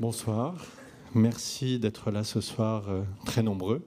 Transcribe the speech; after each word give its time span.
Bonsoir. 0.00 0.64
Merci 1.12 1.80
d'être 1.80 2.12
là 2.12 2.22
ce 2.22 2.40
soir, 2.40 2.88
euh, 2.88 3.02
très 3.26 3.42
nombreux. 3.42 3.84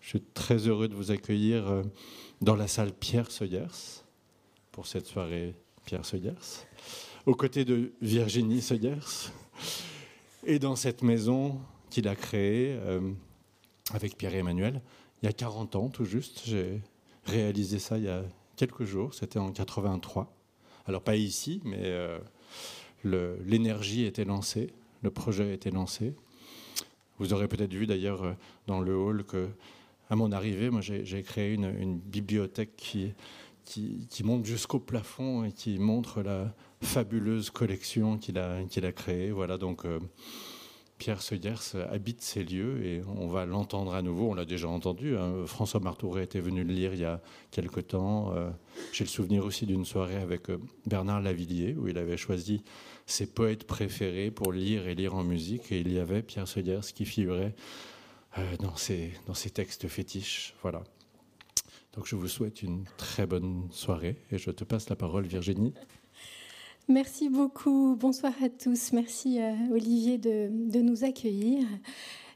Je 0.00 0.10
suis 0.10 0.20
très 0.20 0.68
heureux 0.68 0.86
de 0.86 0.94
vous 0.94 1.10
accueillir 1.10 1.66
euh, 1.66 1.82
dans 2.40 2.54
la 2.54 2.68
salle 2.68 2.92
Pierre 2.92 3.32
Seuillers 3.32 4.04
pour 4.70 4.86
cette 4.86 5.06
soirée 5.06 5.56
Pierre 5.84 6.06
Seuillers, 6.06 6.38
aux 7.26 7.34
côtés 7.34 7.64
de 7.64 7.90
Virginie 8.00 8.62
Seuillers, 8.62 9.32
et 10.46 10.60
dans 10.60 10.76
cette 10.76 11.02
maison 11.02 11.60
qu'il 11.90 12.06
a 12.06 12.14
créée 12.14 12.78
euh, 12.78 13.10
avec 13.92 14.16
Pierre 14.16 14.36
Emmanuel 14.36 14.80
il 15.22 15.26
y 15.26 15.28
a 15.28 15.32
40 15.32 15.74
ans 15.74 15.88
tout 15.88 16.04
juste. 16.04 16.42
J'ai 16.44 16.80
réalisé 17.24 17.80
ça 17.80 17.98
il 17.98 18.04
y 18.04 18.08
a 18.08 18.22
quelques 18.54 18.84
jours, 18.84 19.12
c'était 19.12 19.40
en 19.40 19.50
83. 19.50 20.32
Alors 20.86 21.02
pas 21.02 21.16
ici, 21.16 21.60
mais 21.64 21.92
l'énergie 23.02 24.04
était 24.04 24.24
lancée, 24.24 24.72
le 25.02 25.10
projet 25.10 25.54
était 25.54 25.70
lancé. 25.70 26.14
Vous 27.18 27.32
aurez 27.32 27.48
peut-être 27.48 27.72
vu 27.72 27.86
d'ailleurs 27.86 28.22
euh, 28.22 28.32
dans 28.66 28.80
le 28.80 28.96
hall 28.96 29.24
que, 29.24 29.48
à 30.10 30.16
mon 30.16 30.32
arrivée, 30.32 30.70
moi 30.70 30.80
j'ai 30.80 31.22
créé 31.22 31.54
une, 31.54 31.98
bibliothèque 31.98 32.76
qui, 32.76 33.12
monte 34.24 34.46
jusqu'au 34.46 34.78
plafond 34.78 35.44
et 35.44 35.52
qui 35.52 35.78
montre 35.78 36.22
la 36.22 36.54
fabuleuse 36.80 37.50
collection 37.50 38.18
qu'il 38.18 38.38
a, 38.38 38.62
qu'il 38.64 38.86
a 38.86 38.92
créée. 38.92 39.30
Voilà 39.30 39.58
donc. 39.58 39.84
Euh, 39.84 39.98
Pierre 40.98 41.22
Seuillers 41.22 41.76
habite 41.90 42.20
ces 42.22 42.42
lieux 42.42 42.84
et 42.84 43.02
on 43.16 43.28
va 43.28 43.46
l'entendre 43.46 43.94
à 43.94 44.02
nouveau. 44.02 44.30
On 44.30 44.34
l'a 44.34 44.44
déjà 44.44 44.68
entendu. 44.68 45.16
Hein. 45.16 45.46
François 45.46 45.80
Martouret 45.80 46.24
était 46.24 46.40
venu 46.40 46.64
le 46.64 46.72
lire 46.72 46.92
il 46.92 47.00
y 47.00 47.04
a 47.04 47.20
quelque 47.50 47.80
temps. 47.80 48.34
Euh, 48.34 48.50
j'ai 48.92 49.04
le 49.04 49.08
souvenir 49.08 49.44
aussi 49.44 49.64
d'une 49.64 49.84
soirée 49.84 50.16
avec 50.16 50.50
euh, 50.50 50.58
Bernard 50.86 51.20
Lavillier 51.20 51.74
où 51.74 51.86
il 51.86 51.98
avait 51.98 52.16
choisi 52.16 52.64
ses 53.06 53.26
poètes 53.26 53.64
préférés 53.64 54.30
pour 54.30 54.52
lire 54.52 54.88
et 54.88 54.94
lire 54.94 55.14
en 55.14 55.22
musique. 55.22 55.70
Et 55.70 55.80
il 55.80 55.92
y 55.92 56.00
avait 56.00 56.22
Pierre 56.22 56.48
Seuillers 56.48 56.92
qui 56.92 57.04
figurait 57.04 57.54
euh, 58.36 58.56
dans, 58.58 58.76
ses, 58.76 59.12
dans 59.26 59.34
ses 59.34 59.50
textes 59.50 59.86
fétiches. 59.86 60.54
Voilà. 60.62 60.82
Donc 61.94 62.06
je 62.06 62.16
vous 62.16 62.28
souhaite 62.28 62.62
une 62.62 62.84
très 62.96 63.26
bonne 63.26 63.68
soirée 63.70 64.16
et 64.32 64.38
je 64.38 64.50
te 64.50 64.64
passe 64.64 64.88
la 64.88 64.96
parole, 64.96 65.26
Virginie. 65.26 65.74
Merci 66.90 67.28
beaucoup. 67.28 67.96
Bonsoir 67.96 68.32
à 68.42 68.48
tous. 68.48 68.94
Merci 68.94 69.42
euh, 69.42 69.52
Olivier 69.72 70.16
de, 70.16 70.80
nous 70.80 71.04
accueillir. 71.04 71.66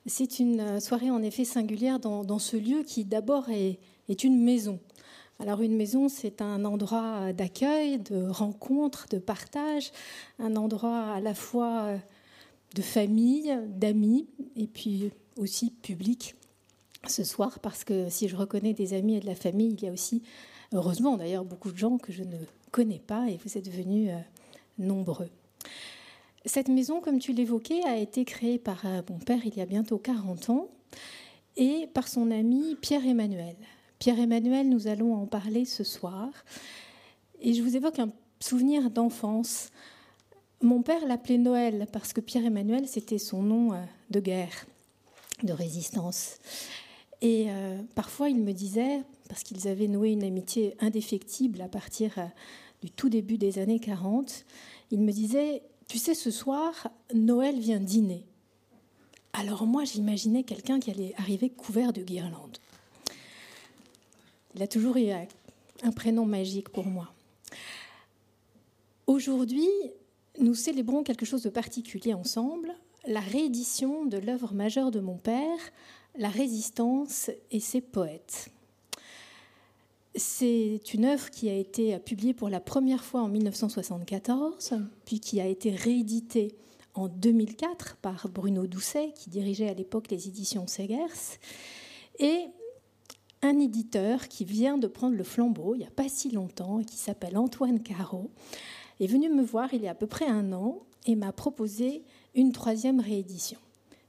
C'est 0.04 0.40
une 0.40 0.60
euh, 0.60 0.78
soirée 0.78 1.10
en 1.10 1.22
effet 1.22 1.46
singulière 1.46 1.98
dans, 1.98 2.38
ce 2.38 2.58
lieu 2.58 2.82
qui 2.82 3.06
d'abord 3.06 3.48
est, 3.48 3.78
une 4.22 4.38
maison. 4.44 4.78
Alors 5.38 5.62
une 5.62 5.74
maison, 5.74 6.10
c'est 6.10 6.42
un 6.42 6.66
endroit 6.66 7.32
d'accueil, 7.32 7.98
de 7.98 8.28
rencontre, 8.28 9.06
de 9.08 9.16
partage, 9.16 9.90
un 10.38 10.54
endroit 10.56 11.14
à 11.14 11.20
la 11.20 11.32
fois 11.32 11.84
euh, 11.84 11.96
de 12.74 12.82
famille, 12.82 13.58
d'amis 13.68 14.28
et 14.54 14.66
puis 14.66 15.12
aussi 15.38 15.70
public 15.70 16.34
ce 17.08 17.24
soir 17.24 17.58
parce 17.60 17.84
que 17.84 18.10
si 18.10 18.28
je 18.28 18.36
reconnais 18.36 18.74
des 18.74 18.92
amis 18.92 19.16
et 19.16 19.20
de 19.20 19.26
la 19.26 19.34
famille, 19.34 19.72
il 19.72 19.82
y 19.82 19.88
a 19.88 19.92
aussi, 19.92 20.22
heureusement 20.74 21.16
d'ailleurs, 21.16 21.46
beaucoup 21.46 21.72
de 21.72 21.78
gens 21.78 21.96
que 21.96 22.12
je 22.12 22.22
ne 22.22 22.36
connais 22.70 23.00
pas 23.00 23.30
et 23.30 23.38
vous 23.42 23.56
êtes 23.56 23.70
venus 23.70 24.10
nombreux. 24.78 25.30
Cette 26.44 26.68
maison, 26.68 27.00
comme 27.00 27.20
tu 27.20 27.32
l'évoquais, 27.32 27.84
a 27.84 27.96
été 27.96 28.24
créée 28.24 28.58
par 28.58 28.84
euh, 28.84 29.02
mon 29.08 29.18
père 29.18 29.44
il 29.44 29.56
y 29.56 29.60
a 29.60 29.66
bientôt 29.66 29.98
40 29.98 30.50
ans 30.50 30.68
et 31.56 31.88
par 31.94 32.08
son 32.08 32.30
ami 32.32 32.76
Pierre-Emmanuel. 32.80 33.54
Pierre-Emmanuel, 34.00 34.68
nous 34.68 34.88
allons 34.88 35.14
en 35.14 35.26
parler 35.26 35.64
ce 35.64 35.84
soir. 35.84 36.28
Et 37.40 37.54
je 37.54 37.62
vous 37.62 37.76
évoque 37.76 38.00
un 38.00 38.10
souvenir 38.40 38.90
d'enfance. 38.90 39.70
Mon 40.60 40.82
père 40.82 41.06
l'appelait 41.06 41.38
Noël 41.38 41.86
parce 41.92 42.12
que 42.12 42.20
Pierre-Emmanuel, 42.20 42.88
c'était 42.88 43.18
son 43.18 43.42
nom 43.42 43.72
euh, 43.72 43.76
de 44.10 44.18
guerre, 44.18 44.66
de 45.44 45.52
résistance. 45.52 46.38
Et 47.20 47.46
euh, 47.50 47.80
parfois, 47.94 48.30
il 48.30 48.42
me 48.42 48.52
disait, 48.52 49.02
parce 49.28 49.44
qu'ils 49.44 49.68
avaient 49.68 49.86
noué 49.86 50.10
une 50.10 50.24
amitié 50.24 50.74
indéfectible 50.80 51.60
à 51.60 51.68
partir 51.68 52.16
du 52.82 52.90
tout 52.90 53.08
début 53.08 53.38
des 53.38 53.60
années 53.60 53.78
40, 53.78 54.44
il 54.92 55.00
me 55.00 55.10
disait, 55.10 55.62
tu 55.88 55.98
sais, 55.98 56.14
ce 56.14 56.30
soir, 56.30 56.88
Noël 57.14 57.58
vient 57.58 57.80
dîner. 57.80 58.26
Alors 59.32 59.66
moi, 59.66 59.84
j'imaginais 59.84 60.44
quelqu'un 60.44 60.78
qui 60.78 60.90
allait 60.90 61.14
arriver 61.16 61.48
couvert 61.48 61.94
de 61.94 62.02
guirlandes. 62.02 62.58
Il 64.54 64.62
a 64.62 64.68
toujours 64.68 64.98
eu 64.98 65.08
un 65.82 65.92
prénom 65.92 66.26
magique 66.26 66.68
pour 66.68 66.86
moi. 66.86 67.10
Aujourd'hui, 69.06 69.68
nous 70.38 70.54
célébrons 70.54 71.02
quelque 71.02 71.24
chose 71.24 71.42
de 71.42 71.48
particulier 71.48 72.12
ensemble, 72.12 72.74
la 73.06 73.20
réédition 73.20 74.04
de 74.04 74.18
l'œuvre 74.18 74.52
majeure 74.52 74.90
de 74.90 75.00
mon 75.00 75.16
père, 75.16 75.58
La 76.16 76.28
Résistance 76.28 77.30
et 77.50 77.60
ses 77.60 77.80
poètes. 77.80 78.50
C'est 80.14 80.80
une 80.92 81.06
œuvre 81.06 81.30
qui 81.30 81.48
a 81.48 81.54
été 81.54 81.98
publiée 81.98 82.34
pour 82.34 82.50
la 82.50 82.60
première 82.60 83.02
fois 83.02 83.22
en 83.22 83.28
1974, 83.28 84.74
puis 85.06 85.20
qui 85.20 85.40
a 85.40 85.46
été 85.46 85.70
rééditée 85.70 86.54
en 86.94 87.08
2004 87.08 87.96
par 87.96 88.28
Bruno 88.28 88.66
Doucet, 88.66 89.14
qui 89.16 89.30
dirigeait 89.30 89.70
à 89.70 89.74
l'époque 89.74 90.10
les 90.10 90.28
éditions 90.28 90.66
Segers, 90.66 91.38
et 92.18 92.44
un 93.40 93.58
éditeur 93.58 94.28
qui 94.28 94.44
vient 94.44 94.76
de 94.76 94.86
prendre 94.86 95.16
le 95.16 95.24
flambeau 95.24 95.74
il 95.74 95.78
n'y 95.78 95.86
a 95.86 95.90
pas 95.90 96.08
si 96.08 96.30
longtemps 96.30 96.80
et 96.80 96.84
qui 96.84 96.96
s'appelle 96.96 97.38
Antoine 97.38 97.82
Caro, 97.82 98.30
est 99.00 99.06
venu 99.06 99.30
me 99.30 99.42
voir 99.42 99.72
il 99.72 99.82
y 99.82 99.88
a 99.88 99.92
à 99.92 99.94
peu 99.94 100.06
près 100.06 100.26
un 100.26 100.52
an 100.52 100.82
et 101.06 101.16
m'a 101.16 101.32
proposé 101.32 102.04
une 102.34 102.52
troisième 102.52 103.00
réédition. 103.00 103.58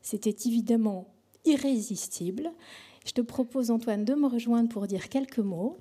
C'était 0.02 0.36
évidemment 0.46 1.08
irrésistible. 1.46 2.52
Je 3.06 3.12
te 3.14 3.22
propose, 3.22 3.72
Antoine, 3.72 4.06
de 4.06 4.14
me 4.14 4.28
rejoindre 4.28 4.70
pour 4.70 4.86
dire 4.86 5.10
quelques 5.10 5.40
mots 5.40 5.78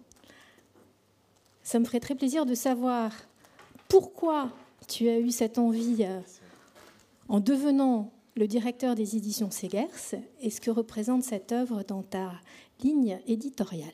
ça 1.63 1.79
me 1.79 1.85
ferait 1.85 2.01
très 2.01 2.15
plaisir 2.15 2.47
de 2.47 2.55
savoir 2.55 3.13
pourquoi 3.89 4.51
tu 4.89 5.09
as 5.09 5.19
eu 5.19 5.31
cette 5.31 5.59
envie 5.59 5.99
euh, 6.01 6.21
en 7.29 7.41
devenant 7.41 8.13
le 8.37 8.47
directeur 8.47 8.95
des 8.95 9.17
éditions 9.17 9.51
Segers 9.51 10.17
et 10.41 10.51
ce 10.51 10.61
que 10.61 10.71
représente 10.71 11.23
cette 11.23 11.53
œuvre 11.53 11.83
dans 11.83 12.03
ta 12.03 12.33
ligne 12.83 13.21
éditoriale. 13.27 13.91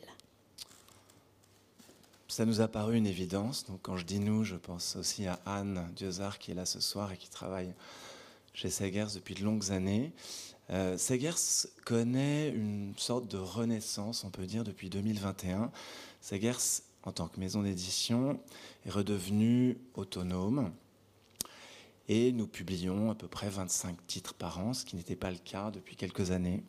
Ça 2.28 2.44
nous 2.44 2.60
a 2.60 2.68
paru 2.68 2.96
une 2.96 3.06
évidence. 3.06 3.64
Donc, 3.66 3.80
quand 3.82 3.96
je 3.96 4.04
dis 4.04 4.20
nous, 4.20 4.44
je 4.44 4.54
pense 4.54 4.96
aussi 4.96 5.26
à 5.26 5.40
Anne 5.44 5.90
Diozard 5.96 6.38
qui 6.38 6.52
est 6.52 6.54
là 6.54 6.66
ce 6.66 6.80
soir 6.80 7.12
et 7.12 7.16
qui 7.16 7.28
travaille 7.28 7.72
chez 8.54 8.70
Segers 8.70 9.14
depuis 9.14 9.34
de 9.34 9.42
longues 9.42 9.72
années. 9.72 10.12
Euh, 10.70 10.98
Segers 10.98 11.66
connaît 11.84 12.50
une 12.50 12.92
sorte 12.96 13.26
de 13.28 13.38
renaissance, 13.38 14.24
on 14.24 14.30
peut 14.30 14.46
dire, 14.46 14.62
depuis 14.62 14.90
2021. 14.90 15.70
Segers 16.20 16.82
en 17.08 17.12
tant 17.12 17.26
que 17.26 17.40
maison 17.40 17.62
d'édition, 17.62 18.38
est 18.84 18.90
redevenue 18.90 19.78
autonome. 19.94 20.70
Et 22.08 22.32
nous 22.32 22.46
publions 22.46 23.10
à 23.10 23.14
peu 23.14 23.28
près 23.28 23.48
25 23.48 24.06
titres 24.06 24.34
par 24.34 24.60
an, 24.60 24.74
ce 24.74 24.84
qui 24.84 24.94
n'était 24.94 25.16
pas 25.16 25.30
le 25.30 25.38
cas 25.38 25.70
depuis 25.70 25.96
quelques 25.96 26.30
années. 26.30 26.62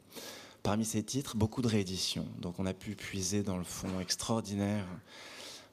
Parmi 0.64 0.86
ces 0.86 1.04
titres, 1.04 1.36
beaucoup 1.36 1.62
de 1.62 1.68
rééditions. 1.68 2.26
Donc 2.40 2.58
on 2.58 2.66
a 2.66 2.74
pu 2.74 2.96
puiser 2.96 3.44
dans 3.44 3.58
le 3.58 3.64
fond 3.64 4.00
extraordinaire 4.00 4.86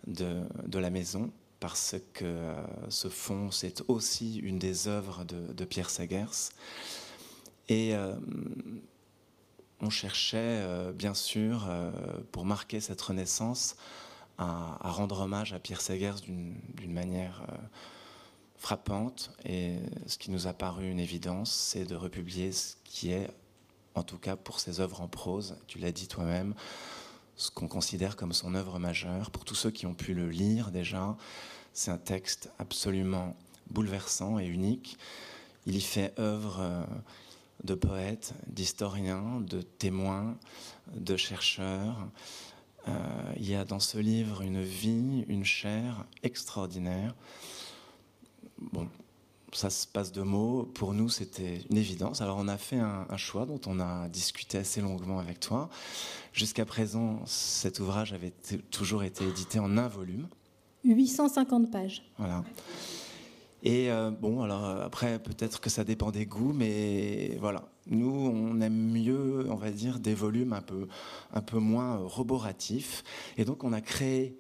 de, 0.07 0.79
la 0.79 0.91
maison, 0.91 1.31
parce 1.61 1.97
que 2.13 2.25
euh, 2.25 2.55
ce 2.89 3.09
fond, 3.09 3.51
c'est 3.51 3.83
aussi 3.89 4.39
une 4.39 4.59
des 4.59 4.89
œuvres 4.89 5.25
de, 5.25 5.65
Pierre 5.65 5.91
Sagers. 5.91 6.51
Et 7.69 7.95
euh, 7.95 8.15
on 9.81 9.91
cherchait, 9.91 10.39
euh, 10.39 10.93
bien 10.93 11.15
sûr, 11.15 11.69
pour 12.31 12.45
marquer 12.45 12.81
cette 12.81 13.01
renaissance, 13.01 13.77
à, 14.39 14.91
rendre 14.91 15.21
hommage 15.21 15.53
à 15.53 15.59
Pierre 15.59 15.81
Segers 15.81 16.21
d'une 16.25 16.93
manière 16.93 17.43
euh, 17.49 17.57
frappante. 18.59 19.31
Et 19.45 19.77
ce 20.07 20.19
qui 20.19 20.31
nous 20.31 20.47
a 20.47 20.53
paru 20.53 20.91
une 20.91 21.01
évidence, 21.01 21.51
c'est 21.51 21.85
de 21.85 21.95
republier 21.95 22.53
ce 22.53 22.75
qui 22.85 23.13
est, 23.13 23.31
en 23.95 24.03
tout 24.03 24.19
cas 24.19 24.37
pour 24.37 24.61
ses 24.61 24.81
œuvres 24.81 25.01
en 25.01 25.09
prose, 25.09 25.57
tu 25.67 25.79
l'as 25.79 25.93
dit 25.93 26.09
toi-même, 26.09 26.55
ce 27.37 27.51
qu'on 27.51 27.69
considère 27.69 28.17
comme 28.17 28.33
son 28.33 28.55
œuvre 28.55 28.79
majeure. 28.79 29.31
Pour 29.31 29.45
tous 29.45 29.55
ceux 29.55 29.71
qui 29.71 29.87
ont 29.87 29.95
pu 29.95 30.15
le 30.15 30.29
lire 30.29 30.71
déjà, 30.71 31.17
c'est 31.73 31.91
un 31.91 31.99
texte 31.99 32.51
absolument 32.59 33.37
bouleversant 33.71 34.39
et 34.39 34.47
unique. 34.47 34.97
Il 35.67 35.77
y 35.77 35.81
fait 35.81 36.13
œuvre 36.19 36.59
euh, 36.61 36.85
de 37.65 37.75
poète, 37.75 38.35
d'historien, 38.47 39.41
de 39.41 39.61
témoin, 39.61 40.37
de 40.95 41.17
chercheur. 41.17 42.09
Euh, 42.89 42.93
il 43.37 43.49
y 43.49 43.55
a 43.55 43.65
dans 43.65 43.81
ce 43.81 43.99
livre 43.99 44.43
une 44.43 44.63
vie, 44.63 45.25
une 45.29 45.45
chair 45.45 46.05
extraordinaire. 46.23 47.15
Bon, 48.59 48.89
ça 49.53 49.71
se 49.71 49.87
passe 49.87 50.13
de 50.13 50.23
mots. 50.23 50.65
Pour 50.75 50.95
nous, 50.95 51.09
c'était 51.09 51.61
une 51.71 51.77
évidence. 51.77 52.21
Alors, 52.21 52.37
on 52.39 52.49
a 52.49 52.59
fait 52.59 52.79
un, 52.79 53.17
choix 53.17 53.47
dont 53.47 53.61
on 53.67 53.81
a 53.81 54.09
discuté 54.09 54.59
assez 54.59 54.81
longuement 54.81 55.19
avec 55.19 55.41
toi. 55.41 55.69
Jusqu'à 56.33 56.65
présent, 56.65 57.23
cet 57.27 57.81
ouvrage 57.81 58.13
avait 58.13 58.33
toujours 58.71 59.03
été 59.03 59.27
édité 59.27 59.59
en 59.59 59.77
un 59.79 59.89
volume. 59.89 60.29
850 60.85 61.71
pages. 61.71 62.03
Voilà. 62.19 62.45
Et 63.63 63.91
euh, 63.91 64.11
bon, 64.11 64.43
alors 64.43 64.65
après, 64.65 65.19
peut-être 65.19 65.61
que 65.61 65.71
ça 65.71 65.83
dépend 65.83 66.13
des 66.13 66.27
goûts, 66.27 66.53
mais 66.53 67.37
voilà. 67.41 67.65
Nous, 67.89 68.11
on 68.11 68.61
aime 68.61 68.93
mieux, 68.93 69.47
on 69.51 69.55
va 69.57 69.71
dire, 69.71 70.01
des 70.01 70.15
volumes 70.15 70.53
un 70.53 70.63
peu, 70.63 70.89
un 71.33 71.43
peu 71.43 71.59
moins 71.59 71.97
roboratifs. 71.97 73.05
Et 73.37 73.45
donc, 73.45 73.65
on 73.65 73.73
a 73.73 73.81
créé 73.81 74.37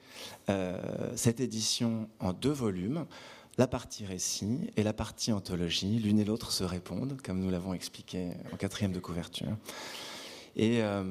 cette 1.15 1.41
édition 1.41 2.09
en 2.21 2.33
deux 2.33 2.53
volumes 2.53 3.07
la 3.59 3.67
partie 3.67 4.05
récit 4.05 4.71
et 4.77 4.83
la 4.83 4.93
partie 4.93 5.33
anthologie, 5.33 5.99
l'une 5.99 6.19
et 6.19 6.25
l'autre 6.25 6.53
se 6.53 6.65
répondent, 6.65 7.17
comme 7.23 7.41
nous 7.41 7.51
l'avons 7.51 7.73
expliqué 7.73 8.33
en 8.53 8.57
quatrième 8.57 8.93
de 8.93 9.01
couverture. 9.01 9.57
Et 10.57 10.83
euh, 10.83 11.05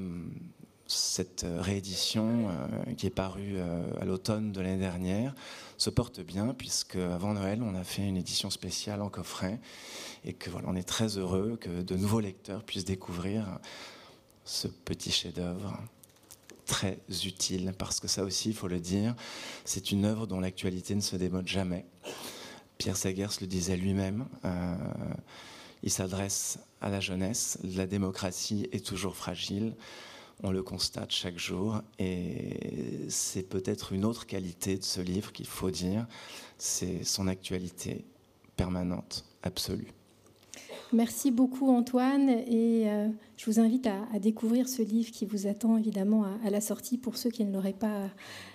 cette 0.87 1.45
réédition 1.59 2.49
euh, 2.49 2.93
qui 2.93 3.07
est 3.07 3.11
parue 3.11 3.55
euh, 3.55 3.83
à 3.99 4.05
l'automne 4.05 4.51
de 4.51 4.61
l'année 4.61 4.79
dernière 4.79 5.33
se 5.77 5.89
porte 5.89 6.21
bien 6.21 6.53
puisque 6.53 6.95
avant 6.95 7.33
Noël 7.33 7.61
on 7.63 7.75
a 7.75 7.83
fait 7.83 8.07
une 8.07 8.17
édition 8.17 8.49
spéciale 8.49 9.01
en 9.01 9.09
coffret 9.09 9.59
et 10.25 10.33
que 10.33 10.49
voilà 10.49 10.67
on 10.67 10.75
est 10.75 10.87
très 10.87 11.17
heureux 11.17 11.57
que 11.59 11.81
de 11.81 11.95
nouveaux 11.95 12.19
lecteurs 12.19 12.63
puissent 12.63 12.85
découvrir 12.85 13.59
ce 14.43 14.67
petit 14.67 15.11
chef-d'œuvre 15.11 15.79
très 16.65 16.99
utile 17.23 17.73
parce 17.77 17.99
que 17.99 18.07
ça 18.07 18.23
aussi 18.23 18.49
il 18.49 18.55
faut 18.55 18.67
le 18.67 18.79
dire 18.79 19.15
c'est 19.63 19.91
une 19.91 20.05
œuvre 20.05 20.27
dont 20.27 20.39
l'actualité 20.39 20.95
ne 20.95 21.01
se 21.01 21.15
démode 21.15 21.47
jamais 21.47 21.85
Pierre 22.77 22.97
Segers 22.97 23.39
le 23.41 23.47
disait 23.47 23.77
lui-même. 23.77 24.27
Euh, 24.43 24.75
il 25.83 25.91
s'adresse 25.91 26.59
à 26.81 26.89
la 26.89 26.99
jeunesse. 26.99 27.57
La 27.63 27.87
démocratie 27.87 28.67
est 28.71 28.85
toujours 28.85 29.15
fragile. 29.15 29.75
On 30.43 30.51
le 30.51 30.63
constate 30.63 31.11
chaque 31.11 31.37
jour. 31.37 31.81
Et 31.99 33.07
c'est 33.09 33.43
peut-être 33.43 33.93
une 33.93 34.03
autre 34.03 34.25
qualité 34.25 34.77
de 34.77 34.83
ce 34.83 34.99
livre 35.01 35.31
qu'il 35.31 35.47
faut 35.47 35.71
dire. 35.71 36.05
C'est 36.57 37.03
son 37.03 37.27
actualité 37.27 38.05
permanente, 38.55 39.25
absolue. 39.43 39.93
Merci 40.93 41.31
beaucoup 41.31 41.69
Antoine 41.69 42.29
et 42.29 42.83
euh, 42.85 43.07
je 43.37 43.45
vous 43.47 43.59
invite 43.59 43.87
à, 43.87 44.19
découvrir 44.19 44.69
ce 44.69 44.83
livre 44.83 45.11
qui 45.11 45.25
vous 45.25 45.47
attend 45.47 45.77
évidemment 45.77 46.23
à, 46.23 46.29
à 46.45 46.49
la 46.51 46.61
sortie 46.61 46.97
pour 46.99 47.17
ceux 47.17 47.31
qui 47.31 47.43
ne 47.43 47.51
l'auraient 47.51 47.73
pas 47.73 48.09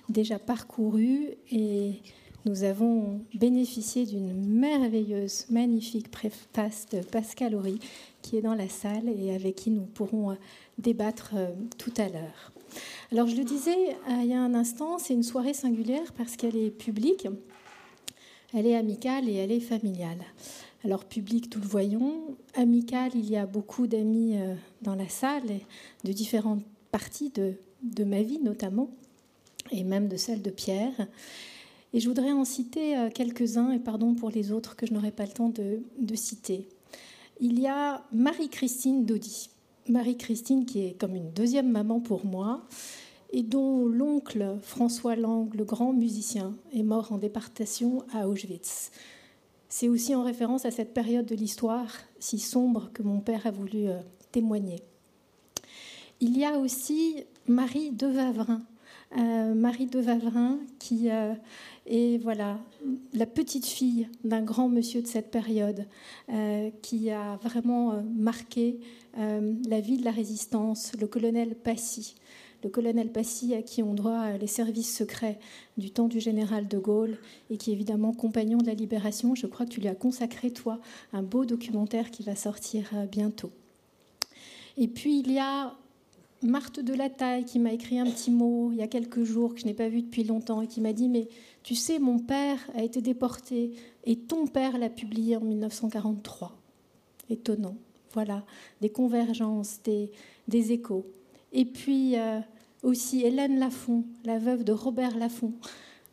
déjà 0.08 0.38
parcouru 0.38 1.30
et 1.50 2.00
nous 2.46 2.62
avons 2.62 3.20
bénéficié 3.34 4.06
d'une 4.06 4.32
merveilleuse, 4.46 5.46
magnifique 5.50 6.10
préface 6.10 6.86
de 6.92 7.00
Pascal 7.00 7.56
Horry 7.56 7.80
qui 8.22 8.36
est 8.36 8.42
dans 8.42 8.54
la 8.54 8.68
salle 8.68 9.08
et 9.08 9.34
avec 9.34 9.56
qui 9.56 9.70
nous 9.70 9.82
pourrons 9.82 10.30
euh, 10.30 10.34
débattre 10.78 11.32
euh, 11.34 11.48
tout 11.78 11.92
à 11.96 12.08
l'heure. 12.08 12.52
Alors 13.10 13.26
je 13.26 13.34
le 13.34 13.42
disais 13.42 13.96
il 14.08 14.26
y 14.26 14.34
a 14.34 14.40
un 14.40 14.54
instant, 14.54 14.98
c'est 14.98 15.14
une 15.14 15.24
soirée 15.24 15.54
singulière 15.54 16.12
parce 16.16 16.36
qu'elle 16.36 16.56
est 16.56 16.70
publique, 16.70 17.26
elle 18.54 18.66
est 18.66 18.76
amicale 18.76 19.28
et 19.28 19.34
elle 19.34 19.50
est 19.50 19.58
familiale. 19.58 20.20
Alors 20.84 21.04
public, 21.04 21.50
tout 21.50 21.60
le 21.60 21.66
voyons. 21.66 22.36
Amical, 22.54 23.12
il 23.14 23.28
y 23.28 23.36
a 23.36 23.46
beaucoup 23.46 23.86
d'amis 23.86 24.36
dans 24.82 24.94
la 24.94 25.08
salle, 25.08 25.60
de 26.04 26.12
différentes 26.12 26.64
parties 26.90 27.30
de, 27.30 27.54
de 27.82 28.04
ma 28.04 28.22
vie 28.22 28.38
notamment, 28.38 28.90
et 29.70 29.84
même 29.84 30.08
de 30.08 30.16
celle 30.16 30.42
de 30.42 30.50
Pierre. 30.50 31.06
Et 31.92 32.00
je 32.00 32.08
voudrais 32.08 32.32
en 32.32 32.44
citer 32.44 32.96
euh, 32.96 33.10
quelques-uns, 33.10 33.72
et 33.72 33.78
pardon 33.78 34.14
pour 34.14 34.30
les 34.30 34.52
autres 34.52 34.76
que 34.76 34.86
je 34.86 34.94
n'aurai 34.94 35.10
pas 35.10 35.24
le 35.24 35.32
temps 35.32 35.48
de, 35.48 36.14
citer. 36.14 36.68
Il 37.40 37.58
y 37.58 37.66
a 37.66 38.04
Marie-Christine 38.12 39.04
Daudy. 39.04 39.50
Marie-Christine 39.88 40.66
qui 40.66 40.86
est 40.86 40.92
comme 40.92 41.16
une 41.16 41.32
deuxième 41.32 41.70
maman 41.70 42.00
pour 42.00 42.24
moi, 42.24 42.66
et 43.32 43.42
dont 43.42 43.86
l'oncle 43.86 44.58
François 44.62 45.16
Lang, 45.16 45.52
le 45.54 45.64
grand 45.64 45.92
musicien, 45.92 46.54
est 46.72 46.82
mort 46.82 47.12
en 47.12 47.18
déportation 47.18 48.04
à 48.12 48.28
Auschwitz. 48.28 48.90
C'est 49.70 49.88
aussi 49.88 50.14
en 50.14 50.22
référence 50.22 50.66
à 50.66 50.70
cette 50.70 50.92
période 50.92 51.24
de 51.24 51.34
l'histoire 51.34 51.90
si 52.18 52.38
sombre 52.38 52.90
que 52.92 53.02
mon 53.02 53.20
père 53.20 53.46
a 53.46 53.50
voulu 53.50 53.88
euh, 53.88 53.98
témoigner. 54.32 54.82
Il 56.20 56.36
y 56.36 56.44
a 56.44 56.58
aussi 56.58 57.24
Marie 57.46 57.90
de 57.90 58.06
Vavrin, 58.06 58.60
euh, 59.16 59.54
Marie 59.54 59.86
de 59.86 59.98
Vavrin 59.98 60.58
qui 60.78 61.08
et 61.92 62.18
voilà, 62.18 62.60
la 63.14 63.26
petite 63.26 63.66
fille 63.66 64.08
d'un 64.22 64.42
grand 64.42 64.68
monsieur 64.68 65.02
de 65.02 65.08
cette 65.08 65.32
période 65.32 65.86
euh, 66.28 66.70
qui 66.82 67.10
a 67.10 67.36
vraiment 67.42 67.92
euh, 67.92 68.02
marqué 68.16 68.78
euh, 69.18 69.54
la 69.68 69.80
vie 69.80 69.98
de 69.98 70.04
la 70.04 70.12
résistance, 70.12 70.92
le 71.00 71.08
colonel 71.08 71.56
Passy. 71.56 72.14
Le 72.62 72.68
colonel 72.70 73.10
Passy 73.10 73.54
à 73.54 73.62
qui 73.62 73.82
on 73.82 73.94
doit 73.94 74.36
les 74.36 74.46
services 74.46 74.94
secrets 74.96 75.38
du 75.78 75.90
temps 75.90 76.08
du 76.08 76.20
général 76.20 76.68
de 76.68 76.78
Gaulle 76.78 77.18
et 77.50 77.56
qui 77.56 77.70
est 77.70 77.74
évidemment 77.74 78.12
compagnon 78.12 78.58
de 78.58 78.66
la 78.66 78.74
libération. 78.74 79.34
Je 79.34 79.46
crois 79.46 79.66
que 79.66 79.70
tu 79.70 79.80
lui 79.80 79.88
as 79.88 79.94
consacré, 79.94 80.50
toi, 80.50 80.78
un 81.12 81.22
beau 81.22 81.44
documentaire 81.44 82.10
qui 82.10 82.22
va 82.22 82.36
sortir 82.36 82.90
bientôt. 83.10 83.50
Et 84.76 84.88
puis 84.88 85.20
il 85.20 85.32
y 85.32 85.38
a 85.38 85.74
Marthe 86.42 86.80
de 86.80 86.94
la 86.94 87.10
Taille 87.10 87.44
qui 87.44 87.58
m'a 87.58 87.72
écrit 87.72 87.98
un 87.98 88.06
petit 88.06 88.30
mot 88.30 88.70
il 88.72 88.78
y 88.78 88.82
a 88.82 88.88
quelques 88.88 89.24
jours 89.24 89.54
que 89.54 89.60
je 89.60 89.66
n'ai 89.66 89.74
pas 89.74 89.88
vu 89.88 90.00
depuis 90.00 90.24
longtemps 90.24 90.62
et 90.62 90.66
qui 90.66 90.80
m'a 90.80 90.94
dit 90.94 91.08
mais 91.08 91.28
tu 91.62 91.74
sais, 91.74 91.98
mon 91.98 92.18
père 92.18 92.58
a 92.74 92.82
été 92.82 93.02
déporté 93.02 93.72
et 94.04 94.16
ton 94.16 94.46
père 94.46 94.78
l'a 94.78 94.88
publié 94.88 95.36
en 95.36 95.40
1943. 95.40 96.56
Étonnant. 97.28 97.76
Voilà, 98.12 98.44
des 98.80 98.88
convergences, 98.88 99.80
des, 99.84 100.72
échos. 100.72 101.06
Et 101.52 101.64
puis 101.64 102.16
euh, 102.16 102.40
aussi 102.82 103.22
Hélène 103.22 103.58
Lafont, 103.58 104.04
la 104.24 104.38
veuve 104.38 104.64
de 104.64 104.72
Robert 104.72 105.16
Lafont. 105.16 105.52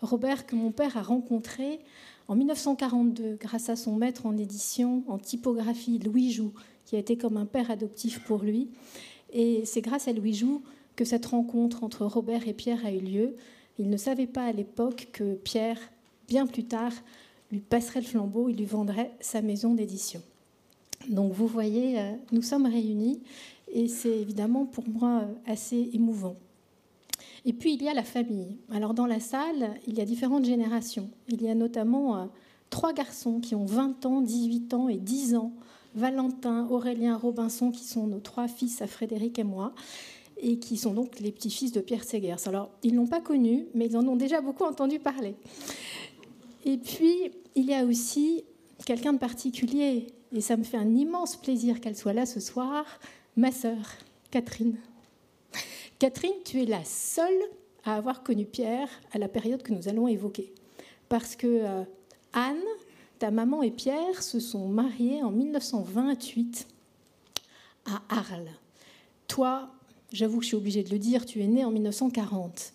Robert 0.01 0.45
que 0.45 0.55
mon 0.55 0.71
père 0.71 0.97
a 0.97 1.01
rencontré 1.01 1.79
en 2.27 2.35
1942 2.35 3.37
grâce 3.39 3.69
à 3.69 3.75
son 3.75 3.95
maître 3.95 4.25
en 4.25 4.37
édition, 4.37 5.03
en 5.07 5.17
typographie, 5.17 5.99
Louis 5.99 6.31
Joux, 6.31 6.53
qui 6.85 6.95
a 6.95 6.99
été 6.99 7.17
comme 7.17 7.37
un 7.37 7.45
père 7.45 7.71
adoptif 7.71 8.23
pour 8.23 8.43
lui. 8.43 8.69
Et 9.33 9.63
c'est 9.65 9.81
grâce 9.81 10.07
à 10.07 10.13
Louis 10.13 10.33
Joux 10.33 10.61
que 10.95 11.05
cette 11.05 11.25
rencontre 11.27 11.83
entre 11.83 12.05
Robert 12.05 12.47
et 12.47 12.53
Pierre 12.53 12.85
a 12.85 12.91
eu 12.91 12.99
lieu. 12.99 13.35
Il 13.79 13.89
ne 13.89 13.97
savait 13.97 14.27
pas 14.27 14.45
à 14.45 14.51
l'époque 14.51 15.09
que 15.11 15.35
Pierre, 15.35 15.79
bien 16.27 16.47
plus 16.47 16.65
tard, 16.65 16.91
lui 17.51 17.59
passerait 17.59 18.01
le 18.01 18.05
flambeau, 18.05 18.49
il 18.49 18.57
lui 18.57 18.65
vendrait 18.65 19.13
sa 19.19 19.41
maison 19.41 19.73
d'édition. 19.73 20.21
Donc 21.09 21.31
vous 21.31 21.47
voyez, 21.47 21.99
euh, 21.99 22.11
nous 22.31 22.41
sommes 22.41 22.65
réunis 22.65 23.21
et 23.71 23.87
c'est 23.87 24.19
évidemment 24.19 24.65
pour 24.65 24.87
moi 24.87 25.23
euh, 25.23 25.51
assez 25.51 25.89
émouvant. 25.93 26.35
Et 27.45 27.53
puis 27.53 27.73
il 27.73 27.83
y 27.83 27.89
a 27.89 27.93
la 27.93 28.03
famille. 28.03 28.57
Alors 28.71 28.93
dans 28.93 29.05
la 29.05 29.19
salle, 29.19 29.75
il 29.87 29.97
y 29.97 30.01
a 30.01 30.05
différentes 30.05 30.45
générations. 30.45 31.09
Il 31.29 31.41
y 31.41 31.49
a 31.49 31.55
notamment 31.55 32.17
euh, 32.17 32.25
trois 32.69 32.93
garçons 32.93 33.39
qui 33.39 33.55
ont 33.55 33.65
20 33.65 34.05
ans, 34.05 34.21
18 34.21 34.73
ans 34.73 34.89
et 34.89 34.97
10 34.97 35.35
ans. 35.35 35.53
Valentin, 35.95 36.67
Aurélien, 36.69 37.17
Robinson, 37.17 37.71
qui 37.71 37.83
sont 37.83 38.05
nos 38.07 38.19
trois 38.19 38.47
fils 38.47 38.81
à 38.81 38.87
Frédéric 38.87 39.39
et 39.39 39.43
moi 39.43 39.73
et 40.39 40.59
qui 40.59 40.77
sont 40.77 40.93
donc 40.93 41.19
les 41.19 41.31
petits-fils 41.31 41.71
de 41.71 41.81
Pierre 41.81 42.03
Segers. 42.03 42.47
Alors, 42.47 42.69
ils 42.83 42.91
ne 42.91 42.97
l'ont 42.97 43.07
pas 43.07 43.21
connu, 43.21 43.65
mais 43.73 43.87
ils 43.87 43.97
en 43.97 44.07
ont 44.07 44.15
déjà 44.15 44.41
beaucoup 44.41 44.63
entendu 44.63 44.99
parler. 44.99 45.35
Et 46.65 46.77
puis, 46.77 47.31
il 47.55 47.65
y 47.65 47.73
a 47.73 47.83
aussi 47.85 48.43
quelqu'un 48.85 49.13
de 49.13 49.17
particulier, 49.17 50.07
et 50.31 50.41
ça 50.41 50.57
me 50.57 50.63
fait 50.63 50.77
un 50.77 50.95
immense 50.95 51.35
plaisir 51.37 51.81
qu'elle 51.81 51.95
soit 51.95 52.13
là 52.13 52.25
ce 52.25 52.39
soir, 52.39 52.85
ma 53.37 53.51
sœur, 53.51 53.77
Catherine. 54.31 54.77
Catherine, 55.99 56.33
tu 56.43 56.61
es 56.61 56.65
la 56.65 56.83
seule 56.83 57.41
à 57.85 57.95
avoir 57.95 58.23
connu 58.23 58.45
Pierre 58.45 58.89
à 59.13 59.17
la 59.17 59.29
période 59.29 59.63
que 59.63 59.71
nous 59.71 59.87
allons 59.87 60.07
évoquer. 60.07 60.53
Parce 61.07 61.35
que 61.35 61.47
euh, 61.47 61.83
Anne, 62.33 62.57
ta 63.19 63.31
maman 63.31 63.63
et 63.63 63.71
Pierre 63.71 64.21
se 64.21 64.39
sont 64.39 64.67
mariés 64.67 65.23
en 65.23 65.31
1928 65.31 66.67
à 67.85 68.01
Arles. 68.09 68.51
Toi, 69.27 69.71
J'avoue 70.13 70.37
que 70.37 70.43
je 70.43 70.49
suis 70.49 70.57
obligée 70.57 70.83
de 70.83 70.89
le 70.89 70.99
dire, 70.99 71.25
tu 71.25 71.41
es 71.41 71.47
née 71.47 71.65
en 71.65 71.71
1940. 71.71 72.73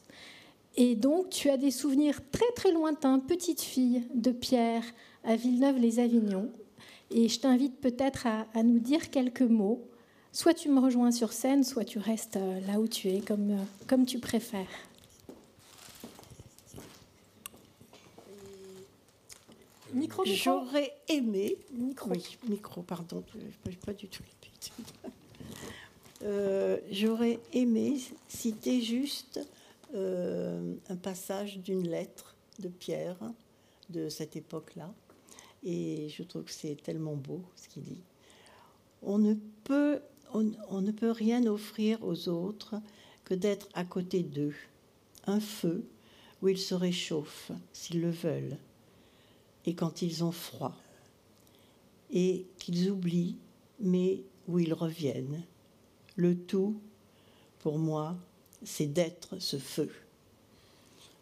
Et 0.76 0.95
donc, 0.95 1.31
tu 1.31 1.49
as 1.49 1.57
des 1.57 1.71
souvenirs 1.71 2.21
très 2.31 2.50
très 2.54 2.73
lointains, 2.73 3.19
petite 3.19 3.61
fille 3.61 4.02
de 4.14 4.31
Pierre 4.31 4.85
à 5.25 5.37
Villeneuve-les-Avignon. 5.37 6.50
Et 7.11 7.28
je 7.28 7.40
t'invite 7.40 7.81
peut-être 7.81 8.26
à, 8.26 8.62
nous 8.62 8.78
dire 8.78 9.11
quelques 9.11 9.42
mots. 9.42 9.83
Soit 10.33 10.55
tu 10.55 10.71
me 10.71 10.81
rejoins 10.81 11.12
sur 11.12 11.33
scène, 11.33 11.62
soit 11.62 11.85
tu 11.85 11.99
restes 11.99 12.37
euh, 12.37 12.61
là 12.67 12.81
où 12.81 12.89
tu 12.89 13.09
es, 13.09 13.21
comme, 13.21 13.51
euh, 13.51 13.65
comme 13.87 14.07
tu 14.07 14.19
préfères. 14.19 14.67
Micro, 19.93 20.23
micro. 20.23 20.25
J'aurais 20.25 20.95
aimé. 21.09 21.57
Micro. 21.73 22.11
Oui, 22.11 22.39
micro, 22.49 22.83
pardon. 22.83 23.23
Pas 23.85 23.93
du 23.93 24.09
tout 24.09 24.23
euh, 26.25 26.79
j'aurais 26.91 27.41
aimé 27.53 28.01
citer 28.29 28.81
juste 28.81 29.41
euh, 29.95 30.75
un 30.89 30.97
passage 30.97 31.59
d'une 31.59 31.89
lettre 31.89 32.37
de 32.61 32.69
Pierre 32.69 33.19
de 33.91 34.09
cette 34.09 34.37
époque-là. 34.37 34.93
Et 35.65 36.09
je 36.09 36.23
trouve 36.23 36.45
que 36.45 36.53
c'est 36.53 36.81
tellement 36.81 37.15
beau 37.17 37.41
ce 37.57 37.69
qu'il 37.69 37.83
dit. 37.83 38.03
On 39.03 39.19
ne, 39.19 39.35
peut, 39.65 40.01
on 40.35 40.81
ne 40.81 40.93
peut 40.93 41.11
rien 41.11 41.47
offrir 41.47 42.03
aux 42.03 42.29
autres 42.29 42.77
que 43.25 43.35
d'être 43.35 43.69
à 43.75 43.85
côté 43.85 44.23
d'eux. 44.23 44.55
Un 45.27 45.41
feu 45.41 45.85
où 46.41 46.49
ils 46.49 46.59
se 46.59 46.75
réchauffent 46.75 47.53
s'ils 47.73 48.01
le 48.01 48.11
veulent. 48.11 48.57
et 49.65 49.75
quand 49.75 50.03
ils 50.03 50.25
ont 50.25 50.33
froid, 50.33 50.77
et 52.12 52.45
qu'ils 52.59 52.91
oublient, 52.91 53.37
mais 53.81 54.23
où 54.49 54.59
ils 54.59 54.75
reviennent. 54.75 55.43
Le 56.17 56.37
tout, 56.37 56.77
pour 57.61 57.79
moi, 57.79 58.17
c'est 58.65 58.87
d'être 58.87 59.39
ce 59.39 59.57
feu. 59.57 59.91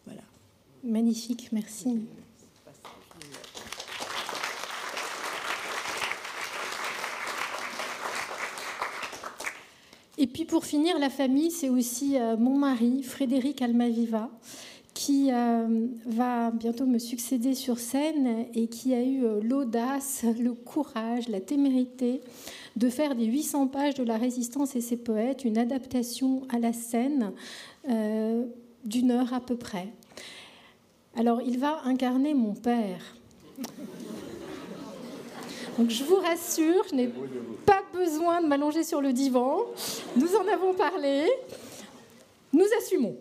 Voilà. 0.05 0.23
Magnifique, 0.83 1.53
merci. 1.53 2.01
Et 10.21 10.27
puis 10.27 10.45
pour 10.45 10.67
finir, 10.67 10.99
la 10.99 11.09
famille, 11.09 11.51
c'est 11.51 11.71
aussi 11.71 12.19
euh, 12.19 12.37
mon 12.37 12.55
mari, 12.55 13.03
Frédéric 13.03 13.63
Almaviva, 13.63 14.29
qui 14.93 15.33
euh, 15.33 15.87
va 16.05 16.51
bientôt 16.51 16.85
me 16.85 16.99
succéder 16.99 17.55
sur 17.55 17.79
scène 17.79 18.45
et 18.53 18.67
qui 18.67 18.93
a 18.93 19.03
eu 19.03 19.25
euh, 19.25 19.41
l'audace, 19.43 20.27
le 20.39 20.53
courage, 20.53 21.29
la 21.29 21.41
témérité 21.41 22.21
de 22.77 22.91
faire 22.91 23.15
des 23.15 23.25
800 23.25 23.69
pages 23.69 23.95
de 23.95 24.05
La 24.05 24.19
Résistance 24.19 24.77
et 24.77 24.83
ses 24.83 24.99
poètes 24.99 25.47
une 25.47 25.57
adaptation 25.57 26.43
à 26.51 26.59
la 26.59 26.75
scène 26.75 27.33
d'une 28.85 29.11
heure 29.11 29.33
à 29.33 29.41
peu 29.41 29.57
près. 29.57 29.89
Alors 31.17 31.41
il 31.41 31.59
va 31.59 31.81
incarner 31.85 32.35
mon 32.35 32.53
père. 32.53 33.17
Donc 35.81 35.89
je 35.89 36.05
vous 36.05 36.17
rassure, 36.17 36.85
je 36.91 36.95
n'ai 36.95 37.11
pas 37.65 37.83
besoin 37.95 38.43
de 38.43 38.47
m'allonger 38.47 38.85
sur 38.85 39.01
le 39.01 39.15
divan. 39.15 39.61
Nous 40.15 40.37
en 40.37 40.47
avons 40.53 40.75
parlé. 40.75 41.27
Nous 42.53 42.67
assumons. 42.79 43.17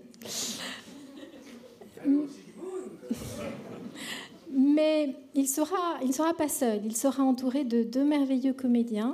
Mais 4.51 5.16
il 5.36 5.44
ne 5.44 5.48
sera, 5.48 6.00
il 6.04 6.13
sera 6.13 6.34
pas 6.34 6.50
seul. 6.50 6.82
Il 6.84 6.98
sera 6.98 7.24
entouré 7.24 7.63
de 7.63 7.82
deux 7.84 8.04
merveilleux 8.04 8.51
comédiens. 8.51 9.13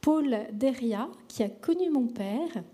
Paul 0.00 0.34
Deria, 0.54 1.10
qui 1.28 1.42
a 1.42 1.50
connu 1.50 1.90
mon 1.90 2.06
père, 2.06 2.64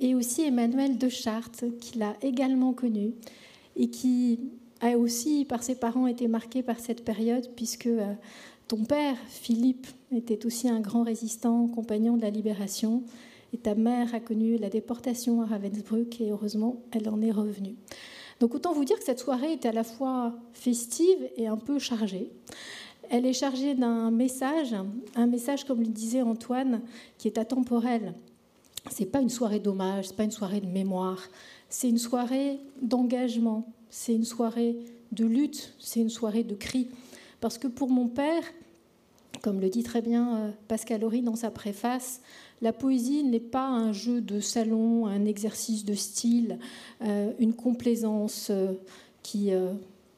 et 0.00 0.14
aussi 0.14 0.42
Emmanuel 0.42 0.98
de 0.98 1.08
Chartres, 1.08 1.64
qui 1.80 1.96
l'a 1.96 2.14
également 2.20 2.74
connu, 2.74 3.14
et 3.74 3.88
qui 3.88 4.38
a 4.82 4.98
aussi, 4.98 5.46
par 5.46 5.62
ses 5.62 5.76
parents, 5.76 6.06
été 6.06 6.28
marqué 6.28 6.62
par 6.62 6.78
cette 6.78 7.04
période, 7.04 7.48
puisque 7.56 7.86
euh, 7.86 8.12
ton 8.72 8.84
père, 8.84 9.18
Philippe, 9.28 9.86
était 10.16 10.46
aussi 10.46 10.66
un 10.66 10.80
grand 10.80 11.02
résistant, 11.02 11.68
compagnon 11.68 12.16
de 12.16 12.22
la 12.22 12.30
libération, 12.30 13.02
et 13.52 13.58
ta 13.58 13.74
mère 13.74 14.14
a 14.14 14.18
connu 14.18 14.56
la 14.56 14.70
déportation 14.70 15.42
à 15.42 15.44
Ravensbrück, 15.44 16.22
et 16.22 16.30
heureusement, 16.30 16.80
elle 16.90 17.06
en 17.10 17.20
est 17.20 17.32
revenue. 17.32 17.76
Donc 18.40 18.54
autant 18.54 18.72
vous 18.72 18.86
dire 18.86 18.98
que 18.98 19.04
cette 19.04 19.18
soirée 19.18 19.52
était 19.52 19.68
à 19.68 19.72
la 19.72 19.84
fois 19.84 20.32
festive 20.54 21.18
et 21.36 21.48
un 21.48 21.58
peu 21.58 21.78
chargée. 21.78 22.30
Elle 23.10 23.26
est 23.26 23.34
chargée 23.34 23.74
d'un 23.74 24.10
message, 24.10 24.74
un 25.16 25.26
message, 25.26 25.64
comme 25.64 25.80
le 25.80 25.88
disait 25.88 26.22
Antoine, 26.22 26.80
qui 27.18 27.28
est 27.28 27.36
atemporel. 27.36 28.14
C'est 28.90 29.04
pas 29.04 29.20
une 29.20 29.28
soirée 29.28 29.60
d'hommage, 29.60 30.06
c'est 30.06 30.16
pas 30.16 30.24
une 30.24 30.30
soirée 30.30 30.62
de 30.62 30.66
mémoire, 30.66 31.20
c'est 31.68 31.90
une 31.90 31.98
soirée 31.98 32.58
d'engagement, 32.80 33.70
c'est 33.90 34.14
une 34.14 34.24
soirée 34.24 34.78
de 35.10 35.26
lutte, 35.26 35.74
c'est 35.78 36.00
une 36.00 36.08
soirée 36.08 36.42
de 36.42 36.54
cri. 36.54 36.88
Parce 37.42 37.58
que 37.58 37.66
pour 37.66 37.90
mon 37.90 38.06
père, 38.06 38.44
comme 39.40 39.60
le 39.60 39.68
dit 39.70 39.82
très 39.82 40.02
bien 40.02 40.36
euh, 40.36 40.50
Pascal 40.68 41.04
Horry 41.04 41.22
dans 41.22 41.36
sa 41.36 41.50
préface, 41.50 42.20
la 42.60 42.72
poésie 42.72 43.24
n'est 43.24 43.40
pas 43.40 43.66
un 43.66 43.92
jeu 43.92 44.20
de 44.20 44.40
salon, 44.40 45.06
un 45.06 45.24
exercice 45.24 45.84
de 45.84 45.94
style, 45.94 46.58
euh, 47.02 47.32
une 47.38 47.54
complaisance 47.54 48.48
euh, 48.50 48.74
qui 49.22 49.50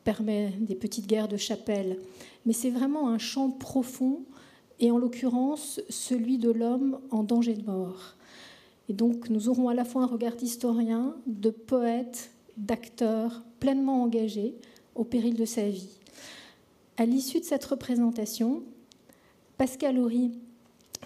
permet 0.03 0.53
des 0.61 0.75
petites 0.75 1.07
guerres 1.07 1.29
de 1.29 1.37
chapelle, 1.37 1.99
mais 2.47 2.55
c'est 2.55 2.71
vraiment 2.71 3.11
un 3.11 3.19
chant 3.19 3.51
profond, 3.51 4.23
et 4.81 4.91
en 4.91 4.99
l'occurrence 4.99 5.81
celui 5.91 6.39
de 6.39 6.51
l'homme 6.51 6.99
en 7.11 7.23
danger 7.23 7.53
de 7.55 7.65
mort. 7.65 8.17
Et 8.89 8.95
donc 8.95 9.29
nous 9.29 9.51
aurons 9.51 9.69
à 9.69 9.75
la 9.75 9.85
fois 9.85 10.03
un 10.03 10.07
regard 10.07 10.37
d'historien, 10.37 11.15
de 11.27 11.51
poète, 11.51 12.31
d'acteur 12.57 13.43
pleinement 13.61 14.03
engagé 14.03 14.55
au 14.95 15.05
péril 15.05 15.35
de 15.35 15.45
sa 15.45 15.69
vie. 15.69 16.01
À 16.97 17.05
l'issue 17.05 17.41
de 17.41 17.45
cette 17.45 17.65
représentation, 17.65 18.63
Pascal 19.57 20.01
Horry 20.01 20.33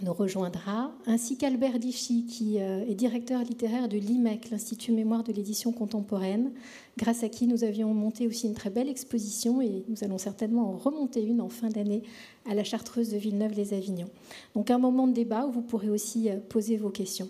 nous 0.02 0.14
rejoindra, 0.14 0.90
ainsi 1.06 1.36
qu'Albert 1.36 1.78
Dichy, 1.78 2.24
qui 2.24 2.60
euh, 2.60 2.86
est 2.88 2.94
directeur 2.94 3.42
littéraire 3.42 3.88
de 3.88 3.98
l'IMEC, 3.98 4.48
l'Institut 4.48 4.92
Mémoire 4.92 5.22
de 5.22 5.32
l'édition 5.32 5.70
contemporaine, 5.70 6.52
grâce 6.96 7.22
à 7.22 7.28
qui 7.28 7.46
nous 7.46 7.62
avions 7.62 7.92
monté 7.92 8.26
aussi 8.26 8.46
une 8.46 8.54
très 8.54 8.70
belle 8.70 8.88
exposition 8.88 9.60
et 9.60 9.84
nous 9.88 10.02
allons 10.02 10.16
certainement 10.16 10.70
en 10.70 10.76
remonter 10.78 11.22
une 11.22 11.42
en 11.42 11.50
fin 11.50 11.68
d'année 11.68 12.02
à 12.48 12.54
la 12.54 12.64
Chartreuse 12.64 13.10
de 13.10 13.18
Villeneuve-les-Avignon. 13.18 14.08
Donc 14.54 14.70
un 14.70 14.78
moment 14.78 15.06
de 15.06 15.12
débat 15.12 15.46
où 15.46 15.50
vous 15.50 15.62
pourrez 15.62 15.90
aussi 15.90 16.30
euh, 16.30 16.38
poser 16.38 16.78
vos 16.78 16.90
questions. 16.90 17.28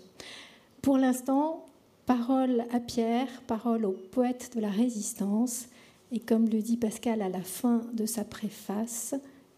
Pour 0.81 0.97
l'instant, 0.97 1.65
parole 2.05 2.63
à 2.71 2.79
Pierre, 2.79 3.27
parole 3.45 3.83
au 3.83 3.91
poète 3.91 4.51
de 4.55 4.61
la 4.61 4.69
résistance, 4.69 5.65
et 6.13 6.19
comme 6.19 6.47
le 6.47 6.61
dit 6.61 6.77
Pascal 6.77 7.21
à 7.21 7.27
la 7.27 7.41
fin 7.41 7.81
de 7.93 8.05
sa 8.05 8.23
préface, 8.23 9.15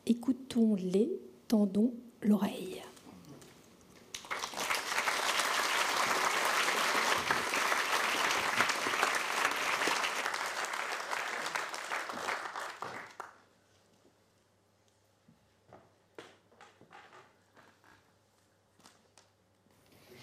écoutons-les, 0.08 1.12
tendons 1.52 1.94
l'oreille. 2.22 2.82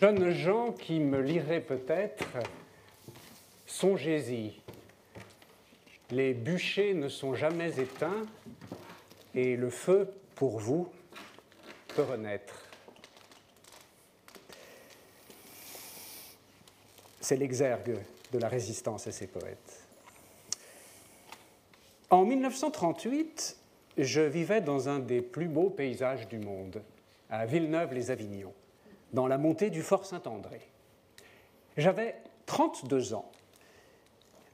Jeunes 0.01 0.31
gens 0.31 0.73
qui 0.73 0.99
me 0.99 1.21
liraient 1.21 1.61
peut-être, 1.61 2.25
songez-y, 3.67 4.63
les 6.11 6.33
bûchers 6.33 6.95
ne 6.95 7.11
sont 7.11 7.35
jamais 7.35 7.79
éteints 7.79 8.25
et 9.35 9.57
le 9.57 9.69
feu, 9.69 10.09
pour 10.35 10.59
vous, 10.59 10.89
renaître. 12.03 12.65
C'est 17.21 17.37
l'exergue 17.37 17.99
de 18.33 18.39
la 18.39 18.49
résistance 18.49 19.07
à 19.07 19.13
ces 19.13 19.27
poètes. 19.27 19.87
En 22.11 22.25
1938, 22.25 23.57
je 23.99 24.21
vivais 24.21 24.61
dans 24.61 24.89
un 24.89 24.99
des 24.99 25.21
plus 25.21 25.49
beaux 25.49 25.71
paysages 25.71 26.29
du 26.29 26.39
monde, 26.39 26.83
à 27.29 27.45
Villeneuve-les-Avignon, 27.45 28.55
dans 29.13 29.27
la 29.27 29.37
montée 29.37 29.71
du 29.71 29.83
Fort 29.83 30.07
Saint-André. 30.07 30.61
J'avais 31.77 32.17
32 32.47 33.15
ans. 33.15 33.31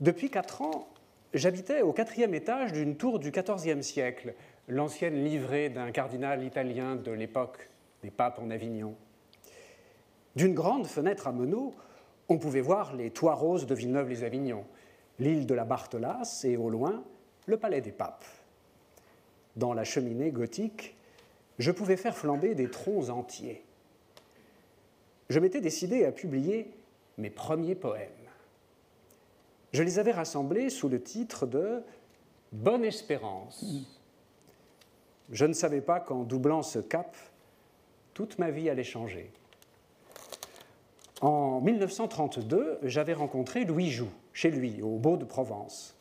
Depuis 0.01 0.31
4 0.31 0.63
ans, 0.63 0.89
J'habitais 1.35 1.83
au 1.83 1.93
quatrième 1.93 2.33
étage 2.33 2.73
d'une 2.73 2.97
tour 2.97 3.19
du 3.19 3.33
XIVe 3.33 3.83
siècle, 3.83 4.35
l'ancienne 4.69 5.25
livrée 5.25 5.69
d'un 5.69 5.91
cardinal 5.91 6.43
italien 6.43 6.97
de 6.97 7.11
l'époque 7.11 7.69
des 8.03 8.11
papes 8.11 8.39
en 8.39 8.51
Avignon. 8.51 8.95
D'une 10.37 10.55
grande 10.55 10.87
fenêtre 10.87 11.29
à 11.29 11.33
meneaux, 11.33 11.75
on 12.29 12.39
pouvait 12.39 12.61
voir 12.61 12.95
les 12.95 13.11
toits 13.11 13.35
roses 13.35 13.67
de 13.67 13.75
Villeneuve-les-Avignon, 13.75 14.65
l'île 15.19 15.47
de 15.47 15.55
la 15.55 15.65
Barthelasse 15.65 16.45
et 16.45 16.57
au 16.57 16.71
loin, 16.71 17.05
le 17.47 17.57
palais 17.57 17.81
des 17.81 17.93
papes. 17.93 18.25
Dans 19.57 19.75
la 19.75 19.85
cheminée 19.85 20.31
gothique, 20.31 20.97
je 21.59 21.71
pouvais 21.71 21.97
faire 21.97 22.17
flamber 22.17 22.55
des 22.55 22.71
troncs 22.71 23.11
entiers. 23.11 23.65
Je 25.29 25.39
m'étais 25.39 25.61
décidé 25.61 26.05
à 26.05 26.13
publier 26.13 26.71
mes 27.17 27.31
premiers 27.31 27.77
poèmes 27.77 28.11
je 29.75 29.83
les 29.83 29.99
avais 29.99 30.13
rassemblés 30.13 30.71
sous 30.71 30.89
le 30.89 31.03
titre 31.03 31.47
de 31.47 31.83
Bonne 32.53 32.85
Espérance. 32.85 33.65
Je 35.35 35.45
ne 35.45 35.53
savais 35.53 35.83
pas 35.83 36.01
qu'en 36.01 36.23
doublant 36.23 36.63
ce 36.63 36.79
cap, 36.79 37.15
toute 38.15 38.39
ma 38.39 38.51
vie 38.51 38.71
allait 38.71 38.85
changer. 38.85 39.31
En 41.21 41.61
1932, 41.61 42.79
j'avais 42.85 43.13
rencontré 43.13 43.67
Louis 43.67 43.91
Joux, 43.91 44.13
chez 44.33 44.51
lui, 44.51 44.81
au 44.81 44.97
Beau 44.97 45.19
de 45.19 45.25
Provence. 45.27 45.97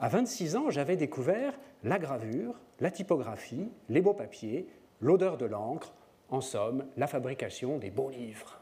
À 0.00 0.08
26 0.08 0.56
ans, 0.56 0.70
j'avais 0.70 0.96
découvert 0.96 1.52
la 1.84 1.98
gravure, 1.98 2.54
la 2.80 2.90
typographie, 2.90 3.68
les 3.90 4.00
beaux 4.00 4.14
papiers, 4.14 4.66
l'odeur 5.00 5.36
de 5.36 5.44
l'encre, 5.44 5.92
en 6.30 6.40
somme, 6.40 6.86
la 6.96 7.06
fabrication 7.06 7.76
des 7.76 7.90
beaux 7.90 8.10
livres. 8.10 8.60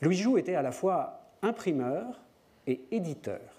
Louis 0.00 0.16
Joux 0.16 0.38
était 0.38 0.54
à 0.54 0.62
la 0.62 0.72
fois 0.72 1.20
imprimeur, 1.42 2.20
et 2.68 2.82
éditeur. 2.90 3.57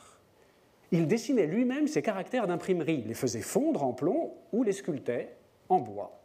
Il 0.92 1.08
dessinait 1.08 1.46
lui-même 1.46 1.88
ses 1.88 2.02
caractères 2.02 2.48
d'imprimerie, 2.48 3.04
les 3.04 3.14
faisait 3.14 3.42
fondre 3.42 3.84
en 3.84 3.94
plomb 3.94 4.34
ou 4.52 4.64
les 4.64 4.72
sculptait 4.72 5.36
en 5.70 5.80
bois. 5.80 6.20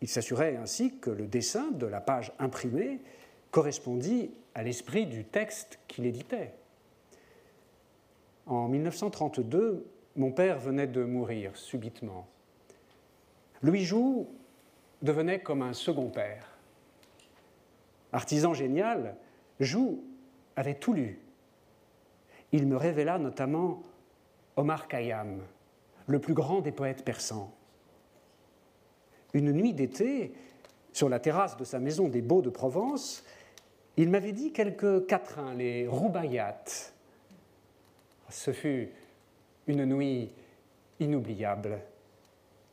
Il 0.00 0.08
s'assurait 0.08 0.56
ainsi 0.56 0.98
que 0.98 1.10
le 1.10 1.26
dessin 1.26 1.70
de 1.70 1.86
la 1.86 2.00
page 2.00 2.32
imprimée 2.38 3.00
correspondit 3.50 4.32
à 4.54 4.62
l'esprit 4.62 5.06
du 5.06 5.24
texte 5.24 5.78
qu'il 5.88 6.06
éditait. 6.06 6.52
En 8.46 8.68
1932, 8.68 9.86
mon 10.16 10.32
père 10.32 10.58
venait 10.58 10.86
de 10.86 11.04
mourir 11.04 11.56
subitement. 11.56 12.26
Louis 13.62 13.84
Joux 13.84 14.28
devenait 15.00 15.40
comme 15.40 15.62
un 15.62 15.72
second 15.72 16.10
père. 16.10 16.58
Artisan 18.12 18.52
génial, 18.52 19.16
Joux 19.58 20.04
avait 20.56 20.74
tout 20.74 20.92
lu. 20.92 21.23
Il 22.54 22.68
me 22.68 22.76
révéla 22.76 23.18
notamment 23.18 23.82
Omar 24.54 24.86
Khayyam, 24.86 25.40
le 26.06 26.20
plus 26.20 26.34
grand 26.34 26.60
des 26.60 26.70
poètes 26.70 27.04
persans. 27.04 27.52
Une 29.32 29.50
nuit 29.50 29.72
d'été, 29.72 30.32
sur 30.92 31.08
la 31.08 31.18
terrasse 31.18 31.56
de 31.56 31.64
sa 31.64 31.80
maison 31.80 32.06
des 32.06 32.22
Beaux 32.22 32.42
de 32.42 32.50
Provence, 32.50 33.24
il 33.96 34.08
m'avait 34.08 34.30
dit 34.30 34.52
quelques 34.52 35.04
quatrains, 35.06 35.52
les 35.54 35.88
roubayats. 35.88 36.92
Ce 38.28 38.52
fut 38.52 38.92
une 39.66 39.84
nuit 39.84 40.30
inoubliable, 41.00 41.80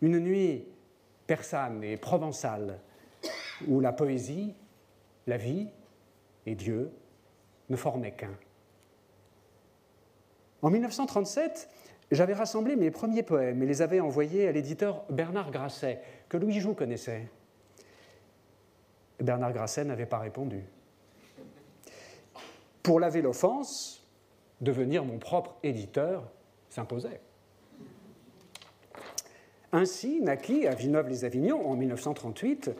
une 0.03 0.19
nuit 0.19 0.63
persane 1.25 1.83
et 1.83 1.97
provençale, 1.97 2.77
où 3.67 3.79
la 3.79 3.93
poésie, 3.93 4.53
la 5.25 5.37
vie 5.37 5.69
et 6.45 6.53
Dieu 6.53 6.91
ne 7.71 7.75
formaient 7.75 8.13
qu'un. 8.13 8.37
En 10.61 10.69
1937, 10.69 11.69
j'avais 12.11 12.33
rassemblé 12.33 12.75
mes 12.75 12.91
premiers 12.91 13.23
poèmes 13.23 13.63
et 13.63 13.65
les 13.65 13.81
avais 13.81 13.99
envoyés 13.99 14.47
à 14.47 14.51
l'éditeur 14.51 15.03
Bernard 15.09 15.51
Grasset, 15.51 16.01
que 16.29 16.37
Louis 16.37 16.59
Joux 16.59 16.73
connaissait. 16.73 17.27
Bernard 19.19 19.53
Grasset 19.53 19.85
n'avait 19.85 20.05
pas 20.05 20.19
répondu. 20.19 20.63
Pour 22.83 22.99
laver 22.99 23.21
l'offense, 23.21 24.07
devenir 24.59 25.05
mon 25.05 25.17
propre 25.17 25.55
éditeur 25.63 26.29
s'imposait. 26.69 27.21
Ainsi 29.71 30.21
naquit 30.21 30.67
à 30.67 30.75
Villeneuve-les-Avignon, 30.75 31.69
en 31.69 31.75
1938, 31.75 32.71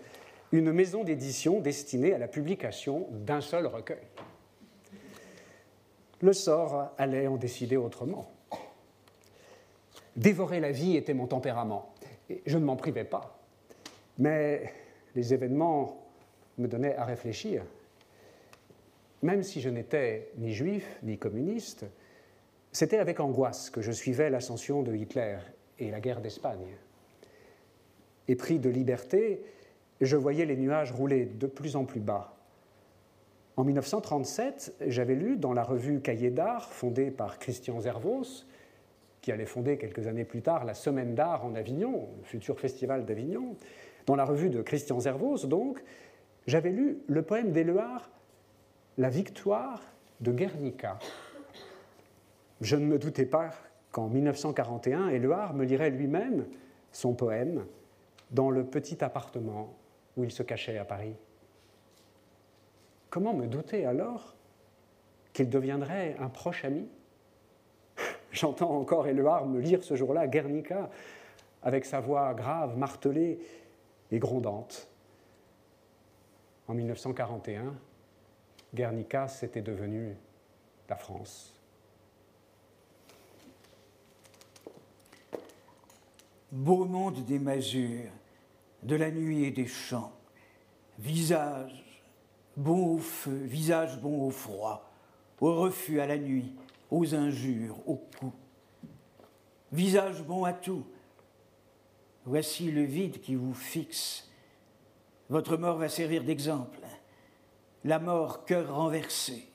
une 0.52 0.74
maison 0.74 1.04
d'édition 1.04 1.62
destinée 1.62 2.14
à 2.14 2.18
la 2.18 2.28
publication 2.28 3.08
d'un 3.12 3.42
seul 3.42 3.66
recueil. 3.66 4.02
Le 6.22 6.34
sort 6.34 6.94
allait 6.98 7.28
en 7.28 7.38
décider 7.38 7.78
autrement. 7.78 8.32
Dévorer 10.16 10.60
la 10.60 10.72
vie 10.72 10.96
était 10.96 11.14
mon 11.14 11.28
tempérament. 11.28 11.94
Et 12.30 12.42
je 12.46 12.58
ne 12.58 12.66
m'en 12.66 12.76
privais 12.76 13.04
pas. 13.04 13.40
Mais 14.18 14.72
les 15.16 15.34
événements 15.34 16.06
me 16.58 16.68
donnaient 16.68 16.96
à 16.96 17.06
réfléchir. 17.06 17.64
Même 19.24 19.44
si 19.44 19.62
je 19.62 19.70
n'étais 19.70 20.32
ni 20.38 20.54
juif 20.54 21.00
ni 21.04 21.18
communiste, 21.18 21.86
c'était 22.72 22.98
avec 22.98 23.20
angoisse 23.20 23.70
que 23.70 23.82
je 23.82 23.92
suivais 23.92 24.30
l'ascension 24.30 24.82
de 24.82 24.96
Hitler 24.96 25.38
et 25.80 25.92
la 25.92 26.00
guerre 26.00 26.22
d'Espagne. 26.22 26.76
Épris 28.28 28.60
de 28.60 28.70
liberté, 28.70 29.44
je 30.00 30.16
voyais 30.16 30.46
les 30.46 30.56
nuages 30.56 30.92
rouler 30.92 31.26
de 31.26 31.48
plus 31.48 31.76
en 31.76 31.86
plus 31.86 32.00
bas. 32.00 32.36
En 33.62 33.64
1937, 33.64 34.78
j'avais 34.88 35.14
lu 35.14 35.38
dans 35.38 35.54
la 35.54 35.62
revue 35.62 36.02
Cahiers 36.02 36.32
d'art, 36.32 36.72
fondée 36.72 37.12
par 37.12 37.38
Christian 37.38 37.80
Zervos, 37.80 38.48
qui 39.22 39.32
allait 39.32 39.46
fonder 39.46 39.78
quelques 39.78 40.08
années 40.08 40.26
plus 40.26 40.42
tard 40.42 40.66
la 40.66 40.74
Semaine 40.74 41.14
d'art 41.14 41.46
en 41.46 41.54
Avignon, 41.54 42.10
le 42.18 42.24
futur 42.24 42.60
festival 42.60 43.06
d'Avignon, 43.06 43.56
dans 44.08 44.16
la 44.16 44.26
revue 44.26 44.50
de 44.50 44.64
Christian 44.64 45.00
Zervos, 45.00 45.46
donc, 45.46 45.84
j'avais 46.48 46.72
lu 46.72 47.04
le 47.06 47.22
poème 47.22 47.52
d'Éluard, 47.52 48.10
La 48.98 49.10
victoire 49.10 49.80
de 50.22 50.32
Guernica. 50.32 50.98
Je 52.62 52.76
ne 52.76 52.86
me 52.86 52.98
doutais 52.98 53.28
pas 53.28 53.52
qu'en 53.92 54.08
1941, 54.08 55.10
Éluard 55.10 55.54
me 55.54 55.66
lirait 55.66 55.92
lui-même 55.92 56.48
son 56.92 57.14
poème 57.14 57.68
dans 58.32 58.50
le 58.50 58.64
petit 58.64 59.04
appartement 59.04 59.76
où 60.18 60.24
il 60.24 60.32
se 60.32 60.42
cachait 60.42 60.80
à 60.80 60.84
Paris. 60.84 61.14
Comment 63.12 63.34
me 63.34 63.46
douter 63.46 63.86
alors 63.86 64.34
qu'il 65.34 65.50
deviendrait 65.50 66.16
un 66.18 66.30
proche 66.30 66.64
ami 66.64 66.88
J'entends 68.32 68.72
encore 68.72 69.06
Éluard 69.06 69.46
me 69.46 69.60
lire 69.60 69.84
ce 69.84 69.98
jour-là 69.98 70.28
Guernica 70.28 70.90
avec 71.62 71.84
sa 71.84 72.00
voix 72.00 72.34
grave, 72.34 72.78
martelée 72.78 73.38
et 74.12 74.18
grondante. 74.18 74.88
En 76.70 76.74
1941, 76.74 77.76
Guernica, 78.74 79.28
c'était 79.28 79.62
devenu 79.62 80.16
la 80.88 80.96
France. 80.96 81.54
Beau 86.50 86.86
monde 86.86 87.26
des 87.26 87.40
masures, 87.40 88.10
de 88.84 88.96
la 88.96 89.12
nuit 89.12 89.44
et 89.44 89.52
des 89.52 89.68
champs, 89.68 90.14
visage 90.98 91.91
bon 92.62 92.96
au 92.96 92.98
feu, 92.98 93.36
visage 93.44 94.00
bon 94.00 94.24
au 94.24 94.30
froid, 94.30 94.92
au 95.40 95.56
refus 95.56 96.00
à 96.00 96.08
la 96.08 96.18
nuit, 96.18 96.54
aux 96.90 97.16
injures, 97.16 97.78
aux 97.88 97.96
coups. 97.96 98.36
Visage 99.72 100.24
bon 100.24 100.44
à 100.44 100.54
tout. 100.54 100.86
Voici 102.26 102.72
le 102.72 102.84
vide 102.84 103.20
qui 103.20 103.36
vous 103.36 103.54
fixe. 103.54 104.30
Votre 105.30 105.58
mort 105.58 105.78
va 105.78 105.90
servir 105.90 106.24
d'exemple. 106.24 106.80
La 107.84 108.00
mort, 108.00 108.46
cœur 108.46 108.76
renversé. 108.76 109.48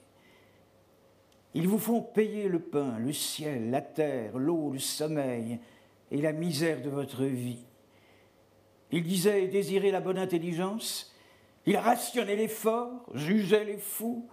Ils 1.54 1.68
vous 1.68 1.78
font 1.78 2.02
payer 2.02 2.48
le 2.48 2.58
pain, 2.58 2.98
le 2.98 3.12
ciel, 3.12 3.70
la 3.70 3.82
terre, 3.82 4.36
l'eau, 4.36 4.72
le 4.72 4.78
sommeil 4.78 5.60
et 6.10 6.20
la 6.20 6.32
misère 6.32 6.82
de 6.82 6.90
votre 6.90 7.24
vie. 7.24 7.64
Ils 8.90 9.02
disaient 9.02 9.48
désirer 9.48 9.90
la 9.90 10.00
bonne 10.00 10.18
intelligence, 10.18 11.14
ils 11.66 11.76
rationnaient 11.76 12.36
l'effort, 12.36 13.04
jugeaient 13.12 13.64
les 13.64 13.78
fous, 13.78 14.28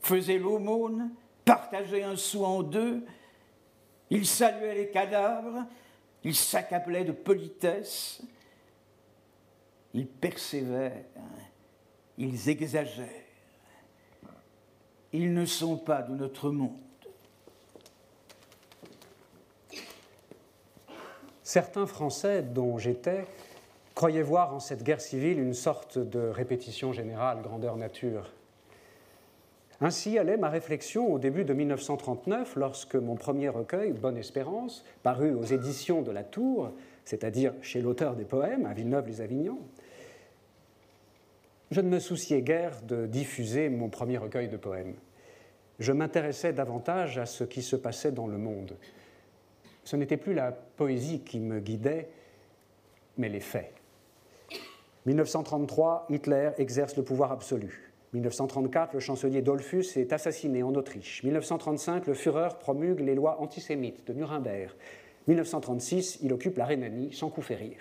faisaient 0.00 0.38
l'aumône, 0.38 1.10
partageaient 1.44 2.02
un 2.02 2.16
sou 2.16 2.44
en 2.44 2.62
deux, 2.62 3.04
ils 4.10 4.26
saluaient 4.26 4.74
les 4.74 4.90
cadavres, 4.90 5.66
ils 6.24 6.34
s'accablaient 6.34 7.04
de 7.04 7.12
politesse, 7.12 8.22
ils 9.92 10.06
persévèrent, 10.06 11.04
ils 12.16 12.48
exagèrent. 12.48 13.08
Ils 15.12 15.34
ne 15.34 15.44
sont 15.44 15.76
pas 15.76 16.00
de 16.00 16.14
notre 16.14 16.50
monde. 16.50 16.78
Certains 21.42 21.86
Français, 21.86 22.42
dont 22.42 22.78
j'étais, 22.78 23.26
croyaient 23.94 24.22
voir 24.22 24.54
en 24.54 24.60
cette 24.60 24.82
guerre 24.82 25.00
civile 25.00 25.38
une 25.38 25.54
sorte 25.54 25.98
de 25.98 26.20
répétition 26.20 26.92
générale 26.92 27.42
grandeur 27.42 27.76
nature. 27.76 28.32
Ainsi 29.80 30.16
allait 30.16 30.36
ma 30.36 30.48
réflexion 30.48 31.12
au 31.12 31.18
début 31.18 31.44
de 31.44 31.52
1939, 31.52 32.54
lorsque 32.54 32.94
mon 32.94 33.16
premier 33.16 33.48
recueil, 33.48 33.92
Bonne 33.92 34.16
Espérance, 34.16 34.84
paru 35.02 35.34
aux 35.34 35.42
éditions 35.42 36.02
de 36.02 36.12
la 36.12 36.22
Tour, 36.22 36.70
c'est-à-dire 37.04 37.52
chez 37.62 37.80
l'auteur 37.80 38.14
des 38.14 38.24
poèmes, 38.24 38.64
à 38.64 38.74
Villeneuve-les-Avignon, 38.74 39.58
je 41.72 41.80
ne 41.80 41.88
me 41.88 41.98
souciais 41.98 42.42
guère 42.42 42.80
de 42.82 43.06
diffuser 43.06 43.70
mon 43.70 43.88
premier 43.88 44.18
recueil 44.18 44.48
de 44.48 44.56
poèmes. 44.56 44.94
Je 45.80 45.90
m'intéressais 45.90 46.52
davantage 46.52 47.18
à 47.18 47.26
ce 47.26 47.42
qui 47.42 47.62
se 47.62 47.74
passait 47.74 48.12
dans 48.12 48.28
le 48.28 48.38
monde. 48.38 48.76
Ce 49.82 49.96
n'était 49.96 50.16
plus 50.16 50.34
la 50.34 50.52
poésie 50.52 51.20
qui 51.20 51.40
me 51.40 51.58
guidait, 51.58 52.08
mais 53.18 53.28
les 53.28 53.40
faits. 53.40 53.72
1933, 55.06 56.06
Hitler 56.10 56.50
exerce 56.58 56.96
le 56.96 57.02
pouvoir 57.02 57.32
absolu. 57.32 57.92
1934, 58.12 58.92
le 58.94 59.00
chancelier 59.00 59.42
Dollfuss 59.42 59.96
est 59.96 60.12
assassiné 60.12 60.62
en 60.62 60.74
Autriche. 60.74 61.22
1935, 61.24 62.06
le 62.06 62.14
Führer 62.14 62.50
promulgue 62.60 63.00
les 63.00 63.14
lois 63.14 63.40
antisémites 63.40 64.06
de 64.06 64.12
Nuremberg. 64.12 64.70
1936, 65.26 66.18
il 66.22 66.32
occupe 66.32 66.58
la 66.58 66.66
Rhénanie 66.66 67.12
sans 67.12 67.30
coup 67.30 67.42
férir. 67.42 67.78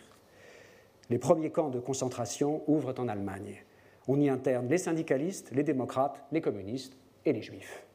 Les 1.09 1.19
premiers 1.19 1.51
camps 1.51 1.69
de 1.69 1.79
concentration 1.79 2.63
ouvrent 2.67 2.95
en 2.97 3.07
Allemagne. 3.07 3.63
On 4.07 4.19
y 4.19 4.29
interne 4.29 4.67
les 4.67 4.77
syndicalistes, 4.77 5.51
les 5.51 5.63
démocrates, 5.63 6.23
les 6.31 6.41
communistes 6.41 6.97
et 7.25 7.33
les 7.33 7.41
juifs. 7.41 7.85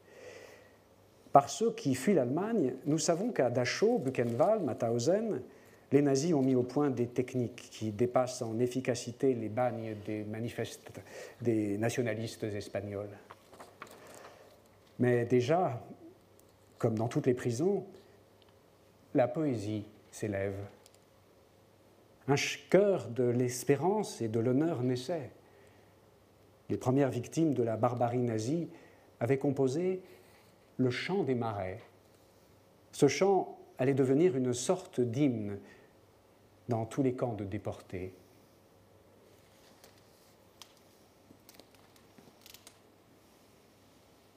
Par 1.33 1.49
ceux 1.49 1.73
qui 1.73 1.95
fuient 1.95 2.15
l'Allemagne, 2.15 2.75
nous 2.85 2.99
savons 2.99 3.31
qu'à 3.31 3.51
Dachau, 3.51 3.99
Buchenwald, 3.99 4.65
Mauthausen, 4.65 5.43
les 5.93 6.03
nazis 6.03 6.35
ont 6.35 6.43
mis 6.43 6.55
au 6.55 6.63
point 6.63 6.91
des 6.91 7.07
techniques 7.07 7.69
qui 7.71 7.93
dépassent 7.93 8.43
en 8.43 8.59
efficacité 8.59 9.35
les 9.35 9.49
bagnes 9.49 9.95
des 11.41 11.79
nationalistes 11.79 12.45
espagnols. 12.45 13.17
Mais 14.99 15.25
déjà, 15.27 15.81
comme 16.79 16.97
dans 16.97 17.09
toutes 17.09 17.27
les 17.27 17.35
prisons, 17.35 17.85
la 19.15 19.29
poésie 19.29 19.85
s'élève. 20.11 20.57
Un 22.29 22.35
cœur 22.71 23.09
de 23.09 23.25
l'espérance 23.25 24.21
et 24.21 24.29
de 24.29 24.41
l'honneur 24.41 24.83
naissait. 24.83 25.31
Les 26.69 26.77
premières 26.77 27.11
victimes 27.11 27.55
de 27.55 27.63
la 27.63 27.77
barbarie 27.77 28.19
nazie 28.19 28.69
avaient 29.21 29.39
composé 29.39 30.01
le 30.79 30.91
chant 30.91 31.23
des 31.23 31.37
marais. 31.37 31.79
Ce 32.91 33.07
chant 33.07 33.57
allait 33.79 33.95
devenir 33.95 34.37
une 34.37 34.53
sorte 34.53 35.01
d'hymne 35.01 35.59
dans 36.69 36.85
tous 36.85 37.03
les 37.03 37.15
camps 37.15 37.35
de 37.35 37.45
déportés. 37.45 38.13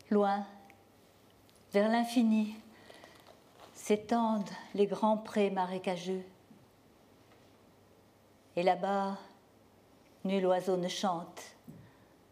Loin, 0.10 0.46
vers 1.72 1.90
l'infini, 1.90 2.56
s'étendent 3.76 4.50
les 4.74 4.88
grands 4.88 5.18
prés 5.18 5.52
marécageux. 5.52 6.24
Et 8.56 8.64
là-bas, 8.64 9.18
nul 10.26 10.46
oiseau 10.46 10.78
ne 10.78 10.88
chante 10.88 11.42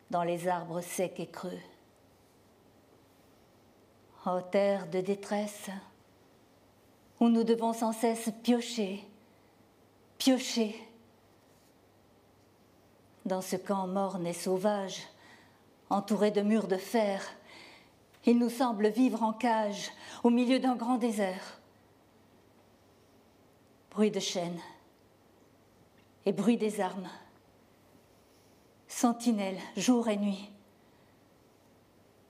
dans 0.10 0.24
les 0.24 0.48
arbres 0.48 0.82
secs 0.82 1.20
et 1.20 1.28
creux. 1.28 1.60
Ô 4.26 4.42
terre 4.42 4.90
de 4.90 5.00
détresse, 5.00 5.70
où 7.20 7.30
nous 7.30 7.44
devons 7.44 7.74
sans 7.74 7.94
cesse 7.94 8.30
piocher, 8.44 9.04
piocher. 10.18 10.76
Dans 13.26 13.42
ce 13.42 13.56
camp 13.56 13.88
morne 13.88 14.26
et 14.26 14.34
sauvage, 14.34 15.02
entouré 15.90 16.32
de 16.32 16.42
murs 16.42 16.68
de 16.68 16.78
fer, 16.78 17.22
il 18.26 18.40
nous 18.40 18.50
semble 18.50 18.90
vivre 18.90 19.24
en 19.24 19.34
cage 19.34 19.92
au 20.24 20.30
milieu 20.30 20.60
d'un 20.60 20.76
grand 20.76 20.98
désert. 20.98 21.60
Bruit 23.92 24.12
de 24.12 24.20
chaînes 24.20 24.60
et 26.26 26.34
bruit 26.34 26.58
des 26.58 26.82
armes. 26.82 27.10
Sentinelle 28.88 29.60
jour 29.76 30.08
et 30.10 30.18
nuit. 30.18 30.50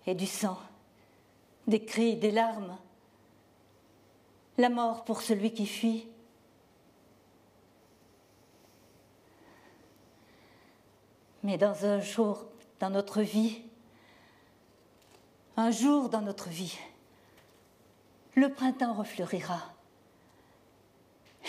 Et 0.05 0.15
du 0.15 0.27
sang, 0.27 0.57
des 1.65 1.83
cris, 1.83 2.15
des 2.15 2.31
larmes. 2.31 2.77
La 4.57 4.69
mort 4.69 5.03
pour 5.03 5.21
celui 5.21 5.53
qui 5.53 5.65
fuit. 5.65 6.07
Mais 11.47 11.57
dans 11.57 11.85
un 11.85 12.01
jour, 12.01 12.43
dans 12.81 12.89
notre 12.89 13.21
vie, 13.21 13.61
un 15.55 15.71
jour 15.71 16.09
dans 16.09 16.19
notre 16.19 16.49
vie, 16.49 16.77
le 18.35 18.51
printemps 18.51 18.93
refleurira. 18.93 19.61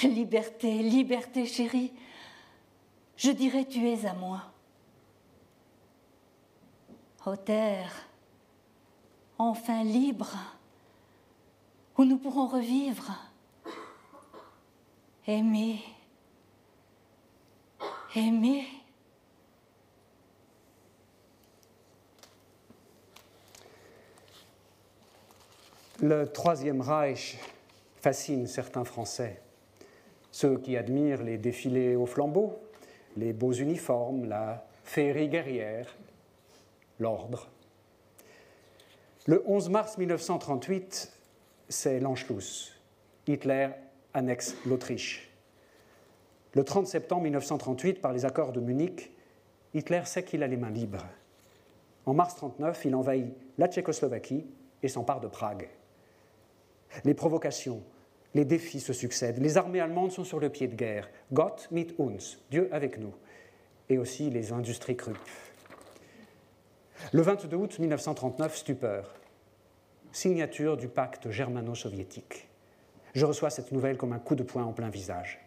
Liberté, 0.04 0.84
liberté 0.84 1.46
chérie, 1.46 1.92
je 3.16 3.32
dirai 3.32 3.66
tu 3.66 3.88
es 3.88 4.06
à 4.06 4.14
moi. 4.14 4.44
Ô 7.26 7.34
terre, 7.34 7.92
enfin 9.36 9.82
libre, 9.82 10.30
où 11.96 12.04
nous 12.04 12.18
pourrons 12.18 12.46
revivre, 12.46 13.10
aimer, 15.26 15.82
aimer. 18.14 18.77
Le 26.00 26.28
Troisième 26.28 26.80
Reich 26.80 27.40
fascine 27.96 28.46
certains 28.46 28.84
Français, 28.84 29.40
ceux 30.30 30.56
qui 30.56 30.76
admirent 30.76 31.24
les 31.24 31.38
défilés 31.38 31.96
au 31.96 32.06
flambeau, 32.06 32.60
les 33.16 33.32
beaux 33.32 33.52
uniformes, 33.52 34.28
la 34.28 34.64
féerie 34.84 35.28
guerrière, 35.28 35.92
l'ordre. 37.00 37.48
Le 39.26 39.42
11 39.44 39.70
mars 39.70 39.98
1938, 39.98 41.12
c'est 41.68 41.98
l'Anschluss. 41.98 42.78
Hitler 43.26 43.70
annexe 44.14 44.54
l'Autriche. 44.66 45.28
Le 46.54 46.62
30 46.62 46.86
septembre 46.86 47.22
1938, 47.22 48.00
par 48.00 48.12
les 48.12 48.24
accords 48.24 48.52
de 48.52 48.60
Munich, 48.60 49.10
Hitler 49.74 50.02
sait 50.04 50.22
qu'il 50.22 50.44
a 50.44 50.46
les 50.46 50.56
mains 50.56 50.70
libres. 50.70 51.06
En 52.06 52.14
mars 52.14 52.34
1939, 52.34 52.84
il 52.84 52.94
envahit 52.94 53.34
la 53.58 53.66
Tchécoslovaquie 53.66 54.46
et 54.80 54.86
s'empare 54.86 55.18
de 55.18 55.26
Prague. 55.26 55.68
Les 57.04 57.14
provocations, 57.14 57.82
les 58.34 58.44
défis 58.44 58.80
se 58.80 58.92
succèdent. 58.92 59.38
Les 59.38 59.56
armées 59.56 59.80
allemandes 59.80 60.12
sont 60.12 60.24
sur 60.24 60.40
le 60.40 60.48
pied 60.48 60.68
de 60.68 60.74
guerre. 60.74 61.08
Gott 61.32 61.68
mit 61.70 61.88
uns, 61.98 62.38
Dieu 62.50 62.68
avec 62.72 62.98
nous. 62.98 63.14
Et 63.88 63.98
aussi 63.98 64.30
les 64.30 64.52
industries 64.52 64.96
crues. 64.96 65.14
Le 67.12 67.22
22 67.22 67.56
août 67.56 67.78
1939, 67.78 68.56
stupeur. 68.56 69.14
Signature 70.12 70.76
du 70.76 70.88
pacte 70.88 71.30
germano-soviétique. 71.30 72.48
Je 73.14 73.24
reçois 73.24 73.50
cette 73.50 73.72
nouvelle 73.72 73.96
comme 73.96 74.12
un 74.12 74.18
coup 74.18 74.34
de 74.34 74.42
poing 74.42 74.64
en 74.64 74.72
plein 74.72 74.90
visage. 74.90 75.38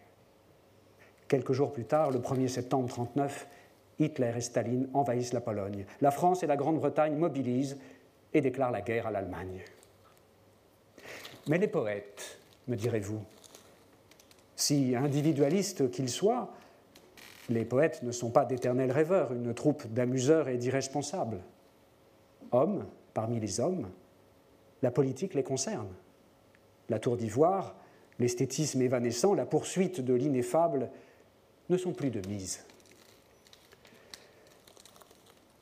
Quelques 1.28 1.52
jours 1.52 1.72
plus 1.72 1.84
tard, 1.84 2.10
le 2.10 2.18
1er 2.18 2.48
septembre 2.48 2.88
1939, 2.88 3.46
Hitler 3.98 4.32
et 4.36 4.40
Staline 4.40 4.88
envahissent 4.92 5.32
la 5.32 5.40
Pologne. 5.40 5.86
La 6.00 6.10
France 6.10 6.42
et 6.42 6.46
la 6.46 6.56
Grande-Bretagne 6.56 7.16
mobilisent 7.16 7.78
et 8.34 8.40
déclarent 8.40 8.70
la 8.70 8.80
guerre 8.80 9.06
à 9.06 9.10
l'Allemagne. 9.10 9.62
Mais 11.48 11.58
les 11.58 11.68
poètes, 11.68 12.38
me 12.68 12.76
direz-vous, 12.76 13.20
si 14.54 14.94
individualistes 14.94 15.90
qu'ils 15.90 16.08
soient, 16.08 16.50
les 17.48 17.64
poètes 17.64 18.02
ne 18.02 18.12
sont 18.12 18.30
pas 18.30 18.44
d'éternels 18.44 18.92
rêveurs, 18.92 19.32
une 19.32 19.52
troupe 19.52 19.86
d'amuseurs 19.92 20.48
et 20.48 20.56
d'irresponsables. 20.56 21.40
Hommes, 22.52 22.86
parmi 23.12 23.40
les 23.40 23.58
hommes, 23.58 23.90
la 24.82 24.90
politique 24.90 25.34
les 25.34 25.42
concerne. 25.42 25.88
La 26.88 26.98
tour 26.98 27.16
d'ivoire, 27.16 27.74
l'esthétisme 28.18 28.80
évanescent, 28.82 29.34
la 29.34 29.46
poursuite 29.46 30.00
de 30.00 30.14
l'ineffable 30.14 30.90
ne 31.68 31.76
sont 31.76 31.92
plus 31.92 32.10
de 32.10 32.26
mise. 32.28 32.64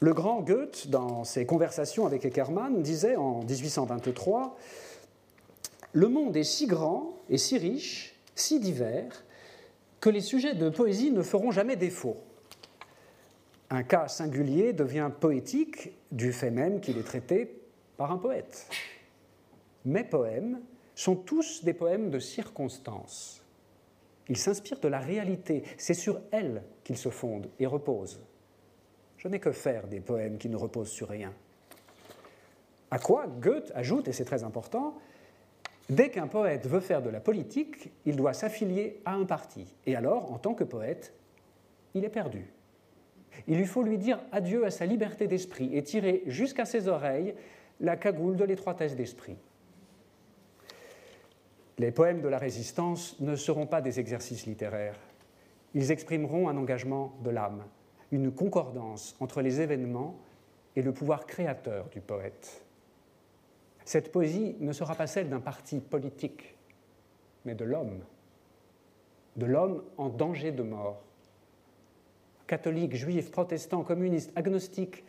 Le 0.00 0.14
grand 0.14 0.40
Goethe, 0.40 0.88
dans 0.88 1.24
ses 1.24 1.44
conversations 1.44 2.06
avec 2.06 2.24
Eckermann, 2.24 2.82
disait 2.82 3.16
en 3.16 3.42
1823 3.42 4.56
le 5.92 6.08
monde 6.08 6.36
est 6.36 6.44
si 6.44 6.66
grand 6.66 7.12
et 7.28 7.38
si 7.38 7.58
riche, 7.58 8.14
si 8.34 8.60
divers, 8.60 9.24
que 10.00 10.10
les 10.10 10.20
sujets 10.20 10.54
de 10.54 10.70
poésie 10.70 11.10
ne 11.10 11.22
feront 11.22 11.50
jamais 11.50 11.76
défaut. 11.76 12.16
Un 13.68 13.82
cas 13.82 14.08
singulier 14.08 14.72
devient 14.72 15.10
poétique 15.20 15.92
du 16.10 16.32
fait 16.32 16.50
même 16.50 16.80
qu'il 16.80 16.98
est 16.98 17.04
traité 17.04 17.60
par 17.96 18.10
un 18.10 18.18
poète. 18.18 18.68
Mes 19.84 20.04
poèmes 20.04 20.60
sont 20.94 21.16
tous 21.16 21.64
des 21.64 21.74
poèmes 21.74 22.10
de 22.10 22.18
circonstance. 22.18 23.42
Ils 24.28 24.36
s'inspirent 24.36 24.80
de 24.80 24.88
la 24.88 24.98
réalité, 24.98 25.64
c'est 25.76 25.94
sur 25.94 26.20
elle 26.30 26.62
qu'ils 26.84 26.98
se 26.98 27.08
fondent 27.08 27.48
et 27.58 27.66
reposent. 27.66 28.20
Je 29.16 29.28
n'ai 29.28 29.40
que 29.40 29.52
faire 29.52 29.86
des 29.86 30.00
poèmes 30.00 30.38
qui 30.38 30.48
ne 30.48 30.56
reposent 30.56 30.90
sur 30.90 31.08
rien. 31.08 31.32
À 32.90 32.98
quoi 32.98 33.26
Goethe 33.26 33.70
ajoute, 33.74 34.08
et 34.08 34.12
c'est 34.12 34.24
très 34.24 34.44
important, 34.44 34.94
Dès 35.90 36.10
qu'un 36.10 36.28
poète 36.28 36.68
veut 36.68 36.78
faire 36.78 37.02
de 37.02 37.10
la 37.10 37.18
politique, 37.18 37.90
il 38.06 38.14
doit 38.14 38.32
s'affilier 38.32 39.02
à 39.04 39.14
un 39.14 39.24
parti. 39.24 39.74
Et 39.86 39.96
alors, 39.96 40.32
en 40.32 40.38
tant 40.38 40.54
que 40.54 40.62
poète, 40.62 41.12
il 41.94 42.04
est 42.04 42.10
perdu. 42.10 42.46
Il 43.48 43.58
lui 43.58 43.66
faut 43.66 43.82
lui 43.82 43.98
dire 43.98 44.20
adieu 44.30 44.64
à 44.64 44.70
sa 44.70 44.86
liberté 44.86 45.26
d'esprit 45.26 45.76
et 45.76 45.82
tirer 45.82 46.22
jusqu'à 46.26 46.64
ses 46.64 46.86
oreilles 46.86 47.34
la 47.80 47.96
cagoule 47.96 48.36
de 48.36 48.44
l'étroitesse 48.44 48.94
d'esprit. 48.94 49.36
Les 51.78 51.90
poèmes 51.90 52.20
de 52.20 52.28
la 52.28 52.38
résistance 52.38 53.18
ne 53.18 53.34
seront 53.34 53.66
pas 53.66 53.80
des 53.80 53.98
exercices 53.98 54.46
littéraires. 54.46 55.00
Ils 55.74 55.90
exprimeront 55.90 56.48
un 56.48 56.56
engagement 56.56 57.14
de 57.24 57.30
l'âme, 57.30 57.64
une 58.12 58.30
concordance 58.30 59.16
entre 59.18 59.42
les 59.42 59.60
événements 59.60 60.20
et 60.76 60.82
le 60.82 60.92
pouvoir 60.92 61.26
créateur 61.26 61.88
du 61.88 62.00
poète. 62.00 62.64
Cette 63.84 64.12
poésie 64.12 64.56
ne 64.60 64.72
sera 64.72 64.94
pas 64.94 65.06
celle 65.06 65.28
d'un 65.28 65.40
parti 65.40 65.80
politique, 65.80 66.56
mais 67.44 67.54
de 67.54 67.64
l'homme, 67.64 68.00
de 69.36 69.46
l'homme 69.46 69.82
en 69.96 70.08
danger 70.08 70.52
de 70.52 70.62
mort. 70.62 71.02
Catholiques, 72.46 72.96
juifs, 72.96 73.30
protestants, 73.30 73.84
communistes, 73.84 74.32
agnostiques, 74.36 75.04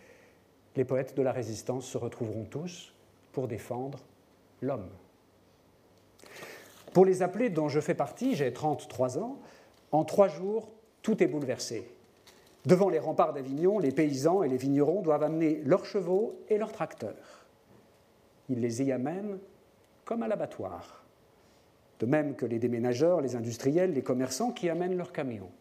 les 0.76 0.86
poètes 0.86 1.16
de 1.18 1.22
la 1.22 1.32
résistance 1.32 1.86
se 1.86 1.98
retrouveront 1.98 2.46
tous 2.46 2.94
pour 3.34 3.48
défendre 3.48 4.00
l'homme. 4.62 4.90
Pour 6.94 7.06
les 7.06 7.22
appelés 7.22 7.50
dont 7.50 7.70
je 7.70 7.80
fais 7.80 7.96
partie, 7.96 8.36
j'ai 8.36 8.54
33 8.54 9.18
ans, 9.18 9.40
en 9.92 10.04
trois 10.04 10.28
jours, 10.28 10.70
tout 11.02 11.22
est 11.24 11.28
bouleversé. 11.28 11.90
Devant 12.66 12.90
les 12.90 13.00
remparts 13.00 13.34
d'Avignon, 13.34 13.80
les 13.80 13.92
paysans 13.92 14.44
et 14.44 14.48
les 14.48 14.58
vignerons 14.58 15.02
doivent 15.02 15.24
amener 15.24 15.62
leurs 15.66 15.86
chevaux 15.86 16.40
et 16.50 16.58
leurs 16.58 16.72
tracteurs 16.72 17.41
il 18.52 18.60
les 18.60 18.84
y 18.84 18.92
amène 18.92 19.40
comme 20.06 20.24
à 20.24 20.28
l'abattoir. 20.28 21.06
De 22.00 22.06
même 22.06 22.36
que 22.36 22.46
les 22.46 22.60
déménageurs, 22.60 23.22
les 23.22 23.36
industriels, 23.36 23.94
les 23.94 24.02
commerçants 24.02 24.52
qui 24.52 24.70
amènent 24.70 24.98
leurs 24.98 25.14
camions. 25.14 25.52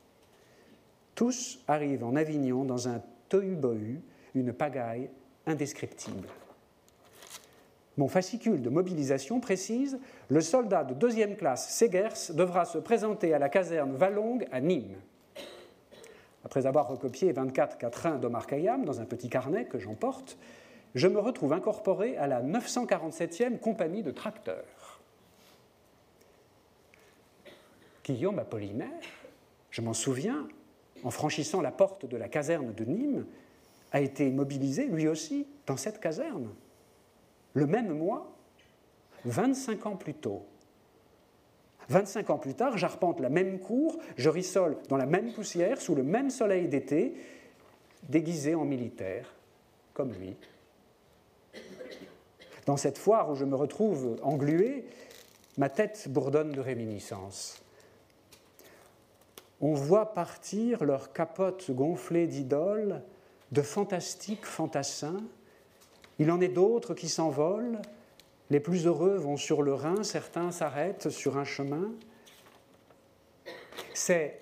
Tous 1.15 1.63
arrivent 1.69 2.05
en 2.05 2.17
Avignon 2.17 2.65
dans 2.65 2.89
un 2.89 3.03
tohu-bohu, 3.29 4.01
une 4.35 4.53
pagaille 4.53 5.11
indescriptible. 5.47 6.29
Mon 7.97 8.09
fascicule 8.09 8.63
de 8.63 8.71
mobilisation 8.71 9.41
précise 9.41 9.99
le 10.29 10.41
soldat 10.41 10.85
de 10.85 10.95
deuxième 10.95 11.37
classe 11.37 11.77
Segers 11.77 12.33
devra 12.33 12.65
se 12.65 12.79
présenter 12.79 13.35
à 13.35 13.39
la 13.39 13.49
caserne 13.49 13.95
Vallongue 13.95 14.47
à 14.53 14.61
Nîmes. 14.61 14.97
Après 16.45 16.67
avoir 16.67 16.89
recopié 16.89 17.33
24 17.33 17.77
quatrains 17.77 18.17
d'Omar 18.17 18.47
Khayyam 18.47 18.85
dans 18.85 19.01
un 19.01 19.05
petit 19.05 19.29
carnet 19.29 19.67
que 19.67 19.79
j'emporte, 19.79 20.39
je 20.95 21.07
me 21.09 21.19
retrouve 21.19 21.53
incorporé 21.53 22.17
à 22.17 22.27
la 22.27 22.43
947e 22.43 23.59
compagnie 23.59 24.03
de 24.03 24.11
tracteurs. 24.11 25.01
Guillaume 28.05 28.39
Apollinaire, 28.39 28.89
je 29.71 29.83
m'en 29.83 29.95
souviens, 29.95 30.49
en 31.05 31.11
franchissant 31.11 31.61
la 31.61 31.71
porte 31.71 32.07
de 32.07 32.17
la 32.17 32.29
caserne 32.29 32.75
de 32.75 32.85
Nîmes, 32.85 33.27
a 33.93 34.01
été 34.01 34.31
mobilisé 34.31 34.87
lui 34.87 35.09
aussi 35.09 35.47
dans 35.67 35.77
cette 35.77 36.01
caserne, 36.01 36.49
le 37.55 37.67
même 37.67 37.93
mois, 37.93 38.33
25 39.25 39.87
ans 39.87 39.97
plus 39.97 40.15
tôt. 40.15 40.47
25 41.89 42.31
ans 42.31 42.39
plus 42.39 42.55
tard, 42.55 42.79
j'arpente 42.79 43.21
la 43.21 43.29
même 43.29 43.59
cour, 43.59 43.99
je 44.17 44.29
rissole 44.29 44.77
dans 44.89 44.97
la 44.97 45.07
même 45.07 45.33
poussière, 45.33 45.81
sous 45.81 45.95
le 45.95 46.05
même 46.05 46.31
soleil 46.31 46.69
d'été, 46.69 47.15
déguisé 48.09 48.55
en 48.55 48.65
militaire, 48.65 49.35
comme 49.93 50.13
lui. 50.13 50.37
Dans 52.67 52.77
cette 52.77 52.99
foire 52.99 53.31
où 53.31 53.35
je 53.35 53.45
me 53.45 53.57
retrouve 53.57 54.19
englué, 54.23 54.85
ma 55.59 55.69
tête 55.69 56.09
bourdonne 56.09 56.53
de 56.53 56.61
réminiscences. 56.61 57.63
On 59.61 59.75
voit 59.75 60.15
partir 60.15 60.85
leurs 60.85 61.13
capotes 61.13 61.71
gonflées 61.71 62.27
d'idoles, 62.27 63.03
de 63.53 63.63
fantastiques 63.63 64.47
fantassins. 64.47 65.23
Il 66.19 66.31
en 66.31 66.41
est 66.41 66.49
d'autres 66.49 66.95
qui 66.95 67.09
s'envolent, 67.09 67.81
les 68.51 68.61
plus 68.61 68.87
heureux 68.87 69.17
vont 69.17 69.37
sur 69.37 69.63
le 69.63 69.75
Rhin, 69.75 70.03
certains 70.03 70.51
s'arrêtent 70.51 71.11
sur 71.11 71.37
un 71.39 71.45
chemin. 71.45 71.93
C'est 73.95 74.41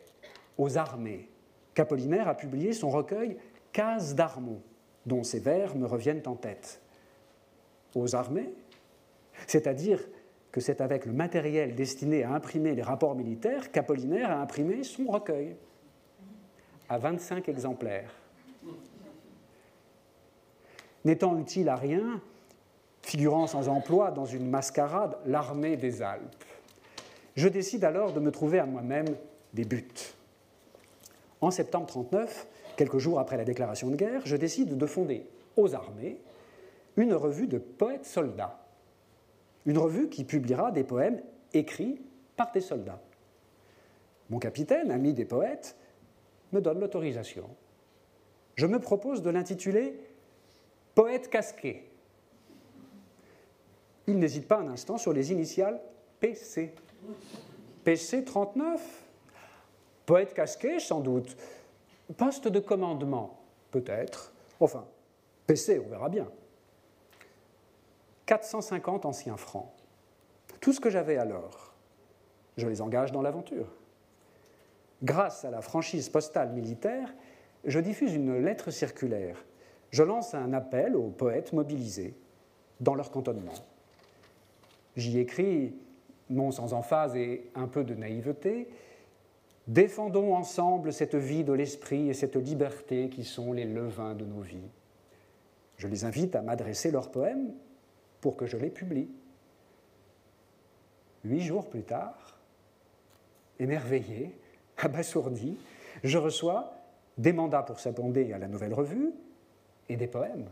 aux 0.56 0.78
armées 0.78 1.28
qu'Apollinaire 1.74 2.28
a 2.28 2.34
publié 2.34 2.72
son 2.72 2.90
recueil 2.90 3.36
Cases 3.72 4.14
d'Armont, 4.14 4.62
dont 5.06 5.22
ces 5.22 5.40
vers 5.40 5.76
me 5.76 5.86
reviennent 5.86 6.22
en 6.26 6.36
tête. 6.36 6.80
Aux 7.94 8.14
armées, 8.14 8.52
c'est-à-dire 9.46 10.00
que 10.52 10.60
c'est 10.60 10.80
avec 10.80 11.06
le 11.06 11.12
matériel 11.12 11.74
destiné 11.74 12.24
à 12.24 12.32
imprimer 12.32 12.74
les 12.74 12.82
rapports 12.82 13.14
militaires 13.14 13.70
qu'Apollinaire 13.70 14.30
a 14.30 14.40
imprimé 14.40 14.82
son 14.82 15.06
recueil, 15.06 15.56
à 16.88 16.98
25 16.98 17.48
exemplaires. 17.48 18.12
N'étant 21.04 21.38
utile 21.38 21.68
à 21.68 21.76
rien, 21.76 22.20
figurant 23.02 23.46
sans 23.46 23.68
emploi 23.68 24.10
dans 24.10 24.24
une 24.24 24.48
mascarade, 24.48 25.16
l'armée 25.26 25.76
des 25.76 26.02
Alpes. 26.02 26.44
Je 27.36 27.48
décide 27.48 27.84
alors 27.84 28.12
de 28.12 28.20
me 28.20 28.30
trouver 28.30 28.58
à 28.58 28.66
moi-même 28.66 29.06
des 29.54 29.64
buts. 29.64 29.86
En 31.40 31.50
septembre 31.50 31.86
1939, 31.86 32.46
quelques 32.76 32.98
jours 32.98 33.20
après 33.20 33.36
la 33.36 33.44
déclaration 33.44 33.88
de 33.88 33.96
guerre, 33.96 34.22
je 34.24 34.36
décide 34.36 34.76
de 34.76 34.86
fonder 34.86 35.24
aux 35.56 35.74
armées 35.74 36.18
une 36.98 37.14
revue 37.14 37.46
de 37.46 37.58
poètes 37.58 38.04
soldats. 38.04 38.60
Une 39.66 39.78
revue 39.78 40.08
qui 40.08 40.24
publiera 40.24 40.70
des 40.70 40.84
poèmes 40.84 41.22
écrits 41.52 42.00
par 42.36 42.52
des 42.52 42.60
soldats. 42.60 43.00
Mon 44.30 44.38
capitaine, 44.38 44.90
ami 44.90 45.14
des 45.14 45.24
poètes, 45.24 45.76
me 46.52 46.60
donne 46.60 46.80
l'autorisation. 46.80 47.48
Je 48.56 48.66
me 48.66 48.78
propose 48.78 49.22
de 49.22 49.30
l'intituler 49.30 49.98
Poète 50.94 51.30
casqué 51.30 51.88
il 54.08 54.18
n'hésite 54.18 54.48
pas 54.48 54.56
un 54.56 54.68
instant 54.68 54.96
sur 54.96 55.12
les 55.12 55.30
initiales 55.32 55.80
PC. 56.18 56.74
PC 57.84 58.24
39 58.24 59.04
Poète 60.06 60.32
casqué, 60.32 60.80
sans 60.80 61.00
doute. 61.00 61.36
Poste 62.16 62.48
de 62.48 62.58
commandement, 62.60 63.38
peut-être. 63.70 64.32
Enfin, 64.58 64.86
PC, 65.46 65.78
on 65.84 65.90
verra 65.90 66.08
bien. 66.08 66.26
450 68.28 69.06
anciens 69.06 69.38
francs. 69.38 69.72
Tout 70.60 70.74
ce 70.74 70.80
que 70.80 70.90
j'avais 70.90 71.16
alors, 71.16 71.74
je 72.58 72.66
les 72.66 72.82
engage 72.82 73.10
dans 73.10 73.22
l'aventure. 73.22 73.72
Grâce 75.02 75.46
à 75.46 75.50
la 75.50 75.62
franchise 75.62 76.10
postale 76.10 76.52
militaire, 76.52 77.14
je 77.64 77.80
diffuse 77.80 78.14
une 78.14 78.38
lettre 78.38 78.70
circulaire. 78.70 79.42
Je 79.90 80.02
lance 80.02 80.34
un 80.34 80.52
appel 80.52 80.94
aux 80.94 81.08
poètes 81.08 81.54
mobilisés 81.54 82.14
dans 82.80 82.94
leur 82.94 83.10
cantonnement. 83.10 83.54
J'y 84.94 85.18
écris, 85.18 85.74
non 86.28 86.50
sans 86.50 86.74
emphase 86.74 87.16
et 87.16 87.50
un 87.54 87.66
peu 87.66 87.82
de 87.82 87.94
naïveté, 87.94 88.68
Défendons 89.68 90.34
ensemble 90.34 90.94
cette 90.94 91.14
vie 91.14 91.44
de 91.44 91.52
l'esprit 91.52 92.08
et 92.08 92.14
cette 92.14 92.36
liberté 92.36 93.10
qui 93.10 93.22
sont 93.22 93.52
les 93.52 93.66
levains 93.66 94.14
de 94.14 94.24
nos 94.24 94.40
vies. 94.40 94.70
Je 95.76 95.86
les 95.88 96.06
invite 96.06 96.34
à 96.34 96.40
m'adresser 96.40 96.90
leurs 96.90 97.10
poèmes 97.10 97.52
pour 98.20 98.36
que 98.36 98.46
je 98.46 98.56
les 98.56 98.70
publie. 98.70 99.10
Huit 101.24 101.40
jours 101.40 101.68
plus 101.68 101.82
tard, 101.82 102.38
émerveillé, 103.58 104.34
abasourdi, 104.78 105.56
je 106.04 106.18
reçois 106.18 106.74
des 107.16 107.32
mandats 107.32 107.62
pour 107.62 107.80
s'abonder 107.80 108.32
à 108.32 108.38
la 108.38 108.46
nouvelle 108.46 108.74
revue 108.74 109.12
et 109.88 109.96
des 109.96 110.06
poèmes. 110.06 110.48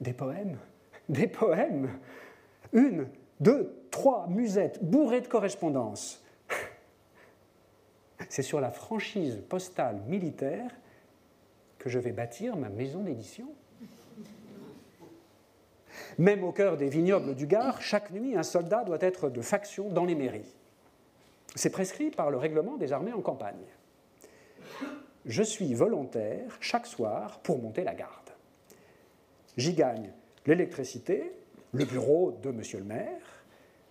Des 0.00 0.12
poèmes, 0.12 0.58
des 1.08 1.26
poèmes. 1.26 1.90
Une 2.72 3.08
deux, 3.40 3.74
trois 3.90 4.26
musettes 4.28 4.84
bourrées 4.84 5.22
de 5.22 5.26
correspondances. 5.26 6.22
C'est 8.28 8.42
sur 8.42 8.60
la 8.60 8.70
franchise 8.70 9.42
postale 9.48 10.00
militaire 10.06 10.70
que 11.78 11.88
je 11.88 11.98
vais 11.98 12.12
bâtir 12.12 12.56
ma 12.56 12.68
maison 12.68 13.00
d'édition. 13.00 13.48
Même 16.18 16.44
au 16.44 16.52
cœur 16.52 16.76
des 16.76 16.88
vignobles 16.88 17.34
du 17.34 17.46
Gard, 17.46 17.80
chaque 17.82 18.10
nuit, 18.10 18.36
un 18.36 18.42
soldat 18.42 18.84
doit 18.84 18.98
être 19.00 19.30
de 19.30 19.40
faction 19.40 19.88
dans 19.88 20.04
les 20.04 20.14
mairies. 20.14 20.54
C'est 21.54 21.70
prescrit 21.70 22.10
par 22.10 22.30
le 22.30 22.36
règlement 22.36 22.76
des 22.76 22.92
armées 22.92 23.12
en 23.12 23.20
campagne. 23.20 23.56
Je 25.26 25.42
suis 25.42 25.74
volontaire 25.74 26.56
chaque 26.60 26.86
soir 26.86 27.40
pour 27.40 27.60
monter 27.60 27.84
la 27.84 27.94
garde. 27.94 28.30
J'y 29.56 29.74
gagne 29.74 30.10
l'électricité, 30.46 31.32
le 31.72 31.84
bureau 31.84 32.38
de 32.42 32.50
monsieur 32.50 32.78
le 32.78 32.84
maire, 32.84 33.44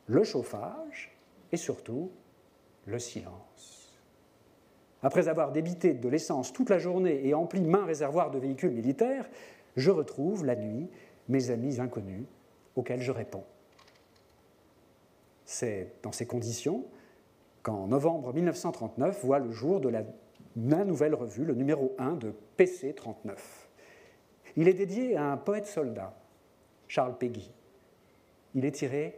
le 0.08 0.24
chauffage 0.24 1.16
et 1.52 1.58
surtout 1.58 2.12
le 2.86 2.98
silence. 2.98 4.00
Après 5.02 5.28
avoir 5.28 5.52
débité 5.52 5.94
de 5.94 6.10
l'essence 6.10 6.52
toute 6.52 6.70
la 6.70 6.80
journée 6.80 7.26
et 7.26 7.34
empli 7.34 7.62
main 7.62 7.86
réservoir 7.86 8.32
de 8.32 8.40
véhicules 8.40 8.72
militaires, 8.72 9.30
je 9.76 9.92
retrouve 9.92 10.46
la 10.46 10.56
nuit 10.56 10.90
mes 11.30 11.52
amis 11.52 11.80
inconnus 11.80 12.26
auxquels 12.76 13.02
je 13.02 13.12
réponds. 13.12 13.46
C'est 15.46 15.94
dans 16.04 16.12
ces 16.12 16.26
conditions 16.26 16.86
qu'en 17.64 17.88
novembre 17.88 18.34
1939 18.34 19.24
voit 19.24 19.40
le 19.40 19.52
jour 19.52 19.80
de 19.80 19.90
la, 19.90 20.04
nouvelle 20.56 21.16
revue, 21.16 21.46
le 21.46 21.54
numéro 21.54 21.96
1 21.98 22.16
de 22.16 22.34
PC 22.58 22.94
39. 22.94 23.70
Il 24.56 24.68
est 24.68 24.74
dédié 24.74 25.16
à 25.16 25.32
un 25.32 25.38
poète 25.38 25.68
soldat, 25.68 26.14
Charles 26.88 27.18
Péguy. 27.18 27.52
Il 28.56 28.66
est 28.66 28.72
tiré 28.72 29.18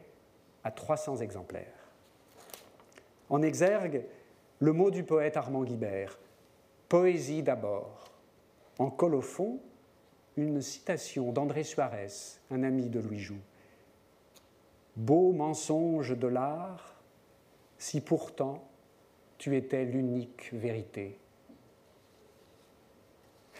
à 0.63 0.71
300 0.71 1.17
exemplaires. 1.17 1.89
En 3.29 3.41
exergue, 3.41 4.03
le 4.59 4.73
mot 4.73 4.91
du 4.91 5.03
poète 5.03 5.37
Armand 5.37 5.63
Guibert, 5.63 6.19
poésie 6.89 7.43
d'abord. 7.43 8.11
En 8.77 8.89
colophon, 8.89 9.59
une 10.37 10.61
citation 10.61 11.31
d'André 11.31 11.63
Suarez, 11.63 12.07
un 12.49 12.63
ami 12.63 12.89
de 12.89 12.99
Louis 12.99 13.19
Joux. 13.19 13.41
Beau 14.95 15.31
mensonge 15.31 16.17
de 16.17 16.27
l'art, 16.27 17.01
si 17.77 18.01
pourtant 18.01 18.67
tu 19.37 19.55
étais 19.55 19.85
l'unique 19.85 20.53
vérité. 20.53 21.17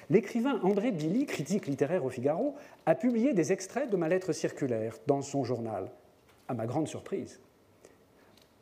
L'écrivain 0.09 0.59
André 0.63 0.91
Billy, 0.91 1.25
critique 1.25 1.67
littéraire 1.67 2.03
au 2.03 2.09
Figaro, 2.09 2.55
a 2.85 2.95
publié 2.95 3.33
des 3.33 3.51
extraits 3.51 3.89
de 3.89 3.97
ma 3.97 4.09
lettre 4.09 4.33
circulaire 4.33 4.97
dans 5.07 5.21
son 5.21 5.43
journal 5.43 5.89
à 6.47 6.53
ma 6.53 6.65
grande 6.65 6.87
surprise. 6.87 7.39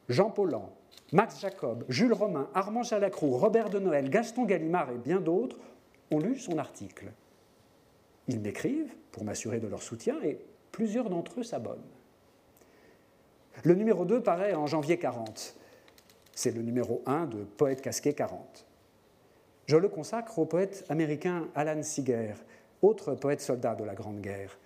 Jean 0.10 0.30
Paulhan, 0.30 0.72
Max 1.12 1.41
Jacob, 1.41 1.86
Jules 1.89 2.13
Romain, 2.13 2.50
Armand 2.54 2.84
Jalacroux, 2.84 3.38
Robert 3.38 3.69
de 3.69 3.80
Noël, 3.80 4.10
Gaston 4.10 4.45
Gallimard 4.45 4.91
et 4.91 4.98
bien 4.98 5.19
d'autres 5.19 5.58
ont 6.12 6.19
lu 6.19 6.38
son 6.38 6.58
article. 6.58 7.12
Ils 8.29 8.39
m'écrivent 8.39 8.93
pour 9.11 9.23
m'assurer 9.23 9.59
de 9.59 9.67
leur 9.67 9.81
soutien 9.81 10.21
et 10.23 10.37
plusieurs 10.71 11.09
d'entre 11.09 11.39
eux 11.39 11.43
s'abonnent. 11.43 11.81
Le 13.63 13.73
numéro 13.73 14.05
2 14.05 14.21
paraît 14.21 14.53
en 14.53 14.67
janvier 14.67 14.99
40. 14.99 15.55
C'est 16.35 16.51
le 16.51 16.61
numéro 16.61 17.01
1 17.07 17.25
de 17.25 17.43
Poète 17.43 17.81
casqué 17.81 18.13
40. 18.13 18.67
Je 19.65 19.77
le 19.77 19.89
consacre 19.89 20.37
au 20.37 20.45
poète 20.45 20.85
américain 20.89 21.47
Alan 21.55 21.81
Seeger, 21.81 22.35
autre 22.83 23.15
poète 23.15 23.41
soldat 23.41 23.73
de 23.73 23.83
la 23.83 23.95
Grande 23.95 24.21
Guerre. 24.21 24.59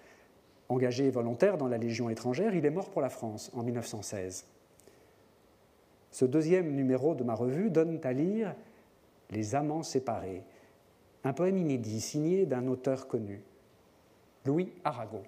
Engagé 0.67 1.09
volontaire 1.09 1.57
dans 1.57 1.69
la 1.69 1.77
Légion 1.77 2.09
étrangère, 2.09 2.53
il 2.55 2.65
est 2.65 2.69
mort 2.69 2.89
pour 2.89 3.01
la 3.01 3.09
France 3.09 3.49
en 3.53 3.63
1916. 3.63 4.45
Ce 6.11 6.25
deuxième 6.25 6.75
numéro 6.75 7.15
de 7.15 7.23
ma 7.23 7.33
revue 7.33 7.69
donne 7.69 8.01
à 8.03 8.11
lire 8.11 8.55
Les 9.29 9.55
amants 9.55 9.83
séparés, 9.83 10.43
un 11.23 11.31
poème 11.31 11.57
inédit 11.57 12.01
signé 12.01 12.45
d'un 12.45 12.67
auteur 12.67 13.07
connu, 13.07 13.41
Louis 14.45 14.71
Aragon. 14.83 15.23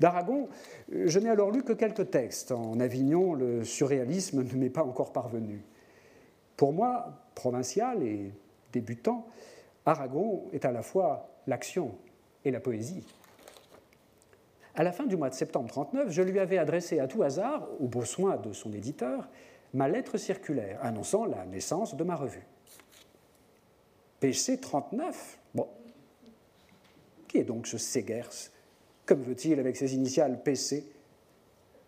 D'Aragon, 0.00 0.48
je 0.90 1.18
n'ai 1.18 1.30
alors 1.30 1.50
lu 1.50 1.62
que 1.62 1.72
quelques 1.72 2.10
textes. 2.10 2.52
En 2.52 2.80
Avignon, 2.80 3.34
le 3.34 3.64
surréalisme 3.64 4.42
ne 4.42 4.54
m'est 4.54 4.70
pas 4.70 4.82
encore 4.82 5.12
parvenu. 5.12 5.62
Pour 6.56 6.72
moi, 6.72 7.12
provincial 7.34 8.02
et 8.02 8.32
débutant, 8.72 9.26
Aragon 9.84 10.44
est 10.52 10.64
à 10.64 10.72
la 10.72 10.82
fois 10.82 11.30
l'action 11.46 11.94
et 12.44 12.50
la 12.50 12.60
poésie. 12.60 13.06
À 14.74 14.82
la 14.82 14.92
fin 14.92 15.06
du 15.06 15.16
mois 15.16 15.30
de 15.30 15.34
septembre 15.34 15.68
39, 15.68 16.10
je 16.10 16.22
lui 16.22 16.38
avais 16.38 16.58
adressé 16.58 16.98
à 16.98 17.06
tout 17.06 17.22
hasard, 17.22 17.66
au 17.80 17.86
beau 17.86 18.04
soin 18.04 18.36
de 18.36 18.52
son 18.52 18.72
éditeur, 18.72 19.28
ma 19.72 19.88
lettre 19.88 20.18
circulaire 20.18 20.78
annonçant 20.82 21.24
la 21.24 21.46
naissance 21.46 21.96
de 21.96 22.04
ma 22.04 22.14
revue. 22.14 22.46
PC 24.20 24.58
39 24.58 25.38
Bon. 25.54 25.68
Qui 27.28 27.38
est 27.38 27.44
donc 27.44 27.66
ce 27.66 27.78
Segers 27.78 28.50
Comme 29.04 29.22
veut-il 29.22 29.58
avec 29.58 29.76
ses 29.76 29.94
initiales 29.94 30.42
PC 30.42 30.84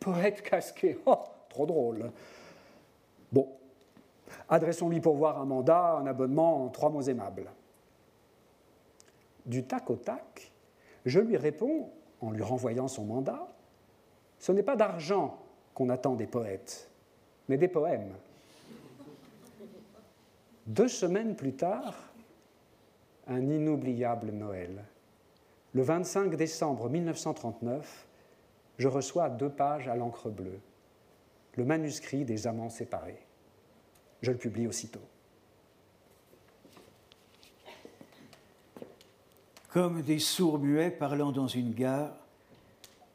Poète 0.00 0.42
casqué. 0.42 0.98
Oh, 1.06 1.18
trop 1.48 1.66
drôle. 1.66 2.10
Bon. 3.32 3.48
Adressons-lui 4.48 5.00
pour 5.00 5.16
voir 5.16 5.40
un 5.40 5.44
mandat, 5.44 5.96
un 5.96 6.06
abonnement 6.06 6.64
en 6.64 6.68
trois 6.68 6.90
mots 6.90 7.02
aimables. 7.02 7.50
Du 9.46 9.64
tac 9.64 9.88
au 9.90 9.96
tac, 9.96 10.52
je 11.06 11.20
lui 11.20 11.36
réponds 11.36 11.90
en 12.20 12.30
lui 12.30 12.42
renvoyant 12.42 12.88
son 12.88 13.04
mandat, 13.04 13.48
ce 14.38 14.52
n'est 14.52 14.62
pas 14.62 14.76
d'argent 14.76 15.38
qu'on 15.74 15.88
attend 15.88 16.14
des 16.14 16.26
poètes, 16.26 16.90
mais 17.48 17.56
des 17.56 17.68
poèmes. 17.68 18.12
Deux 20.66 20.88
semaines 20.88 21.34
plus 21.34 21.54
tard, 21.54 21.94
un 23.26 23.40
inoubliable 23.40 24.30
Noël. 24.30 24.84
Le 25.74 25.82
25 25.82 26.34
décembre 26.34 26.88
1939, 26.88 28.06
je 28.78 28.88
reçois 28.88 29.28
deux 29.28 29.50
pages 29.50 29.88
à 29.88 29.96
l'encre 29.96 30.30
bleue, 30.30 30.60
le 31.54 31.64
manuscrit 31.64 32.24
des 32.24 32.46
amants 32.46 32.70
séparés. 32.70 33.26
Je 34.22 34.32
le 34.32 34.38
publie 34.38 34.66
aussitôt. 34.66 35.00
comme 39.68 40.02
des 40.02 40.18
sourds 40.18 40.58
muets 40.58 40.90
parlant 40.90 41.30
dans 41.30 41.46
une 41.46 41.72
gare, 41.72 42.16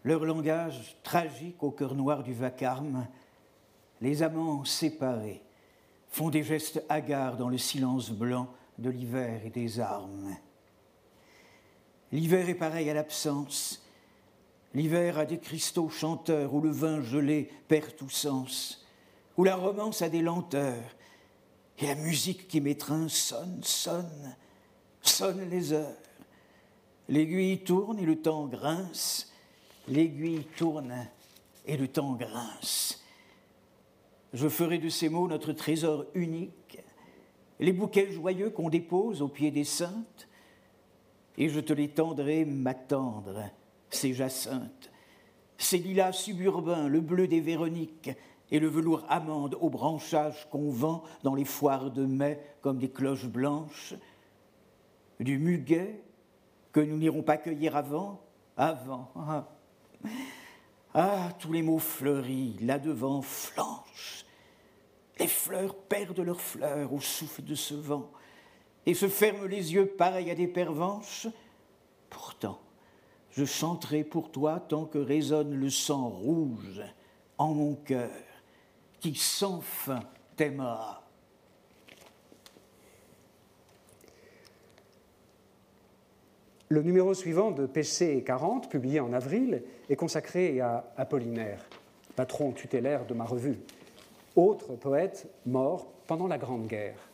leur 0.04 0.24
langage 0.24 0.96
tragique 1.04 1.62
au 1.64 1.72
cœur 1.72 1.96
noir 1.96 2.24
du 2.24 2.34
vacarme, 2.34 3.08
les 4.02 4.24
amants 4.24 4.64
séparés 4.64 5.42
font 6.10 6.30
des 6.30 6.44
gestes 6.44 6.84
hagards 6.90 7.38
dans 7.38 7.50
le 7.50 7.58
silence 7.58 8.12
blanc 8.12 8.48
de 8.78 8.90
l'hiver 8.90 9.42
et 9.46 9.50
des 9.50 9.80
armes. 9.80 10.36
L'hiver 12.14 12.48
est 12.48 12.54
pareil 12.54 12.92
à 12.92 12.94
l'absence, 12.94 13.84
l'hiver 14.76 15.18
a 15.18 15.26
des 15.26 15.40
cristaux 15.40 15.90
chanteurs 15.90 16.54
où 16.54 16.62
le 16.62 16.70
vin 16.70 17.02
gelé 17.02 17.50
perd 17.68 17.96
tout 17.96 18.12
sens, 18.12 18.86
où 19.36 19.44
la 19.44 19.56
romance 19.56 20.04
a 20.04 20.10
des 20.10 20.22
lenteurs, 20.22 20.96
et 21.80 21.88
la 21.88 21.96
musique 21.96 22.48
qui 22.48 22.62
m'étreint 22.62 23.08
sonne, 23.08 23.62
sonne, 23.64 24.36
sonne 25.02 25.50
les 25.50 25.74
heures. 25.74 25.98
L'aiguille 27.10 27.64
tourne 27.64 27.98
et 27.98 28.06
le 28.06 28.22
temps 28.22 28.46
grince. 28.46 29.34
L'aiguille 29.88 30.46
tourne 30.56 31.08
et 31.66 31.78
le 31.78 31.88
temps 31.88 32.14
grince. 32.14 33.04
Je 34.34 34.48
ferai 34.50 34.78
de 34.78 34.90
ces 34.90 35.10
mots 35.10 35.28
notre 35.28 35.52
trésor 35.52 36.06
unique, 36.14 36.78
les 37.60 37.74
bouquets 37.74 38.12
joyeux 38.12 38.52
qu'on 38.52 38.70
dépose 38.70 39.24
au 39.24 39.30
pied 39.30 39.50
des 39.50 39.64
saintes, 39.64 40.28
et 41.38 41.50
je 41.50 41.60
te 41.60 41.74
les 41.74 41.90
tendrai 41.90 42.46
m'attendre, 42.46 43.50
ces 43.90 44.14
jacinthes, 44.14 44.92
ces 45.58 45.78
lilas 45.78 46.14
suburbains, 46.14 46.88
le 46.88 47.02
bleu 47.02 47.28
des 47.28 47.42
Véroniques 47.42 48.12
et 48.52 48.60
le 48.60 48.68
velours 48.68 49.04
amande 49.10 49.58
aux 49.60 49.70
branchages 49.70 50.48
qu'on 50.50 50.70
vend 50.70 51.04
dans 51.24 51.36
les 51.36 51.46
foires 51.46 51.92
de 51.92 52.06
mai 52.06 52.40
comme 52.62 52.78
des 52.78 52.90
cloches 52.90 53.28
blanches, 53.28 53.96
du 55.20 55.38
muguet 55.38 56.02
que 56.72 56.80
nous 56.80 56.98
n'irons 56.98 57.24
pas 57.24 57.38
cueillir 57.38 57.76
avant 57.76 58.22
Avant. 58.58 59.12
Ah. 59.16 59.48
ah, 60.94 61.30
tous 61.40 61.52
les 61.52 61.62
mots 61.62 61.80
fleuris, 61.80 62.58
là-devant, 62.62 63.22
flanchent. 63.22 64.26
Les 65.20 65.28
fleurs 65.28 65.76
perdent 65.76 66.20
leurs 66.20 66.42
fleurs 66.42 66.92
au 66.94 67.00
souffle 67.00 67.44
de 67.44 67.56
ce 67.56 67.74
vent 67.74 68.12
et 68.86 68.94
se 68.94 69.08
ferment 69.08 69.46
les 69.46 69.74
yeux 69.74 69.88
pareils 69.88 70.32
à 70.32 70.36
des 70.36 70.48
pervenches. 70.48 71.28
Pourtant, 72.10 72.60
je 73.32 73.46
chanterai 73.46 74.04
pour 74.04 74.32
toi 74.32 74.60
tant 74.60 74.86
que 74.86 74.98
résonne 74.98 75.56
le 75.56 75.70
sang 75.70 76.10
rouge 76.10 76.82
en 77.38 77.54
mon 77.54 77.76
cœur, 77.76 78.12
qui 79.00 79.16
sans 79.16 79.62
fin 79.62 80.02
t'aimera. 80.36 81.04
Le 86.70 86.82
numéro 86.82 87.14
suivant 87.14 87.52
de 87.52 87.68
PC 87.68 88.24
40, 88.26 88.70
publié 88.70 89.00
en 89.00 89.14
avril, 89.14 89.64
est 89.90 89.96
consacré 89.96 90.60
à 90.60 90.92
Apollinaire, 90.98 91.64
patron 92.16 92.52
tutélaire 92.52 93.06
de 93.06 93.14
ma 93.14 93.26
revue, 93.26 93.60
autre 94.36 94.76
poète 94.76 95.28
mort 95.46 95.92
pendant 96.08 96.26
la 96.28 96.40
Grande 96.40 96.66
Guerre. 96.66 97.13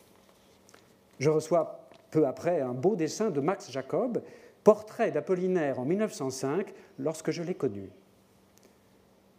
Je 1.20 1.28
reçois 1.30 1.88
peu 2.10 2.26
après 2.26 2.60
un 2.60 2.72
beau 2.72 2.96
dessin 2.96 3.30
de 3.30 3.40
Max 3.40 3.70
Jacob, 3.70 4.22
portrait 4.64 5.10
d'Apollinaire 5.10 5.78
en 5.78 5.84
1905, 5.84 6.72
lorsque 6.98 7.30
je 7.30 7.42
l'ai 7.42 7.54
connu. 7.54 7.90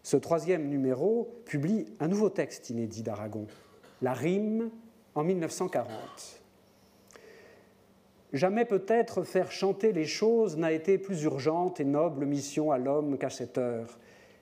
Ce 0.04 0.16
troisième 0.16 0.70
numéro 0.70 1.42
publie 1.46 1.86
un 2.00 2.08
nouveau 2.08 2.30
texte 2.30 2.70
inédit 2.70 3.04
d'Aragon, 3.04 3.48
La 4.02 4.14
rime 4.14 4.70
en 5.16 5.24
1940. 5.24 5.90
Jamais 8.34 8.66
peut-être 8.66 9.24
faire 9.24 9.52
chanter 9.52 9.92
les 9.92 10.06
choses 10.06 10.58
n'a 10.58 10.72
été 10.72 10.98
plus 10.98 11.24
urgente 11.24 11.80
et 11.80 11.86
noble 11.86 12.26
mission 12.26 12.72
à 12.72 12.78
l'homme 12.78 13.18
qu'à 13.18 13.30
cette 13.30 13.58
heure. 13.58 14.00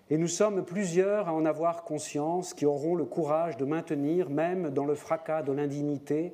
Et 0.10 0.18
nous 0.18 0.28
sommes 0.28 0.64
plusieurs 0.64 1.28
à 1.28 1.34
en 1.34 1.46
avoir 1.46 1.84
conscience 1.84 2.54
qui 2.54 2.66
auront 2.66 2.96
le 2.96 3.06
courage 3.06 3.58
de 3.58 3.66
maintenir, 3.66 4.30
même 4.30 4.70
dans 4.70 4.86
le 4.86 4.96
fracas 4.96 5.42
de 5.42 5.52
l'indignité, 5.52 6.34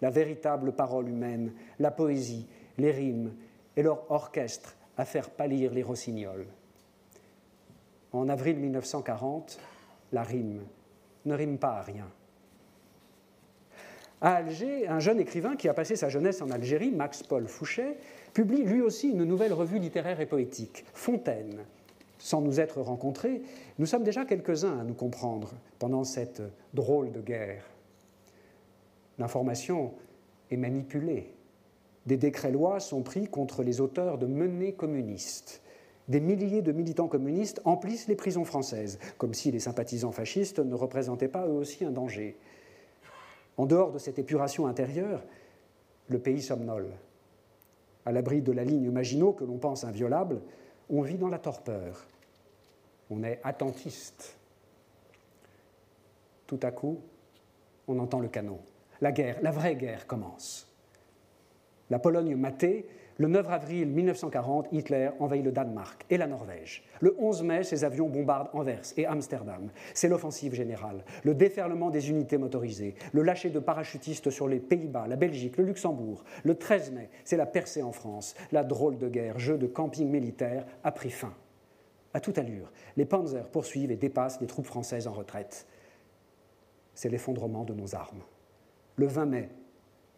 la 0.00 0.10
véritable 0.10 0.72
parole 0.72 1.08
humaine, 1.08 1.52
la 1.78 1.90
poésie, 1.90 2.46
les 2.78 2.90
rimes 2.90 3.32
et 3.76 3.82
leur 3.82 4.10
orchestre 4.10 4.76
à 4.96 5.04
faire 5.04 5.30
pâlir 5.30 5.72
les 5.72 5.82
rossignols. 5.82 6.46
En 8.12 8.28
avril 8.28 8.56
1940, 8.56 9.58
la 10.12 10.22
rime 10.22 10.62
ne 11.24 11.34
rime 11.34 11.58
pas 11.58 11.76
à 11.78 11.82
rien. 11.82 12.08
À 14.20 14.34
Alger, 14.34 14.86
un 14.86 14.98
jeune 14.98 15.20
écrivain 15.20 15.56
qui 15.56 15.68
a 15.68 15.74
passé 15.74 15.96
sa 15.96 16.10
jeunesse 16.10 16.42
en 16.42 16.50
Algérie, 16.50 16.90
Max-Paul 16.90 17.46
Fouché, 17.46 17.96
publie 18.34 18.64
lui 18.64 18.82
aussi 18.82 19.08
une 19.08 19.24
nouvelle 19.24 19.54
revue 19.54 19.78
littéraire 19.78 20.20
et 20.20 20.26
poétique, 20.26 20.84
Fontaine. 20.92 21.64
Sans 22.18 22.42
nous 22.42 22.60
être 22.60 22.82
rencontrés, 22.82 23.40
nous 23.78 23.86
sommes 23.86 24.04
déjà 24.04 24.26
quelques-uns 24.26 24.78
à 24.78 24.84
nous 24.84 24.94
comprendre 24.94 25.52
pendant 25.78 26.04
cette 26.04 26.42
drôle 26.74 27.12
de 27.12 27.20
guerre. 27.20 27.64
L'information 29.20 29.92
est 30.50 30.56
manipulée. 30.56 31.34
Des 32.06 32.16
décrets-lois 32.16 32.80
sont 32.80 33.02
pris 33.02 33.28
contre 33.28 33.62
les 33.62 33.82
auteurs 33.82 34.16
de 34.16 34.24
menées 34.24 34.72
communistes. 34.72 35.60
Des 36.08 36.20
milliers 36.20 36.62
de 36.62 36.72
militants 36.72 37.06
communistes 37.06 37.60
emplissent 37.66 38.08
les 38.08 38.16
prisons 38.16 38.46
françaises, 38.46 38.98
comme 39.18 39.34
si 39.34 39.50
les 39.50 39.60
sympathisants 39.60 40.10
fascistes 40.10 40.58
ne 40.58 40.74
représentaient 40.74 41.28
pas 41.28 41.46
eux 41.46 41.52
aussi 41.52 41.84
un 41.84 41.90
danger. 41.90 42.38
En 43.58 43.66
dehors 43.66 43.92
de 43.92 43.98
cette 43.98 44.18
épuration 44.18 44.66
intérieure, 44.66 45.22
le 46.08 46.18
pays 46.18 46.40
somnole. 46.40 46.88
À 48.06 48.12
l'abri 48.12 48.40
de 48.40 48.52
la 48.52 48.64
ligne 48.64 48.90
Maginot 48.90 49.34
que 49.34 49.44
l'on 49.44 49.58
pense 49.58 49.84
inviolable, 49.84 50.40
on 50.88 51.02
vit 51.02 51.18
dans 51.18 51.28
la 51.28 51.38
torpeur. 51.38 52.06
On 53.10 53.22
est 53.22 53.38
attentiste. 53.44 54.38
Tout 56.46 56.60
à 56.62 56.70
coup, 56.70 57.00
on 57.86 57.98
entend 57.98 58.20
le 58.20 58.28
canon. 58.28 58.58
La 59.00 59.12
guerre, 59.12 59.38
la 59.42 59.50
vraie 59.50 59.76
guerre 59.76 60.06
commence. 60.06 60.70
La 61.88 61.98
Pologne 61.98 62.36
matée, 62.36 62.86
le 63.16 63.28
9 63.28 63.50
avril 63.50 63.88
1940, 63.88 64.68
Hitler 64.72 65.10
envahit 65.18 65.44
le 65.44 65.52
Danemark 65.52 66.06
et 66.08 66.16
la 66.16 66.26
Norvège. 66.26 66.84
Le 67.00 67.14
11 67.18 67.42
mai, 67.42 67.64
ses 67.64 67.84
avions 67.84 68.08
bombardent 68.08 68.48
Anvers 68.54 68.82
et 68.96 69.04
Amsterdam. 69.04 69.70
C'est 69.92 70.08
l'offensive 70.08 70.54
générale, 70.54 71.04
le 71.24 71.34
déferlement 71.34 71.90
des 71.90 72.08
unités 72.08 72.38
motorisées, 72.38 72.94
le 73.12 73.22
lâcher 73.22 73.50
de 73.50 73.58
parachutistes 73.58 74.30
sur 74.30 74.48
les 74.48 74.60
Pays-Bas, 74.60 75.06
la 75.06 75.16
Belgique, 75.16 75.56
le 75.56 75.64
Luxembourg. 75.64 76.24
Le 76.44 76.54
13 76.54 76.92
mai, 76.92 77.10
c'est 77.24 77.36
la 77.36 77.46
percée 77.46 77.82
en 77.82 77.92
France. 77.92 78.34
La 78.52 78.64
drôle 78.64 78.96
de 78.96 79.08
guerre, 79.08 79.38
jeu 79.38 79.58
de 79.58 79.66
camping 79.66 80.08
militaire, 80.08 80.64
a 80.84 80.92
pris 80.92 81.10
fin. 81.10 81.34
À 82.14 82.20
toute 82.20 82.38
allure, 82.38 82.72
les 82.96 83.04
panzers 83.04 83.48
poursuivent 83.48 83.90
et 83.90 83.96
dépassent 83.96 84.40
les 84.40 84.46
troupes 84.46 84.66
françaises 84.66 85.06
en 85.06 85.12
retraite. 85.12 85.66
C'est 86.94 87.10
l'effondrement 87.10 87.64
de 87.64 87.74
nos 87.74 87.94
armes. 87.94 88.22
Le 88.96 89.06
20 89.06 89.26
mai, 89.26 89.48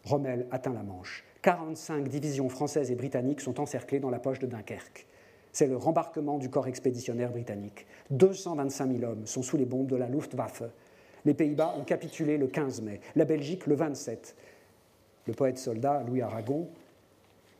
Rommel 0.03 0.47
atteint 0.51 0.73
la 0.73 0.83
Manche. 0.83 1.23
45 1.41 2.07
divisions 2.07 2.49
françaises 2.49 2.91
et 2.91 2.95
britanniques 2.95 3.41
sont 3.41 3.59
encerclées 3.59 3.99
dans 3.99 4.09
la 4.09 4.19
poche 4.19 4.39
de 4.39 4.47
Dunkerque. 4.47 5.07
C'est 5.51 5.67
le 5.67 5.77
rembarquement 5.77 6.39
du 6.39 6.49
corps 6.49 6.67
expéditionnaire 6.67 7.31
britannique. 7.31 7.85
225 8.09 8.97
000 8.97 9.11
hommes 9.11 9.25
sont 9.27 9.43
sous 9.43 9.57
les 9.57 9.65
bombes 9.65 9.87
de 9.87 9.95
la 9.95 10.07
Luftwaffe. 10.07 10.63
Les 11.25 11.33
Pays-Bas 11.33 11.75
ont 11.77 11.83
capitulé 11.83 12.37
le 12.37 12.47
15 12.47 12.81
mai, 12.81 12.99
la 13.15 13.25
Belgique 13.25 13.67
le 13.67 13.75
27. 13.75 14.35
Le 15.27 15.33
poète 15.33 15.57
soldat 15.57 16.03
Louis 16.05 16.21
Aragon, 16.21 16.69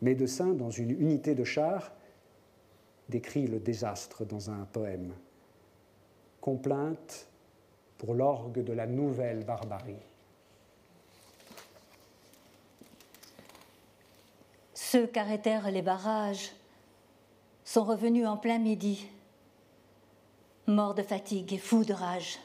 médecin 0.02 0.54
dans 0.54 0.70
une 0.70 0.92
unité 0.92 1.36
de 1.36 1.44
chars, 1.44 1.94
décrit 3.10 3.48
le 3.48 3.60
désastre 3.60 4.26
dans 4.26 4.50
un 4.50 4.66
poème. 4.72 5.14
Complainte 6.42 7.30
pour 7.98 8.16
l'orgue 8.16 8.64
de 8.64 8.74
la 8.74 8.88
nouvelle 8.88 9.46
barbarie. 9.46 9.96
Ceux 14.94 15.08
qu'arrêtèrent 15.08 15.72
les 15.72 15.82
barrages 15.82 16.52
sont 17.64 17.84
revenus 17.84 18.28
en 18.28 18.38
plein 18.38 18.60
midi, 18.60 19.08
morts 20.68 20.94
de 20.94 21.02
fatigue 21.02 21.52
et 21.52 21.58
fous 21.58 21.84
de 21.84 21.94
rage, 21.94 22.38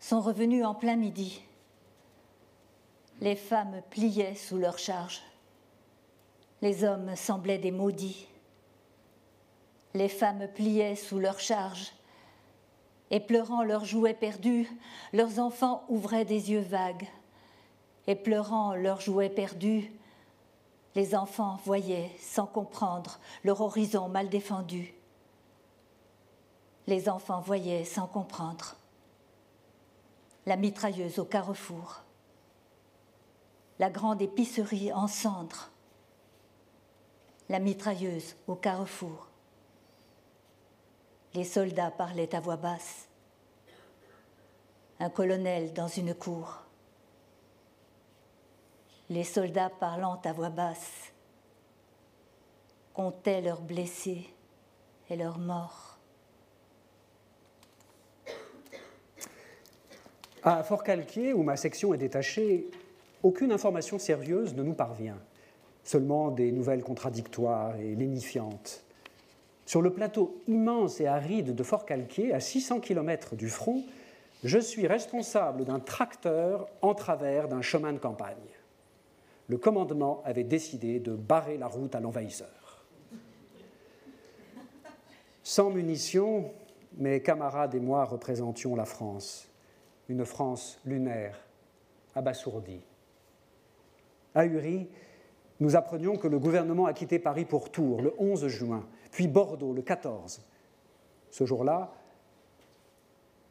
sont 0.00 0.20
revenus 0.20 0.64
en 0.64 0.74
plein 0.74 0.96
midi. 0.96 1.40
Les 3.20 3.36
femmes 3.36 3.80
pliaient 3.90 4.34
sous 4.34 4.58
leur 4.58 4.76
charge, 4.76 5.22
les 6.62 6.82
hommes 6.82 7.14
semblaient 7.14 7.58
des 7.58 7.70
maudits. 7.70 8.26
Les 9.94 10.08
femmes 10.08 10.48
pliaient 10.52 10.96
sous 10.96 11.20
leur 11.20 11.38
charge, 11.38 11.92
et 13.12 13.20
pleurant 13.20 13.62
leurs 13.62 13.84
jouets 13.84 14.14
perdus, 14.14 14.68
leurs 15.12 15.38
enfants 15.38 15.84
ouvraient 15.88 16.24
des 16.24 16.50
yeux 16.50 16.66
vagues, 16.68 17.06
et 18.08 18.16
pleurant 18.16 18.74
leurs 18.74 19.00
jouets 19.00 19.30
perdus, 19.30 19.92
les 20.94 21.14
enfants 21.14 21.58
voyaient, 21.64 22.10
sans 22.20 22.46
comprendre, 22.46 23.18
leur 23.42 23.60
horizon 23.60 24.08
mal 24.08 24.28
défendu. 24.28 24.94
Les 26.86 27.08
enfants 27.08 27.40
voyaient 27.40 27.84
sans 27.84 28.06
comprendre. 28.06 28.76
La 30.46 30.56
mitrailleuse 30.56 31.18
au 31.18 31.24
carrefour. 31.24 32.02
La 33.78 33.90
grande 33.90 34.22
épicerie 34.22 34.92
en 34.92 35.08
cendres. 35.08 35.70
La 37.48 37.58
mitrailleuse 37.58 38.36
au 38.46 38.54
carrefour. 38.54 39.28
Les 41.34 41.44
soldats 41.44 41.90
parlaient 41.90 42.34
à 42.34 42.40
voix 42.40 42.56
basse. 42.56 43.08
Un 45.00 45.10
colonel 45.10 45.72
dans 45.72 45.88
une 45.88 46.14
cour 46.14 46.63
les 49.14 49.22
soldats 49.22 49.70
parlant 49.70 50.20
à 50.24 50.32
voix 50.32 50.50
basse 50.50 51.12
comptaient 52.92 53.40
leurs 53.40 53.60
blessés 53.60 54.26
et 55.08 55.14
leurs 55.14 55.38
morts. 55.38 55.98
À 60.42 60.64
Fort-Calquier, 60.64 61.32
où 61.32 61.44
ma 61.44 61.56
section 61.56 61.94
est 61.94 61.98
détachée, 61.98 62.66
aucune 63.22 63.52
information 63.52 64.00
sérieuse 64.00 64.54
ne 64.54 64.64
nous 64.64 64.74
parvient, 64.74 65.18
seulement 65.84 66.32
des 66.32 66.50
nouvelles 66.50 66.82
contradictoires 66.82 67.76
et 67.76 67.94
lénifiantes. 67.94 68.84
Sur 69.64 69.80
le 69.80 69.92
plateau 69.92 70.40
immense 70.48 71.00
et 71.00 71.06
aride 71.06 71.54
de 71.54 71.62
Fort-Calquier, 71.62 72.34
à 72.34 72.40
600 72.40 72.80
km 72.80 73.36
du 73.36 73.48
front, 73.48 73.84
je 74.42 74.58
suis 74.58 74.88
responsable 74.88 75.64
d'un 75.64 75.78
tracteur 75.78 76.68
en 76.82 76.94
travers 76.94 77.46
d'un 77.46 77.62
chemin 77.62 77.92
de 77.92 77.98
campagne 77.98 78.53
le 79.48 79.58
commandement 79.58 80.22
avait 80.24 80.44
décidé 80.44 81.00
de 81.00 81.14
barrer 81.14 81.58
la 81.58 81.66
route 81.66 81.94
à 81.94 82.00
l'envahisseur. 82.00 82.84
Sans 85.42 85.70
munitions, 85.70 86.50
mes 86.96 87.20
camarades 87.20 87.74
et 87.74 87.80
moi 87.80 88.04
représentions 88.04 88.74
la 88.74 88.86
France, 88.86 89.48
une 90.08 90.24
France 90.24 90.80
lunaire, 90.84 91.38
abasourdie. 92.14 92.82
À 94.34 94.46
Uri, 94.46 94.88
nous 95.60 95.76
apprenions 95.76 96.16
que 96.16 96.26
le 96.26 96.38
gouvernement 96.38 96.86
a 96.86 96.92
quitté 96.92 97.18
Paris 97.18 97.44
pour 97.44 97.70
Tours 97.70 98.00
le 98.00 98.14
11 98.18 98.48
juin, 98.48 98.86
puis 99.10 99.28
Bordeaux 99.28 99.72
le 99.72 99.82
14. 99.82 100.42
Ce 101.30 101.44
jour-là, 101.44 101.92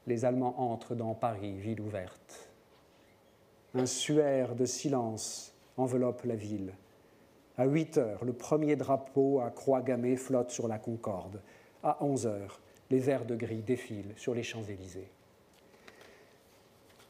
les 0.07 0.25
Allemands 0.25 0.71
entrent 0.71 0.95
dans 0.95 1.13
Paris, 1.13 1.57
ville 1.59 1.79
ouverte. 1.79 2.49
Un 3.73 3.85
suaire 3.85 4.55
de 4.55 4.65
silence 4.65 5.52
enveloppe 5.77 6.23
la 6.25 6.35
ville. 6.35 6.73
À 7.57 7.65
8 7.65 7.97
heures, 7.97 8.25
le 8.25 8.33
premier 8.33 8.75
drapeau 8.75 9.39
à 9.39 9.51
croix 9.51 9.81
gammée 9.81 10.15
flotte 10.15 10.51
sur 10.51 10.67
la 10.67 10.79
Concorde. 10.79 11.41
À 11.83 12.03
11 12.03 12.27
heures, 12.27 12.59
les 12.89 12.99
verres 12.99 13.25
de 13.25 13.35
gris 13.35 13.61
défilent 13.61 14.13
sur 14.15 14.33
les 14.33 14.43
Champs-Élysées. 14.43 15.09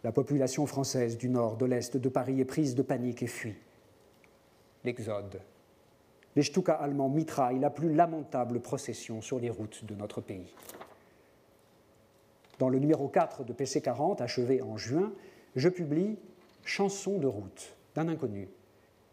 La 0.04 0.12
population 0.12 0.66
française 0.66 1.18
du 1.18 1.30
nord, 1.30 1.56
de 1.56 1.66
l'est, 1.66 1.96
de 1.96 2.10
Paris 2.10 2.42
est 2.42 2.46
prise 2.46 2.76
de 2.76 2.82
panique 2.82 3.24
et 3.24 3.28
fuit. 3.28 3.56
L'exode. 4.84 5.40
Les 6.36 6.44
Stuka 6.44 6.74
allemands 6.74 7.10
mitraillent 7.10 7.60
la 7.60 7.70
plus 7.70 7.94
lamentable 7.94 8.60
procession 8.60 9.22
sur 9.22 9.40
les 9.40 9.50
routes 9.50 9.86
de 9.86 9.96
notre 9.96 10.20
pays. 10.20 10.54
Dans 12.60 12.70
le 12.70 12.80
numéro 12.80 13.08
4 13.08 13.46
de 13.46 13.54
PC40, 13.54 14.22
achevé 14.22 14.62
en 14.62 14.78
juin, 14.78 15.14
je 15.56 15.70
publie 15.70 16.18
Chansons 16.66 17.20
de 17.20 17.28
route 17.28 17.76
d'un 17.96 18.08
inconnu. 18.08 18.50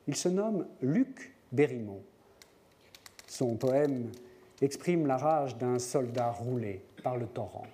Il 0.06 0.16
se 0.16 0.28
nomme 0.28 0.66
Luc 0.80 1.34
Bérimont. 1.52 2.02
Son 3.26 3.56
poème 3.56 4.10
exprime 4.60 5.06
la 5.06 5.16
rage 5.16 5.56
d'un 5.56 5.78
soldat 5.78 6.30
roulé 6.30 6.82
par 7.02 7.16
le 7.16 7.26
torrent. 7.26 7.66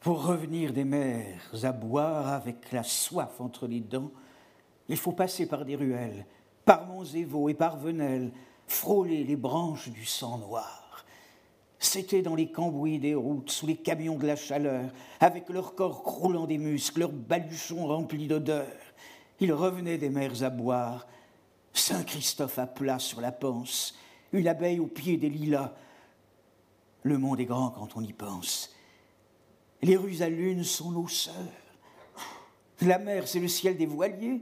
Pour 0.00 0.26
revenir 0.26 0.72
des 0.72 0.84
mers 0.84 1.40
à 1.62 1.72
boire 1.72 2.28
avec 2.28 2.72
la 2.72 2.82
soif 2.82 3.40
entre 3.40 3.66
les 3.66 3.80
dents, 3.80 4.10
il 4.88 4.98
faut 4.98 5.12
passer 5.12 5.46
par 5.46 5.64
des 5.64 5.76
ruelles, 5.76 6.26
par 6.64 6.86
Montzévaux 6.86 7.48
et 7.48 7.54
par 7.54 7.78
Venelle, 7.78 8.30
frôler 8.66 9.24
les 9.24 9.36
branches 9.36 9.88
du 9.88 10.04
sang 10.04 10.38
noir. 10.38 10.83
C'était 11.84 12.22
dans 12.22 12.34
les 12.34 12.50
cambouis 12.50 12.98
des 12.98 13.14
routes, 13.14 13.50
sous 13.50 13.66
les 13.66 13.76
camions 13.76 14.16
de 14.16 14.26
la 14.26 14.36
chaleur, 14.36 14.90
avec 15.20 15.50
leur 15.50 15.74
corps 15.74 16.02
croulant 16.02 16.46
des 16.46 16.56
muscles, 16.56 17.00
leurs 17.00 17.12
baluchons 17.12 17.86
remplis 17.86 18.26
d'odeur. 18.26 18.66
Ils 19.38 19.52
revenaient 19.52 19.98
des 19.98 20.08
mers 20.08 20.42
à 20.42 20.48
boire. 20.48 21.06
Saint-Christophe 21.74 22.58
à 22.58 22.66
plat 22.66 22.98
sur 22.98 23.20
la 23.20 23.32
panse, 23.32 23.94
une 24.32 24.48
abeille 24.48 24.80
au 24.80 24.86
pied 24.86 25.18
des 25.18 25.28
lilas. 25.28 25.74
Le 27.02 27.18
monde 27.18 27.38
est 27.40 27.44
grand 27.44 27.68
quand 27.68 27.90
on 27.96 28.02
y 28.02 28.14
pense. 28.14 28.74
Les 29.82 29.96
rues 29.96 30.22
à 30.22 30.30
lune 30.30 30.64
sont 30.64 30.90
nos 30.90 31.06
sœurs. 31.06 31.34
La 32.80 32.98
mer, 32.98 33.28
c'est 33.28 33.40
le 33.40 33.48
ciel 33.48 33.76
des 33.76 33.86
voiliers. 33.86 34.40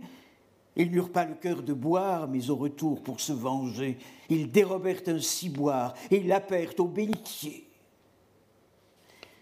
Ils 0.76 0.92
n'eurent 0.92 1.12
pas 1.12 1.24
le 1.24 1.34
cœur 1.34 1.64
de 1.64 1.72
boire, 1.72 2.28
mais 2.28 2.50
au 2.50 2.56
retour, 2.56 3.02
pour 3.02 3.20
se 3.20 3.32
venger, 3.32 3.98
ils 4.32 4.50
dérobèrent 4.50 5.02
un 5.06 5.18
ciboire 5.18 5.94
et 6.10 6.20
l'appèrent 6.20 6.74
au 6.78 6.86
bénitier. 6.86 7.68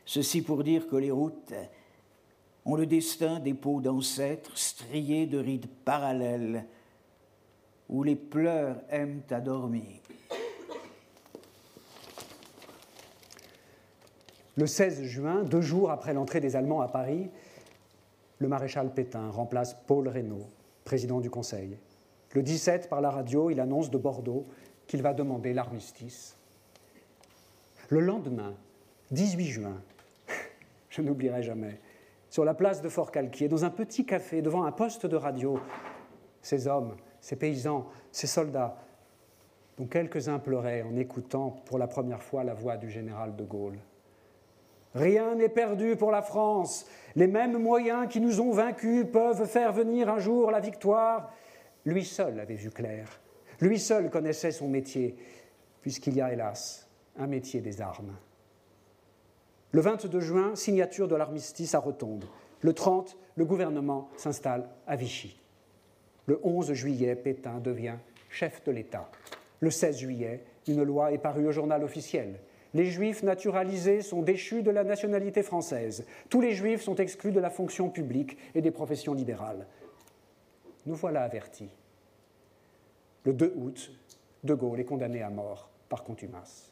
Ceci 0.04 0.42
pour 0.42 0.64
dire 0.64 0.88
que 0.88 0.96
les 0.96 1.10
routes 1.10 1.54
ont 2.64 2.74
le 2.74 2.86
destin 2.86 3.40
des 3.40 3.54
peaux 3.54 3.80
d'ancêtres 3.80 4.56
striés 4.56 5.26
de 5.26 5.38
rides 5.38 5.68
parallèles, 5.84 6.66
où 7.88 8.02
les 8.02 8.16
pleurs 8.16 8.76
aiment 8.90 9.22
à 9.30 9.40
dormir. 9.40 10.00
Le 14.56 14.66
16 14.66 15.04
juin, 15.04 15.42
deux 15.42 15.62
jours 15.62 15.90
après 15.90 16.12
l'entrée 16.12 16.40
des 16.40 16.54
Allemands 16.54 16.80
à 16.80 16.88
Paris, 16.88 17.30
le 18.38 18.48
maréchal 18.48 18.92
Pétain 18.92 19.30
remplace 19.30 19.76
Paul 19.86 20.08
Reynaud 20.08 20.46
président 20.84 21.20
du 21.20 21.30
Conseil. 21.30 21.76
Le 22.32 22.42
17, 22.42 22.88
par 22.88 23.00
la 23.00 23.10
radio, 23.10 23.50
il 23.50 23.60
annonce 23.60 23.90
de 23.90 23.98
Bordeaux 23.98 24.46
qu'il 24.90 25.02
va 25.02 25.14
demander 25.14 25.52
l'armistice. 25.52 26.36
Le 27.90 28.00
lendemain, 28.00 28.54
18 29.12 29.44
juin, 29.44 29.80
je 30.90 31.00
n'oublierai 31.00 31.44
jamais, 31.44 31.78
sur 32.28 32.44
la 32.44 32.54
place 32.54 32.82
de 32.82 32.88
Fort-Calquier, 32.88 33.46
dans 33.46 33.64
un 33.64 33.70
petit 33.70 34.04
café, 34.04 34.42
devant 34.42 34.64
un 34.64 34.72
poste 34.72 35.06
de 35.06 35.14
radio, 35.14 35.60
ces 36.42 36.66
hommes, 36.66 36.96
ces 37.20 37.36
paysans, 37.36 37.86
ces 38.10 38.26
soldats, 38.26 38.78
dont 39.78 39.86
quelques-uns 39.86 40.40
pleuraient 40.40 40.82
en 40.82 40.96
écoutant 40.96 41.50
pour 41.66 41.78
la 41.78 41.86
première 41.86 42.24
fois 42.24 42.42
la 42.42 42.54
voix 42.54 42.76
du 42.76 42.90
général 42.90 43.36
de 43.36 43.44
Gaulle. 43.44 43.78
Rien 44.96 45.36
n'est 45.36 45.48
perdu 45.48 45.94
pour 45.94 46.10
la 46.10 46.22
France. 46.22 46.84
Les 47.14 47.28
mêmes 47.28 47.58
moyens 47.58 48.08
qui 48.08 48.20
nous 48.20 48.40
ont 48.40 48.50
vaincus 48.50 49.06
peuvent 49.12 49.46
faire 49.46 49.72
venir 49.72 50.08
un 50.08 50.18
jour 50.18 50.50
la 50.50 50.58
victoire. 50.58 51.32
Lui 51.84 52.04
seul 52.04 52.40
avait 52.40 52.56
vu 52.56 52.70
clair. 52.70 53.20
Lui 53.60 53.78
seul 53.78 54.10
connaissait 54.10 54.52
son 54.52 54.68
métier, 54.68 55.16
puisqu'il 55.82 56.14
y 56.14 56.20
a, 56.20 56.32
hélas, 56.32 56.88
un 57.16 57.26
métier 57.26 57.60
des 57.60 57.80
armes. 57.80 58.16
Le 59.72 59.80
22 59.80 60.20
juin, 60.20 60.56
signature 60.56 61.08
de 61.08 61.14
l'armistice 61.14 61.74
à 61.74 61.78
Rotonde. 61.78 62.24
Le 62.62 62.72
30, 62.72 63.16
le 63.36 63.44
gouvernement 63.44 64.08
s'installe 64.16 64.68
à 64.86 64.96
Vichy. 64.96 65.38
Le 66.26 66.40
11 66.42 66.72
juillet, 66.72 67.14
Pétain 67.16 67.58
devient 67.58 67.96
chef 68.30 68.64
de 68.64 68.72
l'État. 68.72 69.10
Le 69.60 69.70
16 69.70 69.98
juillet, 69.98 70.44
une 70.66 70.82
loi 70.82 71.12
est 71.12 71.18
parue 71.18 71.46
au 71.46 71.52
journal 71.52 71.84
officiel. 71.84 72.40
Les 72.72 72.86
juifs 72.86 73.22
naturalisés 73.22 74.00
sont 74.00 74.22
déchus 74.22 74.62
de 74.62 74.70
la 74.70 74.84
nationalité 74.84 75.42
française. 75.42 76.06
Tous 76.28 76.40
les 76.40 76.52
juifs 76.52 76.82
sont 76.82 76.96
exclus 76.96 77.32
de 77.32 77.40
la 77.40 77.50
fonction 77.50 77.90
publique 77.90 78.38
et 78.54 78.62
des 78.62 78.70
professions 78.70 79.14
libérales. 79.14 79.66
Nous 80.86 80.94
voilà 80.94 81.22
avertis. 81.22 81.70
Le 83.24 83.32
2 83.32 83.54
août, 83.56 83.92
De 84.44 84.54
Gaulle 84.54 84.80
est 84.80 84.84
condamné 84.84 85.22
à 85.22 85.30
mort 85.30 85.68
par 85.88 86.04
contumace. 86.04 86.70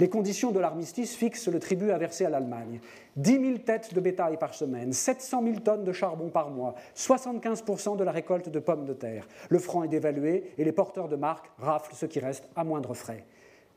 Les 0.00 0.08
conditions 0.08 0.50
de 0.50 0.58
l'armistice 0.58 1.14
fixent 1.14 1.48
le 1.48 1.60
tribut 1.60 1.90
à 1.90 1.98
verser 1.98 2.24
à 2.24 2.30
l'Allemagne. 2.30 2.80
10 3.16 3.32
000 3.32 3.58
têtes 3.58 3.92
de 3.92 4.00
bétail 4.00 4.38
par 4.38 4.54
semaine, 4.54 4.94
700 4.94 5.42
000 5.44 5.60
tonnes 5.60 5.84
de 5.84 5.92
charbon 5.92 6.30
par 6.30 6.48
mois, 6.48 6.74
75% 6.96 7.98
de 7.98 8.04
la 8.04 8.10
récolte 8.10 8.48
de 8.48 8.58
pommes 8.60 8.86
de 8.86 8.94
terre. 8.94 9.28
Le 9.50 9.58
franc 9.58 9.82
est 9.82 9.88
dévalué 9.88 10.54
et 10.56 10.64
les 10.64 10.72
porteurs 10.72 11.08
de 11.08 11.16
marques 11.16 11.50
raflent 11.58 11.94
ce 11.94 12.06
qui 12.06 12.18
reste 12.18 12.48
à 12.56 12.64
moindre 12.64 12.94
frais. 12.94 13.26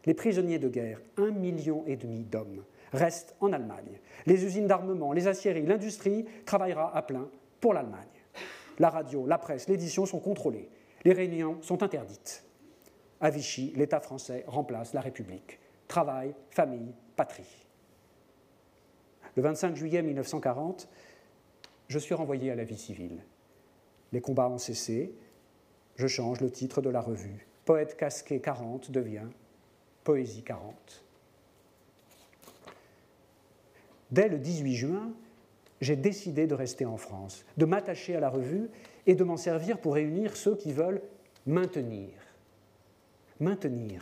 Les 0.06 0.14
prisonniers 0.14 0.60
de 0.60 0.70
guerre, 0.70 1.02
un 1.18 1.32
million 1.32 1.84
et 1.88 1.98
demi 1.98 2.24
d'hommes, 2.24 2.64
restent 2.94 3.36
en 3.42 3.52
Allemagne. 3.52 4.00
Les 4.26 4.46
usines 4.46 4.68
d'armement, 4.68 5.12
les 5.12 5.28
aciéries, 5.28 5.66
l'industrie 5.66 6.26
travaillera 6.46 6.96
à 6.96 7.02
plein 7.02 7.28
pour 7.60 7.74
l'Allemagne. 7.74 8.00
La 8.80 8.90
radio, 8.90 9.26
la 9.26 9.38
presse, 9.38 9.68
l'édition 9.68 10.06
sont 10.06 10.20
contrôlées. 10.20 10.70
Les 11.06 11.14
réunions 11.14 11.62
sont 11.62 11.84
interdites. 11.84 12.44
À 13.20 13.30
Vichy, 13.30 13.74
l'État 13.76 14.00
français 14.00 14.44
remplace 14.48 14.94
la 14.94 15.02
République 15.02 15.60
travail, 15.94 16.34
famille, 16.50 16.92
patrie. 17.16 17.68
Le 19.36 19.44
25 19.44 19.76
juillet 19.76 20.02
1940, 20.02 20.88
je 21.88 22.00
suis 22.00 22.16
renvoyé 22.16 22.50
à 22.50 22.56
la 22.56 22.64
vie 22.64 22.78
civile. 22.78 23.24
Les 24.12 24.20
combats 24.20 24.50
ont 24.50 24.58
cessé, 24.58 25.14
je 25.96 26.08
change 26.08 26.42
le 26.42 26.50
titre 26.50 26.82
de 26.82 26.90
la 26.90 27.00
revue. 27.00 27.48
Poète 27.66 27.96
casqué 27.96 28.40
40 28.40 28.90
devient 28.90 29.28
Poésie 30.04 30.42
40. 30.42 31.04
Dès 34.10 34.30
le 34.30 34.40
18 34.40 34.76
juin, 34.76 35.12
j'ai 35.80 35.96
décidé 35.96 36.48
de 36.48 36.56
rester 36.56 36.86
en 36.86 36.98
France, 36.98 37.46
de 37.58 37.66
m'attacher 37.66 38.16
à 38.16 38.20
la 38.20 38.30
revue 38.30 38.70
et 39.06 39.16
de 39.16 39.24
m'en 39.24 39.38
servir 39.38 39.80
pour 39.80 39.96
réunir 39.96 40.36
ceux 40.36 40.56
qui 40.56 40.72
veulent 40.72 41.02
maintenir. 41.46 42.10
Maintenir 43.40 44.02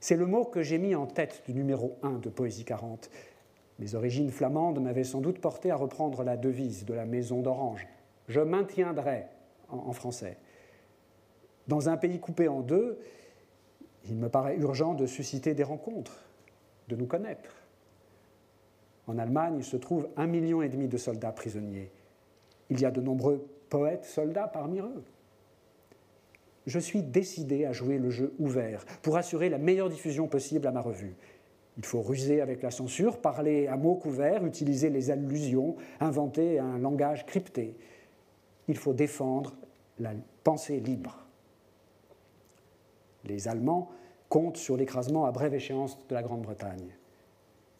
c'est 0.00 0.16
le 0.16 0.26
mot 0.26 0.44
que 0.44 0.62
j'ai 0.62 0.78
mis 0.78 0.94
en 0.94 1.06
tête 1.06 1.42
du 1.46 1.54
numéro 1.54 1.96
1 2.02 2.18
de 2.18 2.28
Poésie 2.28 2.64
40. 2.64 3.10
Mes 3.78 3.94
origines 3.94 4.30
flamandes 4.30 4.80
m'avaient 4.80 5.04
sans 5.04 5.20
doute 5.20 5.40
porté 5.40 5.70
à 5.70 5.76
reprendre 5.76 6.22
la 6.22 6.36
devise 6.36 6.84
de 6.84 6.94
la 6.94 7.04
Maison 7.04 7.42
d'Orange. 7.42 7.86
Je 8.28 8.40
maintiendrai 8.40 9.26
en, 9.68 9.92
français. 9.92 10.36
Dans 11.66 11.88
un 11.88 11.96
pays 11.96 12.20
coupé 12.20 12.48
en 12.48 12.60
deux, 12.60 12.98
il 14.08 14.16
me 14.16 14.28
paraît 14.28 14.56
urgent 14.56 14.94
de 14.94 15.06
susciter 15.06 15.54
des 15.54 15.64
rencontres, 15.64 16.24
de 16.88 16.96
nous 16.96 17.06
connaître. 17.06 17.54
En 19.06 19.18
Allemagne, 19.18 19.56
il 19.58 19.64
se 19.64 19.76
trouve 19.76 20.08
un 20.16 20.26
million 20.26 20.62
et 20.62 20.68
demi 20.68 20.86
de 20.88 20.96
soldats 20.96 21.32
prisonniers. 21.32 21.90
Il 22.70 22.80
y 22.80 22.84
a 22.84 22.90
de 22.90 23.00
nombreux 23.00 23.46
poètes 23.68 24.04
soldats 24.04 24.48
parmi 24.48 24.80
eux 24.80 25.04
je 26.68 26.78
suis 26.78 27.02
décidé 27.02 27.64
à 27.64 27.72
jouer 27.72 27.98
le 27.98 28.10
jeu 28.10 28.34
ouvert 28.38 28.84
pour 29.00 29.16
assurer 29.16 29.48
la 29.48 29.56
meilleure 29.56 29.88
diffusion 29.88 30.28
possible 30.28 30.66
à 30.66 30.70
ma 30.70 30.82
revue. 30.82 31.16
Il 31.78 31.84
faut 31.84 32.02
ruser 32.02 32.42
avec 32.42 32.60
la 32.60 32.70
censure, 32.70 33.20
parler 33.20 33.68
à 33.68 33.76
mots 33.76 33.94
couverts, 33.94 34.44
utiliser 34.44 34.90
les 34.90 35.10
allusions, 35.10 35.76
inventer 35.98 36.58
un 36.58 36.78
langage 36.78 37.24
crypté. 37.24 37.74
Il 38.68 38.76
faut 38.76 38.92
défendre 38.92 39.54
la 39.98 40.10
pensée 40.44 40.78
libre. 40.78 41.24
Les 43.24 43.48
Allemands 43.48 43.90
comptent 44.28 44.58
sur 44.58 44.76
l'écrasement 44.76 45.24
à 45.24 45.32
brève 45.32 45.54
échéance 45.54 45.98
de 46.06 46.14
la 46.14 46.22
Grande-Bretagne. 46.22 46.94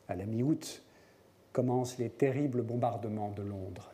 À 0.09 0.17
la 0.17 0.25
mi-août 0.25 0.83
commencent 1.53 1.99
les 1.99 2.09
terribles 2.09 2.63
bombardements 2.63 3.33
de 3.33 3.43
Londres. 3.43 3.93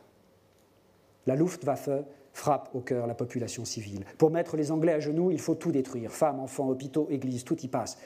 La 1.27 1.35
Luftwaffe 1.35 1.89
frappe 2.33 2.69
au 2.73 2.81
cœur 2.81 3.07
la 3.07 3.15
population 3.15 3.65
civile. 3.65 4.05
Pour 4.17 4.29
mettre 4.29 4.57
les 4.57 4.71
Anglais 4.71 4.93
à 4.93 4.99
genoux, 4.99 5.31
il 5.31 5.39
faut 5.39 5.55
tout 5.55 5.71
détruire. 5.71 6.11
Femmes, 6.11 6.39
enfants, 6.39 6.69
hôpitaux, 6.69 7.07
églises, 7.09 7.43
tout 7.43 7.59
y 7.61 7.67
passe. 7.67 7.97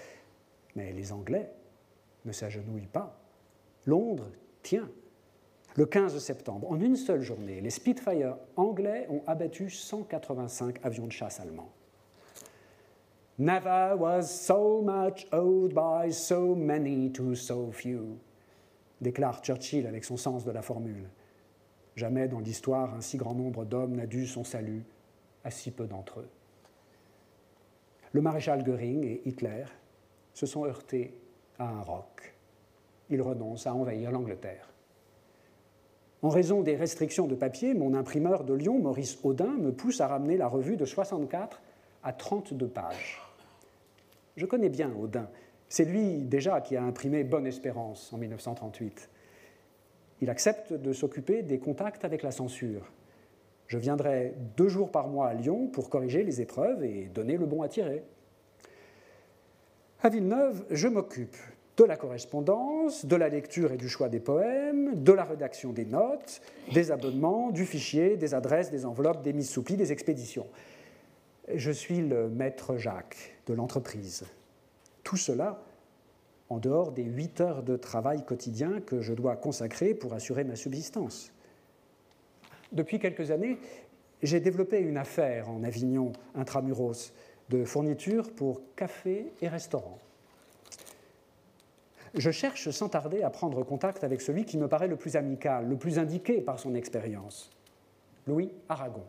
Mais 0.76 0.94
les 0.94 1.12
Anglais 1.12 1.52
ne 2.26 2.32
s'agenouillent 2.32 2.88
pas. 2.88 3.20
Londres 3.86 4.30
tient. 4.62 4.90
Le 5.76 5.86
15 5.86 6.18
septembre, 6.20 6.70
en 6.72 6.80
une 6.80 6.96
seule 6.96 7.22
journée, 7.22 7.62
les 7.62 7.70
Spitfire 7.70 8.36
anglais 8.56 9.08
ont 9.10 9.22
abattu 9.28 9.70
185 9.70 10.80
avions 10.84 11.08
de 11.08 11.12
chasse 11.12 11.40
allemands. 11.40 11.72
Never 13.38 13.96
was 13.98 14.24
so 14.24 14.82
much 14.82 15.26
owed 15.32 15.74
by 15.74 16.12
so 16.12 16.56
many 16.56 17.12
to 17.14 17.36
so 17.36 17.72
few, 17.72 18.18
déclare 19.00 19.42
Churchill 19.42 19.88
avec 19.88 20.04
son 20.04 20.18
sens 20.18 20.44
de 20.44 20.52
la 20.52 20.62
formule. 20.62 21.08
Jamais 22.00 22.30
dans 22.30 22.40
l'histoire 22.40 22.96
un 22.96 23.02
si 23.02 23.18
grand 23.18 23.34
nombre 23.34 23.66
d'hommes 23.66 23.98
n'a 23.98 24.06
dû 24.06 24.26
son 24.26 24.46
salut 24.46 24.86
à 25.44 25.52
si 25.52 25.70
peu 25.70 25.86
d'entre 25.86 26.22
eux. 26.22 26.30
Le 28.14 28.22
maréchal 28.22 28.64
Goering 28.64 29.04
et 29.04 29.22
Hitler 29.26 29.66
se 30.34 30.46
sont 30.46 30.64
heurtés 30.64 31.14
à 31.58 31.68
un 31.68 31.82
roc. 31.82 32.34
Ils 33.10 33.22
renoncent 33.22 33.68
à 33.68 33.74
envahir 33.74 34.14
l'Angleterre. 34.14 34.70
En 36.22 36.30
raison 36.30 36.62
des 36.62 36.78
restrictions 36.78 37.28
de 37.28 37.36
papier, 37.36 37.74
mon 37.74 37.94
imprimeur 37.94 38.46
de 38.46 38.54
Lyon, 38.54 38.80
Maurice 38.80 39.20
Audin, 39.24 39.58
me 39.58 39.74
pousse 39.74 40.00
à 40.00 40.08
ramener 40.08 40.38
la 40.38 40.48
revue 40.48 40.78
de 40.78 40.86
64 40.86 41.62
à 42.04 42.14
32 42.14 42.66
pages. 42.66 43.22
Je 44.38 44.46
connais 44.46 44.70
bien 44.70 44.94
Audin. 44.98 45.28
C'est 45.68 45.84
lui 45.84 46.20
déjà 46.20 46.62
qui 46.62 46.78
a 46.78 46.82
imprimé 46.82 47.26
Bonne 47.26 47.46
Espérance 47.46 48.14
en 48.14 48.18
1938 48.20 49.10
il 50.22 50.30
accepte 50.30 50.74
de 50.74 50.94
s'occuper 50.94 51.42
des 51.44 51.60
contacts 51.60 52.06
avec 52.06 52.24
la 52.24 52.32
censure. 52.32 52.92
Je 53.68 53.78
viendrai 53.78 54.34
deux 54.58 54.68
jours 54.68 54.92
par 54.92 55.08
mois 55.08 55.28
à 55.28 55.34
Lyon 55.34 55.68
pour 55.68 55.90
corriger 55.90 56.24
les 56.24 56.42
épreuves 56.42 56.84
et 56.84 57.06
donner 57.14 57.38
le 57.38 57.46
bon 57.46 57.62
à 57.62 57.68
tirer. 57.68 58.04
À 60.02 60.10
Villeneuve, 60.10 60.66
je 60.72 60.88
m'occupe 60.88 61.38
de 61.78 61.84
la 61.84 61.96
correspondance, 61.96 63.06
de 63.06 63.16
la 63.16 63.30
lecture 63.30 63.72
et 63.72 63.78
du 63.78 63.88
choix 63.88 64.10
des 64.10 64.20
poèmes, 64.20 65.02
de 65.02 65.14
la 65.14 65.24
rédaction 65.24 65.72
des 65.72 65.86
notes, 65.86 66.42
des 66.74 66.92
abonnements, 66.92 67.52
du 67.52 67.66
fichier, 67.66 68.18
des 68.18 68.34
adresses, 68.34 68.72
des 68.72 68.86
enveloppes, 68.86 69.22
des 69.22 69.34
mises 69.34 69.50
sous 69.50 69.62
des 69.62 69.92
expéditions. 69.92 70.48
Je 71.54 71.72
suis 71.72 72.02
le 72.02 72.30
maître 72.30 72.76
Jacques 72.78 73.40
de 73.48 73.54
l'entreprise. 73.54 74.26
Tout 75.04 75.16
cela 75.18 75.62
en 76.50 76.58
dehors 76.58 76.92
des 76.92 77.04
huit 77.04 77.42
heures 77.42 77.64
de 77.64 77.78
travail 77.78 78.26
quotidien 78.26 78.82
que 78.82 79.02
je 79.02 79.14
dois 79.14 79.36
consacrer 79.36 79.94
pour 79.94 80.14
assurer 80.14 80.44
ma 80.44 80.56
subsistance. 80.56 81.32
Depuis 82.72 83.00
quelques 83.00 83.32
années, 83.32 83.58
j'ai 84.22 84.40
développé 84.40 84.80
une 84.80 84.98
affaire 84.98 85.50
en 85.50 85.64
Avignon, 85.64 86.12
intramuros, 86.36 87.14
de 87.50 87.64
fournitures 87.64 88.32
pour 88.32 88.62
cafés 88.76 89.32
et 89.42 89.48
restaurants. 89.48 90.00
Je 92.16 92.32
cherche 92.32 92.70
sans 92.72 92.90
tarder 92.90 93.22
à 93.22 93.30
prendre 93.30 93.64
contact 93.64 94.04
avec 94.04 94.22
celui 94.22 94.46
qui 94.46 94.58
me 94.58 94.68
paraît 94.68 94.88
le 94.88 94.96
plus 94.96 95.16
amical, 95.16 95.68
le 95.68 95.78
plus 95.78 96.00
indiqué 96.00 96.42
par 96.42 96.60
son 96.60 96.74
expérience, 96.74 97.52
Louis 98.26 98.52
Aragon. 98.68 99.06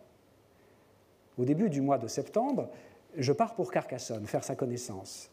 Au 1.38 1.44
début 1.44 1.70
du 1.70 1.80
mois 1.80 1.96
de 1.96 2.06
septembre, 2.06 2.68
je 3.16 3.32
pars 3.32 3.54
pour 3.54 3.70
Carcassonne 3.72 4.26
faire 4.26 4.44
sa 4.44 4.54
connaissance. 4.54 5.30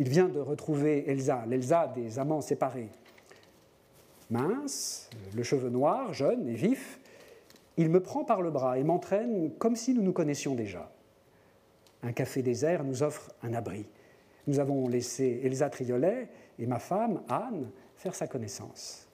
Il 0.00 0.08
vient 0.08 0.30
de 0.30 0.40
retrouver 0.40 1.10
Elsa, 1.10 1.44
l'Elsa 1.46 1.86
des 1.88 2.18
amants 2.18 2.40
séparés. 2.40 2.88
Mince, 4.30 5.10
le 5.36 5.42
cheveu 5.42 5.68
noir, 5.68 6.14
jeune 6.14 6.48
et 6.48 6.54
vif, 6.54 6.98
il 7.76 7.90
me 7.90 8.00
prend 8.00 8.24
par 8.24 8.40
le 8.40 8.50
bras 8.50 8.78
et 8.78 8.82
m'entraîne 8.82 9.52
comme 9.58 9.76
si 9.76 9.92
nous 9.92 10.00
nous 10.00 10.14
connaissions 10.14 10.54
déjà. 10.54 10.90
Un 12.02 12.12
café 12.12 12.40
désert 12.40 12.82
nous 12.82 13.02
offre 13.02 13.30
un 13.42 13.52
abri. 13.52 13.84
Nous 14.46 14.58
avons 14.58 14.88
laissé 14.88 15.42
Elsa 15.44 15.68
Triolet 15.68 16.30
et 16.58 16.64
ma 16.64 16.78
femme, 16.78 17.20
Anne, 17.28 17.70
faire 17.96 18.14
sa 18.14 18.26
connaissance. 18.26 19.06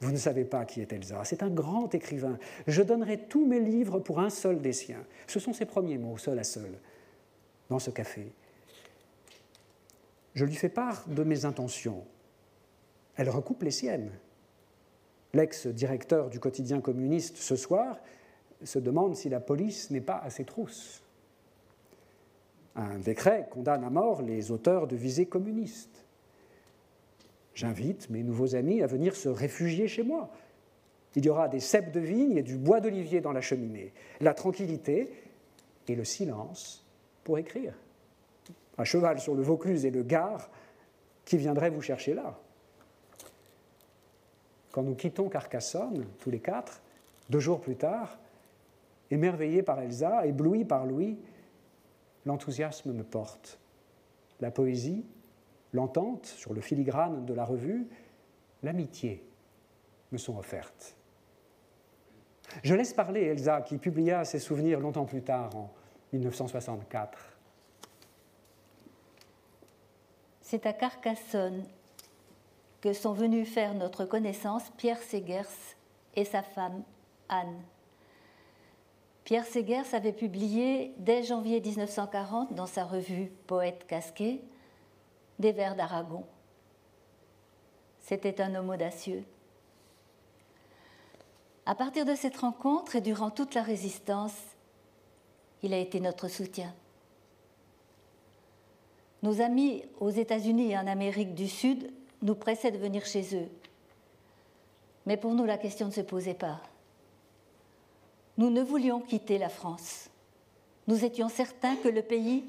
Vous 0.00 0.10
ne 0.10 0.16
savez 0.16 0.46
pas 0.46 0.64
qui 0.64 0.80
est 0.80 0.90
Elsa. 0.90 1.22
C'est 1.24 1.42
un 1.42 1.50
grand 1.50 1.94
écrivain. 1.94 2.38
Je 2.66 2.80
donnerai 2.80 3.18
tous 3.28 3.44
mes 3.44 3.60
livres 3.60 3.98
pour 3.98 4.20
un 4.20 4.30
seul 4.30 4.62
des 4.62 4.72
siens. 4.72 5.04
Ce 5.26 5.38
sont 5.38 5.52
ses 5.52 5.66
premiers 5.66 5.98
mots, 5.98 6.16
seul 6.16 6.38
à 6.38 6.44
seul, 6.44 6.78
dans 7.68 7.78
ce 7.78 7.90
café. 7.90 8.32
Je 10.40 10.46
lui 10.46 10.54
fais 10.54 10.70
part 10.70 11.06
de 11.06 11.22
mes 11.22 11.44
intentions. 11.44 12.02
Elle 13.14 13.28
recoupe 13.28 13.62
les 13.62 13.70
siennes. 13.70 14.10
L'ex-directeur 15.34 16.30
du 16.30 16.40
quotidien 16.40 16.80
communiste 16.80 17.36
ce 17.36 17.56
soir 17.56 17.98
se 18.64 18.78
demande 18.78 19.16
si 19.16 19.28
la 19.28 19.40
police 19.40 19.90
n'est 19.90 20.00
pas 20.00 20.16
à 20.16 20.30
ses 20.30 20.46
trousses. 20.46 21.02
Un 22.74 23.00
décret 23.00 23.50
condamne 23.50 23.84
à 23.84 23.90
mort 23.90 24.22
les 24.22 24.50
auteurs 24.50 24.86
de 24.86 24.96
visées 24.96 25.26
communistes. 25.26 26.06
J'invite 27.52 28.08
mes 28.08 28.22
nouveaux 28.22 28.54
amis 28.54 28.80
à 28.80 28.86
venir 28.86 29.16
se 29.16 29.28
réfugier 29.28 29.88
chez 29.88 30.04
moi. 30.04 30.30
Il 31.16 31.26
y 31.26 31.28
aura 31.28 31.48
des 31.48 31.60
cèpes 31.60 31.92
de 31.92 32.00
vigne 32.00 32.38
et 32.38 32.42
du 32.42 32.56
bois 32.56 32.80
d'olivier 32.80 33.20
dans 33.20 33.32
la 33.32 33.42
cheminée, 33.42 33.92
la 34.22 34.32
tranquillité 34.32 35.12
et 35.86 35.94
le 35.94 36.04
silence 36.06 36.82
pour 37.24 37.36
écrire. 37.36 37.74
Un 38.80 38.84
cheval 38.84 39.20
sur 39.20 39.34
le 39.34 39.42
Vaucluse 39.42 39.84
et 39.84 39.90
le 39.90 40.02
Gard 40.02 40.48
qui 41.26 41.36
viendrait 41.36 41.68
vous 41.68 41.82
chercher 41.82 42.14
là. 42.14 42.38
Quand 44.72 44.82
nous 44.82 44.94
quittons 44.94 45.28
Carcassonne, 45.28 46.06
tous 46.18 46.30
les 46.30 46.40
quatre, 46.40 46.80
deux 47.28 47.40
jours 47.40 47.60
plus 47.60 47.76
tard, 47.76 48.18
émerveillé 49.10 49.62
par 49.62 49.80
Elsa, 49.80 50.24
ébloui 50.24 50.64
par 50.64 50.86
Louis, 50.86 51.18
l'enthousiasme 52.24 52.94
me 52.94 53.04
porte. 53.04 53.58
La 54.40 54.50
poésie, 54.50 55.04
l'entente 55.74 56.24
sur 56.24 56.54
le 56.54 56.62
filigrane 56.62 57.26
de 57.26 57.34
la 57.34 57.44
revue, 57.44 57.86
l'amitié 58.62 59.22
me 60.10 60.16
sont 60.16 60.38
offertes. 60.38 60.96
Je 62.62 62.74
laisse 62.74 62.94
parler 62.94 63.24
Elsa, 63.24 63.60
qui 63.60 63.76
publia 63.76 64.24
ses 64.24 64.38
souvenirs 64.38 64.80
longtemps 64.80 65.04
plus 65.04 65.22
tard, 65.22 65.54
en 65.54 65.70
1964. 66.14 67.29
C'est 70.50 70.66
à 70.66 70.72
Carcassonne 70.72 71.64
que 72.80 72.92
sont 72.92 73.12
venus 73.12 73.48
faire 73.48 73.72
notre 73.72 74.04
connaissance 74.04 74.64
Pierre 74.78 75.00
Segers 75.00 75.76
et 76.16 76.24
sa 76.24 76.42
femme 76.42 76.82
Anne. 77.28 77.62
Pierre 79.22 79.46
Segers 79.46 79.94
avait 79.94 80.12
publié 80.12 80.92
dès 80.98 81.22
janvier 81.22 81.60
1940 81.60 82.52
dans 82.54 82.66
sa 82.66 82.84
revue 82.84 83.30
Poète 83.46 83.86
casqué 83.86 84.42
des 85.38 85.52
vers 85.52 85.76
d'Aragon. 85.76 86.24
C'était 88.00 88.40
un 88.40 88.56
homme 88.56 88.70
audacieux. 88.70 89.22
À 91.64 91.76
partir 91.76 92.04
de 92.04 92.16
cette 92.16 92.38
rencontre 92.38 92.96
et 92.96 93.00
durant 93.00 93.30
toute 93.30 93.54
la 93.54 93.62
résistance, 93.62 94.34
il 95.62 95.72
a 95.72 95.78
été 95.78 96.00
notre 96.00 96.26
soutien. 96.26 96.74
Nos 99.22 99.40
amis 99.40 99.84
aux 99.98 100.10
États-Unis 100.10 100.72
et 100.72 100.78
en 100.78 100.86
Amérique 100.86 101.34
du 101.34 101.48
Sud 101.48 101.92
nous 102.22 102.34
pressaient 102.34 102.70
de 102.70 102.78
venir 102.78 103.04
chez 103.04 103.36
eux. 103.36 103.48
Mais 105.06 105.16
pour 105.16 105.34
nous, 105.34 105.44
la 105.44 105.58
question 105.58 105.86
ne 105.86 105.92
se 105.92 106.00
posait 106.00 106.34
pas. 106.34 106.60
Nous 108.38 108.50
ne 108.50 108.62
voulions 108.62 109.00
quitter 109.00 109.38
la 109.38 109.48
France. 109.48 110.08
Nous 110.86 111.04
étions 111.04 111.28
certains 111.28 111.76
que 111.76 111.88
le 111.88 112.02
pays 112.02 112.44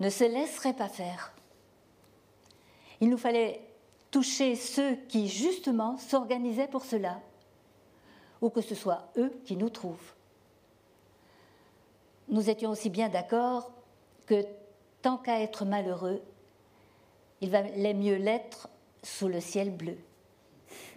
ne 0.00 0.10
se 0.10 0.24
laisserait 0.24 0.74
pas 0.74 0.88
faire. 0.88 1.32
Il 3.00 3.10
nous 3.10 3.18
fallait 3.18 3.60
toucher 4.10 4.56
ceux 4.56 4.94
qui, 5.08 5.28
justement, 5.28 5.98
s'organisaient 5.98 6.68
pour 6.68 6.84
cela, 6.84 7.20
ou 8.40 8.48
que 8.48 8.62
ce 8.62 8.74
soit 8.74 9.10
eux 9.18 9.32
qui 9.44 9.56
nous 9.56 9.70
trouvent. 9.70 10.14
Nous 12.28 12.48
étions 12.48 12.70
aussi 12.70 12.90
bien 12.90 13.08
d'accord 13.08 13.70
que, 14.26 14.44
tant 15.06 15.18
qu'à 15.18 15.40
être 15.40 15.64
malheureux, 15.64 16.20
il 17.40 17.48
valait 17.48 17.94
mieux 17.94 18.16
l'être 18.16 18.68
sous 19.04 19.28
le 19.28 19.38
ciel 19.38 19.70
bleu. 19.70 19.96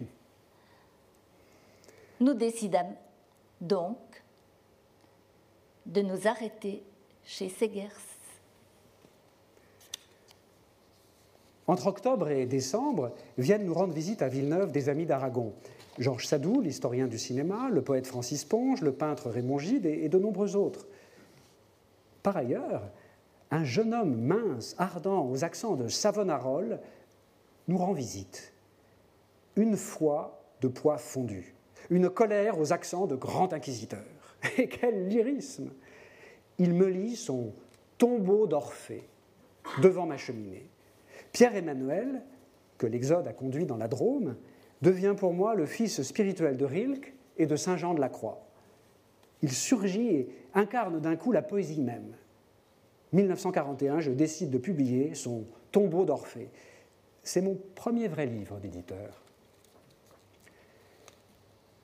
Nous 2.20 2.34
décidâmes 2.34 2.96
donc 3.60 3.98
de 5.86 6.02
nous 6.02 6.26
arrêter 6.26 6.82
chez 7.22 7.48
Segers. 7.48 7.86
Entre 11.68 11.86
octobre 11.86 12.30
et 12.30 12.46
décembre 12.46 13.12
viennent 13.38 13.64
nous 13.64 13.74
rendre 13.74 13.94
visite 13.94 14.22
à 14.22 14.28
Villeneuve 14.28 14.72
des 14.72 14.88
amis 14.88 15.06
d'Aragon. 15.06 15.52
Georges 16.00 16.26
Sadou, 16.26 16.60
l'historien 16.60 17.06
du 17.06 17.16
cinéma, 17.16 17.68
le 17.70 17.82
poète 17.82 18.08
Francis 18.08 18.44
Ponge, 18.44 18.80
le 18.80 18.92
peintre 18.92 19.30
Raymond 19.30 19.60
Gide 19.60 19.86
et 19.86 20.08
de 20.08 20.18
nombreux 20.18 20.56
autres. 20.56 20.88
Par 22.24 22.36
ailleurs, 22.36 22.90
un 23.50 23.64
jeune 23.64 23.94
homme 23.94 24.16
mince, 24.16 24.74
ardent, 24.78 25.28
aux 25.28 25.44
accents 25.44 25.76
de 25.76 25.88
Savonarole, 25.88 26.80
nous 27.68 27.78
rend 27.78 27.92
visite. 27.92 28.52
Une 29.56 29.76
foi 29.76 30.42
de 30.60 30.68
poids 30.68 30.98
fondu, 30.98 31.54
une 31.88 32.10
colère 32.10 32.58
aux 32.58 32.72
accents 32.72 33.06
de 33.06 33.16
grand 33.16 33.52
inquisiteur. 33.52 34.04
Et 34.58 34.68
quel 34.68 35.08
lyrisme 35.08 35.70
Il 36.58 36.74
me 36.74 36.86
lit 36.86 37.16
son 37.16 37.52
tombeau 37.98 38.46
d'Orphée 38.46 39.08
devant 39.82 40.06
ma 40.06 40.16
cheminée. 40.16 40.68
Pierre-Emmanuel, 41.32 42.22
que 42.78 42.86
l'Exode 42.86 43.26
a 43.26 43.32
conduit 43.32 43.66
dans 43.66 43.76
la 43.76 43.88
Drôme, 43.88 44.36
devient 44.82 45.14
pour 45.16 45.34
moi 45.34 45.54
le 45.54 45.66
fils 45.66 46.02
spirituel 46.02 46.56
de 46.56 46.64
Rilke 46.64 47.14
et 47.36 47.46
de 47.46 47.56
Saint 47.56 47.76
Jean 47.76 47.94
de 47.94 48.00
la 48.00 48.08
Croix. 48.08 48.46
Il 49.42 49.52
surgit 49.52 50.08
et 50.08 50.28
incarne 50.54 51.00
d'un 51.00 51.16
coup 51.16 51.32
la 51.32 51.42
poésie 51.42 51.80
même. 51.80 52.14
1941, 53.12 54.00
je 54.00 54.10
décide 54.10 54.50
de 54.50 54.58
publier 54.58 55.14
son 55.14 55.44
Tombeau 55.72 56.04
d'Orphée. 56.04 56.50
C'est 57.22 57.42
mon 57.42 57.58
premier 57.74 58.08
vrai 58.08 58.26
livre 58.26 58.58
d'éditeur. 58.58 59.22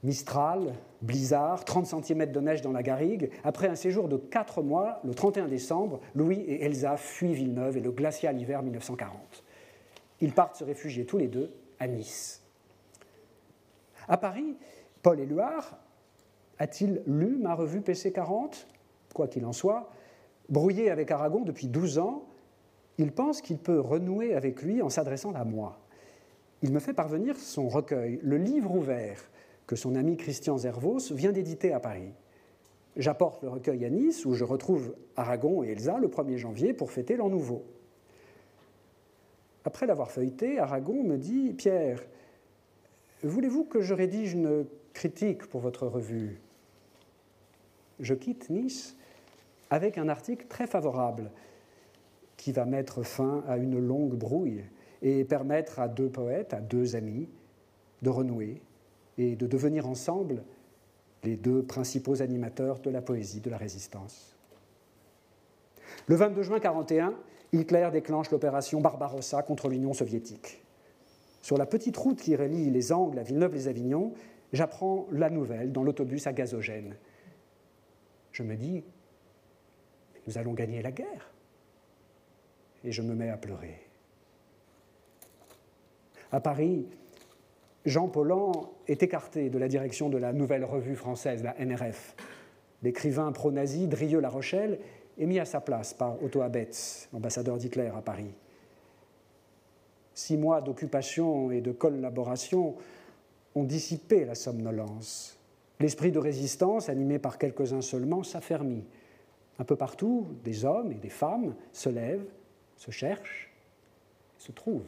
Mistral, 0.02 0.74
blizzard, 1.02 1.64
30 1.64 1.86
cm 1.86 2.30
de 2.30 2.40
neige 2.40 2.62
dans 2.62 2.72
la 2.72 2.82
garrigue. 2.82 3.30
Après 3.42 3.66
un 3.66 3.74
séjour 3.74 4.08
de 4.08 4.16
4 4.16 4.62
mois, 4.62 5.00
le 5.04 5.14
31 5.14 5.48
décembre, 5.48 6.00
Louis 6.14 6.40
et 6.40 6.64
Elsa 6.64 6.96
fuient 6.96 7.34
Villeneuve 7.34 7.78
et 7.78 7.80
le 7.80 7.90
glacial 7.90 8.40
hiver 8.40 8.62
1940. 8.62 9.44
Ils 10.20 10.32
partent 10.32 10.56
se 10.56 10.64
réfugier 10.64 11.06
tous 11.06 11.18
les 11.18 11.28
deux 11.28 11.52
à 11.80 11.88
Nice. 11.88 12.42
À 14.08 14.16
Paris, 14.16 14.56
Paul 15.02 15.18
Éluard 15.18 15.76
a-t-il 16.58 17.02
lu 17.06 17.38
ma 17.38 17.54
revue 17.54 17.80
PC40 17.80 18.66
Quoi 19.12 19.28
qu'il 19.28 19.44
en 19.44 19.52
soit, 19.52 19.90
Brouillé 20.48 20.90
avec 20.90 21.10
Aragon 21.10 21.42
depuis 21.42 21.68
12 21.68 21.98
ans, 21.98 22.24
il 22.98 23.12
pense 23.12 23.40
qu'il 23.40 23.58
peut 23.58 23.80
renouer 23.80 24.34
avec 24.34 24.62
lui 24.62 24.80
en 24.82 24.88
s'adressant 24.88 25.32
à 25.34 25.44
moi. 25.44 25.78
Il 26.62 26.72
me 26.72 26.78
fait 26.78 26.94
parvenir 26.94 27.36
son 27.36 27.68
recueil, 27.68 28.18
Le 28.22 28.36
Livre 28.36 28.74
ouvert, 28.74 29.20
que 29.66 29.76
son 29.76 29.94
ami 29.94 30.16
Christian 30.16 30.56
Zervos 30.56 31.12
vient 31.12 31.32
d'éditer 31.32 31.72
à 31.72 31.80
Paris. 31.80 32.12
J'apporte 32.96 33.42
le 33.42 33.50
recueil 33.50 33.84
à 33.84 33.90
Nice, 33.90 34.24
où 34.24 34.32
je 34.34 34.44
retrouve 34.44 34.94
Aragon 35.16 35.62
et 35.62 35.68
Elsa 35.68 35.98
le 35.98 36.08
1er 36.08 36.36
janvier 36.36 36.72
pour 36.72 36.90
fêter 36.90 37.16
l'an 37.16 37.28
nouveau. 37.28 37.64
Après 39.64 39.86
l'avoir 39.86 40.10
feuilleté, 40.10 40.58
Aragon 40.58 41.02
me 41.02 41.18
dit 41.18 41.52
Pierre, 41.52 42.00
voulez-vous 43.22 43.64
que 43.64 43.82
je 43.82 43.92
rédige 43.92 44.32
une 44.32 44.64
critique 44.94 45.46
pour 45.46 45.60
votre 45.60 45.86
revue? 45.86 46.40
Je 47.98 48.14
quitte 48.14 48.48
Nice 48.48 48.96
avec 49.70 49.98
un 49.98 50.08
article 50.08 50.46
très 50.48 50.66
favorable 50.66 51.30
qui 52.36 52.52
va 52.52 52.64
mettre 52.64 53.02
fin 53.02 53.44
à 53.48 53.56
une 53.56 53.78
longue 53.78 54.14
brouille 54.14 54.64
et 55.02 55.24
permettre 55.24 55.80
à 55.80 55.88
deux 55.88 56.08
poètes, 56.08 56.54
à 56.54 56.60
deux 56.60 56.96
amis, 56.96 57.28
de 58.02 58.10
renouer 58.10 58.62
et 59.18 59.36
de 59.36 59.46
devenir 59.46 59.88
ensemble 59.88 60.42
les 61.24 61.36
deux 61.36 61.62
principaux 61.62 62.22
animateurs 62.22 62.78
de 62.80 62.90
la 62.90 63.02
poésie 63.02 63.40
de 63.40 63.50
la 63.50 63.56
résistance. 63.56 64.36
Le 66.06 66.14
22 66.14 66.42
juin 66.42 66.56
1941, 66.56 67.14
Hitler 67.52 67.88
déclenche 67.92 68.30
l'opération 68.30 68.80
Barbarossa 68.80 69.42
contre 69.42 69.68
l'Union 69.68 69.92
soviétique. 69.92 70.62
Sur 71.42 71.56
la 71.56 71.66
petite 71.66 71.96
route 71.96 72.20
qui 72.20 72.36
relie 72.36 72.70
les 72.70 72.92
Angles 72.92 73.18
à 73.18 73.22
Villeneuve-les-Avignon, 73.22 74.12
j'apprends 74.52 75.06
la 75.10 75.30
nouvelle 75.30 75.72
dans 75.72 75.82
l'autobus 75.82 76.26
à 76.26 76.32
gazogène. 76.32 76.96
Je 78.32 78.42
me 78.42 78.56
dis, 78.56 78.84
nous 80.26 80.38
allons 80.38 80.52
gagner 80.52 80.82
la 80.82 80.92
guerre. 80.92 81.32
Et 82.84 82.92
je 82.92 83.02
me 83.02 83.14
mets 83.14 83.30
à 83.30 83.36
pleurer. 83.36 83.80
À 86.32 86.40
Paris, 86.40 86.86
Jean 87.84 88.08
Paulhan 88.08 88.72
est 88.88 89.02
écarté 89.02 89.48
de 89.48 89.58
la 89.58 89.68
direction 89.68 90.08
de 90.08 90.18
la 90.18 90.32
nouvelle 90.32 90.64
revue 90.64 90.96
française, 90.96 91.42
la 91.42 91.54
NRF. 91.64 92.16
L'écrivain 92.82 93.30
pro-nazi 93.32 93.86
Drieux-La 93.86 94.28
Rochelle 94.28 94.80
est 95.18 95.26
mis 95.26 95.38
à 95.38 95.44
sa 95.44 95.60
place 95.60 95.94
par 95.94 96.22
Otto 96.22 96.42
Abetz, 96.42 97.08
ambassadeur 97.14 97.56
d'Hitler 97.56 97.90
à 97.96 98.02
Paris. 98.02 98.34
Six 100.14 100.36
mois 100.36 100.60
d'occupation 100.60 101.50
et 101.50 101.60
de 101.60 101.72
collaboration 101.72 102.74
ont 103.54 103.64
dissipé 103.64 104.24
la 104.24 104.34
somnolence. 104.34 105.38
L'esprit 105.78 106.10
de 106.10 106.18
résistance, 106.18 106.88
animé 106.88 107.18
par 107.18 107.38
quelques-uns 107.38 107.82
seulement, 107.82 108.22
s'affermit. 108.22 108.84
Un 109.58 109.64
peu 109.64 109.76
partout, 109.76 110.26
des 110.44 110.64
hommes 110.64 110.92
et 110.92 110.96
des 110.96 111.08
femmes 111.08 111.54
se 111.72 111.88
lèvent, 111.88 112.26
se 112.76 112.90
cherchent, 112.90 113.50
se 114.38 114.52
trouvent. 114.52 114.84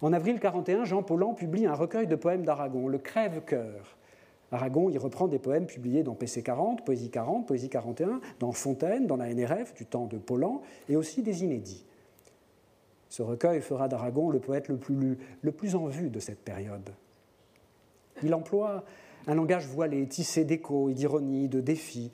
En 0.00 0.12
avril 0.12 0.40
41, 0.40 0.84
Jean 0.84 1.02
Paulhan 1.02 1.34
publie 1.34 1.66
un 1.66 1.74
recueil 1.74 2.06
de 2.06 2.16
poèmes 2.16 2.44
d'Aragon, 2.44 2.88
Le 2.88 2.98
Crève-Cœur. 2.98 3.96
Aragon 4.50 4.88
y 4.88 4.98
reprend 4.98 5.28
des 5.28 5.38
poèmes 5.38 5.66
publiés 5.66 6.02
dans 6.02 6.14
PC 6.14 6.42
40, 6.42 6.84
Poésie 6.84 7.10
40, 7.10 7.46
Poésie 7.46 7.68
41, 7.68 8.20
dans 8.40 8.52
Fontaine, 8.52 9.06
dans 9.06 9.16
la 9.16 9.32
NRF 9.32 9.74
du 9.74 9.86
temps 9.86 10.06
de 10.06 10.16
Paulhan, 10.16 10.62
et 10.88 10.96
aussi 10.96 11.22
des 11.22 11.44
inédits. 11.44 11.84
Ce 13.10 13.22
recueil 13.22 13.60
fera 13.60 13.88
d'Aragon 13.88 14.30
le 14.30 14.40
poète 14.40 14.68
le 14.68 14.76
plus 14.76 14.94
lu, 14.94 15.18
le 15.42 15.52
plus 15.52 15.74
en 15.74 15.86
vue 15.86 16.10
de 16.10 16.18
cette 16.18 16.40
période. 16.40 16.90
Il 18.22 18.34
emploie 18.34 18.84
un 19.26 19.34
langage 19.34 19.66
voilé, 19.66 20.06
tissé 20.06 20.44
d'échos 20.44 20.88
et 20.88 20.94
d'ironie, 20.94 21.48
de 21.48 21.60
défis 21.60 22.10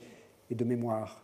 et 0.50 0.54
de 0.54 0.64
mémoire. 0.64 1.22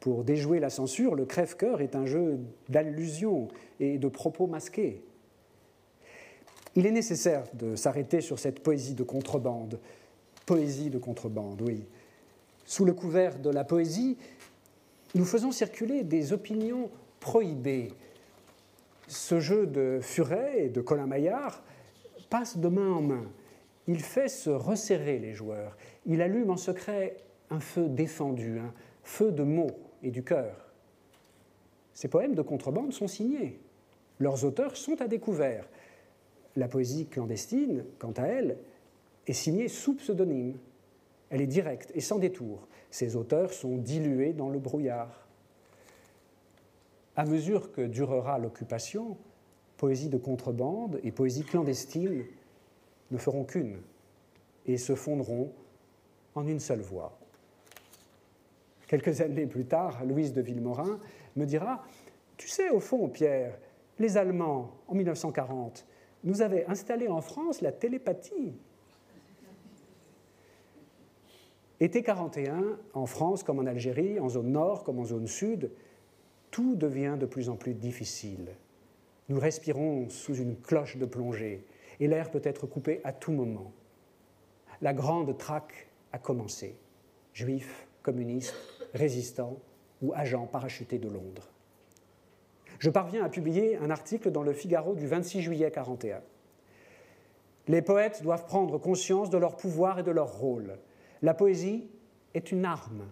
Pour 0.00 0.24
déjouer 0.24 0.60
la 0.60 0.68
censure, 0.68 1.14
le 1.14 1.24
crève-cœur 1.24 1.80
est 1.80 1.96
un 1.96 2.04
jeu 2.04 2.38
d'allusions 2.68 3.48
et 3.80 3.96
de 3.96 4.08
propos 4.08 4.46
masqués. 4.46 5.02
Il 6.76 6.86
est 6.86 6.90
nécessaire 6.90 7.44
de 7.54 7.76
s'arrêter 7.76 8.20
sur 8.20 8.38
cette 8.38 8.60
poésie 8.60 8.94
de 8.94 9.02
contrebande. 9.02 9.80
Poésie 10.44 10.90
de 10.90 10.98
contrebande, 10.98 11.62
oui. 11.62 11.86
Sous 12.66 12.84
le 12.84 12.92
couvert 12.92 13.38
de 13.38 13.50
la 13.50 13.64
poésie, 13.64 14.18
nous 15.14 15.24
faisons 15.24 15.52
circuler 15.52 16.02
des 16.02 16.32
opinions 16.32 16.90
prohibées. 17.20 17.92
Ce 19.06 19.40
jeu 19.40 19.66
de 19.66 20.00
Furet 20.02 20.66
et 20.66 20.68
de 20.68 20.80
Colin 20.80 21.06
Maillard 21.06 21.62
passe 22.28 22.58
de 22.58 22.68
main 22.68 22.90
en 22.90 23.00
main. 23.00 23.24
Il 23.86 24.00
fait 24.00 24.28
se 24.28 24.50
resserrer 24.50 25.18
les 25.18 25.32
joueurs. 25.32 25.76
Il 26.06 26.20
allume 26.20 26.50
en 26.50 26.56
secret 26.56 27.16
un 27.54 27.60
feu 27.60 27.88
défendu, 27.88 28.58
un 28.58 28.72
feu 29.02 29.30
de 29.30 29.44
mots 29.44 29.78
et 30.02 30.10
du 30.10 30.24
cœur. 30.24 30.72
Ces 31.94 32.08
poèmes 32.08 32.34
de 32.34 32.42
contrebande 32.42 32.92
sont 32.92 33.06
signés. 33.06 33.60
Leurs 34.18 34.44
auteurs 34.44 34.76
sont 34.76 35.00
à 35.00 35.06
découvert. 35.06 35.68
La 36.56 36.68
poésie 36.68 37.06
clandestine, 37.06 37.84
quant 37.98 38.12
à 38.12 38.24
elle, 38.24 38.58
est 39.26 39.32
signée 39.32 39.68
sous 39.68 39.94
pseudonyme. 39.94 40.58
Elle 41.30 41.40
est 41.40 41.46
directe 41.46 41.90
et 41.94 42.00
sans 42.00 42.18
détour. 42.18 42.66
Ses 42.90 43.16
auteurs 43.16 43.52
sont 43.52 43.76
dilués 43.76 44.32
dans 44.32 44.50
le 44.50 44.58
brouillard. 44.58 45.26
À 47.16 47.24
mesure 47.24 47.70
que 47.72 47.82
durera 47.82 48.38
l'occupation, 48.38 49.16
poésie 49.76 50.08
de 50.08 50.18
contrebande 50.18 50.98
et 51.04 51.12
poésie 51.12 51.44
clandestine 51.44 52.24
ne 53.10 53.18
feront 53.18 53.44
qu'une 53.44 53.80
et 54.66 54.76
se 54.76 54.96
fondront 54.96 55.52
en 56.34 56.46
une 56.46 56.60
seule 56.60 56.80
voix. 56.80 57.18
Quelques 58.86 59.20
années 59.20 59.46
plus 59.46 59.64
tard, 59.64 60.04
Louise 60.04 60.32
de 60.32 60.42
Villemorin 60.42 60.98
me 61.36 61.44
dira 61.46 61.84
Tu 62.36 62.48
sais, 62.48 62.70
au 62.70 62.80
fond, 62.80 63.08
Pierre, 63.08 63.58
les 63.98 64.16
Allemands, 64.16 64.72
en 64.88 64.94
1940, 64.94 65.86
nous 66.24 66.42
avaient 66.42 66.66
installé 66.66 67.08
en 67.08 67.20
France 67.20 67.60
la 67.60 67.72
télépathie. 67.72 68.54
Été 71.80 72.02
41, 72.02 72.78
en 72.94 73.06
France 73.06 73.42
comme 73.42 73.58
en 73.58 73.66
Algérie, 73.66 74.18
en 74.20 74.28
zone 74.28 74.52
nord 74.52 74.84
comme 74.84 74.98
en 74.98 75.04
zone 75.04 75.26
sud, 75.26 75.70
tout 76.50 76.76
devient 76.76 77.16
de 77.18 77.26
plus 77.26 77.48
en 77.48 77.56
plus 77.56 77.74
difficile. 77.74 78.48
Nous 79.28 79.40
respirons 79.40 80.08
sous 80.08 80.34
une 80.36 80.56
cloche 80.56 80.96
de 80.96 81.06
plongée 81.06 81.66
et 82.00 82.06
l'air 82.06 82.30
peut 82.30 82.40
être 82.44 82.66
coupé 82.66 83.00
à 83.04 83.12
tout 83.12 83.32
moment. 83.32 83.72
La 84.80 84.92
grande 84.92 85.36
traque 85.36 85.88
a 86.12 86.18
commencé. 86.18 86.76
Juifs, 87.32 87.86
communistes, 88.02 88.54
résistants 88.94 89.58
ou 90.02 90.12
agents 90.14 90.46
parachutés 90.46 90.98
de 90.98 91.08
Londres. 91.08 91.50
Je 92.78 92.90
parviens 92.90 93.24
à 93.24 93.28
publier 93.28 93.76
un 93.76 93.90
article 93.90 94.30
dans 94.30 94.42
le 94.42 94.52
Figaro 94.52 94.94
du 94.94 95.06
26 95.06 95.42
juillet 95.42 95.70
41. 95.70 96.20
Les 97.68 97.82
poètes 97.82 98.22
doivent 98.22 98.46
prendre 98.46 98.78
conscience 98.78 99.30
de 99.30 99.38
leur 99.38 99.56
pouvoir 99.56 99.98
et 99.98 100.02
de 100.02 100.10
leur 100.10 100.38
rôle. 100.38 100.78
La 101.22 101.34
poésie 101.34 101.88
est 102.34 102.52
une 102.52 102.64
arme. 102.64 103.06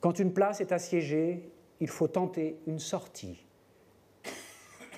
Quand 0.00 0.18
une 0.18 0.32
place 0.32 0.60
est 0.60 0.72
assiégée, 0.72 1.50
il 1.80 1.88
faut 1.88 2.08
tenter 2.08 2.58
une 2.66 2.78
sortie. 2.78 3.44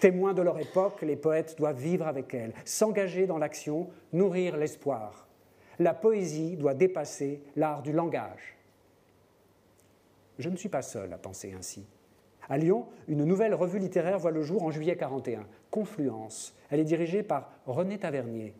Témoins 0.00 0.34
de 0.34 0.42
leur 0.42 0.60
époque, 0.60 1.02
les 1.02 1.16
poètes 1.16 1.56
doivent 1.58 1.80
vivre 1.80 2.06
avec 2.06 2.32
elle, 2.34 2.52
s'engager 2.64 3.26
dans 3.26 3.38
l'action, 3.38 3.88
nourrir 4.12 4.56
l'espoir. 4.56 5.26
La 5.80 5.92
poésie 5.92 6.56
doit 6.56 6.74
dépasser 6.74 7.42
l'art 7.56 7.82
du 7.82 7.92
langage. 7.92 8.57
Je 10.38 10.48
ne 10.48 10.56
suis 10.56 10.68
pas 10.68 10.82
seul 10.82 11.12
à 11.12 11.18
penser 11.18 11.54
ainsi. 11.56 11.86
À 12.48 12.56
Lyon, 12.58 12.86
une 13.08 13.24
nouvelle 13.24 13.54
revue 13.54 13.78
littéraire 13.78 14.18
voit 14.18 14.30
le 14.30 14.42
jour 14.42 14.62
en 14.62 14.70
juillet 14.70 14.96
41, 14.96 15.46
Confluence. 15.70 16.54
Elle 16.70 16.80
est 16.80 16.84
dirigée 16.84 17.22
par 17.22 17.50
René 17.66 17.98
Tavernier. 17.98 18.54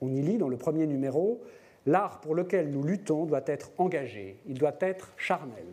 On 0.00 0.12
y 0.12 0.20
lit 0.20 0.38
dans 0.38 0.48
le 0.48 0.56
premier 0.56 0.86
numéro 0.86 1.40
L'art 1.86 2.20
pour 2.20 2.34
lequel 2.34 2.70
nous 2.70 2.82
luttons 2.82 3.24
doit 3.24 3.44
être 3.46 3.70
engagé, 3.78 4.40
il 4.46 4.58
doit 4.58 4.76
être 4.80 5.14
charnel. 5.16 5.64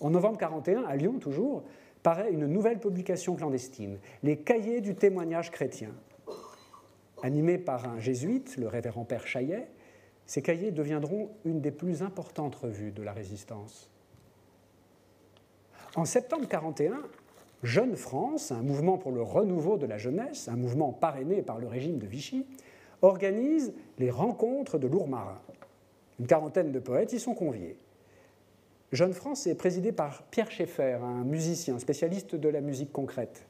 En 0.00 0.10
novembre 0.10 0.38
41, 0.38 0.84
à 0.84 0.94
Lyon 0.96 1.18
toujours, 1.18 1.64
paraît 2.02 2.30
une 2.30 2.46
nouvelle 2.46 2.78
publication 2.78 3.34
clandestine, 3.34 3.98
Les 4.22 4.36
Cahiers 4.36 4.80
du 4.80 4.94
témoignage 4.94 5.50
chrétien. 5.50 5.90
Animés 7.22 7.58
par 7.58 7.88
un 7.88 7.98
jésuite, 7.98 8.56
le 8.56 8.68
révérend 8.68 9.04
Père 9.04 9.26
Chaillet, 9.26 9.68
ces 10.24 10.42
cahiers 10.42 10.70
deviendront 10.70 11.30
une 11.44 11.60
des 11.60 11.72
plus 11.72 12.02
importantes 12.02 12.54
revues 12.54 12.92
de 12.92 13.02
la 13.02 13.12
résistance. 13.12 13.90
En 15.96 16.04
septembre 16.04 16.46
41, 16.46 17.02
Jeune 17.64 17.96
France, 17.96 18.52
un 18.52 18.62
mouvement 18.62 18.96
pour 18.96 19.10
le 19.10 19.22
renouveau 19.22 19.76
de 19.76 19.86
la 19.86 19.98
jeunesse, 19.98 20.46
un 20.46 20.54
mouvement 20.56 20.92
parrainé 20.92 21.42
par 21.42 21.58
le 21.58 21.66
régime 21.66 21.98
de 21.98 22.06
Vichy, 22.06 22.46
organise 23.02 23.72
les 23.98 24.10
rencontres 24.10 24.78
de 24.78 24.86
Lourmarin. 24.86 25.40
Une 26.20 26.28
quarantaine 26.28 26.70
de 26.70 26.78
poètes 26.78 27.12
y 27.12 27.18
sont 27.18 27.34
conviés. 27.34 27.76
Jeune 28.92 29.14
France 29.14 29.48
est 29.48 29.56
présidé 29.56 29.90
par 29.90 30.22
Pierre 30.24 30.50
Schaeffer, 30.52 30.98
un 31.02 31.24
musicien 31.24 31.78
spécialiste 31.80 32.36
de 32.36 32.48
la 32.48 32.60
musique 32.60 32.92
concrète. 32.92 33.46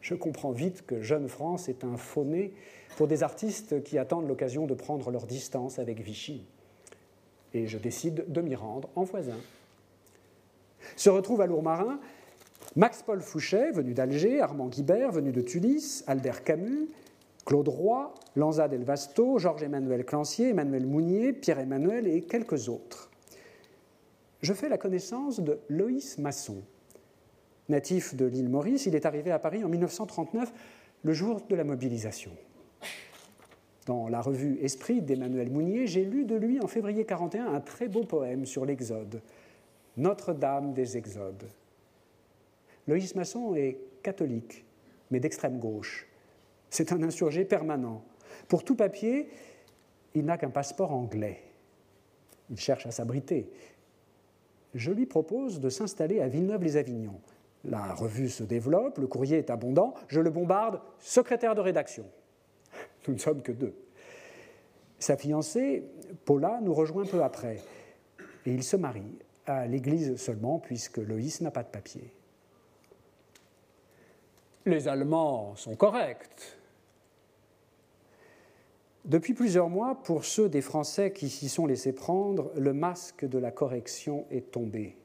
Je 0.00 0.14
comprends 0.14 0.52
vite 0.52 0.86
que 0.86 1.02
Jeune 1.02 1.28
France 1.28 1.68
est 1.68 1.82
un 1.82 1.96
faux-né 1.96 2.52
pour 2.96 3.08
des 3.08 3.24
artistes 3.24 3.82
qui 3.82 3.98
attendent 3.98 4.28
l'occasion 4.28 4.66
de 4.66 4.74
prendre 4.74 5.10
leur 5.10 5.26
distance 5.26 5.80
avec 5.80 6.00
Vichy. 6.00 6.44
Et 7.52 7.66
je 7.66 7.78
décide 7.78 8.24
de 8.28 8.40
m'y 8.40 8.54
rendre 8.54 8.88
en 8.94 9.02
voisin. 9.02 9.38
Se 10.94 11.10
retrouvent 11.10 11.40
à 11.40 11.46
Lourmarin 11.46 11.98
Max-Paul 12.76 13.20
Fouché, 13.20 13.70
venu 13.70 13.94
d'Alger, 13.94 14.40
Armand 14.40 14.68
Guibert, 14.68 15.10
venu 15.10 15.32
de 15.32 15.40
Tunis, 15.40 16.04
Albert 16.06 16.44
Camus, 16.44 16.88
Claude 17.46 17.68
Roy, 17.68 18.12
Lanza 18.34 18.68
Del 18.68 18.84
Vasto, 18.84 19.38
Georges-Emmanuel 19.38 20.04
Clancier, 20.04 20.50
Emmanuel 20.50 20.86
Mounier, 20.86 21.32
Pierre-Emmanuel 21.32 22.06
et 22.06 22.22
quelques 22.22 22.68
autres. 22.68 23.10
Je 24.42 24.52
fais 24.52 24.68
la 24.68 24.78
connaissance 24.78 25.40
de 25.40 25.58
Loïs 25.68 26.18
Masson. 26.18 26.62
Natif 27.68 28.14
de 28.14 28.26
l'île 28.26 28.48
Maurice, 28.48 28.86
il 28.86 28.94
est 28.94 29.06
arrivé 29.06 29.30
à 29.30 29.38
Paris 29.38 29.64
en 29.64 29.68
1939, 29.68 30.52
le 31.02 31.12
jour 31.12 31.40
de 31.48 31.54
la 31.56 31.64
mobilisation. 31.64 32.32
Dans 33.86 34.08
la 34.08 34.20
revue 34.20 34.58
Esprit 34.60 35.00
d'Emmanuel 35.00 35.50
Mounier, 35.50 35.86
j'ai 35.86 36.04
lu 36.04 36.24
de 36.24 36.34
lui 36.34 36.60
en 36.60 36.66
février 36.66 37.04
1941 37.04 37.54
un 37.54 37.60
très 37.60 37.88
beau 37.88 38.02
poème 38.02 38.44
sur 38.44 38.66
l'Exode, 38.66 39.22
Notre-Dame 39.96 40.74
des 40.74 40.96
Exodes. 40.96 41.48
Loïs 42.86 43.14
Masson 43.14 43.54
est 43.54 43.78
catholique, 44.02 44.64
mais 45.10 45.20
d'extrême 45.20 45.58
gauche. 45.58 46.06
C'est 46.70 46.92
un 46.92 47.02
insurgé 47.02 47.44
permanent. 47.44 48.04
Pour 48.48 48.64
tout 48.64 48.76
papier, 48.76 49.28
il 50.14 50.24
n'a 50.24 50.36
qu'un 50.36 50.50
passeport 50.50 50.92
anglais. 50.92 51.42
Il 52.50 52.58
cherche 52.58 52.86
à 52.86 52.90
s'abriter. 52.90 53.50
Je 54.74 54.92
lui 54.92 55.06
propose 55.06 55.60
de 55.60 55.70
s'installer 55.70 56.20
à 56.20 56.28
Villeneuve-les-Avignon. 56.28 57.18
La 57.64 57.94
revue 57.94 58.28
se 58.28 58.44
développe, 58.44 58.98
le 58.98 59.06
courrier 59.06 59.38
est 59.38 59.50
abondant, 59.50 59.94
je 60.08 60.20
le 60.20 60.30
bombarde, 60.30 60.80
secrétaire 61.00 61.54
de 61.54 61.60
rédaction. 61.60 62.04
Nous 63.08 63.14
ne 63.14 63.18
sommes 63.18 63.42
que 63.42 63.52
deux. 63.52 63.74
Sa 64.98 65.16
fiancée, 65.16 65.84
Paula, 66.24 66.60
nous 66.62 66.74
rejoint 66.74 67.04
peu 67.04 67.22
après. 67.22 67.58
Et 68.44 68.52
il 68.52 68.62
se 68.62 68.76
marie, 68.76 69.18
à 69.46 69.66
l'église 69.66 70.16
seulement, 70.16 70.58
puisque 70.58 70.98
Loïs 70.98 71.40
n'a 71.40 71.50
pas 71.50 71.62
de 71.62 71.68
papier. 71.68 72.12
Les 74.64 74.88
Allemands 74.88 75.54
sont 75.56 75.76
corrects. 75.76 76.58
Depuis 79.04 79.34
plusieurs 79.34 79.68
mois, 79.68 80.02
pour 80.02 80.24
ceux 80.24 80.48
des 80.48 80.60
Français 80.60 81.12
qui 81.12 81.28
s'y 81.30 81.48
sont 81.48 81.66
laissés 81.66 81.92
prendre, 81.92 82.50
le 82.56 82.72
masque 82.72 83.24
de 83.24 83.38
la 83.38 83.52
correction 83.52 84.26
est 84.32 84.50
tombé. 84.50 84.96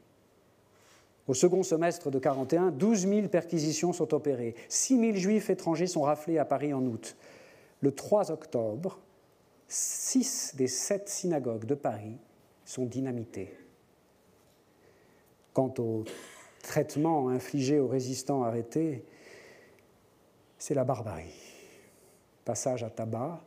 Au 1.28 1.36
second 1.36 1.62
semestre 1.62 2.10
de 2.10 2.18
41, 2.18 2.72
12 2.72 3.08
000 3.08 3.28
perquisitions 3.28 3.94
sont 3.94 4.14
opérées. 4.16 4.56
6 4.70 5.00
000 5.00 5.14
juifs 5.18 5.52
étrangers 5.52 5.86
sont 5.86 6.02
raflés 6.02 6.40
à 6.40 6.46
Paris 6.46 6.74
en 6.74 6.84
août. 6.84 7.16
Le 7.82 7.92
3 7.92 8.32
octobre, 8.32 9.00
6 9.68 10.56
des 10.56 10.68
7 10.68 11.08
synagogues 11.08 11.66
de 11.66 11.76
Paris 11.76 12.18
sont 12.66 12.86
dynamitées. 12.86 13.54
Quant 15.54 15.74
au 15.80 16.04
traitement 16.64 17.30
infligé 17.30 17.80
aux 17.80 17.88
résistants 17.88 18.44
arrêtés, 18.44 19.04
c'est 20.58 20.74
la 20.74 20.84
barbarie. 20.84 21.34
Passage 22.46 22.84
à 22.84 22.90
tabac, 22.90 23.42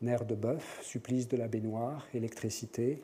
nerfs 0.00 0.24
de 0.24 0.34
bœuf, 0.34 0.80
supplice 0.82 1.28
de 1.28 1.36
la 1.36 1.48
baignoire, 1.48 2.06
électricité. 2.14 3.02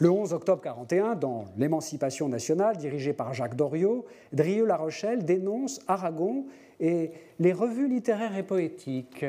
Le 0.00 0.10
11 0.10 0.32
octobre 0.32 0.62
1941, 0.62 1.16
dans 1.16 1.46
L'Émancipation 1.56 2.28
nationale, 2.28 2.76
dirigée 2.76 3.12
par 3.12 3.34
Jacques 3.34 3.56
Doriot, 3.56 4.06
Drieux-La 4.32 4.76
Rochelle 4.76 5.24
dénonce 5.24 5.80
Aragon 5.88 6.46
et 6.78 7.10
les 7.40 7.52
revues 7.52 7.88
littéraires 7.88 8.36
et 8.36 8.44
poétiques. 8.44 9.24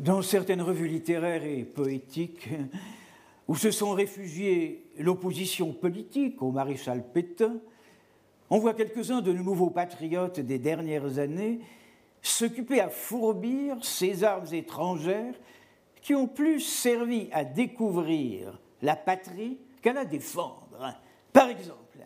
Dans 0.00 0.22
certaines 0.22 0.62
revues 0.62 0.88
littéraires 0.88 1.44
et 1.44 1.62
poétiques, 1.62 2.48
où 3.48 3.54
se 3.54 3.70
sont 3.70 3.90
réfugiés 3.90 4.86
l'opposition 4.98 5.74
politique 5.74 6.40
au 6.40 6.50
maréchal 6.50 7.04
Pétain, 7.12 7.58
on 8.48 8.58
voit 8.60 8.72
quelques-uns 8.72 9.20
de 9.20 9.30
nos 9.30 9.42
nouveaux 9.42 9.68
patriotes 9.68 10.40
des 10.40 10.58
dernières 10.58 11.18
années 11.18 11.60
s'occuper 12.22 12.80
à 12.80 12.88
fourbir 12.88 13.76
ces 13.84 14.24
armes 14.24 14.46
étrangères 14.52 15.34
qui 16.00 16.14
ont 16.14 16.28
plus 16.28 16.60
servi 16.60 17.28
à 17.30 17.44
découvrir 17.44 18.58
la 18.80 18.96
patrie 18.96 19.58
qu'à 19.82 19.92
la 19.92 20.06
défendre. 20.06 20.94
Par 21.30 21.50
exemple, 21.50 21.98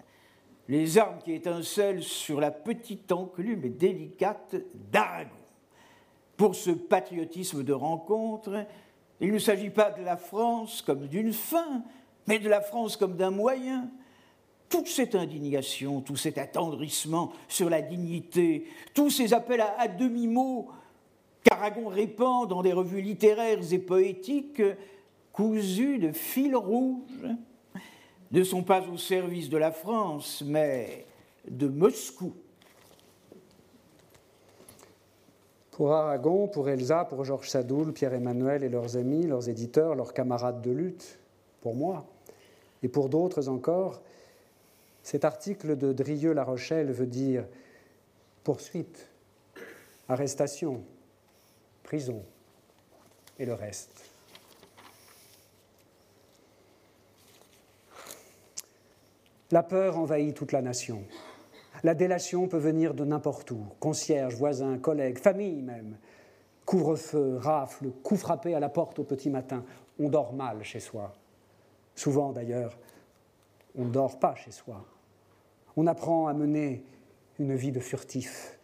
les 0.67 0.99
armes 0.99 1.21
qui 1.25 1.33
étincellent 1.33 2.03
sur 2.03 2.41
la 2.41 2.51
petite 2.51 3.13
enclume 3.13 3.69
délicate 3.77 4.57
d'Aragon. 4.91 5.44
Pour 6.37 6.55
ce 6.55 6.71
patriotisme 6.71 7.63
de 7.63 7.73
rencontre, 7.73 8.67
il 9.21 9.33
ne 9.33 9.39
s'agit 9.39 9.71
pas 9.71 9.91
de 9.91 10.03
la 10.03 10.17
France 10.17 10.83
comme 10.83 11.07
d'une 11.07 11.33
fin, 11.33 11.83
mais 12.27 12.39
de 12.39 12.49
la 12.49 12.61
France 12.61 12.97
comme 12.97 13.17
d'un 13.17 13.31
moyen. 13.31 13.89
Toute 14.69 14.89
cette 14.89 15.15
indignation, 15.15 16.01
tout 16.01 16.17
cet 16.17 16.39
attendrissement 16.39 17.33
sur 17.49 17.71
la 17.71 17.81
dignité, 17.83 18.67
tous 18.93 19.11
ces 19.11 19.33
appels 19.33 19.61
à, 19.61 19.87
demi-mot 19.87 20.69
qu'Aragon 21.45 21.89
répand 21.89 22.49
dans 22.49 22.63
des 22.63 22.73
revues 22.73 23.03
littéraires 23.03 23.73
et 23.73 23.79
poétiques, 23.79 24.63
cousus 25.33 25.99
de 25.99 26.13
fil 26.13 26.57
rouge, 26.57 27.29
ne 28.33 28.43
sont 28.43 28.65
pas 28.65 28.83
au 28.89 28.97
service 28.97 29.49
de 29.49 29.59
la 29.59 29.71
France, 29.71 30.43
mais 30.45 31.07
de 31.49 31.69
Moscou. 31.69 32.33
Pour 35.75 35.93
Aragon, 35.93 36.47
pour 36.47 36.69
Elsa, 36.69 37.05
pour 37.05 37.25
Georges 37.25 37.51
Sadoul, 37.51 37.93
Pierre-Emmanuel 37.93 38.63
et 38.63 38.69
leurs 38.69 38.97
amis, 38.97 39.27
leurs 39.27 39.49
éditeurs, 39.49 39.97
leurs 39.97 40.15
camarades 40.15 40.63
de 40.63 40.71
lutte, 40.71 41.19
pour 41.63 41.75
moi, 41.75 42.07
et 42.85 42.89
pour 42.89 43.09
d'autres 43.09 43.49
encore, 43.49 44.01
cet 45.03 45.25
article 45.25 45.77
de 45.77 45.93
Drieux-La 45.93 46.45
Rochelle 46.45 46.93
veut 46.93 47.09
dire 47.09 47.45
poursuite, 48.45 49.09
arrestation, 50.09 50.85
prison 51.83 52.23
et 53.41 53.45
le 53.45 53.55
reste. 53.55 54.05
La 59.51 59.65
peur 59.65 59.99
envahit 59.99 60.37
toute 60.37 60.53
la 60.53 60.63
nation. 60.63 61.03
La 61.85 61.95
délation 61.95 62.49
peut 62.49 62.57
venir 62.57 62.95
de 62.95 63.05
n'importe 63.05 63.51
où, 63.51 63.67
concierge, 63.79 64.35
voisins, 64.37 64.79
collègues, 64.79 65.19
famille 65.19 65.61
même. 65.61 65.99
Couvre-feu, 66.65 67.37
rafle, 67.37 67.91
coup 68.03 68.17
frappé 68.17 68.55
à 68.55 68.61
la 68.61 68.71
porte 68.71 68.99
au 69.01 69.05
petit 69.05 69.29
matin. 69.29 69.63
On 69.99 70.09
dort 70.09 70.33
mal 70.33 70.65
chez 70.65 70.81
soi. 70.81 71.13
Souvent 71.95 72.33
d'ailleurs, 72.33 72.79
on 73.77 73.85
ne 73.85 73.91
dort 73.91 74.19
pas 74.19 74.35
chez 74.35 74.51
soi. 74.51 74.83
On 75.77 75.87
apprend 75.87 76.27
à 76.27 76.33
mener 76.33 76.83
une 77.39 77.55
vie 77.55 77.71
de 77.71 77.81
furtif. 77.81 78.59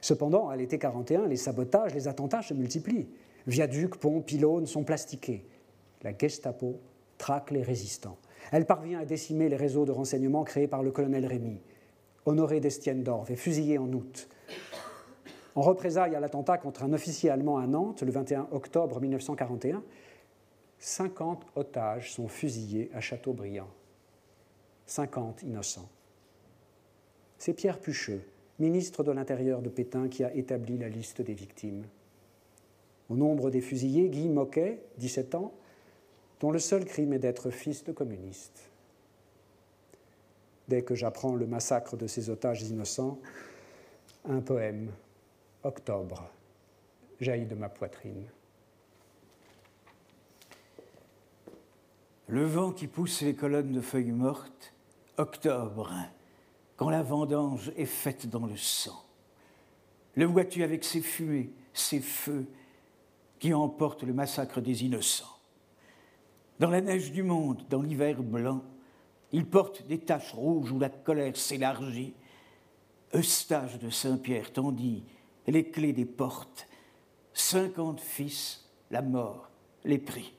Cependant, 0.00 0.48
à 0.48 0.56
l'été 0.56 0.78
41, 0.78 1.26
les 1.26 1.36
sabotages, 1.36 1.94
les 1.94 2.08
attentats 2.08 2.40
se 2.40 2.54
multiplient. 2.54 3.08
Viaducs, 3.46 3.96
ponts, 3.96 4.22
pylônes 4.22 4.66
sont 4.66 4.82
plastiqués. 4.82 5.44
La 6.02 6.16
Gestapo 6.16 6.80
traque 7.18 7.50
les 7.50 7.62
résistants. 7.62 8.16
Elle 8.50 8.64
parvient 8.64 9.00
à 9.00 9.04
décimer 9.04 9.50
les 9.50 9.56
réseaux 9.56 9.84
de 9.84 9.92
renseignement 9.92 10.44
créés 10.44 10.68
par 10.68 10.82
le 10.82 10.90
colonel 10.90 11.26
Rémy. 11.26 11.60
Honoré 12.28 12.60
d'Estienne-d'Orve, 12.60 13.30
est 13.30 13.36
fusillé 13.36 13.78
en 13.78 13.90
août. 13.90 14.28
En 15.54 15.62
représailles 15.62 16.14
à 16.14 16.20
l'attentat 16.20 16.58
contre 16.58 16.82
un 16.82 16.92
officier 16.92 17.30
allemand 17.30 17.56
à 17.56 17.66
Nantes 17.66 18.02
le 18.02 18.12
21 18.12 18.48
octobre 18.52 19.00
1941, 19.00 19.82
50 20.78 21.46
otages 21.56 22.12
sont 22.12 22.28
fusillés 22.28 22.90
à 22.92 23.00
Châteaubriand. 23.00 23.70
50 24.84 25.42
innocents. 25.44 25.88
C'est 27.38 27.54
Pierre 27.54 27.78
Pucheux, 27.78 28.20
ministre 28.58 29.02
de 29.02 29.12
l'Intérieur 29.12 29.62
de 29.62 29.70
Pétain, 29.70 30.08
qui 30.08 30.22
a 30.22 30.34
établi 30.34 30.76
la 30.76 30.90
liste 30.90 31.22
des 31.22 31.32
victimes. 31.32 31.86
Au 33.08 33.16
nombre 33.16 33.48
des 33.48 33.62
fusillés, 33.62 34.10
Guy 34.10 34.28
Moquet, 34.28 34.82
17 34.98 35.34
ans, 35.34 35.54
dont 36.40 36.50
le 36.50 36.58
seul 36.58 36.84
crime 36.84 37.14
est 37.14 37.20
d'être 37.20 37.48
fils 37.48 37.84
de 37.84 37.92
communiste 37.92 38.67
dès 40.68 40.82
que 40.82 40.94
j'apprends 40.94 41.34
le 41.34 41.46
massacre 41.46 41.96
de 41.96 42.06
ces 42.06 42.30
otages 42.30 42.62
innocents, 42.62 43.18
un 44.28 44.40
poème, 44.40 44.92
Octobre, 45.64 46.30
jaillit 47.20 47.46
de 47.46 47.56
ma 47.56 47.68
poitrine. 47.68 48.24
Le 52.28 52.44
vent 52.44 52.70
qui 52.72 52.86
pousse 52.86 53.22
les 53.22 53.34
colonnes 53.34 53.72
de 53.72 53.80
feuilles 53.80 54.12
mortes, 54.12 54.72
octobre, 55.16 55.92
quand 56.76 56.90
la 56.90 57.02
vendange 57.02 57.72
est 57.76 57.86
faite 57.86 58.28
dans 58.28 58.46
le 58.46 58.56
sang. 58.56 59.04
Le 60.14 60.26
vois-tu 60.26 60.62
avec 60.62 60.84
ses 60.84 61.00
fumées, 61.00 61.50
ses 61.72 62.00
feux 62.00 62.46
qui 63.40 63.52
emportent 63.52 64.04
le 64.04 64.12
massacre 64.12 64.60
des 64.60 64.84
innocents? 64.84 65.38
Dans 66.60 66.70
la 66.70 66.80
neige 66.80 67.10
du 67.10 67.22
monde, 67.22 67.64
dans 67.68 67.82
l'hiver 67.82 68.22
blanc, 68.22 68.62
il 69.32 69.46
porte 69.46 69.86
des 69.86 69.98
taches 69.98 70.32
rouges 70.32 70.72
où 70.72 70.78
la 70.78 70.88
colère 70.88 71.36
s'élargit. 71.36 72.14
Eustache 73.14 73.78
de 73.78 73.90
Saint-Pierre 73.90 74.52
tendit 74.52 75.04
les 75.46 75.70
clés 75.70 75.92
des 75.92 76.04
portes. 76.04 76.66
Cinquante 77.32 78.00
fils, 78.00 78.68
la 78.90 79.02
mort 79.02 79.48
les 79.84 79.98
prit. 79.98 80.34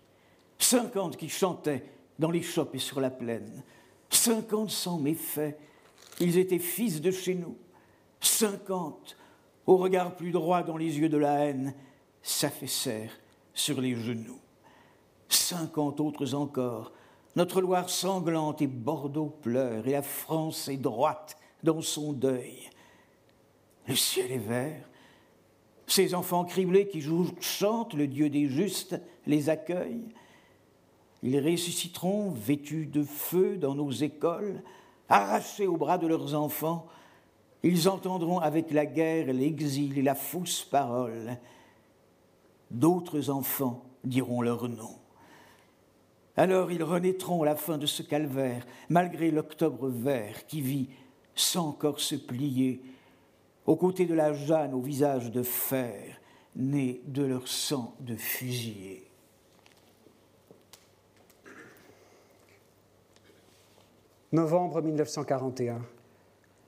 Cinquante 0.57 1.17
qui 1.17 1.29
chantaient 1.29 1.83
dans 2.17 2.31
les 2.31 2.41
chopes 2.41 2.75
et 2.75 2.79
sur 2.79 2.99
la 2.99 3.09
plaine. 3.09 3.63
Cinquante 4.09 4.71
sans 4.71 4.97
méfaits, 4.97 5.57
ils 6.19 6.37
étaient 6.37 6.59
fils 6.59 7.01
de 7.01 7.11
chez 7.11 7.35
nous. 7.35 7.57
Cinquante, 8.19 9.17
au 9.65 9.77
regard 9.77 10.15
plus 10.15 10.31
droit 10.31 10.63
dans 10.63 10.77
les 10.77 10.99
yeux 10.99 11.09
de 11.09 11.17
la 11.17 11.45
haine, 11.45 11.73
s'affaissèrent 12.21 13.17
sur 13.53 13.79
les 13.79 13.95
genoux. 13.95 14.39
Cinquante 15.29 15.99
autres 15.99 16.33
encore 16.33 16.91
notre 17.35 17.61
Loire 17.61 17.89
sanglante 17.89 18.61
et 18.61 18.67
Bordeaux 18.67 19.37
pleure, 19.41 19.87
et 19.87 19.91
la 19.91 20.01
France 20.01 20.67
est 20.67 20.77
droite 20.77 21.37
dans 21.63 21.81
son 21.81 22.13
deuil. 22.13 22.69
Le 23.87 23.95
ciel 23.95 24.31
est 24.31 24.37
vert. 24.37 24.87
Ces 25.87 26.13
enfants 26.13 26.45
criblés 26.45 26.87
qui 26.87 27.01
jouent, 27.01 27.31
chantent, 27.39 27.95
le 27.95 28.07
Dieu 28.07 28.29
des 28.29 28.47
justes 28.47 28.99
les 29.25 29.49
accueille. 29.49 30.03
Ils 31.23 31.39
ressusciteront 31.39 32.29
vêtus 32.29 32.85
de 32.85 33.03
feu 33.03 33.57
dans 33.57 33.75
nos 33.75 33.91
écoles, 33.91 34.61
arrachés 35.09 35.67
aux 35.67 35.77
bras 35.77 35.97
de 35.97 36.07
leurs 36.07 36.35
enfants. 36.35 36.85
Ils 37.63 37.89
entendront 37.89 38.39
avec 38.39 38.71
la 38.71 38.85
guerre 38.85 39.33
l'exil 39.33 39.97
et 39.97 40.03
la 40.03 40.15
fausse 40.15 40.63
parole. 40.63 41.37
D'autres 42.71 43.29
enfants 43.29 43.83
diront 44.03 44.41
leur 44.41 44.69
nom. 44.69 44.95
Alors 46.39 46.71
ils 46.71 46.85
renaîtront 46.85 47.43
à 47.43 47.45
la 47.47 47.57
fin 47.57 47.77
de 47.77 47.85
ce 47.85 48.01
calvaire, 48.01 48.65
malgré 48.87 49.29
l'octobre 49.29 49.89
vert 49.89 50.47
qui 50.47 50.61
vit 50.61 50.87
sans 51.35 51.73
corps 51.73 51.99
se 51.99 52.15
plier, 52.15 52.81
aux 53.65 53.75
côtés 53.75 54.05
de 54.05 54.13
la 54.13 54.31
Jeanne 54.31 54.73
au 54.73 54.79
visage 54.79 55.31
de 55.31 55.43
fer, 55.43 56.21
né 56.55 57.01
de 57.07 57.23
leur 57.23 57.45
sang 57.49 57.93
de 57.99 58.15
fusillés. 58.15 59.03
Novembre 64.31 64.81
1941. 64.81 65.81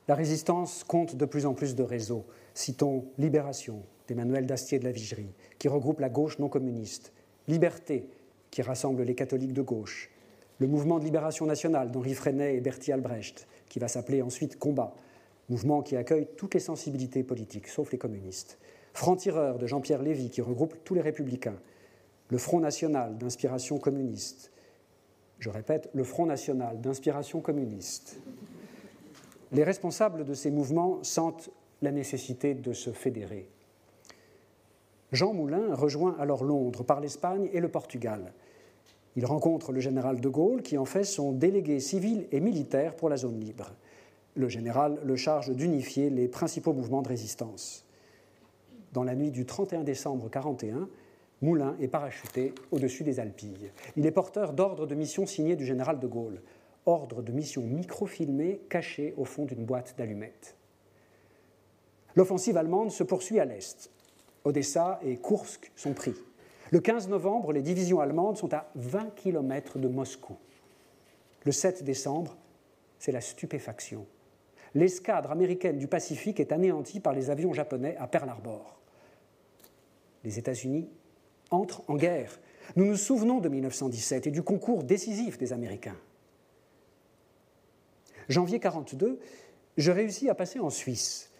La 0.09 0.15
résistance 0.15 0.83
compte 0.83 1.15
de 1.15 1.25
plus 1.25 1.45
en 1.45 1.53
plus 1.53 1.75
de 1.75 1.83
réseaux. 1.83 2.25
Citons 2.53 3.05
Libération 3.17 3.83
d'Emmanuel 4.09 4.45
Dastier 4.45 4.79
de 4.79 4.83
la 4.83 4.91
Vigerie, 4.91 5.31
qui 5.57 5.69
regroupe 5.69 6.01
la 6.01 6.09
gauche 6.09 6.39
non 6.39 6.49
communiste, 6.49 7.13
Liberté 7.47 8.09
qui 8.51 8.61
rassemble 8.61 9.03
les 9.03 9.15
catholiques 9.15 9.53
de 9.53 9.61
gauche, 9.61 10.11
le 10.59 10.67
mouvement 10.67 10.99
de 10.99 11.05
libération 11.05 11.45
nationale 11.45 11.89
d'Henri 11.89 12.13
Freinet 12.13 12.55
et 12.55 12.61
Bertie 12.61 12.91
Albrecht, 12.91 13.47
qui 13.67 13.79
va 13.79 13.87
s'appeler 13.87 14.21
ensuite 14.21 14.59
Combat, 14.59 14.93
mouvement 15.49 15.81
qui 15.81 15.95
accueille 15.95 16.27
toutes 16.37 16.53
les 16.53 16.59
sensibilités 16.59 17.23
politiques, 17.23 17.67
sauf 17.67 17.91
les 17.91 17.97
communistes, 17.97 18.59
Franc-tireur 18.93 19.57
de 19.57 19.65
Jean-Pierre 19.65 20.03
Lévy, 20.03 20.29
qui 20.29 20.41
regroupe 20.41 20.75
tous 20.83 20.93
les 20.93 21.01
républicains, 21.01 21.57
le 22.27 22.37
Front 22.37 22.59
national 22.59 23.17
d'inspiration 23.17 23.79
communiste, 23.79 24.51
je 25.41 25.49
répète, 25.49 25.89
le 25.93 26.03
Front 26.03 26.27
national 26.27 26.79
d'inspiration 26.79 27.41
communiste. 27.41 28.19
Les 29.51 29.63
responsables 29.63 30.23
de 30.23 30.35
ces 30.35 30.51
mouvements 30.51 30.99
sentent 31.03 31.49
la 31.81 31.91
nécessité 31.91 32.53
de 32.53 32.73
se 32.73 32.91
fédérer. 32.91 33.49
Jean 35.11 35.33
Moulin 35.33 35.73
rejoint 35.73 36.15
alors 36.19 36.43
Londres 36.43 36.83
par 36.83 37.01
l'Espagne 37.01 37.49
et 37.51 37.59
le 37.59 37.69
Portugal. 37.69 38.33
Il 39.15 39.25
rencontre 39.25 39.71
le 39.71 39.79
général 39.79 40.21
de 40.21 40.29
Gaulle 40.29 40.61
qui 40.61 40.77
en 40.77 40.85
fait 40.85 41.03
son 41.03 41.31
délégué 41.31 41.79
civil 41.79 42.27
et 42.31 42.39
militaire 42.39 42.95
pour 42.95 43.09
la 43.09 43.17
zone 43.17 43.39
libre. 43.39 43.71
Le 44.35 44.47
général 44.47 44.99
le 45.03 45.15
charge 45.17 45.51
d'unifier 45.51 46.09
les 46.09 46.27
principaux 46.27 46.73
mouvements 46.73 47.01
de 47.01 47.09
résistance. 47.09 47.85
Dans 48.93 49.03
la 49.03 49.15
nuit 49.15 49.31
du 49.31 49.45
31 49.45 49.83
décembre 49.83 50.25
1941, 50.25 50.89
Moulin 51.41 51.75
est 51.81 51.87
parachuté 51.87 52.53
au-dessus 52.71 53.03
des 53.03 53.19
Alpilles. 53.19 53.71
Il 53.97 54.05
est 54.05 54.11
porteur 54.11 54.53
d'ordre 54.53 54.85
de 54.85 54.95
mission 54.95 55.25
signé 55.25 55.55
du 55.55 55.65
général 55.65 55.99
de 55.99 56.07
Gaulle, 56.07 56.41
ordre 56.85 57.21
de 57.21 57.31
mission 57.31 57.63
microfilmé 57.63 58.61
caché 58.69 59.13
au 59.17 59.25
fond 59.25 59.45
d'une 59.45 59.65
boîte 59.65 59.95
d'allumettes. 59.97 60.55
L'offensive 62.15 62.57
allemande 62.57 62.91
se 62.91 63.03
poursuit 63.03 63.39
à 63.39 63.45
l'est. 63.45 63.89
Odessa 64.43 64.99
et 65.03 65.17
Kursk 65.17 65.71
sont 65.75 65.93
pris. 65.93 66.13
Le 66.71 66.79
15 66.79 67.09
novembre, 67.09 67.51
les 67.51 67.61
divisions 67.61 67.99
allemandes 67.99 68.37
sont 68.37 68.53
à 68.53 68.71
20 68.75 69.13
km 69.15 69.77
de 69.77 69.89
Moscou. 69.89 70.37
Le 71.43 71.51
7 71.51 71.83
décembre, 71.83 72.37
c'est 72.97 73.11
la 73.11 73.19
stupéfaction. 73.19 74.05
L'escadre 74.73 75.31
américaine 75.31 75.77
du 75.77 75.87
Pacifique 75.87 76.39
est 76.39 76.53
anéantie 76.53 77.01
par 77.01 77.13
les 77.13 77.29
avions 77.29 77.51
japonais 77.51 77.97
à 77.97 78.07
Pearl 78.07 78.29
Harbor. 78.29 78.79
Les 80.23 80.39
États-Unis 80.39 80.87
entrent 81.49 81.83
en 81.89 81.95
guerre. 81.95 82.39
Nous 82.77 82.85
nous 82.85 82.95
souvenons 82.95 83.39
de 83.39 83.49
1917 83.49 84.27
et 84.27 84.31
du 84.31 84.43
concours 84.43 84.83
décisif 84.83 85.37
des 85.37 85.51
Américains. 85.51 85.97
Janvier 88.29 88.59
1942, 88.59 89.19
je 89.75 89.91
réussis 89.91 90.29
à 90.29 90.35
passer 90.35 90.59
en 90.59 90.69
Suisse 90.69 91.30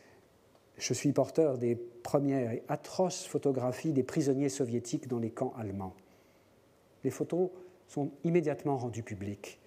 je 0.82 0.96
suis 0.96 1.12
porteur 1.12 1.60
des 1.60 1.76
premières 1.76 2.52
et 2.52 2.64
atroces 2.68 3.28
photographies 3.28 3.94
des 3.94 4.02
prisonniers 4.02 4.50
soviétiques 4.50 5.08
dans 5.08 5.20
les 5.20 5.30
camps 5.30 5.54
allemands. 5.56 5.94
Les 7.04 7.12
photos 7.12 7.52
sont 7.88 8.10
immédiatement 8.24 8.78
rendues 8.78 9.04
publiques. 9.04 9.60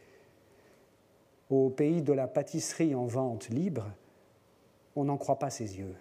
Au 1.50 1.70
pays 1.70 2.02
de 2.02 2.12
la 2.12 2.26
pâtisserie 2.26 2.96
en 2.96 3.06
vente 3.06 3.48
libre, 3.48 3.92
on 4.96 5.04
n'en 5.04 5.16
croit 5.16 5.38
pas 5.38 5.50
ses 5.50 5.78
yeux. 5.78 5.94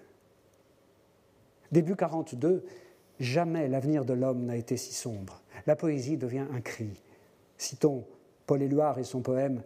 Début 1.72 1.95
42, 1.95 2.66
jamais 3.20 3.68
l'avenir 3.68 4.05
de 4.05 4.14
l'homme 4.14 4.45
n'a 4.45 4.55
été 4.55 4.78
si 4.78 4.93
sombre. 4.93 5.43
La 5.68 5.76
poésie 5.76 6.18
devient 6.18 6.47
un 6.51 6.61
cri. 6.61 7.03
Citons 7.59 8.03
Paul 8.47 8.64
Éluard 8.64 8.97
et 8.97 9.03
son 9.03 9.22
poème 9.22 9.61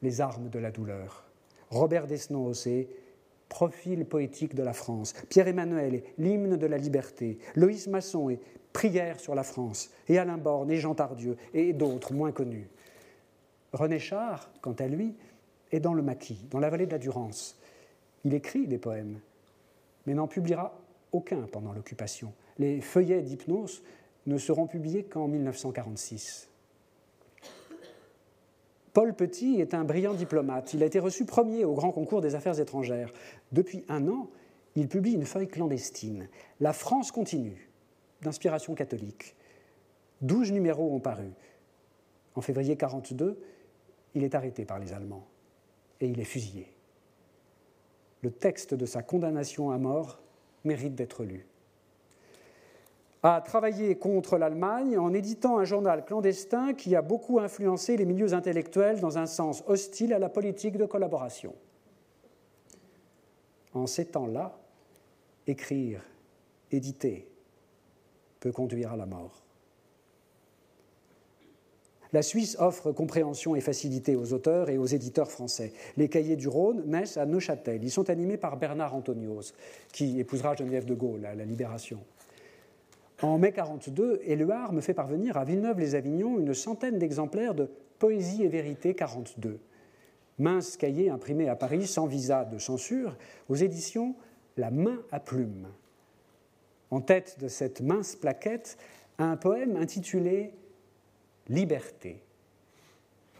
Les 0.00 0.22
armes 0.22 0.48
de 0.48 0.58
la 0.58 0.70
douleur. 0.70 1.26
Robert 1.68 2.06
Desnos 2.06 2.66
et 2.66 2.88
profil 3.48 4.04
poétique 4.04 4.54
de 4.54 4.62
la 4.62 4.72
France. 4.72 5.14
Pierre-Emmanuel 5.28 5.94
est 5.94 6.04
l'hymne 6.18 6.56
de 6.56 6.66
la 6.66 6.78
liberté. 6.78 7.38
Loïs 7.54 7.86
Masson 7.86 8.30
est 8.30 8.40
prière 8.72 9.20
sur 9.20 9.34
la 9.34 9.42
France. 9.42 9.90
Et 10.08 10.18
Alain 10.18 10.38
Borne 10.38 10.70
et 10.70 10.78
Jean 10.78 10.94
Tardieu 10.94 11.36
et 11.54 11.72
d'autres 11.72 12.12
moins 12.12 12.32
connus. 12.32 12.68
René 13.72 13.98
Char, 13.98 14.50
quant 14.60 14.74
à 14.74 14.86
lui, 14.86 15.14
est 15.72 15.80
dans 15.80 15.94
le 15.94 16.02
maquis, 16.02 16.46
dans 16.50 16.60
la 16.60 16.70
vallée 16.70 16.86
de 16.86 16.92
la 16.92 16.98
Durance. 16.98 17.58
Il 18.24 18.34
écrit 18.34 18.66
des 18.66 18.78
poèmes, 18.78 19.20
mais 20.06 20.14
n'en 20.14 20.26
publiera 20.26 20.78
aucun 21.12 21.42
pendant 21.42 21.72
l'occupation. 21.72 22.32
Les 22.58 22.80
feuillets 22.80 23.22
d'hypnose 23.22 23.82
ne 24.26 24.38
seront 24.38 24.66
publiés 24.66 25.04
qu'en 25.04 25.28
1946. 25.28 26.48
Paul 28.96 29.12
Petit 29.12 29.60
est 29.60 29.74
un 29.74 29.84
brillant 29.84 30.14
diplomate. 30.14 30.72
Il 30.72 30.82
a 30.82 30.86
été 30.86 30.98
reçu 30.98 31.26
premier 31.26 31.66
au 31.66 31.74
grand 31.74 31.92
concours 31.92 32.22
des 32.22 32.34
affaires 32.34 32.58
étrangères. 32.58 33.12
Depuis 33.52 33.84
un 33.90 34.08
an, 34.08 34.30
il 34.74 34.88
publie 34.88 35.12
une 35.12 35.26
feuille 35.26 35.48
clandestine. 35.48 36.30
La 36.60 36.72
France 36.72 37.12
continue, 37.12 37.68
d'inspiration 38.22 38.74
catholique. 38.74 39.36
Douze 40.22 40.50
numéros 40.50 40.94
ont 40.94 40.98
paru. 40.98 41.28
En 42.36 42.40
février 42.40 42.70
1942, 42.70 43.38
il 44.14 44.24
est 44.24 44.34
arrêté 44.34 44.64
par 44.64 44.78
les 44.78 44.94
Allemands 44.94 45.26
et 46.00 46.06
il 46.06 46.18
est 46.18 46.24
fusillé. 46.24 46.66
Le 48.22 48.30
texte 48.30 48.72
de 48.72 48.86
sa 48.86 49.02
condamnation 49.02 49.72
à 49.72 49.76
mort 49.76 50.22
mérite 50.64 50.94
d'être 50.94 51.22
lu 51.22 51.46
a 53.26 53.40
travaillé 53.40 53.96
contre 53.96 54.38
l'Allemagne 54.38 54.96
en 54.98 55.12
éditant 55.12 55.58
un 55.58 55.64
journal 55.64 56.04
clandestin 56.04 56.74
qui 56.74 56.94
a 56.94 57.02
beaucoup 57.02 57.40
influencé 57.40 57.96
les 57.96 58.04
milieux 58.04 58.34
intellectuels 58.34 59.00
dans 59.00 59.18
un 59.18 59.26
sens 59.26 59.64
hostile 59.66 60.12
à 60.12 60.20
la 60.20 60.28
politique 60.28 60.76
de 60.76 60.86
collaboration. 60.86 61.52
En 63.74 63.88
ces 63.88 64.06
temps-là, 64.06 64.56
écrire, 65.48 66.02
éditer, 66.70 67.28
peut 68.38 68.52
conduire 68.52 68.92
à 68.92 68.96
la 68.96 69.06
mort. 69.06 69.42
La 72.12 72.22
Suisse 72.22 72.56
offre 72.60 72.92
compréhension 72.92 73.56
et 73.56 73.60
facilité 73.60 74.14
aux 74.14 74.32
auteurs 74.32 74.70
et 74.70 74.78
aux 74.78 74.86
éditeurs 74.86 75.32
français. 75.32 75.72
Les 75.96 76.08
cahiers 76.08 76.36
du 76.36 76.46
Rhône 76.46 76.84
naissent 76.86 77.16
à 77.16 77.26
Neuchâtel. 77.26 77.82
Ils 77.82 77.90
sont 77.90 78.08
animés 78.08 78.36
par 78.36 78.56
Bernard 78.56 78.94
Antonios, 78.94 79.52
qui 79.92 80.20
épousera 80.20 80.54
Geneviève 80.54 80.84
de 80.84 80.94
Gaulle 80.94 81.26
à 81.26 81.34
la 81.34 81.44
Libération. 81.44 81.98
En 83.22 83.38
mai 83.38 83.52
42, 83.52 84.20
Éluard 84.24 84.74
me 84.74 84.82
fait 84.82 84.92
parvenir 84.92 85.38
à 85.38 85.44
Villeneuve-les-Avignon 85.44 86.38
une 86.38 86.52
centaine 86.52 86.98
d'exemplaires 86.98 87.54
de 87.54 87.70
Poésie 87.98 88.42
et 88.42 88.48
vérité 88.48 88.94
42, 88.94 89.58
mince 90.38 90.76
cahier 90.76 91.08
imprimé 91.08 91.48
à 91.48 91.56
Paris 91.56 91.86
sans 91.86 92.06
visa 92.06 92.44
de 92.44 92.58
censure, 92.58 93.16
aux 93.48 93.54
éditions 93.54 94.14
La 94.58 94.70
main 94.70 95.00
à 95.10 95.18
plume. 95.18 95.68
En 96.90 97.00
tête 97.00 97.38
de 97.40 97.48
cette 97.48 97.80
mince 97.80 98.16
plaquette, 98.16 98.76
un 99.18 99.36
poème 99.36 99.76
intitulé 99.76 100.52
Liberté. 101.48 102.22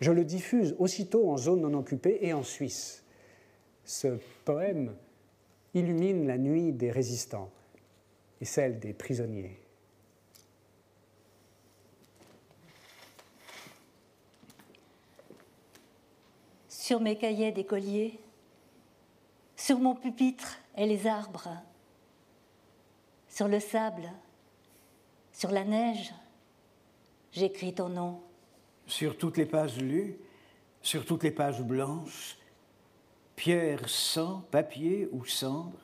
Je 0.01 0.13
le 0.13 0.25
diffuse 0.25 0.75
aussitôt 0.79 1.31
en 1.31 1.37
zone 1.37 1.61
non 1.61 1.75
occupée 1.75 2.19
et 2.23 2.33
en 2.33 2.43
Suisse. 2.43 3.05
Ce 3.85 4.19
poème 4.47 4.95
illumine 5.75 6.27
la 6.27 6.39
nuit 6.39 6.73
des 6.73 6.91
résistants 6.91 7.51
et 8.41 8.47
celle 8.47 8.79
des 8.79 8.95
prisonniers. 8.95 9.66
Sur 16.87 17.01
mes 17.01 17.17
cahiers 17.17 17.51
d'écolier, 17.51 18.17
sur 19.57 19.81
mon 19.81 19.97
pupitre 19.97 20.59
et 20.77 20.87
les 20.87 21.09
arbres, 21.09 21.49
sur 23.29 23.49
le 23.49 23.59
sable, 23.59 24.09
sur 25.33 25.51
la 25.51 25.65
neige, 25.65 26.15
j'écris 27.33 27.75
ton 27.75 27.89
nom. 27.89 28.21
Sur 28.87 29.19
toutes 29.19 29.37
les 29.37 29.47
pages 29.47 29.79
lues, 29.79 30.17
sur 30.81 31.05
toutes 31.05 31.25
les 31.25 31.33
pages 31.33 31.61
blanches, 31.61 32.39
pierre, 33.35 33.89
sang, 33.89 34.45
papier 34.53 35.09
ou 35.11 35.25
cendre, 35.25 35.81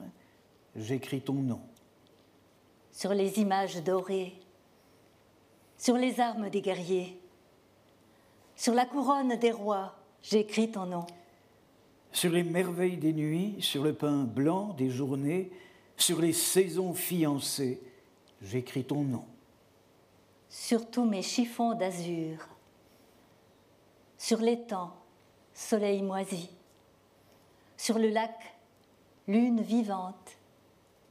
j'écris 0.76 1.20
ton 1.20 1.34
nom. 1.34 1.62
Sur 2.92 3.12
les 3.12 3.40
images 3.40 3.82
dorées, 3.82 4.38
sur 5.76 5.96
les 5.96 6.20
armes 6.20 6.48
des 6.48 6.62
guerriers, 6.62 7.20
sur 8.54 8.72
la 8.72 8.86
couronne 8.86 9.34
des 9.34 9.50
rois, 9.50 9.96
J'écris 10.22 10.70
ton 10.70 10.86
nom. 10.86 11.06
Sur 12.12 12.30
les 12.30 12.44
merveilles 12.44 12.96
des 12.96 13.12
nuits, 13.12 13.56
sur 13.60 13.82
le 13.82 13.92
pain 13.92 14.24
blanc 14.24 14.74
des 14.74 14.88
journées, 14.88 15.50
sur 15.96 16.20
les 16.20 16.32
saisons 16.32 16.94
fiancées, 16.94 17.80
j'écris 18.40 18.84
ton 18.84 19.02
nom. 19.02 19.24
Sur 20.48 20.90
tous 20.90 21.04
mes 21.04 21.22
chiffons 21.22 21.74
d'azur, 21.74 22.46
sur 24.16 24.38
l'étang, 24.38 24.94
soleil 25.54 26.02
moisi, 26.02 26.50
sur 27.76 27.98
le 27.98 28.08
lac, 28.08 28.36
lune 29.26 29.60
vivante, 29.60 30.38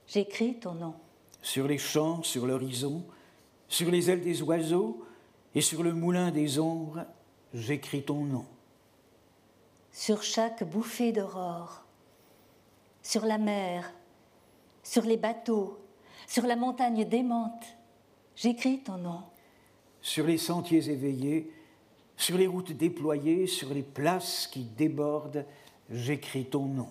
j'écris 0.08 0.56
ton 0.56 0.74
nom. 0.76 0.96
Sur 1.42 1.68
les 1.68 1.80
champs, 1.80 2.24
sur 2.24 2.46
l'horizon, 2.46 3.04
sur 3.68 3.90
les 3.90 4.10
ailes 4.10 4.22
des 4.22 4.42
oiseaux 4.44 5.04
et 5.56 5.62
sur 5.62 5.84
le 5.84 5.94
moulin 5.94 6.32
des 6.32 6.60
ombres, 6.60 7.06
j'écris 7.54 8.04
ton 8.04 8.24
nom 8.24 8.46
sur 9.92 10.24
chaque 10.24 10.64
bouffée 10.64 11.12
d'aurore, 11.12 11.84
sur 13.04 13.26
la 13.26 13.38
mer, 13.38 13.94
sur 14.84 15.04
les 15.04 15.18
bateaux, 15.18 15.80
sur 16.28 16.46
la 16.46 16.56
montagne 16.56 17.06
démente, 17.06 17.66
j'écris 18.36 18.80
ton 18.80 18.98
nom. 18.98 19.24
sur 20.02 20.26
les 20.26 20.38
sentiers 20.38 20.90
éveillés, 20.90 21.52
sur 22.18 22.38
les 22.38 22.48
routes 22.48 22.72
déployées, 22.72 23.48
sur 23.48 23.74
les 23.74 23.84
places 23.84 24.48
qui 24.48 24.64
débordent, 24.64 25.46
j'écris 25.90 26.46
ton 26.46 26.66
nom. 26.66 26.90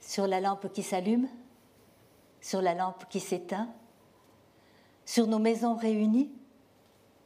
Sur 0.00 0.26
la 0.26 0.40
lampe 0.40 0.72
qui 0.72 0.82
s'allume, 0.82 1.28
sur 2.40 2.60
la 2.60 2.74
lampe 2.74 3.08
qui 3.08 3.20
s'éteint, 3.20 3.68
sur 5.04 5.26
nos 5.26 5.38
maisons 5.38 5.76
réunies, 5.76 6.30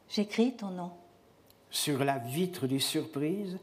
j'écris 0.08 0.54
ton 0.56 0.70
nom. 0.70 0.92
Sur 1.70 2.04
la 2.04 2.18
vitre 2.18 2.66
des 2.66 2.78
surprises, 2.78 3.58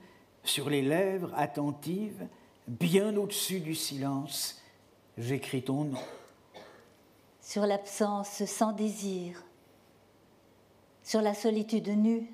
sur 0.48 0.70
les 0.70 0.82
lèvres 0.82 1.32
attentives, 1.36 2.28
bien 2.68 3.16
au-dessus 3.16 3.60
du 3.60 3.76
silence, 3.76 4.62
j'écris 5.18 5.64
ton 5.64 5.84
nom. 5.84 6.02
Sur 7.42 7.66
l'absence 7.66 8.46
sans 8.46 8.72
désir, 8.72 9.44
sur 11.04 11.22
la 11.22 11.34
solitude 11.34 11.90
nue, 11.90 12.30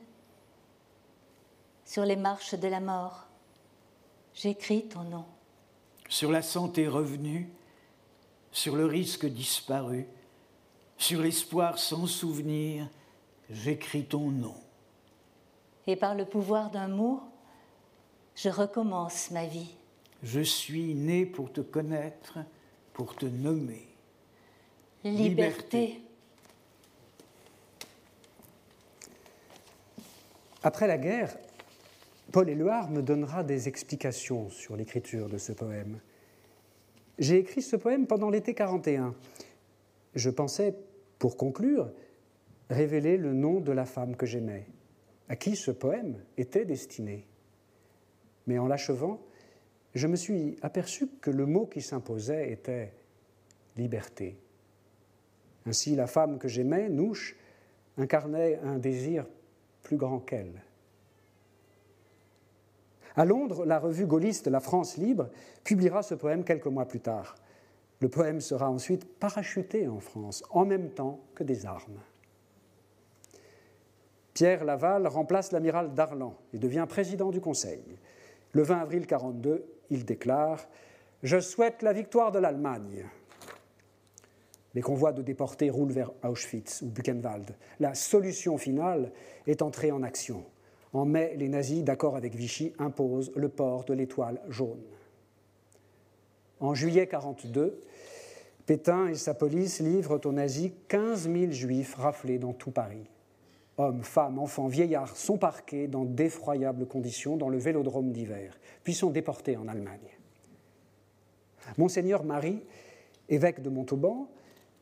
sur 1.85 2.05
les 2.05 2.15
marches 2.15 2.55
de 2.55 2.67
la 2.67 2.79
mort, 2.79 3.27
j'écris 4.33 4.87
ton 4.87 5.03
nom. 5.03 5.25
Sur 6.09 6.31
la 6.31 6.41
santé 6.41 6.87
revenue, 6.87 7.49
sur 8.51 8.75
le 8.75 8.85
risque 8.85 9.25
disparu, 9.25 10.07
sur 10.97 11.21
l'espoir 11.21 11.77
sans 11.77 12.05
souvenir, 12.05 12.87
j'écris 13.49 14.05
ton 14.05 14.31
nom. 14.31 14.55
Et 15.85 15.95
par 15.95 16.15
le 16.15 16.25
pouvoir 16.25 16.71
d'un 16.71 16.87
mot, 16.87 17.21
je 18.35 18.49
recommence 18.49 19.31
ma 19.31 19.45
vie. 19.45 19.75
Je 20.23 20.41
suis 20.41 20.95
né 20.95 21.25
pour 21.25 21.51
te 21.51 21.61
connaître, 21.61 22.39
pour 22.93 23.15
te 23.15 23.25
nommer. 23.25 23.87
Liberté. 25.03 25.99
Après 30.63 30.87
la 30.87 30.97
guerre, 30.97 31.35
Paul 32.31 32.49
Éluard 32.49 32.89
me 32.89 33.01
donnera 33.01 33.43
des 33.43 33.67
explications 33.67 34.49
sur 34.49 34.77
l'écriture 34.77 35.27
de 35.27 35.37
ce 35.37 35.51
poème. 35.51 35.99
J'ai 37.19 37.37
écrit 37.37 37.61
ce 37.61 37.75
poème 37.75 38.07
pendant 38.07 38.29
l'été 38.29 38.53
41. 38.53 39.13
Je 40.15 40.29
pensais, 40.29 40.73
pour 41.19 41.35
conclure, 41.35 41.91
révéler 42.69 43.17
le 43.17 43.33
nom 43.33 43.59
de 43.59 43.71
la 43.71 43.85
femme 43.85 44.15
que 44.15 44.25
j'aimais, 44.25 44.65
à 45.27 45.35
qui 45.35 45.55
ce 45.57 45.69
poème 45.69 46.15
était 46.37 46.65
destiné. 46.65 47.27
Mais 48.47 48.57
en 48.57 48.67
l'achevant, 48.67 49.21
je 49.95 50.07
me 50.07 50.15
suis 50.15 50.57
aperçu 50.61 51.07
que 51.21 51.31
le 51.31 51.45
mot 51.45 51.65
qui 51.65 51.81
s'imposait 51.81 52.51
était 52.51 52.93
liberté. 53.77 54.37
Ainsi, 55.65 55.95
la 55.95 56.07
femme 56.07 56.39
que 56.39 56.47
j'aimais, 56.47 56.89
Nouche, 56.89 57.37
incarnait 57.97 58.59
un 58.63 58.77
désir 58.77 59.25
plus 59.81 59.97
grand 59.97 60.19
qu'elle. 60.19 60.61
À 63.15 63.25
Londres, 63.25 63.65
la 63.65 63.79
revue 63.79 64.07
gaulliste 64.07 64.47
La 64.47 64.59
France 64.59 64.97
libre 64.97 65.29
publiera 65.63 66.01
ce 66.01 66.15
poème 66.15 66.43
quelques 66.43 66.65
mois 66.65 66.87
plus 66.87 66.99
tard. 66.99 67.35
Le 67.99 68.09
poème 68.09 68.41
sera 68.41 68.69
ensuite 68.69 69.19
parachuté 69.19 69.87
en 69.87 69.99
France, 69.99 70.43
en 70.49 70.65
même 70.65 70.89
temps 70.89 71.19
que 71.35 71.43
des 71.43 71.65
armes. 71.65 72.01
Pierre 74.33 74.65
Laval 74.65 75.07
remplace 75.07 75.51
l'amiral 75.51 75.93
Darlan 75.93 76.35
et 76.53 76.57
devient 76.57 76.87
président 76.89 77.29
du 77.29 77.39
Conseil. 77.39 77.83
Le 78.53 78.61
20 78.61 78.77
avril 78.77 79.01
1942, 79.01 79.65
il 79.89 80.05
déclare 80.05 80.67
Je 81.23 81.39
souhaite 81.39 81.81
la 81.81 81.91
victoire 81.91 82.31
de 82.31 82.39
l'Allemagne. 82.39 83.05
Les 84.75 84.81
convois 84.81 85.11
de 85.11 85.21
déportés 85.21 85.69
roulent 85.69 85.91
vers 85.91 86.11
Auschwitz 86.23 86.81
ou 86.81 86.87
Buchenwald. 86.87 87.55
La 87.79 87.95
solution 87.95 88.57
finale 88.57 89.11
est 89.47 89.61
entrée 89.61 89.91
en 89.91 90.03
action. 90.03 90.45
En 90.93 91.05
mai, 91.05 91.33
les 91.37 91.49
nazis, 91.49 91.83
d'accord 91.83 92.15
avec 92.15 92.35
Vichy, 92.35 92.73
imposent 92.77 93.31
le 93.35 93.49
port 93.49 93.85
de 93.85 93.93
l'étoile 93.93 94.39
jaune. 94.49 94.83
En 96.59 96.75
juillet 96.75 97.07
1942, 97.11 97.83
Pétain 98.65 99.07
et 99.07 99.15
sa 99.15 99.33
police 99.33 99.79
livrent 99.79 100.21
aux 100.23 100.31
nazis 100.31 100.71
15 100.87 101.29
000 101.29 101.51
juifs 101.51 101.95
raflés 101.95 102.37
dans 102.37 102.53
tout 102.53 102.71
Paris. 102.71 103.09
Hommes, 103.77 104.03
femmes, 104.03 104.37
enfants, 104.37 104.67
vieillards 104.67 105.15
sont 105.15 105.37
parqués 105.37 105.87
dans 105.87 106.05
d'effroyables 106.05 106.85
conditions 106.85 107.37
dans 107.37 107.49
le 107.49 107.57
vélodrome 107.57 108.11
d'hiver, 108.11 108.59
puis 108.83 108.93
sont 108.93 109.09
déportés 109.09 109.57
en 109.57 109.67
Allemagne. 109.67 110.17
Monseigneur 111.77 112.23
Marie, 112.23 112.61
évêque 113.29 113.61
de 113.61 113.69
Montauban, 113.69 114.29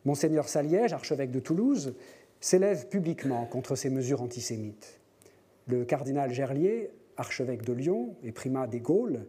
Monseigneur 0.04 0.50
Saliège, 0.50 0.94
archevêque 0.94 1.32
de 1.32 1.40
Toulouse, 1.40 1.96
s'élève 2.40 2.88
publiquement 2.90 3.46
contre 3.46 3.76
ces 3.76 3.90
mesures 3.90 4.22
antisémites. 4.22 5.00
Le 5.68 5.86
cardinal 5.86 6.34
Gerlier, 6.34 6.90
archevêque 7.18 7.64
de 7.64 7.74
Lyon 7.74 8.16
et 8.24 8.32
primat 8.32 8.68
des 8.68 8.80
Gaules, 8.80 9.26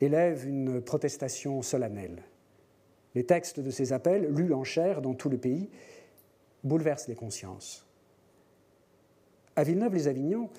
élève 0.00 0.46
une 0.46 0.80
protestation 0.80 1.62
solennelle. 1.62 2.22
Les 3.14 3.24
textes 3.24 3.58
de 3.58 3.70
ces 3.70 3.92
appels, 3.92 4.28
lus 4.28 4.52
en 4.52 4.64
chair 4.64 5.00
dans 5.00 5.14
tout 5.14 5.30
le 5.30 5.38
pays, 5.38 5.70
bouleversent 6.62 7.08
les 7.08 7.14
consciences. 7.14 7.87
À 9.58 9.64
Villeneuve-les-Avignon, 9.64 10.50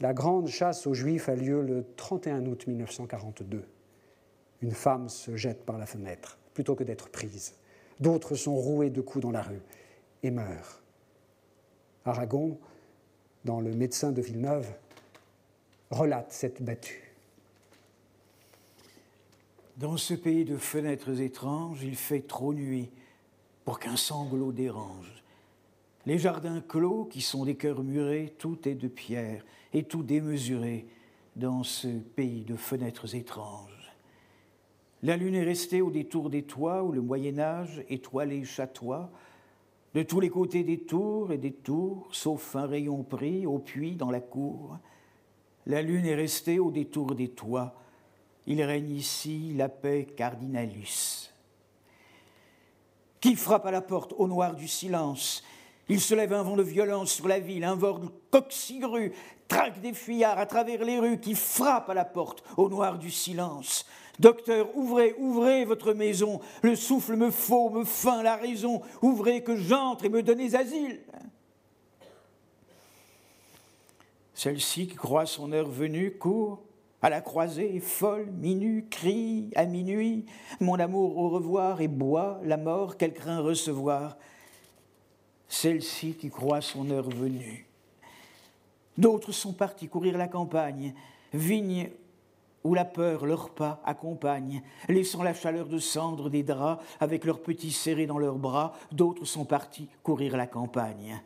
la 0.00 0.14
grande 0.14 0.48
chasse 0.48 0.86
aux 0.86 0.94
Juifs 0.94 1.28
a 1.28 1.34
lieu 1.34 1.60
le 1.60 1.84
31 1.96 2.46
août 2.46 2.66
1942. 2.66 3.62
Une 4.62 4.70
femme 4.70 5.10
se 5.10 5.36
jette 5.36 5.66
par 5.66 5.76
la 5.76 5.84
fenêtre 5.84 6.38
plutôt 6.54 6.74
que 6.74 6.84
d'être 6.84 7.10
prise. 7.10 7.56
D'autres 8.00 8.34
sont 8.34 8.56
roués 8.56 8.88
de 8.88 9.02
coups 9.02 9.22
dans 9.22 9.30
la 9.30 9.42
rue 9.42 9.60
et 10.22 10.30
meurent. 10.30 10.80
Aragon, 12.06 12.58
dans 13.44 13.60
Le 13.60 13.74
médecin 13.74 14.10
de 14.10 14.22
Villeneuve, 14.22 14.72
relate 15.90 16.32
cette 16.32 16.62
battue. 16.62 17.12
Dans 19.76 19.98
ce 19.98 20.14
pays 20.14 20.46
de 20.46 20.56
fenêtres 20.56 21.20
étranges, 21.20 21.82
il 21.82 21.94
fait 21.94 22.26
trop 22.26 22.54
nuit 22.54 22.90
pour 23.66 23.78
qu'un 23.78 23.96
sanglot 23.96 24.52
dérange. 24.52 25.17
Les 26.06 26.18
jardins 26.18 26.60
clos, 26.60 27.04
qui 27.04 27.20
sont 27.20 27.44
des 27.44 27.56
cœurs 27.56 27.82
murés, 27.82 28.34
tout 28.38 28.68
est 28.68 28.74
de 28.74 28.88
pierre 28.88 29.44
et 29.72 29.82
tout 29.84 30.02
démesuré 30.02 30.86
dans 31.36 31.62
ce 31.62 31.88
pays 31.88 32.44
de 32.44 32.56
fenêtres 32.56 33.14
étranges. 33.14 33.92
La 35.02 35.16
lune 35.16 35.34
est 35.34 35.44
restée 35.44 35.80
au 35.80 35.90
détour 35.90 36.30
des 36.30 36.42
toits 36.42 36.82
où 36.82 36.92
le 36.92 37.00
Moyen 37.00 37.38
Âge 37.38 37.84
étoilé 37.88 38.44
chatoie, 38.44 39.10
de 39.94 40.02
tous 40.02 40.20
les 40.20 40.28
côtés 40.28 40.64
des 40.64 40.80
tours 40.80 41.32
et 41.32 41.38
des 41.38 41.52
tours, 41.52 42.08
sauf 42.12 42.56
un 42.56 42.66
rayon 42.66 43.02
pris 43.04 43.46
au 43.46 43.58
puits 43.58 43.96
dans 43.96 44.10
la 44.10 44.20
cour. 44.20 44.78
La 45.66 45.82
lune 45.82 46.06
est 46.06 46.14
restée 46.14 46.58
au 46.58 46.70
détour 46.70 47.14
des 47.14 47.28
toits. 47.28 47.74
Il 48.46 48.62
règne 48.62 48.90
ici 48.90 49.54
la 49.56 49.68
paix 49.68 50.06
cardinalus. 50.16 51.32
Qui 53.20 53.34
frappe 53.34 53.66
à 53.66 53.70
la 53.70 53.80
porte 53.80 54.14
au 54.16 54.26
noir 54.26 54.54
du 54.54 54.68
silence 54.68 55.42
Il 55.88 56.00
se 56.00 56.14
lève 56.14 56.32
un 56.32 56.42
vent 56.42 56.56
de 56.56 56.62
violence 56.62 57.12
sur 57.12 57.28
la 57.28 57.38
ville, 57.38 57.64
un 57.64 57.76
vent 57.76 58.00
coxigru 58.30 59.12
traque 59.48 59.80
des 59.80 59.94
fuyards 59.94 60.38
à 60.38 60.46
travers 60.46 60.84
les 60.84 60.98
rues 60.98 61.18
qui 61.18 61.34
frappe 61.34 61.88
à 61.88 61.94
la 61.94 62.04
porte 62.04 62.44
au 62.56 62.68
noir 62.68 62.98
du 62.98 63.10
silence. 63.10 63.86
Docteur, 64.18 64.68
ouvrez, 64.76 65.14
ouvrez 65.18 65.64
votre 65.64 65.94
maison. 65.94 66.40
Le 66.62 66.76
souffle 66.76 67.16
me 67.16 67.30
faut, 67.30 67.70
me 67.70 67.84
feint 67.84 68.22
la 68.22 68.36
raison. 68.36 68.82
Ouvrez 69.00 69.42
que 69.42 69.56
j'entre 69.56 70.04
et 70.04 70.08
me 70.08 70.22
donnez 70.22 70.54
asile. 70.54 71.00
Celle-ci 74.34 74.88
qui 74.88 74.96
croit 74.96 75.26
son 75.26 75.52
heure 75.52 75.68
venue 75.68 76.16
court 76.16 76.62
à 77.00 77.10
la 77.10 77.20
croisée, 77.20 77.78
folle, 77.78 78.26
minue, 78.40 78.86
crie 78.90 79.50
à 79.54 79.66
minuit 79.66 80.26
Mon 80.60 80.80
amour 80.80 81.16
au 81.16 81.28
revoir 81.28 81.80
et 81.80 81.88
boit 81.88 82.40
la 82.42 82.56
mort 82.56 82.96
qu'elle 82.96 83.14
craint 83.14 83.40
recevoir. 83.40 84.16
Celle-ci 85.48 86.14
qui 86.14 86.30
croit 86.30 86.60
son 86.60 86.90
heure 86.90 87.08
venue. 87.08 87.66
D'autres 88.96 89.32
sont 89.32 89.52
partis 89.52 89.88
courir 89.88 90.18
la 90.18 90.28
campagne, 90.28 90.94
vigne 91.32 91.90
où 92.64 92.74
la 92.74 92.84
peur 92.84 93.24
leur 93.24 93.50
pas 93.50 93.80
accompagne, 93.84 94.62
laissant 94.88 95.22
la 95.22 95.32
chaleur 95.32 95.68
de 95.68 95.78
cendre 95.78 96.28
des 96.28 96.42
draps 96.42 96.84
avec 97.00 97.24
leurs 97.24 97.40
petits 97.40 97.70
serrés 97.70 98.06
dans 98.06 98.18
leurs 98.18 98.38
bras, 98.38 98.74
d'autres 98.92 99.24
sont 99.24 99.44
partis 99.44 99.88
courir 100.02 100.36
la 100.36 100.46
campagne. 100.46 101.22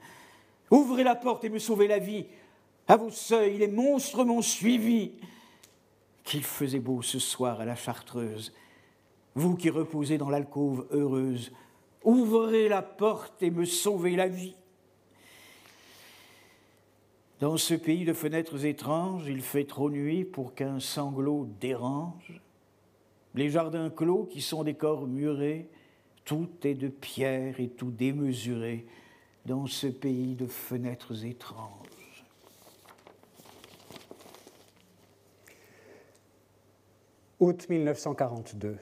Ouvrez 0.71 1.05
la 1.05 1.15
porte 1.15 1.45
et 1.45 1.49
me 1.49 1.59
sauvez 1.59 1.89
la 1.89 1.99
vie. 1.99 2.27
À 2.87 2.97
vos 2.97 3.11
seuils, 3.11 3.59
les 3.59 3.69
monstres 3.69 4.25
m'ont 4.25 4.43
suivi. 4.43 5.13
Qu'il 6.25 6.45
faisait 6.45 6.79
beau 6.79 7.03
ce 7.03 7.19
soir 7.19 7.61
à 7.61 7.65
la 7.65 7.75
chartreuse. 7.75 8.53
Vous 9.35 9.57
qui 9.57 9.71
reposez 9.71 10.19
dans 10.19 10.31
l'alcôve 10.31 10.87
heureuse, 10.93 11.53
ouvrez 12.05 12.69
la 12.69 12.83
porte 12.83 13.43
et 13.43 13.51
me 13.51 13.65
sauvez 13.65 14.17
la 14.17 14.29
vie. 14.29 14.57
Dans 17.41 17.57
ce 17.57 17.75
pays 17.75 18.05
de 18.05 18.13
fenêtres 18.13 18.65
étranges, 18.65 19.27
il 19.27 19.41
fait 19.41 19.65
trop 19.65 19.91
nuit 19.91 20.25
pour 20.25 20.55
qu'un 20.55 20.79
sanglot 20.79 21.49
dérange. 21.61 22.41
Les 23.35 23.51
jardins 23.51 23.91
clos 23.91 24.25
qui 24.25 24.41
sont 24.41 24.63
des 24.63 24.75
corps 24.75 25.07
murés, 25.07 25.69
tout 26.25 26.49
est 26.63 26.75
de 26.75 26.89
pierre 26.89 27.59
et 27.59 27.69
tout 27.69 27.91
démesuré 27.91 28.87
dans 29.45 29.67
ce 29.67 29.89
pays 29.89 30.37
de 30.37 30.47
fenêtres 30.47 31.25
étranges. 31.25 32.25
Août 37.41 37.67
1942. 37.69 38.79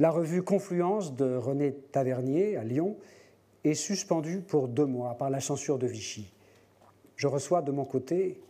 La 0.00 0.10
revue 0.10 0.42
Confluence 0.42 1.14
de 1.14 1.36
René 1.36 1.74
Tavernier 1.74 2.56
à 2.56 2.64
Lyon 2.64 2.96
est 3.64 3.74
suspendue 3.74 4.40
pour 4.40 4.66
deux 4.66 4.86
mois 4.86 5.12
par 5.18 5.28
la 5.28 5.42
censure 5.42 5.78
de 5.78 5.86
Vichy. 5.86 6.32
Je 7.16 7.26
reçois 7.26 7.60
de 7.60 7.70
mon 7.70 7.84
côté 7.84 8.40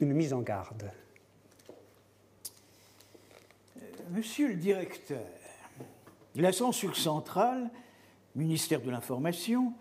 une 0.00 0.14
mise 0.14 0.32
en 0.32 0.40
garde. 0.40 0.90
Monsieur 4.10 4.48
le 4.48 4.54
directeur, 4.54 5.20
la 6.34 6.52
censure 6.52 6.96
centrale, 6.96 7.68
ministère 8.34 8.80
de 8.80 8.90
l'Information, 8.90 9.74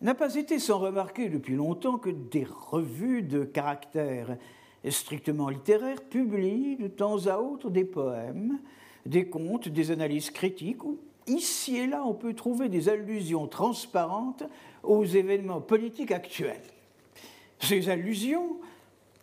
n'a 0.00 0.14
pas 0.14 0.36
été 0.36 0.58
sans 0.58 0.78
remarquer 0.78 1.28
depuis 1.28 1.54
longtemps 1.54 1.98
que 1.98 2.08
des 2.08 2.46
revues 2.48 3.22
de 3.24 3.44
caractère 3.44 4.38
strictement 4.88 5.50
littéraire 5.50 6.02
publient 6.02 6.76
de 6.76 6.88
temps 6.88 7.26
à 7.26 7.36
autre 7.36 7.68
des 7.68 7.84
poèmes, 7.84 8.58
des 9.08 9.26
contes, 9.28 9.68
des 9.68 9.90
analyses 9.90 10.30
critiques, 10.30 10.84
où 10.84 10.98
ici 11.26 11.76
et 11.76 11.86
là 11.86 12.04
on 12.04 12.14
peut 12.14 12.34
trouver 12.34 12.68
des 12.68 12.88
allusions 12.88 13.46
transparentes 13.46 14.44
aux 14.82 15.04
événements 15.04 15.60
politiques 15.60 16.12
actuels. 16.12 16.62
Ces 17.58 17.88
allusions, 17.88 18.58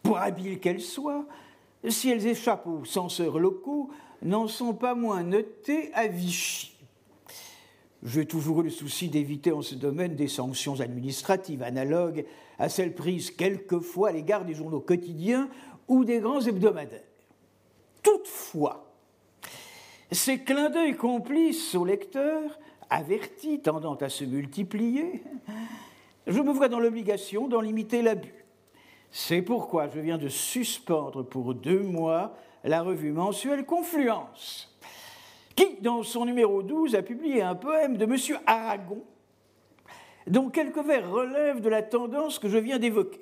pour 0.04 0.18
habiles 0.18 0.60
qu'elles 0.60 0.82
soient, 0.82 1.26
si 1.88 2.10
elles 2.10 2.26
échappent 2.26 2.68
aux 2.68 2.84
censeurs 2.84 3.40
locaux, 3.40 3.90
n'en 4.22 4.48
sont 4.48 4.74
pas 4.74 4.96
moins 4.96 5.24
notées 5.24 5.92
à 5.94 6.08
Vichy. 6.08 6.76
J'ai 8.04 8.26
toujours 8.26 8.62
eu 8.62 8.66
le 8.66 8.70
souci 8.70 9.10
d'éviter 9.10 9.52
en 9.52 9.62
ce 9.62 9.76
domaine 9.76 10.16
des 10.16 10.28
sanctions 10.28 10.80
administratives 10.80 11.64
analogues 11.64 12.26
à 12.60 12.70
celles 12.70 12.94
prises 12.94 13.32
quelquefois 13.32 14.10
à 14.10 14.12
l'égard 14.12 14.46
des 14.46 14.54
journaux 14.54 14.80
quotidiens 14.80 15.50
ou 15.88 16.06
des 16.06 16.20
grands 16.20 16.42
hebdomadaires. 16.42 17.02
Toutefois, 18.04 18.85
ces 20.12 20.40
clins 20.40 20.70
d'œil 20.70 20.96
complices 20.96 21.76
aux 21.76 21.86
lecteurs, 21.86 22.60
avertis, 22.90 23.62
tendant 23.62 23.96
à 23.96 24.10
se 24.10 24.24
multiplier, 24.24 25.24
je 26.28 26.40
me 26.40 26.52
vois 26.52 26.70
dans 26.70 26.80
l'obligation 26.80 27.48
d'en 27.48 27.62
limiter 27.62 28.02
l'abus. 28.02 28.46
C'est 29.12 29.42
pourquoi 29.42 29.88
je 29.88 30.00
viens 30.00 30.18
de 30.18 30.28
suspendre 30.28 31.24
pour 31.24 31.54
deux 31.54 31.82
mois 31.82 32.36
la 32.64 32.82
revue 32.82 33.12
mensuelle 33.12 33.66
Confluence 33.66 34.76
qui, 35.56 35.78
dans 35.82 36.04
son 36.04 36.26
numéro 36.26 36.62
12, 36.62 36.96
a 36.96 37.02
publié 37.02 37.42
un 37.42 37.56
poème 37.56 37.98
de 37.98 38.04
M. 38.04 38.18
Aragon, 38.46 39.04
dont 40.28 40.50
quelques 40.50 40.84
vers 40.84 41.10
relèvent 41.10 41.62
de 41.62 41.70
la 41.70 41.82
tendance 41.82 42.40
que 42.40 42.50
je 42.50 42.58
viens 42.58 42.78
d'évoquer. 42.78 43.22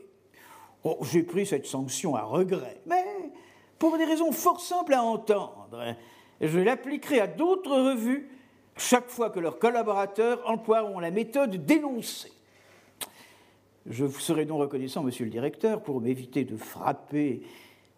Oh, 0.84 0.98
J'ai 1.02 1.24
pris 1.24 1.46
cette 1.46 1.68
sanction 1.68 2.16
à 2.16 2.24
regret, 2.24 2.82
mais 2.86 3.06
pour 3.78 3.98
des 3.98 4.06
raisons 4.06 4.32
fort 4.32 4.60
simples 4.60 4.94
à 4.94 5.04
entendre. 5.04 5.96
Je 6.44 6.60
l'appliquerai 6.60 7.22
à 7.22 7.28
d'autres 7.28 7.72
revues 7.72 8.30
chaque 8.76 9.08
fois 9.08 9.30
que 9.30 9.40
leurs 9.40 9.60
collaborateurs 9.60 10.42
emploieront 10.46 11.00
la 11.00 11.10
méthode 11.10 11.66
dénoncée. 11.66 12.34
Je 13.86 14.04
vous 14.04 14.20
serai 14.20 14.44
donc 14.44 14.60
reconnaissant, 14.60 15.04
monsieur 15.04 15.24
le 15.24 15.32
directeur, 15.32 15.82
pour 15.82 16.02
m'éviter 16.02 16.44
de 16.44 16.58
frapper 16.58 17.44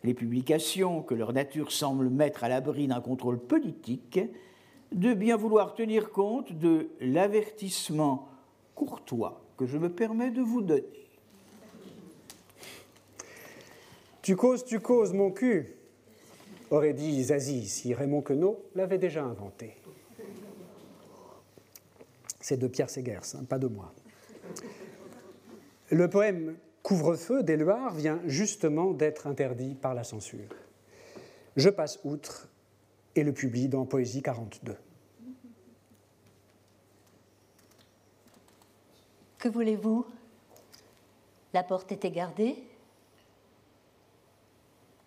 les 0.04 0.14
publications 0.14 1.02
que 1.02 1.16
leur 1.16 1.34
nature 1.34 1.72
semble 1.72 2.10
mettre 2.10 2.44
à 2.44 2.50
l'abri 2.50 2.86
d'un 2.86 3.02
contrôle 3.02 3.40
politique, 3.40 4.20
de 4.92 5.14
bien 5.16 5.38
vouloir 5.38 5.74
tenir 5.74 6.12
compte 6.12 6.54
de 6.54 6.90
l'avertissement 7.02 8.30
courtois 8.76 9.42
que 9.58 9.66
je 9.66 9.80
me 9.80 9.90
permets 9.90 10.30
de 10.30 10.42
vous 10.42 10.62
donner. 10.62 11.10
Tu 14.22 14.36
causes, 14.36 14.64
tu 14.66 14.80
causes, 14.80 15.14
mon 15.14 15.32
cul, 15.32 15.76
aurait 16.76 16.94
dit 16.94 17.24
Zazie 17.24 17.68
si 17.68 17.94
Raymond 17.94 18.22
Queneau 18.22 18.64
l'avait 18.76 18.98
déjà 18.98 19.24
inventé. 19.24 19.76
C'est 22.40 22.58
de 22.58 22.68
Pierre 22.68 22.90
Segers, 22.90 23.36
hein, 23.36 23.44
pas 23.50 23.58
de 23.58 23.68
moi. 23.68 23.92
Le 25.90 26.10
poème 26.10 26.56
Couvre-feu 26.86 27.42
d'Éluard 27.42 27.96
vient 27.96 28.22
justement 28.28 28.94
d'être 28.94 29.26
interdit 29.26 29.74
par 29.74 29.96
la 29.96 30.04
censure. 30.04 30.50
Je 31.56 31.70
passe 31.70 32.00
outre 32.04 32.48
et 33.16 33.24
le 33.24 33.34
publie 33.34 33.68
dans 33.68 33.88
Poésie 33.88 34.22
42. 34.22 34.78
Que 39.40 39.50
voulez-vous? 39.50 40.06
La 41.54 41.64
porte 41.64 41.92
était 41.92 42.12
gardée? 42.12 42.56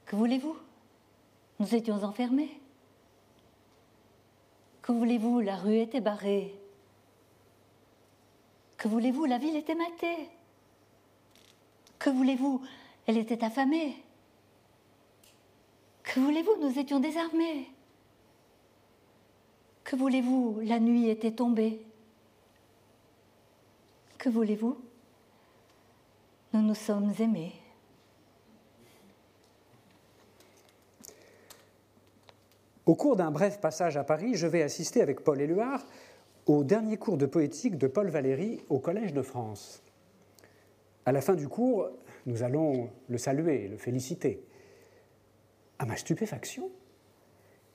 Que 0.04 0.16
voulez-vous? 0.16 0.56
Nous 1.58 1.74
étions 1.74 2.02
enfermés. 2.02 2.60
Que 4.82 4.92
voulez-vous? 4.92 5.40
La 5.40 5.56
rue 5.56 5.78
était 5.78 6.00
barrée. 6.00 6.54
Que 8.76 8.88
voulez-vous? 8.88 9.24
La 9.24 9.38
ville 9.38 9.56
était 9.56 9.74
matée. 9.74 10.30
Que 11.98 12.10
voulez-vous? 12.10 12.62
Elle 13.06 13.18
était 13.18 13.42
affamée. 13.44 13.96
Que 16.04 16.20
voulez-vous? 16.20 16.56
Nous 16.60 16.78
étions 16.78 17.00
désarmés. 17.00 17.68
Que 19.82 19.96
voulez-vous? 19.96 20.60
La 20.62 20.78
nuit 20.78 21.08
était 21.08 21.32
tombée. 21.32 21.84
Que 24.16 24.28
voulez-vous? 24.28 24.78
Nous 26.52 26.62
nous 26.62 26.74
sommes 26.74 27.12
aimés. 27.18 27.57
Au 32.88 32.94
cours 32.94 33.16
d'un 33.16 33.30
bref 33.30 33.60
passage 33.60 33.98
à 33.98 34.02
Paris, 34.02 34.34
je 34.34 34.46
vais 34.46 34.62
assister 34.62 35.02
avec 35.02 35.20
Paul 35.20 35.38
Éluard 35.42 35.84
au 36.46 36.64
dernier 36.64 36.96
cours 36.96 37.18
de 37.18 37.26
poétique 37.26 37.76
de 37.76 37.86
Paul 37.86 38.08
Valéry 38.08 38.64
au 38.70 38.78
Collège 38.78 39.12
de 39.12 39.20
France. 39.20 39.82
À 41.04 41.12
la 41.12 41.20
fin 41.20 41.34
du 41.34 41.48
cours, 41.48 41.90
nous 42.24 42.42
allons 42.42 42.88
le 43.10 43.18
saluer, 43.18 43.68
le 43.68 43.76
féliciter. 43.76 44.42
À 45.78 45.84
ma 45.84 45.96
stupéfaction, 45.96 46.70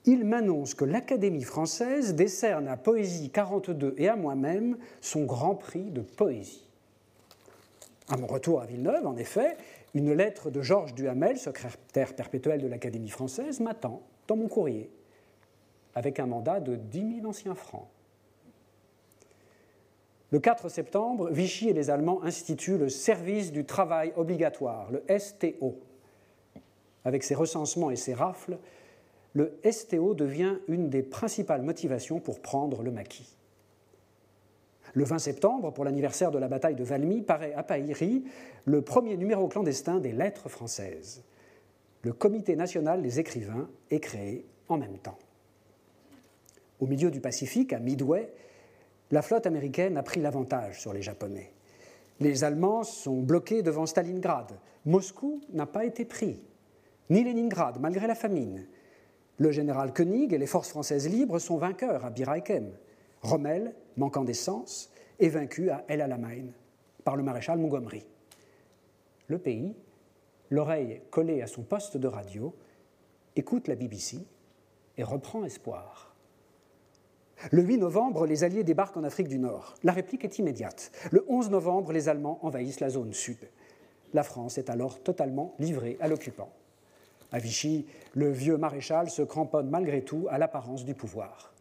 il 0.04 0.24
m'annonce 0.24 0.74
que 0.74 0.84
l'Académie 0.84 1.44
française 1.44 2.16
décerne 2.16 2.66
à 2.66 2.76
Poésie 2.76 3.30
42 3.30 3.94
et 3.96 4.08
à 4.08 4.16
moi-même 4.16 4.78
son 5.00 5.26
grand 5.26 5.54
prix 5.54 5.92
de 5.92 6.00
poésie. 6.00 6.68
À 8.08 8.16
mon 8.16 8.26
retour 8.26 8.60
à 8.60 8.66
Villeneuve, 8.66 9.06
en 9.06 9.16
effet, 9.16 9.58
une 9.94 10.12
lettre 10.12 10.50
de 10.50 10.60
Georges 10.60 10.92
Duhamel, 10.92 11.38
secrétaire 11.38 12.16
perpétuel 12.16 12.60
de 12.60 12.66
l'Académie 12.66 13.10
française, 13.10 13.60
m'attend 13.60 14.02
dans 14.26 14.36
mon 14.36 14.48
courrier, 14.48 14.90
avec 15.94 16.18
un 16.20 16.26
mandat 16.26 16.60
de 16.60 16.76
10 16.76 17.16
000 17.16 17.26
anciens 17.26 17.54
francs. 17.54 17.88
Le 20.30 20.40
4 20.40 20.68
septembre, 20.68 21.30
Vichy 21.30 21.68
et 21.68 21.72
les 21.72 21.90
Allemands 21.90 22.22
instituent 22.24 22.78
le 22.78 22.88
service 22.88 23.52
du 23.52 23.64
travail 23.64 24.12
obligatoire, 24.16 24.90
le 24.90 25.04
STO. 25.18 25.78
Avec 27.04 27.22
ses 27.22 27.34
recensements 27.34 27.90
et 27.90 27.96
ses 27.96 28.14
rafles, 28.14 28.58
le 29.34 29.58
STO 29.70 30.14
devient 30.14 30.56
une 30.68 30.88
des 30.88 31.02
principales 31.02 31.62
motivations 31.62 32.18
pour 32.18 32.40
prendre 32.40 32.82
le 32.82 32.90
maquis. 32.90 33.36
Le 34.94 35.04
20 35.04 35.18
septembre, 35.18 35.72
pour 35.72 35.84
l'anniversaire 35.84 36.30
de 36.30 36.38
la 36.38 36.48
bataille 36.48 36.76
de 36.76 36.84
Valmy, 36.84 37.22
paraît 37.22 37.54
à 37.54 37.62
Paris 37.62 38.24
le 38.64 38.82
premier 38.82 39.16
numéro 39.16 39.48
clandestin 39.48 39.98
des 39.98 40.12
lettres 40.12 40.48
françaises. 40.48 41.22
Le 42.02 42.12
Comité 42.12 42.54
national 42.54 43.02
des 43.02 43.18
écrivains 43.18 43.68
est 43.90 44.00
créé 44.00 44.46
en 44.68 44.78
même 44.78 44.98
temps. 44.98 45.18
Au 46.84 46.86
milieu 46.86 47.10
du 47.10 47.22
Pacifique, 47.22 47.72
à 47.72 47.78
Midway, 47.78 48.30
la 49.10 49.22
flotte 49.22 49.46
américaine 49.46 49.96
a 49.96 50.02
pris 50.02 50.20
l'avantage 50.20 50.82
sur 50.82 50.92
les 50.92 51.00
Japonais. 51.00 51.50
Les 52.20 52.44
Allemands 52.44 52.84
sont 52.84 53.22
bloqués 53.22 53.62
devant 53.62 53.86
Stalingrad. 53.86 54.52
Moscou 54.84 55.40
n'a 55.54 55.64
pas 55.64 55.86
été 55.86 56.04
pris, 56.04 56.42
ni 57.08 57.24
Leningrad, 57.24 57.80
malgré 57.80 58.06
la 58.06 58.14
famine. 58.14 58.66
Le 59.38 59.50
général 59.50 59.94
Koenig 59.94 60.34
et 60.34 60.36
les 60.36 60.46
forces 60.46 60.68
françaises 60.68 61.08
libres 61.08 61.38
sont 61.38 61.56
vainqueurs 61.56 62.04
à 62.04 62.10
Bir. 62.10 62.30
Rommel, 63.22 63.74
manquant 63.96 64.24
d'essence, 64.24 64.92
est 65.18 65.30
vaincu 65.30 65.70
à 65.70 65.86
El 65.88 66.02
Alamein 66.02 66.48
par 67.02 67.16
le 67.16 67.22
maréchal 67.22 67.58
Montgomery. 67.58 68.04
Le 69.28 69.38
pays, 69.38 69.74
l'oreille 70.50 71.00
collée 71.10 71.40
à 71.40 71.46
son 71.46 71.62
poste 71.62 71.96
de 71.96 72.08
radio, 72.08 72.54
écoute 73.36 73.68
la 73.68 73.74
BBC 73.74 74.18
et 74.98 75.02
reprend 75.02 75.46
espoir. 75.46 76.13
Le 77.50 77.62
8 77.62 77.78
novembre, 77.78 78.26
les 78.26 78.44
Alliés 78.44 78.64
débarquent 78.64 78.96
en 78.96 79.04
Afrique 79.04 79.28
du 79.28 79.38
Nord. 79.38 79.74
La 79.82 79.92
réplique 79.92 80.24
est 80.24 80.38
immédiate. 80.38 80.90
Le 81.10 81.24
11 81.28 81.50
novembre, 81.50 81.92
les 81.92 82.08
Allemands 82.08 82.38
envahissent 82.42 82.80
la 82.80 82.90
zone 82.90 83.12
sud. 83.12 83.38
La 84.12 84.22
France 84.22 84.58
est 84.58 84.70
alors 84.70 85.02
totalement 85.02 85.54
livrée 85.58 85.96
à 86.00 86.08
l'occupant. 86.08 86.50
À 87.32 87.38
Vichy, 87.38 87.86
le 88.14 88.30
vieux 88.30 88.56
maréchal 88.56 89.10
se 89.10 89.22
cramponne 89.22 89.68
malgré 89.68 90.02
tout 90.02 90.26
à 90.30 90.38
l'apparence 90.38 90.84
du 90.84 90.94
pouvoir. 90.94 91.52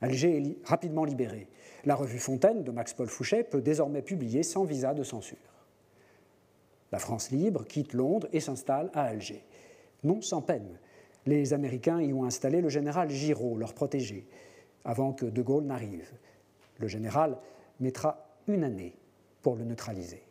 Alger 0.00 0.36
est 0.36 0.66
rapidement 0.66 1.04
libérée. 1.04 1.46
La 1.84 1.94
revue 1.94 2.18
Fontaine 2.18 2.64
de 2.64 2.72
Max-Paul 2.72 3.08
Fouché 3.08 3.44
peut 3.44 3.60
désormais 3.60 4.02
publier 4.02 4.42
sans 4.42 4.64
visa 4.64 4.94
de 4.94 5.04
censure. 5.04 5.38
La 6.90 6.98
France 6.98 7.30
libre 7.30 7.64
quitte 7.64 7.94
Londres 7.94 8.28
et 8.32 8.40
s'installe 8.40 8.90
à 8.94 9.04
Alger. 9.04 9.44
Non 10.02 10.20
sans 10.20 10.42
peine. 10.42 10.78
Les 11.26 11.52
Américains 11.52 12.00
y 12.00 12.12
ont 12.12 12.24
installé 12.24 12.60
le 12.60 12.68
général 12.68 13.10
Giraud, 13.10 13.56
leur 13.56 13.74
protégé, 13.74 14.26
avant 14.84 15.12
que 15.12 15.26
De 15.26 15.42
Gaulle 15.42 15.64
n'arrive. 15.64 16.10
Le 16.78 16.88
général 16.88 17.38
mettra 17.80 18.26
une 18.48 18.64
année 18.64 18.96
pour 19.42 19.56
le 19.56 19.64
neutraliser. 19.64 20.22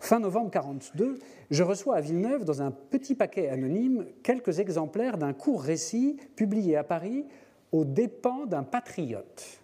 Fin 0.00 0.18
novembre 0.18 0.50
1942, 0.50 1.18
je 1.50 1.62
reçois 1.62 1.96
à 1.96 2.00
Villeneuve, 2.00 2.44
dans 2.44 2.60
un 2.60 2.70
petit 2.70 3.14
paquet 3.14 3.48
anonyme, 3.48 4.06
quelques 4.22 4.58
exemplaires 4.58 5.16
d'un 5.16 5.32
court 5.32 5.62
récit 5.62 6.18
publié 6.34 6.76
à 6.76 6.84
Paris 6.84 7.26
aux 7.70 7.84
dépens 7.84 8.46
d'un 8.46 8.64
patriote. 8.64 9.62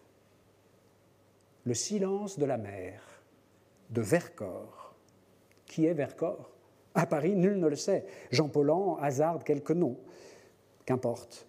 Le 1.65 1.75
silence 1.75 2.39
de 2.39 2.45
la 2.45 2.57
mer, 2.57 3.03
de 3.91 4.01
Vercors. 4.01 4.95
Qui 5.67 5.87
est 5.87 5.93
Vercors? 5.93 6.51
À 6.99 7.07
Paris, 7.07 7.37
nul 7.37 7.61
ne 7.61 7.69
le 7.69 7.77
sait. 7.77 8.05
Jean 8.33 8.49
Paulhan 8.49 8.97
hasarde 9.01 9.45
quelques 9.45 9.71
noms. 9.71 9.97
Qu'importe. 10.85 11.47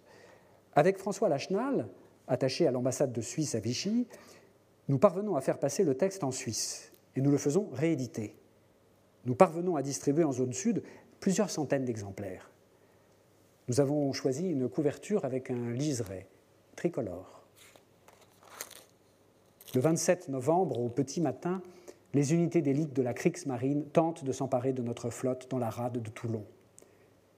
Avec 0.74 0.96
François 0.96 1.28
Lachenal, 1.28 1.88
attaché 2.28 2.68
à 2.68 2.70
l'ambassade 2.70 3.12
de 3.12 3.20
Suisse 3.20 3.56
à 3.56 3.58
Vichy, 3.58 4.06
nous 4.86 4.98
parvenons 4.98 5.34
à 5.34 5.40
faire 5.40 5.58
passer 5.58 5.82
le 5.82 5.96
texte 5.96 6.22
en 6.22 6.30
Suisse 6.30 6.92
et 7.16 7.20
nous 7.20 7.32
le 7.32 7.36
faisons 7.36 7.68
rééditer. 7.72 8.36
Nous 9.24 9.34
parvenons 9.34 9.74
à 9.74 9.82
distribuer 9.82 10.22
en 10.22 10.30
zone 10.30 10.52
sud 10.52 10.84
plusieurs 11.18 11.50
centaines 11.50 11.84
d'exemplaires. 11.84 12.48
Nous 13.66 13.80
avons 13.80 14.12
choisi 14.12 14.48
une 14.48 14.68
couverture 14.68 15.24
avec 15.24 15.50
un 15.50 15.72
liseré 15.72 16.28
tricolore. 16.76 17.42
Le 19.74 19.80
27 19.80 20.28
novembre, 20.28 20.78
au 20.78 20.88
petit 20.88 21.20
matin, 21.20 21.60
les 22.14 22.34
unités 22.34 22.62
d'élite 22.62 22.92
de 22.92 23.02
la 23.02 23.14
Kriegsmarine 23.14 23.84
tentent 23.86 24.24
de 24.24 24.32
s'emparer 24.32 24.72
de 24.72 24.82
notre 24.82 25.10
flotte 25.10 25.48
dans 25.50 25.58
la 25.58 25.70
rade 25.70 26.02
de 26.02 26.10
Toulon. 26.10 26.44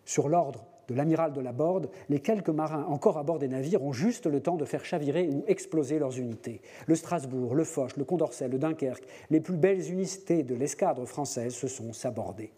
Sur 0.04 0.28
l'ordre 0.28 0.66
de 0.88 0.94
l'amiral 0.94 1.32
de 1.32 1.40
la 1.40 1.52
Borde, 1.52 1.90
les 2.08 2.20
quelques 2.20 2.48
marins 2.48 2.84
encore 2.84 3.18
à 3.18 3.22
bord 3.22 3.38
des 3.38 3.48
navires 3.48 3.82
ont 3.82 3.92
juste 3.92 4.26
le 4.26 4.40
temps 4.40 4.56
de 4.56 4.64
faire 4.64 4.84
chavirer 4.84 5.28
ou 5.28 5.44
exploser 5.46 5.98
leurs 5.98 6.18
unités. 6.18 6.60
Le 6.86 6.94
Strasbourg, 6.94 7.54
le 7.54 7.64
Foch, 7.64 7.96
le 7.96 8.04
Condorcet, 8.04 8.48
le 8.48 8.58
Dunkerque, 8.58 9.06
les 9.30 9.40
plus 9.40 9.56
belles 9.56 9.90
unités 9.90 10.42
de 10.42 10.54
l'escadre 10.54 11.04
française 11.06 11.54
se 11.54 11.68
sont 11.68 11.92
sabordées. 11.92 12.52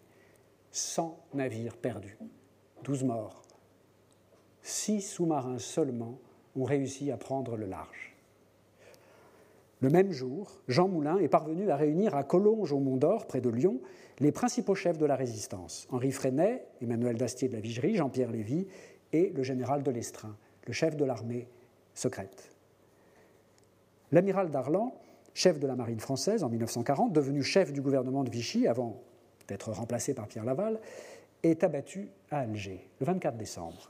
100 0.71 1.17
navires 1.33 1.77
perdus, 1.77 2.17
12 2.83 3.03
morts. 3.03 3.41
Six 4.61 5.01
sous-marins 5.01 5.59
seulement 5.59 6.17
ont 6.55 6.63
réussi 6.63 7.11
à 7.11 7.17
prendre 7.17 7.55
le 7.55 7.65
large. 7.65 8.14
Le 9.81 9.89
même 9.89 10.11
jour, 10.11 10.61
Jean 10.67 10.87
Moulin 10.87 11.17
est 11.17 11.27
parvenu 11.27 11.69
à 11.69 11.75
réunir 11.75 12.15
à 12.15 12.23
Collonges 12.23 12.71
au 12.71 12.79
Mont 12.79 12.97
d'Or, 12.97 13.27
près 13.27 13.41
de 13.41 13.49
Lyon, 13.49 13.81
les 14.19 14.31
principaux 14.31 14.75
chefs 14.75 14.97
de 14.97 15.05
la 15.05 15.15
résistance 15.15 15.87
Henri 15.91 16.11
Freinet, 16.11 16.65
Emmanuel 16.81 17.17
Dastier 17.17 17.49
de 17.49 17.53
la 17.53 17.59
Vigerie, 17.59 17.95
Jean-Pierre 17.95 18.31
Lévy 18.31 18.67
et 19.11 19.29
le 19.29 19.43
général 19.43 19.83
de 19.83 19.91
l'Estrin, 19.91 20.35
le 20.65 20.73
chef 20.73 20.95
de 20.95 21.03
l'armée 21.03 21.47
secrète. 21.93 22.51
L'amiral 24.11 24.49
Darlan, 24.49 24.95
chef 25.33 25.59
de 25.59 25.67
la 25.67 25.75
marine 25.75 25.99
française 25.99 26.43
en 26.43 26.49
1940, 26.49 27.11
devenu 27.11 27.43
chef 27.43 27.73
du 27.73 27.81
gouvernement 27.81 28.23
de 28.23 28.29
Vichy 28.29 28.67
avant 28.67 29.01
d'être 29.47 29.71
remplacé 29.71 30.13
par 30.13 30.27
Pierre 30.27 30.45
Laval, 30.45 30.79
est 31.43 31.63
abattu 31.63 32.09
à 32.31 32.39
Alger 32.39 32.89
le 32.99 33.05
24 33.05 33.35
décembre. 33.35 33.89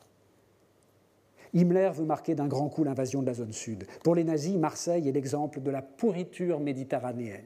Himmler 1.56 1.92
veut 1.94 2.06
marquer 2.06 2.36
d'un 2.36 2.48
grand 2.48 2.68
coup 2.68 2.84
l'invasion 2.84 3.22
de 3.22 3.28
la 3.28 3.34
zone 3.34 3.54
sud. 3.54 3.86
Pour 4.04 4.14
les 4.14 4.26
nazis, 4.26 4.56
Marseille 4.56 5.08
est 5.08 5.14
l'exemple 5.14 5.62
de 5.62 5.72
la 5.72 5.82
pourriture 5.82 6.60
méditerranéenne. 6.60 7.46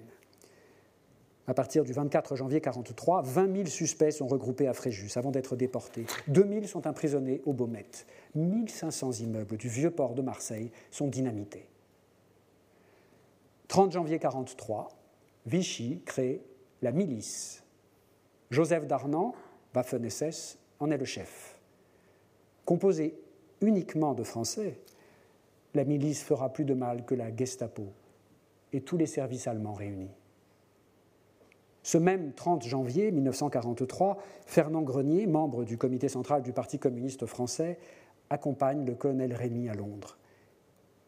À 1.46 1.54
partir 1.54 1.84
du 1.84 1.94
24 1.94 2.36
janvier 2.36 2.58
1943, 2.58 3.22
20 3.24 3.56
000 3.56 3.66
suspects 3.68 4.12
sont 4.12 4.28
regroupés 4.28 4.68
à 4.68 4.74
Fréjus 4.74 5.12
avant 5.16 5.32
d'être 5.32 5.56
déportés. 5.56 6.06
2 6.28 6.48
000 6.48 6.66
sont 6.66 6.88
emprisonnés 6.88 7.42
au 7.46 7.54
Baumette. 7.54 8.06
1500 8.36 9.14
immeubles 9.14 9.58
du 9.58 9.68
vieux 9.68 9.90
port 9.90 10.14
de 10.14 10.22
Marseille 10.22 10.72
sont 10.92 11.08
dynamités. 11.08 11.68
30 13.68 13.92
janvier 13.92 14.18
1943, 14.18 14.90
Vichy 15.46 16.02
crée 16.06 16.42
la 16.82 16.92
milice. 16.92 17.64
Joseph 18.52 18.86
Darnan, 18.88 19.34
Waffen-SS, 19.76 20.58
en 20.80 20.92
est 20.92 20.98
le 20.98 21.06
chef. 21.06 21.60
Composé 22.66 23.16
uniquement 23.62 24.14
de 24.14 24.24
Français, 24.24 24.80
la 25.74 25.84
milice 25.84 26.24
fera 26.24 26.52
plus 26.52 26.66
de 26.66 26.74
mal 26.74 27.06
que 27.06 27.16
la 27.16 27.36
Gestapo 27.36 27.88
et 28.74 28.82
tous 28.82 28.98
les 28.98 29.06
services 29.06 29.48
allemands 29.48 29.74
réunis. 29.74 30.12
Ce 31.84 31.98
même 31.98 32.34
30 32.34 32.64
janvier 32.64 33.12
1943, 33.12 34.18
Fernand 34.46 34.82
Grenier, 34.82 35.28
membre 35.28 35.64
du 35.64 35.78
comité 35.78 36.10
central 36.10 36.44
du 36.44 36.54
Parti 36.54 36.78
communiste 36.78 37.26
français, 37.26 37.80
accompagne 38.30 38.86
le 38.86 38.96
colonel 38.96 39.34
Rémy 39.34 39.70
à 39.70 39.74
Londres. 39.74 40.18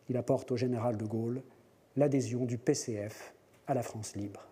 Il 0.09 0.17
apporte 0.17 0.51
au 0.51 0.57
général 0.57 0.97
de 0.97 1.05
Gaulle 1.05 1.41
l'adhésion 1.97 2.45
du 2.45 2.57
PCF 2.57 3.33
à 3.67 3.73
la 3.73 3.83
France 3.83 4.15
libre. 4.15 4.47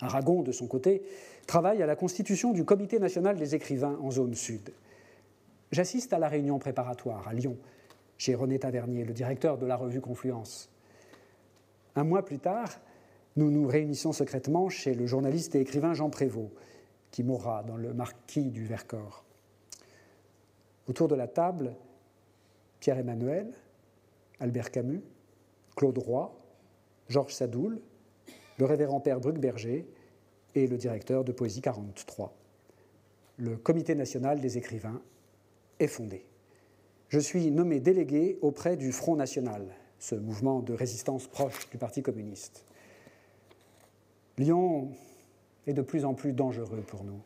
Aragon, 0.00 0.42
de 0.42 0.52
son 0.52 0.66
côté, 0.66 1.02
travaille 1.46 1.82
à 1.82 1.86
la 1.86 1.96
constitution 1.96 2.52
du 2.52 2.64
Comité 2.64 2.98
national 2.98 3.36
des 3.36 3.54
écrivains 3.54 3.98
en 4.02 4.10
zone 4.10 4.34
sud. 4.34 4.72
J'assiste 5.72 6.12
à 6.12 6.18
la 6.18 6.28
réunion 6.28 6.58
préparatoire 6.58 7.26
à 7.26 7.34
Lyon, 7.34 7.56
chez 8.16 8.34
René 8.34 8.58
Tavernier, 8.58 9.04
le 9.04 9.12
directeur 9.12 9.58
de 9.58 9.66
la 9.66 9.76
revue 9.76 10.00
Confluence. 10.00 10.70
Un 11.96 12.04
mois 12.04 12.24
plus 12.24 12.38
tard, 12.38 12.80
nous 13.36 13.50
nous 13.50 13.66
réunissons 13.66 14.12
secrètement 14.12 14.68
chez 14.68 14.94
le 14.94 15.06
journaliste 15.06 15.54
et 15.54 15.60
écrivain 15.60 15.94
Jean 15.94 16.10
Prévost, 16.10 16.52
qui 17.10 17.22
mourra 17.22 17.62
dans 17.62 17.76
le 17.76 17.92
marquis 17.92 18.50
du 18.50 18.64
Vercors. 18.64 19.24
Autour 20.88 21.08
de 21.08 21.14
la 21.14 21.28
table, 21.28 21.74
Pierre 22.80 22.98
Emmanuel, 22.98 23.52
Albert 24.40 24.70
Camus, 24.70 25.02
Claude 25.76 25.98
Roy, 25.98 26.34
Georges 27.08 27.34
Sadoul, 27.34 27.80
le 28.58 28.64
révérend 28.64 29.00
père 29.00 29.20
Bruckberger 29.20 29.86
et 30.54 30.66
le 30.66 30.76
directeur 30.76 31.24
de 31.24 31.32
Poésie 31.32 31.60
43. 31.60 32.32
Le 33.38 33.56
Comité 33.56 33.94
national 33.94 34.40
des 34.40 34.58
écrivains 34.58 35.00
Je 37.08 37.18
suis 37.18 37.50
nommé 37.50 37.80
délégué 37.80 38.38
auprès 38.42 38.76
du 38.76 38.92
Front 38.92 39.16
national, 39.16 39.66
ce 39.98 40.14
mouvement 40.14 40.60
de 40.60 40.72
résistance 40.72 41.26
proche 41.26 41.68
du 41.70 41.78
Parti 41.78 42.02
communiste. 42.02 42.64
Lyon 44.38 44.88
est 45.66 45.74
de 45.74 45.82
plus 45.82 46.04
en 46.04 46.14
plus 46.14 46.32
dangereux 46.32 46.82
pour 46.86 47.04
nous. 47.04 47.20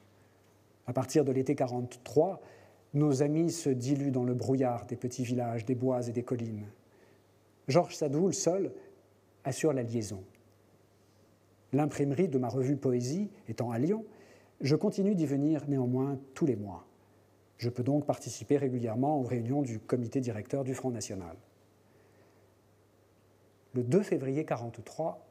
À 0.87 0.93
partir 0.93 1.25
de 1.25 1.33
l'été 1.33 1.55
43, 1.55 2.41
nos 2.95 3.23
amis 3.23 3.51
se 3.53 3.71
diluent 3.71 4.11
dans 4.11 4.25
le 4.25 4.35
brouillard 4.35 4.87
des 4.87 4.97
petits 4.97 5.25
villages, 5.25 5.65
des 5.65 5.75
bois 5.75 6.07
et 6.09 6.13
des 6.13 6.23
collines. 6.23 6.67
Georges 7.69 7.97
Sadoul, 7.97 8.33
seul, 8.33 8.73
assure 9.45 9.73
la 9.73 9.83
liaison. 9.83 10.23
L'imprimerie 11.73 12.29
de 12.29 12.39
ma 12.39 12.49
revue 12.49 12.77
Poésie 12.77 13.31
étant 13.49 13.71
à 13.71 13.79
Lyon, 13.79 14.05
je 14.63 14.75
continue 14.75 15.15
d'y 15.15 15.27
venir 15.27 15.69
néanmoins 15.69 16.19
tous 16.35 16.47
les 16.47 16.57
mois. 16.57 16.88
Je 17.59 17.69
peux 17.69 17.83
donc 17.83 18.07
participer 18.07 18.57
régulièrement 18.57 19.19
aux 19.19 19.25
réunions 19.25 19.63
du 19.63 19.81
comité 19.81 20.21
directeur 20.21 20.65
du 20.65 20.75
Front 20.75 20.91
National. 20.91 21.37
Le 23.75 23.83
2 23.83 24.03
février 24.03 24.43
1943, 24.43 25.27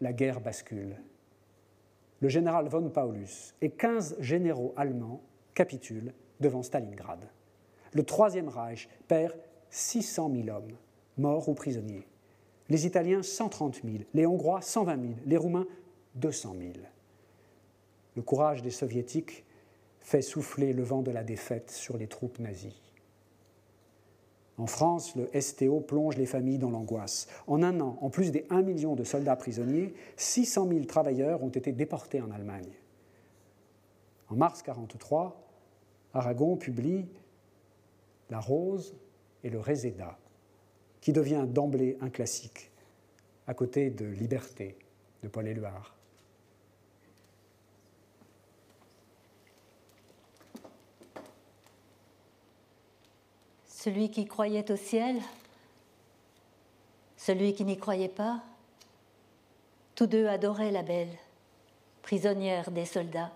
la 0.00 0.12
guerre 0.12 0.40
bascule. 0.40 0.96
Le 2.20 2.28
général 2.28 2.68
von 2.68 2.88
Paulus 2.88 3.54
et 3.60 3.70
15 3.70 4.16
généraux 4.20 4.72
allemands 4.76 5.20
capitulent 5.54 6.14
devant 6.40 6.62
Stalingrad. 6.62 7.28
Le 7.92 8.02
Troisième 8.02 8.48
Reich 8.48 8.88
perd 9.08 9.34
600 9.70 10.32
000 10.44 10.56
hommes, 10.56 10.76
morts 11.18 11.48
ou 11.48 11.54
prisonniers. 11.54 12.06
Les 12.68 12.86
Italiens, 12.86 13.22
130 13.22 13.82
000, 13.84 14.04
les 14.14 14.26
Hongrois, 14.26 14.62
120 14.62 15.00
000, 15.00 15.14
les 15.26 15.36
Roumains, 15.36 15.66
200 16.14 16.54
000. 16.58 16.72
Le 18.16 18.22
courage 18.22 18.62
des 18.62 18.70
Soviétiques 18.70 19.44
fait 20.04 20.22
souffler 20.22 20.72
le 20.74 20.82
vent 20.82 21.02
de 21.02 21.10
la 21.10 21.24
défaite 21.24 21.70
sur 21.70 21.96
les 21.96 22.06
troupes 22.06 22.38
nazies. 22.38 22.80
En 24.58 24.66
France, 24.66 25.16
le 25.16 25.28
STO 25.40 25.80
plonge 25.80 26.16
les 26.16 26.26
familles 26.26 26.58
dans 26.58 26.70
l'angoisse. 26.70 27.26
En 27.48 27.62
un 27.62 27.80
an, 27.80 27.98
en 28.00 28.10
plus 28.10 28.30
des 28.30 28.46
1 28.50 28.62
million 28.62 28.94
de 28.94 29.02
soldats 29.02 29.34
prisonniers, 29.34 29.94
600 30.16 30.68
000 30.68 30.84
travailleurs 30.84 31.42
ont 31.42 31.48
été 31.48 31.72
déportés 31.72 32.20
en 32.20 32.30
Allemagne. 32.30 32.70
En 34.28 34.36
mars 34.36 34.60
1943, 34.60 35.40
Aragon 36.12 36.56
publie 36.56 37.06
La 38.30 38.38
Rose 38.38 38.94
et 39.42 39.50
le 39.50 39.58
Réséda, 39.58 40.18
qui 41.00 41.12
devient 41.12 41.46
d'emblée 41.48 41.96
un 42.00 42.10
classique, 42.10 42.70
à 43.46 43.54
côté 43.54 43.90
de 43.90 44.04
Liberté 44.04 44.76
de 45.22 45.28
Paul 45.28 45.48
Éluard. 45.48 45.93
Celui 53.84 54.10
qui 54.10 54.24
croyait 54.24 54.72
au 54.72 54.76
ciel, 54.76 55.20
celui 57.18 57.52
qui 57.52 57.66
n'y 57.66 57.76
croyait 57.76 58.08
pas, 58.08 58.40
tous 59.94 60.06
deux 60.06 60.26
adoraient 60.26 60.70
la 60.70 60.82
belle, 60.82 61.14
prisonnière 62.00 62.70
des 62.70 62.86
soldats, 62.86 63.30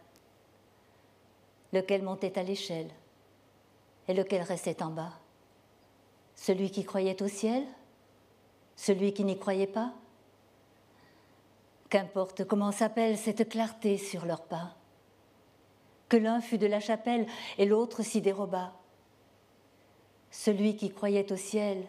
lequel 1.74 2.02
montait 2.02 2.38
à 2.38 2.42
l'échelle 2.42 2.88
et 4.08 4.14
lequel 4.14 4.40
restait 4.40 4.82
en 4.82 4.88
bas, 4.88 5.12
celui 6.34 6.70
qui 6.70 6.82
croyait 6.82 7.22
au 7.22 7.28
ciel, 7.28 7.62
celui 8.74 9.12
qui 9.12 9.24
n'y 9.24 9.38
croyait 9.38 9.66
pas. 9.66 9.92
Qu'importe 11.90 12.44
comment 12.46 12.72
s'appelle 12.72 13.18
cette 13.18 13.50
clarté 13.50 13.98
sur 13.98 14.24
leurs 14.24 14.44
pas, 14.44 14.74
que 16.08 16.16
l'un 16.16 16.40
fût 16.40 16.56
de 16.56 16.66
la 16.66 16.80
chapelle 16.80 17.26
et 17.58 17.66
l'autre 17.66 18.02
s'y 18.02 18.22
déroba. 18.22 18.77
Celui 20.30 20.76
qui 20.76 20.90
croyait 20.90 21.32
au 21.32 21.36
ciel, 21.36 21.84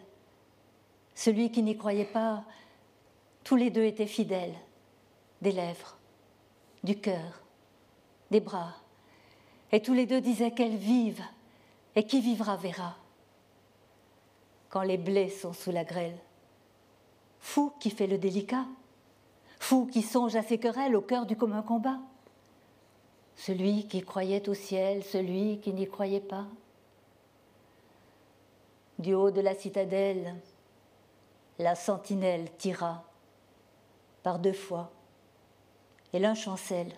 celui 1.14 1.50
qui 1.50 1.62
n'y 1.62 1.76
croyait 1.76 2.04
pas, 2.04 2.44
tous 3.44 3.56
les 3.56 3.70
deux 3.70 3.84
étaient 3.84 4.06
fidèles, 4.06 4.54
des 5.42 5.52
lèvres, 5.52 5.96
du 6.82 6.98
cœur, 6.98 7.42
des 8.30 8.40
bras, 8.40 8.74
et 9.72 9.80
tous 9.80 9.94
les 9.94 10.06
deux 10.06 10.20
disaient 10.20 10.52
qu'elles 10.52 10.76
vivent, 10.76 11.24
et 11.94 12.04
qui 12.04 12.20
vivra 12.20 12.56
verra. 12.56 12.96
Quand 14.68 14.82
les 14.82 14.98
blés 14.98 15.28
sont 15.28 15.52
sous 15.52 15.72
la 15.72 15.84
grêle, 15.84 16.18
fou 17.40 17.72
qui 17.80 17.90
fait 17.90 18.06
le 18.06 18.18
délicat, 18.18 18.66
fou 19.58 19.86
qui 19.86 20.02
songe 20.02 20.36
à 20.36 20.42
ses 20.42 20.58
querelles 20.58 20.96
au 20.96 21.02
cœur 21.02 21.26
du 21.26 21.36
commun 21.36 21.62
combat, 21.62 21.98
celui 23.36 23.86
qui 23.86 24.02
croyait 24.02 24.48
au 24.48 24.54
ciel, 24.54 25.02
celui 25.02 25.58
qui 25.60 25.72
n'y 25.72 25.88
croyait 25.88 26.20
pas. 26.20 26.46
Du 29.00 29.14
haut 29.14 29.30
de 29.30 29.40
la 29.40 29.54
citadelle, 29.54 30.34
la 31.58 31.74
sentinelle 31.74 32.50
tira 32.58 33.02
par 34.22 34.38
deux 34.38 34.52
fois, 34.52 34.90
et 36.12 36.18
l'un 36.18 36.34
chancelle, 36.34 36.92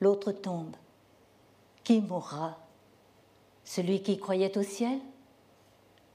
l'autre 0.00 0.32
tombe. 0.32 0.74
Qui 1.84 2.00
mourra? 2.00 2.56
Celui 3.64 4.02
qui 4.02 4.16
croyait 4.16 4.56
au 4.56 4.62
ciel? 4.62 4.98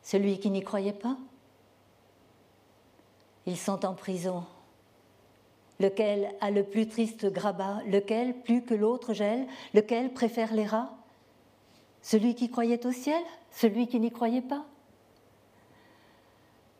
Celui 0.01 0.39
qui 0.39 0.49
n'y 0.49 0.63
croyait 0.63 0.91
pas? 0.91 1.17
Ils 3.45 3.59
sont 3.59 3.85
en 3.85 3.93
prison. 3.93 4.43
Lequel 5.79 6.33
a 6.41 6.49
le 6.49 6.63
plus 6.63 6.87
triste 6.87 7.31
grabat? 7.31 7.83
Lequel, 7.85 8.41
plus 8.41 8.63
que 8.63 8.73
l'autre, 8.73 9.13
gèle? 9.13 9.45
Lequel 9.75 10.11
préfère 10.13 10.51
les 10.51 10.65
rats? 10.65 10.97
Celui 12.03 12.35
qui 12.35 12.51
croyait 12.51 12.85
au 12.85 12.91
ciel 12.91 13.23
Celui 13.49 13.87
qui 13.87 13.99
n'y 13.99 14.11
croyait 14.11 14.41
pas 14.41 14.65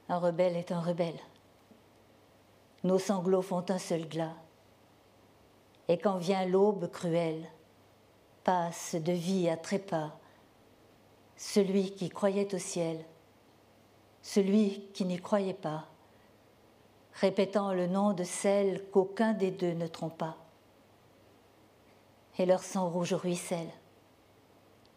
Un 0.10 0.20
rebelle 0.20 0.56
est 0.56 0.72
un 0.72 0.82
rebelle. 0.82 1.20
Nos 2.84 3.00
sanglots 3.00 3.42
font 3.42 3.66
un 3.70 3.80
seul 3.80 4.08
glas. 4.08 4.36
Et 5.88 5.98
quand 5.98 6.18
vient 6.18 6.46
l'aube 6.46 6.92
cruelle, 6.92 7.50
passe 8.44 8.96
de 8.96 9.14
vie 9.14 9.50
à 9.50 9.58
trépas 9.58 10.12
celui 11.38 11.92
qui 11.92 12.10
croyait 12.10 12.54
au 12.54 12.58
ciel, 12.58 13.04
celui 14.22 14.88
qui 14.94 15.06
n'y 15.06 15.20
croyait 15.20 15.54
pas, 15.54 15.88
répétant 17.14 17.74
le 17.74 17.88
nom 17.88 18.14
de 18.14 18.24
celle 18.24 18.86
qu'aucun 18.92 19.34
des 19.34 19.52
deux 19.52 19.74
ne 19.74 19.88
trompa. 19.88 20.38
Et 22.38 22.46
leur 22.46 22.64
sang 22.64 22.90
rouge 22.90 23.14
ruisselle, 23.14 23.70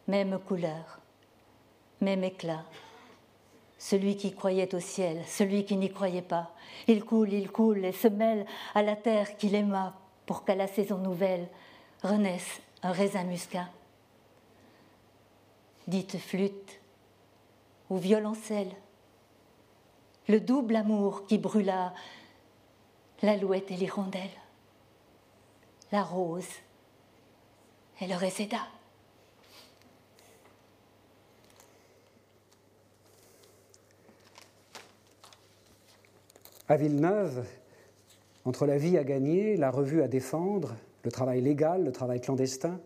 même 0.07 0.39
couleur, 0.39 1.01
même 2.01 2.25
éclat. 2.25 2.65
Celui 3.79 4.17
qui 4.17 4.35
croyait 4.35 4.75
au 4.75 4.81
ciel, 4.81 5.23
celui 5.27 5.65
qui 5.65 5.77
n'y 5.77 5.93
croyait 5.93 6.23
pas, 6.23 6.53
il 6.89 7.05
coule, 7.05 7.33
il 7.33 7.51
coule 7.51 7.85
et 7.85 7.93
se 7.93 8.09
mêle 8.09 8.47
à 8.75 8.83
la 8.83 8.97
terre 8.97 9.37
qu'il 9.37 9.55
aima 9.55 9.95
pour 10.25 10.45
qu'à 10.45 10.55
la 10.55 10.67
saison 10.67 10.99
nouvelle 10.99 11.49
renaisse 12.03 12.61
un 12.83 12.93
raisin 12.93 13.25
muscat. 13.25 13.69
Dite 15.87 16.19
flûte 16.19 16.81
ou 17.91 17.99
violoncelle, 17.99 18.73
le 20.29 20.41
double 20.41 20.77
amour 20.77 21.27
qui 21.27 21.39
brûla 21.39 21.93
l'alouette 23.23 23.71
et 23.71 23.77
l'hirondelle, 23.77 24.31
la 25.93 26.03
rose 26.03 26.49
et 28.01 28.07
le 28.07 28.17
réséda. 28.17 28.59
À 36.69 36.77
Villeneuve, 36.77 37.47
entre 38.45 38.67
la 38.67 38.77
vie 38.77 38.99
à 38.99 39.05
gagner, 39.05 39.57
la 39.57 39.71
revue 39.71 40.03
à 40.03 40.09
défendre, 40.09 40.75
le 41.05 41.13
travail 41.13 41.41
légal, 41.41 41.85
le 41.85 41.93
travail 41.93 42.21
clandestin, 42.21 42.81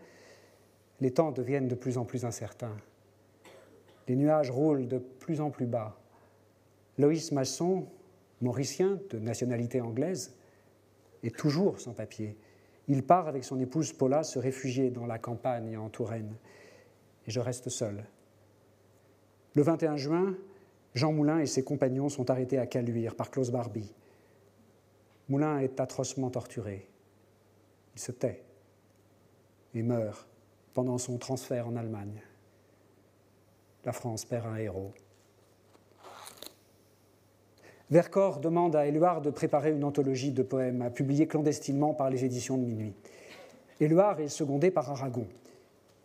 les 1.01 1.13
temps 1.13 1.33
deviennent 1.33 1.69
de 1.69 1.75
plus 1.75 1.97
en 1.97 2.05
plus 2.05 2.27
incertains. 2.27 2.77
Les 4.07 4.17
nuages 4.17 4.51
roulent 4.51 4.87
de 4.87 4.99
plus 4.99 5.41
en 5.41 5.51
plus 5.51 5.67
bas. 5.67 5.97
Loïs 6.99 7.33
Masson, 7.33 7.87
mauricien 8.43 8.99
de 9.09 9.19
nationalité 9.19 9.81
anglaise, 9.81 10.35
est 11.23 11.35
toujours 11.35 11.81
sans 11.81 11.93
papier. 11.93 12.37
Il 12.89 13.03
part 13.03 13.29
avec 13.29 13.45
son 13.45 13.59
épouse 13.61 13.93
Paula 13.93 14.25
se 14.25 14.39
réfugier 14.39 14.91
dans 14.91 15.07
la 15.07 15.19
campagne 15.19 15.79
en 15.79 15.89
Touraine. 15.89 16.35
Et 17.27 17.31
je 17.31 17.41
reste 17.41 17.71
seul. 17.71 18.05
Le 19.55 19.63
21 19.63 19.97
juin, 19.97 20.35
Jean 20.95 21.13
Moulin 21.13 21.39
et 21.39 21.47
ses 21.47 21.63
compagnons 21.63 22.09
sont 22.09 22.31
arrêtés 22.31 22.59
à 22.59 22.67
Caluire 22.67 23.15
par 23.15 23.31
Klaus 23.31 23.51
Barbie. 23.51 23.95
Moulin 25.29 25.59
est 25.59 25.79
atrocement 25.79 26.31
torturé. 26.31 26.89
Il 27.95 28.01
se 28.01 28.11
tait 28.11 28.43
et 29.75 29.83
meurt 29.83 30.27
pendant 30.75 30.99
son 30.99 31.19
transfert 31.19 31.69
en 31.69 31.77
Allemagne. 31.77 32.21
La 33.85 33.93
France 33.93 34.25
perd 34.25 34.47
un 34.47 34.57
héros. 34.57 34.93
Vercors 37.91 38.41
demande 38.41 38.77
à 38.77 38.87
Éluard 38.87 39.21
de 39.21 39.31
préparer 39.31 39.73
une 39.73 39.85
anthologie 39.85 40.33
de 40.33 40.43
poèmes 40.43 40.83
à 40.83 40.91
publier 40.91 41.27
clandestinement 41.27 41.95
par 41.95 42.11
les 42.11 42.25
éditions 42.25 42.57
de 42.57 42.65
Minuit. 42.65 42.95
Éluard 43.81 44.21
est 44.21 44.29
secondé 44.29 44.71
par 44.71 44.91
Aragon. 44.91 45.27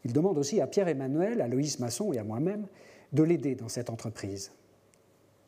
Il 0.04 0.14
demande 0.14 0.38
aussi 0.38 0.62
à 0.62 0.68
Pierre-Emmanuel, 0.68 1.42
à 1.42 1.48
Loïs 1.48 1.80
Masson 1.80 2.14
et 2.14 2.20
à 2.20 2.24
moi-même 2.24 2.68
de 3.14 3.24
l'aider 3.24 3.56
dans 3.56 3.70
cette 3.70 3.90
entreprise. 3.90 4.52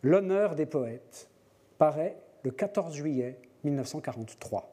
L'honneur 0.04 0.56
des 0.56 0.68
poètes 0.68 1.28
paraît 1.78 2.18
le 2.44 2.52
14 2.52 2.96
juillet 2.96 3.40
1943. 3.64 4.72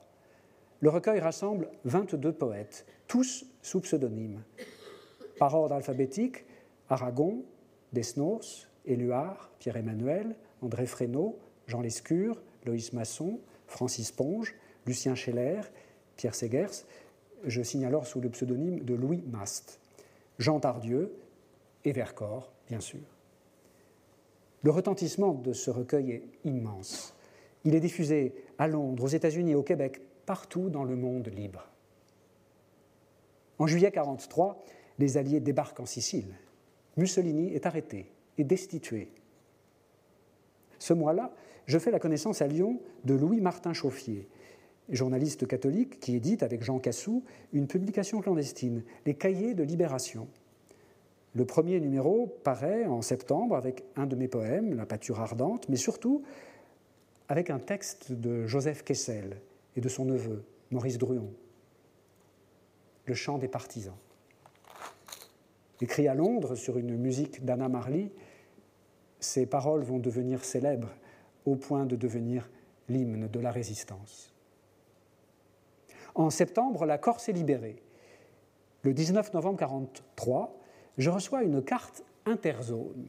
Le 0.80 0.90
recueil 0.90 1.18
rassemble 1.18 1.70
22 1.84 2.32
poètes, 2.32 2.84
tous 3.09 3.46
sous 3.62 3.80
pseudonyme. 3.80 4.42
Par 5.38 5.55
ordre 5.55 5.74
alphabétique, 5.74 6.44
Aragon, 6.90 7.42
Desnos, 7.92 8.68
Éluard, 8.84 9.51
Pierre-Emmanuel, 9.60 10.36
André 10.60 10.84
Fresneau, 10.84 11.38
Jean 11.66 11.80
Lescure, 11.80 12.42
Loïs 12.66 12.92
Masson, 12.92 13.40
Francis 13.66 14.12
Ponge, 14.12 14.55
Lucien 14.86 15.14
Scheller, 15.14 15.62
Pierre 16.16 16.34
Segers, 16.34 16.84
je 17.46 17.62
signe 17.62 17.86
alors 17.86 18.06
sous 18.06 18.20
le 18.20 18.28
pseudonyme 18.28 18.80
de 18.80 18.94
Louis 18.94 19.22
Mast, 19.26 19.80
Jean 20.38 20.60
Tardieu 20.60 21.14
et 21.84 21.92
Vercors, 21.92 22.52
bien 22.68 22.80
sûr. 22.80 23.14
Le 24.65 24.70
retentissement 24.70 25.35
de 25.35 25.53
ce 25.53 25.70
recueil 25.70 26.11
est 26.11 26.23
immense. 26.45 27.15
Il 27.65 27.74
est 27.74 27.81
diffusé 27.81 28.35
à 28.59 28.66
Londres, 28.66 29.05
aux 29.05 29.09
États-Unis, 29.09 29.55
au 29.55 29.62
Québec, 29.62 30.01
partout 30.24 30.70
dans 30.70 30.85
le 30.85 30.97
monde 30.97 31.28
libre. 31.28 31.69
En 33.59 33.66
juillet 33.66 33.91
1943, 33.91 34.65
les 34.99 35.19
Alliés 35.19 35.41
débarquent 35.41 35.81
en 35.81 35.86
Sicile. 35.86 36.35
Mussolini 36.97 37.53
est 37.53 37.66
arrêté 37.66 38.11
et 38.39 38.45
destitué. 38.45 39.11
Ce 40.78 40.95
mois-là, 40.95 41.35
je 41.66 41.78
fais 41.78 41.91
la 41.91 42.01
connaissance 42.01 42.41
à 42.41 42.47
Lyon 42.47 42.81
de 43.05 43.15
Louis-Martin 43.15 43.74
Chauffier, 43.74 44.28
journaliste 44.89 45.47
catholique 45.47 46.01
qui 46.01 46.16
édite 46.16 46.43
avec 46.43 46.62
Jean 46.62 46.78
Cassou 46.78 47.23
une 47.53 47.66
publication 47.66 48.23
clandestine, 48.23 48.82
Les 49.05 49.15
Cahiers 49.15 49.55
de 49.55 49.62
Libération. 49.62 50.27
Le 51.35 51.44
premier 51.44 51.81
numéro 51.81 52.28
paraît 52.44 52.86
en 52.86 53.02
septembre 53.02 53.56
avec 53.56 53.85
un 53.97 54.06
de 54.06 54.15
mes 54.15 54.28
poèmes, 54.28 54.77
La 54.77 54.86
pâture 54.86 55.20
ardente, 55.20 55.69
mais 55.69 55.77
surtout 55.77 56.23
avec 57.28 57.51
un 57.51 57.59
texte 57.59 58.12
de 58.12 58.47
Joseph 58.47 58.85
Kessel 58.85 59.40
et 59.74 59.81
de 59.81 59.89
son 59.89 60.05
neveu, 60.05 60.44
Maurice 60.70 60.98
Druon. 60.98 61.32
Le 63.06 63.15
chant 63.15 63.39
des 63.39 63.48
partisans. 63.48 63.97
Écrit 65.81 66.06
à 66.06 66.15
Londres 66.15 66.55
sur 66.55 66.78
une 66.78 66.97
musique 66.97 67.44
d'Anna 67.44 67.69
Marley, 67.69 68.11
ces 69.19 69.47
paroles 69.47 69.82
vont 69.82 69.98
devenir 69.98 70.44
célèbres 70.44 70.90
au 71.47 71.56
point 71.56 71.85
de 71.85 71.97
devenir 71.97 72.48
l'hymne 72.89 73.27
de 73.28 73.40
la 73.40 73.51
résistance. 73.51 74.32
En 76.15 76.31
septembre, 76.31 76.86
la 76.86 76.97
Corse 76.97 77.28
est 77.28 77.32
libérée. 77.32 77.82
Le 78.82 78.94
19 78.94 79.32
novembre 79.32 79.61
1943, 79.61 80.64
je 80.98 81.10
reçois 81.10 81.42
une 81.42 81.62
carte 81.62 82.04
interzone 82.26 83.06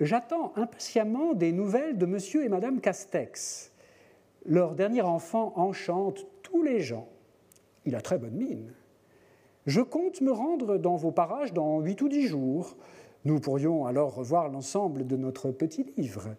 j'attends 0.00 0.52
impatiemment 0.56 1.34
des 1.34 1.52
nouvelles 1.52 1.98
de 1.98 2.06
monsieur 2.06 2.44
et 2.44 2.48
madame 2.48 2.80
Castex. 2.80 3.72
Leur 4.46 4.74
dernier 4.74 5.02
enfant 5.02 5.52
enchante 5.56 6.26
tous 6.42 6.62
les 6.62 6.80
gens. 6.80 7.08
Il 7.84 7.94
a 7.94 8.00
très 8.00 8.18
bonne 8.18 8.34
mine. 8.34 8.72
Je 9.66 9.82
compte 9.82 10.22
me 10.22 10.32
rendre 10.32 10.78
dans 10.78 10.96
vos 10.96 11.12
parages 11.12 11.52
dans 11.52 11.80
huit 11.80 12.00
ou 12.00 12.08
dix 12.08 12.26
jours. 12.26 12.76
Nous 13.26 13.38
pourrions 13.38 13.84
alors 13.84 14.14
revoir 14.14 14.48
l'ensemble 14.48 15.06
de 15.06 15.16
notre 15.16 15.50
petit 15.50 15.84
livre. 15.96 16.34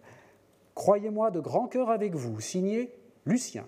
Croyez-moi 0.74 1.30
de 1.30 1.38
grand 1.38 1.68
cœur 1.68 1.90
avec 1.90 2.14
vous, 2.14 2.40
signé 2.40 2.92
Lucien. 3.24 3.66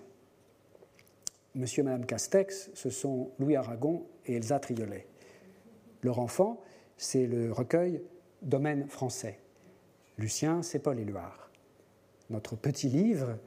Monsieur 1.53 1.81
et 1.81 1.85
Madame 1.85 2.05
Castex, 2.05 2.69
ce 2.73 2.89
sont 2.89 3.31
Louis 3.39 3.55
Aragon 3.55 4.05
et 4.25 4.35
Elsa 4.35 4.59
Triolet. 4.59 5.07
Leur 6.05 6.19
enfant, 6.19 6.61
c'est 6.97 7.25
le 7.25 7.51
recueil 7.51 7.99
Domaine 8.43 8.87
français. 8.87 9.39
Lucien, 10.19 10.61
c'est 10.61 10.77
Paul 10.77 10.99
Éluard. 10.99 11.49
Notre 12.29 12.55
petit 12.55 12.89
livre, 12.89 13.39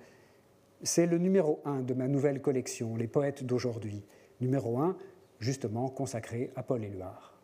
c'est 0.83 1.07
le 1.07 1.19
numéro 1.19 1.61
un 1.65 1.83
de 1.83 1.95
ma 1.95 2.09
nouvelle 2.09 2.43
collection, 2.43 2.97
Les 2.97 3.07
poètes 3.07 3.45
d'aujourd'hui. 3.45 4.05
Numéro 4.41 4.81
un, 4.81 4.97
justement 5.39 5.89
consacré 5.89 6.51
à 6.57 6.65
Paul 6.65 6.83
Éluard. 6.83 7.39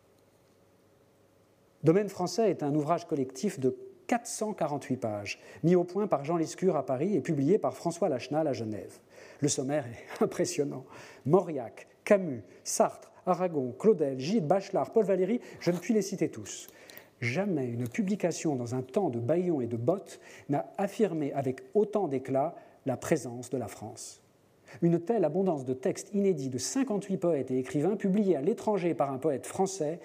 Domaine 1.85 2.09
français 2.09 2.49
est 2.49 2.61
un 2.61 2.75
ouvrage 2.75 3.07
collectif 3.07 3.57
de 3.57 3.73
448 4.07 4.97
pages, 4.97 5.39
mis 5.63 5.77
au 5.77 5.85
point 5.85 6.07
par 6.07 6.25
Jean 6.25 6.35
Lescure 6.35 6.75
à 6.75 6.85
Paris 6.85 7.15
et 7.15 7.21
publié 7.21 7.57
par 7.57 7.73
François 7.73 8.09
Lachenal 8.09 8.49
à 8.49 8.53
Genève. 8.53 8.99
Le 9.39 9.47
sommaire 9.47 9.85
est 9.87 10.05
impressionnant. 10.21 10.83
Mauriac, 11.25 11.87
Camus, 12.03 12.43
Sartre, 12.65 13.13
Aragon, 13.25 13.73
Claudel, 13.77 14.19
Gide, 14.19 14.47
Bachelard, 14.47 14.91
Paul 14.91 15.05
Valéry, 15.05 15.41
je 15.59 15.71
ne 15.71 15.77
puis 15.77 15.93
les 15.93 16.01
citer 16.01 16.29
tous. 16.29 16.67
Jamais 17.21 17.67
une 17.67 17.87
publication 17.87 18.55
dans 18.55 18.75
un 18.75 18.81
temps 18.81 19.09
de 19.09 19.19
baillons 19.19 19.61
et 19.61 19.67
de 19.67 19.77
bottes 19.77 20.19
n'a 20.49 20.71
affirmé 20.77 21.31
avec 21.33 21.63
autant 21.73 22.07
d'éclat 22.07 22.55
la 22.85 22.97
présence 22.97 23.49
de 23.49 23.57
la 23.57 23.67
France. 23.67 24.21
Une 24.81 24.99
telle 24.99 25.23
abondance 25.23 25.65
de 25.65 25.73
textes 25.73 26.13
inédits 26.13 26.49
de 26.49 26.57
58 26.57 27.17
poètes 27.17 27.51
et 27.51 27.59
écrivains 27.59 27.95
publiés 27.95 28.35
à 28.35 28.41
l'étranger 28.41 28.93
par 28.93 29.11
un 29.11 29.17
poète 29.17 29.45
français, 29.45 29.99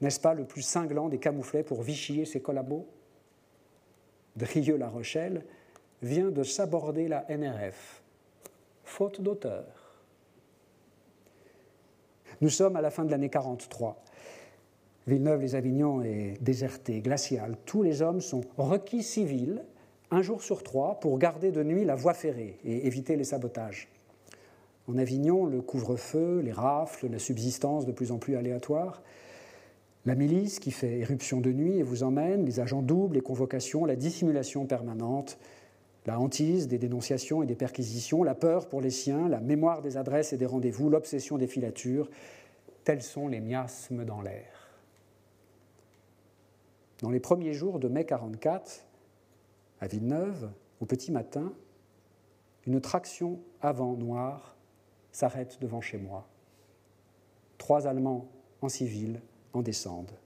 n'est-ce 0.00 0.20
pas 0.20 0.34
le 0.34 0.44
plus 0.44 0.62
cinglant 0.62 1.08
des 1.08 1.18
camouflets 1.18 1.62
pour 1.62 1.82
Vichy 1.82 2.20
et 2.20 2.24
ses 2.24 2.40
collabos? 2.40 2.86
Drieux-La 4.36 4.88
Rochelle 4.88 5.44
vient 6.02 6.30
de 6.30 6.42
s'aborder 6.42 7.08
la 7.08 7.24
NRF, 7.28 8.02
faute 8.84 9.20
d'auteur. 9.22 9.83
Nous 12.44 12.50
sommes 12.50 12.76
à 12.76 12.82
la 12.82 12.90
fin 12.90 13.06
de 13.06 13.10
l'année 13.10 13.30
43. 13.30 13.96
Villeneuve-les-Avignon 15.06 16.02
est 16.02 16.34
déserté, 16.42 17.00
glacial. 17.00 17.56
Tous 17.64 17.82
les 17.82 18.02
hommes 18.02 18.20
sont 18.20 18.42
requis 18.58 19.02
civils, 19.02 19.62
un 20.10 20.20
jour 20.20 20.42
sur 20.42 20.62
trois, 20.62 21.00
pour 21.00 21.18
garder 21.18 21.52
de 21.52 21.62
nuit 21.62 21.86
la 21.86 21.94
voie 21.94 22.12
ferrée 22.12 22.58
et 22.62 22.86
éviter 22.86 23.16
les 23.16 23.24
sabotages. 23.24 23.88
En 24.88 24.98
Avignon, 24.98 25.46
le 25.46 25.62
couvre-feu, 25.62 26.42
les 26.44 26.52
rafles, 26.52 27.08
la 27.08 27.18
subsistance 27.18 27.86
de 27.86 27.92
plus 27.92 28.12
en 28.12 28.18
plus 28.18 28.36
aléatoire, 28.36 29.02
la 30.04 30.14
milice 30.14 30.58
qui 30.58 30.70
fait 30.70 30.98
éruption 30.98 31.40
de 31.40 31.50
nuit 31.50 31.78
et 31.78 31.82
vous 31.82 32.02
emmène, 32.02 32.44
les 32.44 32.60
agents 32.60 32.82
doubles, 32.82 33.14
les 33.14 33.22
convocations, 33.22 33.86
la 33.86 33.96
dissimulation 33.96 34.66
permanente, 34.66 35.38
la 36.06 36.20
hantise 36.20 36.68
des 36.68 36.78
dénonciations 36.78 37.42
et 37.42 37.46
des 37.46 37.54
perquisitions, 37.54 38.22
la 38.22 38.34
peur 38.34 38.68
pour 38.68 38.80
les 38.80 38.90
siens, 38.90 39.28
la 39.28 39.40
mémoire 39.40 39.80
des 39.80 39.96
adresses 39.96 40.32
et 40.32 40.36
des 40.36 40.46
rendez-vous, 40.46 40.90
l'obsession 40.90 41.38
des 41.38 41.46
filatures, 41.46 42.10
tels 42.84 43.02
sont 43.02 43.28
les 43.28 43.40
miasmes 43.40 44.04
dans 44.04 44.20
l'air. 44.20 44.64
Dans 47.00 47.10
les 47.10 47.20
premiers 47.20 47.54
jours 47.54 47.78
de 47.78 47.88
mai 47.88 48.04
44, 48.04 48.84
à 49.80 49.86
Villeneuve, 49.86 50.50
au 50.80 50.86
petit 50.86 51.10
matin, 51.10 51.52
une 52.66 52.80
traction 52.80 53.40
avant 53.60 53.94
noire 53.94 54.56
s'arrête 55.12 55.58
devant 55.60 55.80
chez 55.80 55.98
moi. 55.98 56.26
Trois 57.58 57.86
Allemands 57.86 58.28
en 58.62 58.68
civil 58.68 59.20
en 59.52 59.62
descendent. 59.62 60.18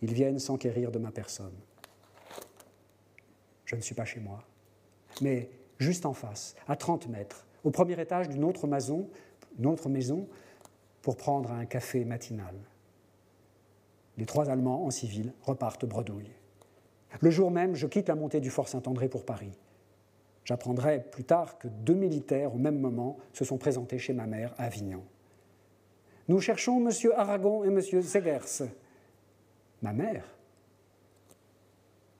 Ils 0.00 0.12
viennent 0.12 0.38
s'enquérir 0.38 0.90
de 0.90 0.98
ma 0.98 1.10
personne. 1.10 1.56
Je 3.68 3.76
ne 3.76 3.82
suis 3.82 3.94
pas 3.94 4.06
chez 4.06 4.18
moi, 4.18 4.42
mais 5.20 5.50
juste 5.76 6.06
en 6.06 6.14
face, 6.14 6.56
à 6.66 6.74
30 6.74 7.08
mètres, 7.08 7.46
au 7.64 7.70
premier 7.70 8.00
étage 8.00 8.30
d'une 8.30 8.42
autre 8.44 8.66
maison, 8.66 9.06
pour 11.02 11.18
prendre 11.18 11.52
un 11.52 11.66
café 11.66 12.06
matinal. 12.06 12.54
Les 14.16 14.24
trois 14.24 14.48
Allemands 14.48 14.86
en 14.86 14.90
civil 14.90 15.34
repartent 15.42 15.84
bredouille. 15.84 16.32
Le 17.20 17.30
jour 17.30 17.50
même, 17.50 17.74
je 17.74 17.86
quitte 17.86 18.08
la 18.08 18.14
montée 18.14 18.40
du 18.40 18.48
Fort 18.48 18.68
Saint-André 18.68 19.10
pour 19.10 19.26
Paris. 19.26 19.52
J'apprendrai 20.44 21.02
plus 21.02 21.24
tard 21.24 21.58
que 21.58 21.68
deux 21.68 21.94
militaires, 21.94 22.54
au 22.54 22.58
même 22.58 22.78
moment, 22.78 23.18
se 23.34 23.44
sont 23.44 23.58
présentés 23.58 23.98
chez 23.98 24.14
ma 24.14 24.26
mère 24.26 24.54
à 24.56 24.64
Avignon. 24.64 25.04
Nous 26.28 26.40
cherchons 26.40 26.80
M. 26.80 26.90
Aragon 27.14 27.64
et 27.64 27.68
M. 27.68 27.82
Segers. 27.82 28.64
Ma 29.82 29.92
mère, 29.92 30.24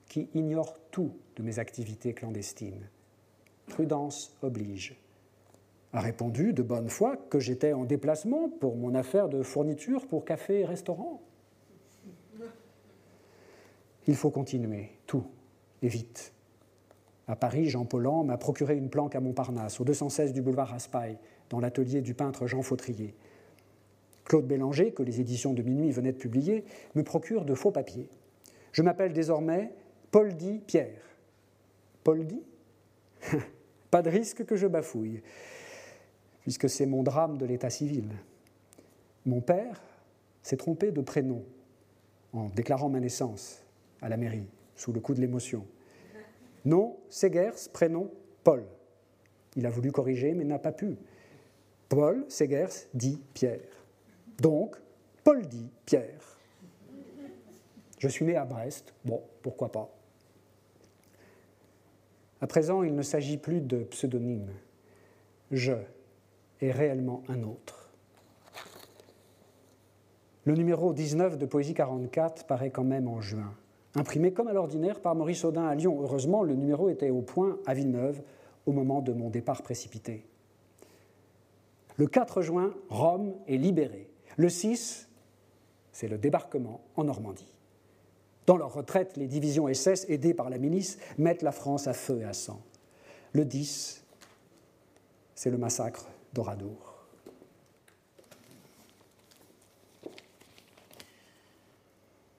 qui 0.09 0.29
ignore 0.35 0.79
tout 0.91 1.13
de 1.37 1.43
mes 1.43 1.59
activités 1.59 2.15
clandestines, 2.15 2.89
prudence 3.67 4.37
oblige, 4.43 4.97
a 5.93 6.01
répondu 6.01 6.53
de 6.53 6.63
bonne 6.63 6.89
foi 6.89 7.17
que 7.17 7.39
j'étais 7.39 7.73
en 7.73 7.85
déplacement 7.85 8.49
pour 8.49 8.77
mon 8.77 8.95
affaire 8.95 9.29
de 9.29 9.43
fourniture 9.43 10.07
pour 10.07 10.25
café 10.25 10.61
et 10.61 10.65
restaurant. 10.65 11.23
Il 14.07 14.17
faut 14.17 14.31
continuer, 14.31 14.91
tout, 15.07 15.25
et 15.83 15.89
vite. 15.89 16.33
À 17.27 17.37
Paris, 17.37 17.69
Jean 17.69 17.85
Paulan 17.85 18.25
m'a 18.25 18.39
procuré 18.39 18.75
une 18.77 18.89
planque 18.89 19.15
à 19.15 19.21
Montparnasse, 19.21 19.81
au 19.81 19.85
216 19.85 20.33
du 20.33 20.41
boulevard 20.41 20.69
Raspail, 20.69 21.19
dans 21.51 21.61
l'atelier 21.61 22.01
du 22.01 22.15
peintre 22.15 22.47
Jean 22.47 22.63
Fautrier. 22.63 23.15
Claude 24.25 24.47
Bélanger, 24.47 24.93
que 24.93 25.03
les 25.03 25.21
éditions 25.21 25.53
de 25.53 25.63
Minuit 25.63 25.91
venaient 25.91 26.13
de 26.13 26.19
publier, 26.19 26.65
me 26.95 27.03
procure 27.03 27.45
de 27.45 27.55
faux 27.55 27.71
papiers. 27.71 28.09
Je 28.73 28.83
m'appelle 28.83 29.13
désormais 29.13 29.73
Paul 30.11 30.35
Di 30.35 30.59
Pierre. 30.59 31.03
Paul 32.03 32.27
Di 32.27 32.41
Pas 33.91 34.03
de 34.03 34.11
risque 34.11 34.45
que 34.45 34.57
je 34.57 34.67
bafouille, 34.67 35.23
puisque 36.41 36.69
c'est 36.69 36.87
mon 36.87 37.03
drame 37.03 37.39
de 37.39 37.47
l'état 37.47 37.71
civil. 37.71 38.09
Mon 39.25 39.41
père 39.41 39.81
s'est 40.43 40.57
trompé 40.57 40.93
de 40.93 41.01
prénom 41.01 41.45
en 42.33 42.49
déclarant 42.49 42.89
ma 42.89 43.01
naissance 43.01 43.63
à 44.01 44.09
la 44.09 44.17
mairie, 44.17 44.49
sous 44.75 44.93
le 44.93 45.01
coup 45.01 45.15
de 45.15 45.21
l'émotion. 45.21 45.67
Nom, 46.65 46.99
Segers, 47.09 47.71
prénom, 47.73 48.11
Paul. 48.45 48.65
Il 49.57 49.67
a 49.67 49.71
voulu 49.71 49.91
corriger, 49.91 50.35
mais 50.35 50.45
n'a 50.45 50.59
pas 50.59 50.73
pu. 50.73 50.97
Paul 51.89 52.25
Segers 52.29 52.89
dit 52.93 53.21
Pierre. 53.33 53.61
Donc, 54.39 54.77
Paul 55.25 55.47
dit 55.47 55.69
Pierre. 55.87 56.39
Je 57.99 58.09
suis 58.09 58.25
né 58.25 58.37
à 58.37 58.45
Brest, 58.45 58.95
bon, 59.05 59.23
pourquoi 59.43 59.73
pas? 59.73 59.98
À 62.41 62.47
présent, 62.47 62.83
il 62.83 62.95
ne 62.95 63.03
s'agit 63.03 63.39
plus 63.39 63.61
de 63.61 63.79
pseudonyme. 63.85 64.51
Je 65.51 65.75
est 66.61 66.71
réellement 66.71 67.23
un 67.29 67.43
autre. 67.43 67.91
Le 70.45 70.55
numéro 70.55 70.93
19 70.93 71.39
de 71.39 71.47
Poésie 71.47 71.75
44 71.75 72.47
paraît 72.47 72.71
quand 72.71 72.85
même 72.85 73.09
en 73.09 73.21
juin 73.21 73.55
imprimé 73.95 74.33
comme 74.33 74.49
à 74.49 74.53
l'ordinaire 74.53 75.01
par 75.01 75.15
Maurice 75.15 75.45
Audin 75.45 75.67
à 75.67 75.75
Lyon. 75.75 75.99
Heureusement, 76.01 76.43
le 76.43 76.55
numéro 76.55 76.89
était 76.89 77.11
au 77.11 77.21
point 77.21 77.59
à 77.67 77.75
Villeneuve 77.75 78.23
au 78.67 78.73
moment 78.73 79.01
de 79.01 79.13
mon 79.13 79.31
départ 79.31 79.63
précipité. 79.63 80.27
Le 81.97 82.07
4 82.07 82.43
juin, 82.43 82.75
Rome 82.89 83.35
est 83.47 83.57
libérée. 83.57 84.09
Le 84.37 84.49
6, 84.49 85.09
c'est 85.93 86.09
le 86.09 86.19
débarquement 86.19 86.81
en 86.97 87.05
Normandie. 87.05 87.53
Dans 88.49 88.57
leur 88.57 88.73
retraite, 88.73 89.19
les 89.19 89.27
divisions 89.27 89.69
SS, 89.71 90.07
aidées 90.09 90.33
par 90.33 90.49
la 90.49 90.57
milice, 90.57 90.99
mettent 91.19 91.43
la 91.43 91.53
France 91.53 91.87
à 91.87 91.93
feu 91.93 92.23
et 92.23 92.25
à 92.25 92.33
sang. 92.33 92.63
Le 93.33 93.45
10, 93.45 94.03
c'est 95.35 95.51
le 95.51 95.59
massacre 95.59 96.07
d'Oradour. 96.33 96.95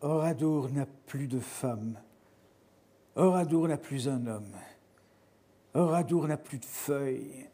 Oradour 0.01 0.71
n'a 0.71 0.87
plus 1.05 1.27
de 1.27 1.39
femme. 1.39 1.99
Oradour 3.15 3.67
n'a 3.67 3.77
plus 3.77 4.07
un 4.07 4.25
homme. 4.25 4.55
Oradour 5.75 6.27
n'a 6.27 6.37
plus 6.37 6.57
de 6.57 6.65
feuilles. 6.65 7.45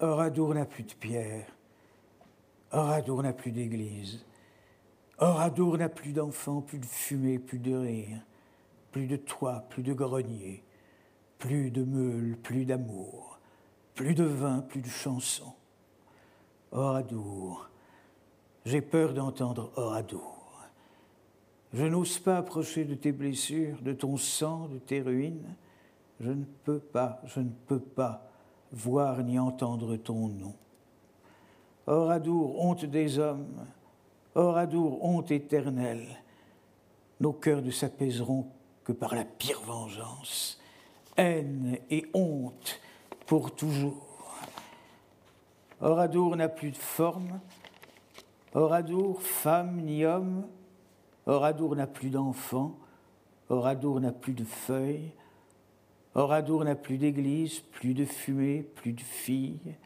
Oradour 0.00 0.54
n'a 0.54 0.64
plus 0.64 0.84
de 0.84 0.94
pierre. 0.94 1.54
Oradour 2.72 3.22
n'a 3.22 3.34
plus 3.34 3.52
d'église. 3.52 4.24
Oradour 5.20 5.76
n'a 5.76 5.90
plus 5.90 6.12
d'enfants, 6.12 6.62
plus 6.62 6.78
de 6.78 6.86
fumée, 6.86 7.38
plus 7.38 7.58
de 7.58 7.76
rire, 7.76 8.18
plus 8.90 9.06
de 9.06 9.16
toit, 9.16 9.66
plus 9.68 9.82
de 9.82 9.92
grenier, 9.92 10.64
plus 11.38 11.70
de 11.70 11.84
meules, 11.84 12.38
plus 12.42 12.64
d'amour, 12.64 13.38
plus 13.94 14.14
de 14.14 14.24
vin, 14.24 14.60
plus 14.60 14.80
de 14.80 14.88
chansons. 14.88 15.52
Oradour, 16.72 17.68
j'ai 18.64 18.80
peur 18.80 19.12
d'entendre 19.12 19.70
Oradour. 19.76 20.38
Je 21.74 21.84
n'ose 21.84 22.18
pas 22.18 22.38
approcher 22.38 22.86
de 22.86 22.94
tes 22.94 23.12
blessures, 23.12 23.80
de 23.82 23.92
ton 23.92 24.16
sang, 24.16 24.68
de 24.68 24.78
tes 24.78 25.02
ruines. 25.02 25.54
Je 26.18 26.30
ne 26.30 26.44
peux 26.64 26.78
pas, 26.78 27.20
je 27.26 27.40
ne 27.40 27.50
peux 27.66 27.78
pas 27.78 28.26
voir 28.72 29.22
ni 29.22 29.38
entendre 29.38 29.96
ton 29.96 30.28
nom. 30.28 30.54
Oradour, 31.86 32.58
honte 32.64 32.84
des 32.86 33.18
hommes, 33.18 33.66
Oradour, 34.34 35.04
honte 35.04 35.30
éternelle, 35.30 36.06
nos 37.20 37.32
cœurs 37.32 37.62
ne 37.62 37.70
s'apaiseront 37.70 38.46
que 38.84 38.92
par 38.92 39.14
la 39.14 39.24
pire 39.24 39.60
vengeance, 39.62 40.60
haine 41.16 41.78
et 41.90 42.06
honte 42.14 42.80
pour 43.26 43.54
toujours. 43.54 44.38
Oradour 45.80 46.36
n'a 46.36 46.48
plus 46.48 46.70
de 46.70 46.76
forme, 46.76 47.40
Oradour, 48.54 49.22
femme 49.22 49.80
ni 49.80 50.04
homme, 50.04 50.46
Oradour 51.26 51.76
n'a 51.76 51.86
plus 51.86 52.10
d'enfants, 52.10 52.76
Oradour 53.48 54.00
n'a 54.00 54.12
plus 54.12 54.34
de 54.34 54.44
feuilles, 54.44 55.12
Oradour 56.14 56.64
n'a 56.64 56.74
plus 56.74 56.98
d'église, 56.98 57.60
plus 57.60 57.94
de 57.94 58.04
fumée, 58.04 58.62
plus 58.62 58.92
de 58.92 59.00
filles, 59.00 59.76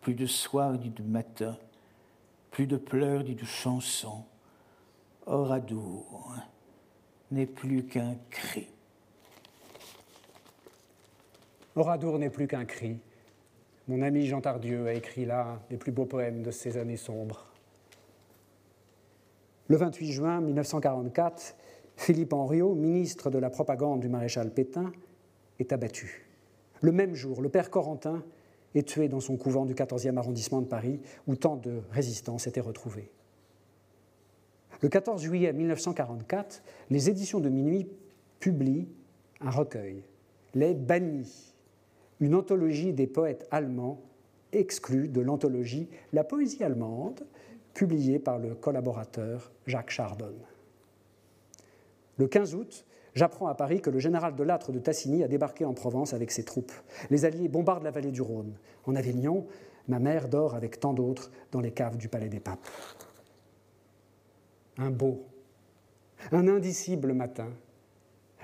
plus 0.00 0.14
de 0.14 0.26
soir 0.26 0.72
ni 0.72 0.90
de 0.90 1.02
matin, 1.02 1.56
plus 2.52 2.66
de 2.66 2.76
pleurs 2.76 3.24
ni 3.24 3.34
de 3.34 3.44
chansons. 3.44 4.24
Oradour 5.26 6.36
n'est 7.30 7.46
plus 7.46 7.84
qu'un 7.86 8.14
cri. 8.30 8.68
Oradour 11.74 12.18
n'est 12.18 12.30
plus 12.30 12.46
qu'un 12.46 12.66
cri. 12.66 12.98
Mon 13.88 14.02
ami 14.02 14.26
Jean 14.26 14.42
Tardieu 14.42 14.86
a 14.86 14.92
écrit 14.92 15.24
là 15.24 15.60
les 15.70 15.78
plus 15.78 15.90
beaux 15.92 16.04
poèmes 16.04 16.42
de 16.42 16.50
ces 16.50 16.76
années 16.76 16.98
sombres. 16.98 17.46
Le 19.68 19.76
28 19.76 20.12
juin 20.12 20.40
1944, 20.42 21.56
Philippe 21.96 22.34
Henriot, 22.34 22.74
ministre 22.74 23.30
de 23.30 23.38
la 23.38 23.48
propagande 23.48 24.00
du 24.00 24.08
maréchal 24.08 24.52
Pétain, 24.52 24.92
est 25.58 25.72
abattu. 25.72 26.28
Le 26.82 26.92
même 26.92 27.14
jour, 27.14 27.40
le 27.40 27.48
père 27.48 27.70
Corentin 27.70 28.22
est 28.74 28.86
tué 28.86 29.08
dans 29.08 29.20
son 29.20 29.36
couvent 29.36 29.64
du 29.64 29.74
14e 29.74 30.16
arrondissement 30.16 30.60
de 30.60 30.66
Paris, 30.66 31.00
où 31.26 31.36
tant 31.36 31.56
de 31.56 31.82
résistance 31.90 32.46
étaient 32.46 32.60
retrouvées. 32.60 33.10
Le 34.80 34.88
14 34.88 35.22
juillet 35.22 35.52
1944, 35.52 36.62
les 36.90 37.08
éditions 37.08 37.40
de 37.40 37.48
Minuit 37.48 37.88
publient 38.40 38.88
un 39.40 39.50
recueil, 39.50 40.02
Les 40.54 40.74
Bannis, 40.74 41.54
une 42.20 42.34
anthologie 42.34 42.92
des 42.92 43.06
poètes 43.06 43.46
allemands 43.50 44.00
exclus 44.52 45.08
de 45.08 45.20
l'anthologie 45.20 45.88
La 46.12 46.24
poésie 46.24 46.62
allemande, 46.62 47.26
publiée 47.74 48.18
par 48.18 48.38
le 48.38 48.54
collaborateur 48.54 49.52
Jacques 49.66 49.90
Chardon. 49.90 50.34
Le 52.18 52.26
15 52.26 52.54
août, 52.54 52.84
j'apprends 53.14 53.46
à 53.46 53.54
Paris 53.54 53.80
que 53.80 53.90
le 53.90 53.98
général 53.98 54.34
de 54.34 54.42
Lattre 54.42 54.72
de 54.72 54.78
Tassigny 54.78 55.22
a 55.22 55.28
débarqué 55.28 55.64
en 55.64 55.74
Provence 55.74 56.14
avec 56.14 56.30
ses 56.30 56.44
troupes. 56.44 56.72
Les 57.10 57.24
Alliés 57.24 57.48
bombardent 57.48 57.84
la 57.84 57.90
vallée 57.90 58.10
du 58.12 58.22
Rhône. 58.22 58.54
En 58.86 58.94
Avignon, 58.94 59.46
ma 59.88 59.98
mère 59.98 60.28
dort 60.28 60.54
avec 60.54 60.80
tant 60.80 60.92
d'autres 60.92 61.30
dans 61.50 61.60
les 61.60 61.72
caves 61.72 61.96
du 61.96 62.08
Palais 62.08 62.28
des 62.28 62.40
Papes. 62.40 62.68
Un 64.78 64.90
beau, 64.90 65.26
un 66.30 66.48
indicible 66.48 67.12
matin, 67.12 67.48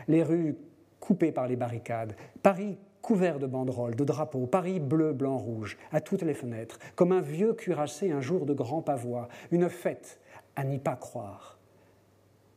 les 0.09 0.23
rues 0.23 0.57
coupées 1.01 1.33
par 1.33 1.47
les 1.47 1.57
barricades, 1.57 2.15
Paris 2.43 2.79
couvert 3.03 3.39
de 3.39 3.47
banderoles, 3.47 3.95
de 3.95 4.05
drapeaux, 4.05 4.47
Paris 4.47 4.81
bleu, 4.81 5.13
blanc, 5.13 5.39
rouge, 5.39 5.79
à 5.93 6.01
toutes 6.01 6.23
les 6.23 6.35
fenêtres, 6.35 6.79
comme 6.95 7.13
un 7.13 7.21
vieux 7.21 7.55
cuirassé 7.55 8.11
un 8.11 8.21
jour 8.21 8.45
de 8.45 8.53
grand 8.53 8.83
pavois, 8.83 9.29
une 9.51 9.69
fête 9.69 10.21
à 10.57 10.65
n'y 10.65 10.79
pas 10.79 10.97
croire. 10.97 11.58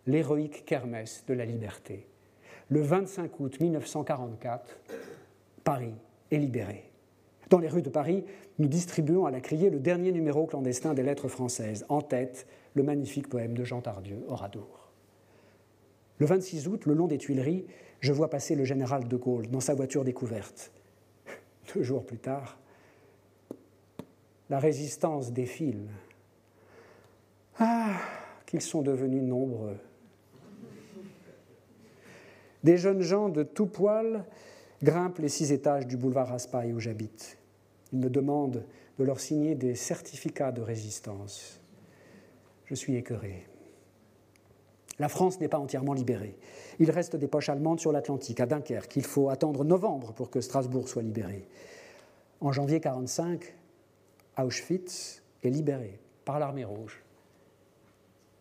L'héroïque 0.07 0.65
kermesse 0.65 1.23
de 1.27 1.33
la 1.33 1.45
liberté. 1.45 2.07
Le 2.69 2.81
25 2.81 3.39
août 3.39 3.59
1944, 3.59 4.79
Paris 5.63 5.93
est 6.31 6.37
libéré. 6.37 6.89
Dans 7.49 7.59
les 7.59 7.67
rues 7.67 7.81
de 7.81 7.89
Paris, 7.89 8.23
nous 8.59 8.67
distribuons 8.67 9.25
à 9.25 9.31
la 9.31 9.41
criée 9.41 9.69
le 9.69 9.79
dernier 9.79 10.11
numéro 10.11 10.45
clandestin 10.45 10.93
des 10.93 11.03
lettres 11.03 11.27
françaises. 11.27 11.85
En 11.89 12.01
tête, 12.01 12.47
le 12.73 12.83
magnifique 12.83 13.27
poème 13.27 13.53
de 13.53 13.63
Jean 13.63 13.81
Tardieu, 13.81 14.23
Oradour. 14.27 14.89
Le 16.17 16.25
26 16.25 16.67
août, 16.67 16.85
le 16.85 16.93
long 16.93 17.07
des 17.07 17.17
Tuileries, 17.17 17.65
je 17.99 18.13
vois 18.13 18.29
passer 18.29 18.55
le 18.55 18.63
général 18.63 19.07
de 19.07 19.17
Gaulle 19.17 19.47
dans 19.47 19.59
sa 19.59 19.73
voiture 19.73 20.03
découverte. 20.03 20.71
Deux 21.75 21.83
jours 21.83 22.05
plus 22.05 22.19
tard, 22.19 22.57
la 24.49 24.59
résistance 24.59 25.31
défile. 25.31 25.87
Ah, 27.59 27.95
qu'ils 28.45 28.61
sont 28.61 28.81
devenus 28.81 29.23
nombreux. 29.23 29.77
Des 32.63 32.77
jeunes 32.77 33.01
gens 33.01 33.29
de 33.29 33.43
tout 33.43 33.65
poil 33.65 34.25
grimpent 34.83 35.19
les 35.19 35.29
six 35.29 35.51
étages 35.51 35.87
du 35.87 35.97
boulevard 35.97 36.29
Raspail 36.29 36.73
où 36.73 36.79
j'habite. 36.79 37.37
Ils 37.93 37.99
me 37.99 38.09
demandent 38.09 38.65
de 38.99 39.03
leur 39.03 39.19
signer 39.19 39.55
des 39.55 39.75
certificats 39.75 40.51
de 40.51 40.61
résistance 40.61 41.61
je 42.71 42.75
suis 42.75 42.95
écœuré. 42.95 43.45
La 44.97 45.09
France 45.09 45.41
n'est 45.41 45.49
pas 45.49 45.59
entièrement 45.59 45.93
libérée. 45.93 46.37
Il 46.79 46.89
reste 46.89 47.17
des 47.17 47.27
poches 47.27 47.49
allemandes 47.49 47.81
sur 47.81 47.91
l'Atlantique, 47.91 48.39
à 48.39 48.45
Dunkerque. 48.45 48.95
Il 48.95 49.05
faut 49.05 49.29
attendre 49.29 49.65
novembre 49.65 50.13
pour 50.13 50.29
que 50.29 50.39
Strasbourg 50.39 50.87
soit 50.87 51.01
libéré. 51.01 51.45
En 52.39 52.53
janvier 52.53 52.77
1945, 52.77 53.55
Auschwitz 54.37 55.21
est 55.43 55.49
libéré 55.49 55.99
par 56.23 56.39
l'armée 56.39 56.63
rouge. 56.63 57.03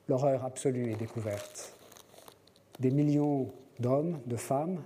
L'horreur 0.07 0.45
absolue 0.45 0.93
est 0.93 0.97
découverte. 0.97 1.77
Des 2.79 2.93
millions 2.93 3.51
d'hommes, 3.81 4.21
de 4.27 4.37
femmes 4.37 4.83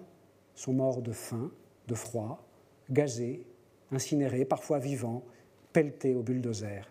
sont 0.55 0.73
morts 0.73 1.03
de 1.03 1.13
faim, 1.13 1.51
de 1.89 1.95
froid, 1.95 2.47
gazés, 2.91 3.47
incinérés, 3.91 4.45
parfois 4.45 4.79
vivants, 4.79 5.25
pelletés 5.73 6.15
au 6.15 6.23
bulldozer 6.23 6.91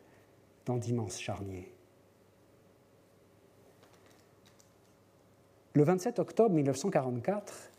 dans 0.65 0.77
d'immenses 0.77 1.19
charniers. 1.19 1.73
Le 5.73 5.83
27 5.83 6.19
octobre 6.19 6.53
1944, 6.53 7.71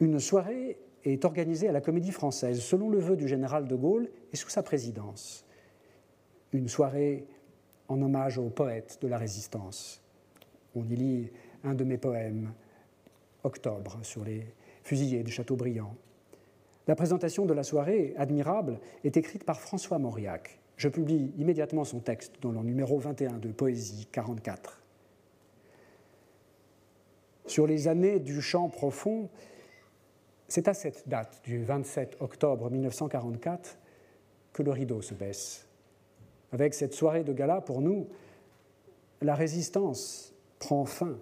une 0.00 0.20
soirée 0.20 0.78
est 1.04 1.24
organisée 1.24 1.68
à 1.68 1.72
la 1.72 1.80
Comédie 1.80 2.12
Française, 2.12 2.60
selon 2.60 2.90
le 2.90 2.98
vœu 2.98 3.16
du 3.16 3.26
général 3.26 3.66
de 3.66 3.74
Gaulle 3.74 4.10
et 4.32 4.36
sous 4.36 4.50
sa 4.50 4.62
présidence. 4.62 5.46
Une 6.52 6.68
soirée 6.68 7.26
en 7.88 8.02
hommage 8.02 8.36
aux 8.38 8.50
poètes 8.50 8.98
de 9.00 9.08
la 9.08 9.16
résistance. 9.16 10.02
On 10.74 10.84
y 10.84 10.96
lit 10.96 11.30
un 11.64 11.74
de 11.74 11.84
mes 11.84 11.96
poèmes, 11.96 12.52
Octobre, 13.44 13.98
sur 14.02 14.24
les 14.24 14.46
fusillés 14.82 15.22
de 15.22 15.30
Châteaubriand. 15.30 15.94
La 16.86 16.96
présentation 16.96 17.46
de 17.46 17.52
la 17.52 17.62
soirée, 17.62 18.14
admirable, 18.16 18.80
est 19.04 19.16
écrite 19.16 19.44
par 19.44 19.60
François 19.60 19.98
Mauriac. 19.98 20.58
Je 20.76 20.88
publie 20.88 21.32
immédiatement 21.36 21.84
son 21.84 22.00
texte 22.00 22.34
dans 22.40 22.52
le 22.52 22.60
numéro 22.60 22.98
21 22.98 23.38
de 23.38 23.48
Poésie 23.52 24.06
44. 24.10 24.82
Sur 27.46 27.66
les 27.66 27.88
années 27.88 28.20
du 28.20 28.40
chant 28.40 28.68
profond, 28.68 29.28
c'est 30.48 30.68
à 30.68 30.74
cette 30.74 31.08
date 31.08 31.40
du 31.44 31.62
27 31.62 32.16
octobre 32.20 32.70
1944 32.70 33.78
que 34.52 34.62
le 34.62 34.70
rideau 34.70 35.02
se 35.02 35.14
baisse. 35.14 35.66
Avec 36.52 36.72
cette 36.74 36.94
soirée 36.94 37.24
de 37.24 37.32
gala, 37.32 37.60
pour 37.60 37.82
nous, 37.82 38.08
la 39.20 39.34
résistance 39.34 40.34
prend 40.58 40.84
fin. 40.86 41.18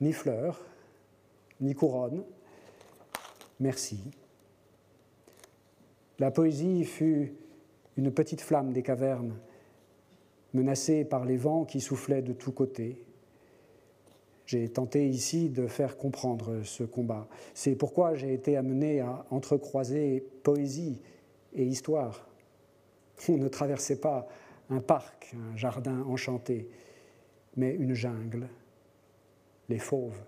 Ni 0.00 0.12
fleurs, 0.12 0.60
ni 1.60 1.74
couronne. 1.74 2.24
Merci. 3.60 4.00
La 6.18 6.30
poésie 6.30 6.84
fut 6.84 7.34
une 7.96 8.12
petite 8.12 8.40
flamme 8.40 8.72
des 8.72 8.82
cavernes, 8.82 9.36
menacée 10.52 11.04
par 11.04 11.24
les 11.24 11.36
vents 11.36 11.64
qui 11.64 11.80
soufflaient 11.80 12.22
de 12.22 12.32
tous 12.32 12.52
côtés. 12.52 13.04
J'ai 14.46 14.68
tenté 14.68 15.08
ici 15.08 15.48
de 15.48 15.66
faire 15.66 15.96
comprendre 15.96 16.62
ce 16.62 16.84
combat. 16.84 17.28
C'est 17.54 17.74
pourquoi 17.74 18.14
j'ai 18.14 18.34
été 18.34 18.56
amené 18.56 19.00
à 19.00 19.24
entrecroiser 19.30 20.26
poésie 20.42 21.00
et 21.54 21.64
histoire. 21.64 22.28
On 23.28 23.36
ne 23.36 23.48
traversait 23.48 24.00
pas 24.00 24.28
un 24.70 24.80
parc, 24.80 25.34
un 25.52 25.56
jardin 25.56 26.02
enchanté, 26.02 26.68
mais 27.56 27.74
une 27.74 27.94
jungle. 27.94 28.48
Les 29.68 29.78
fauves 29.78 30.20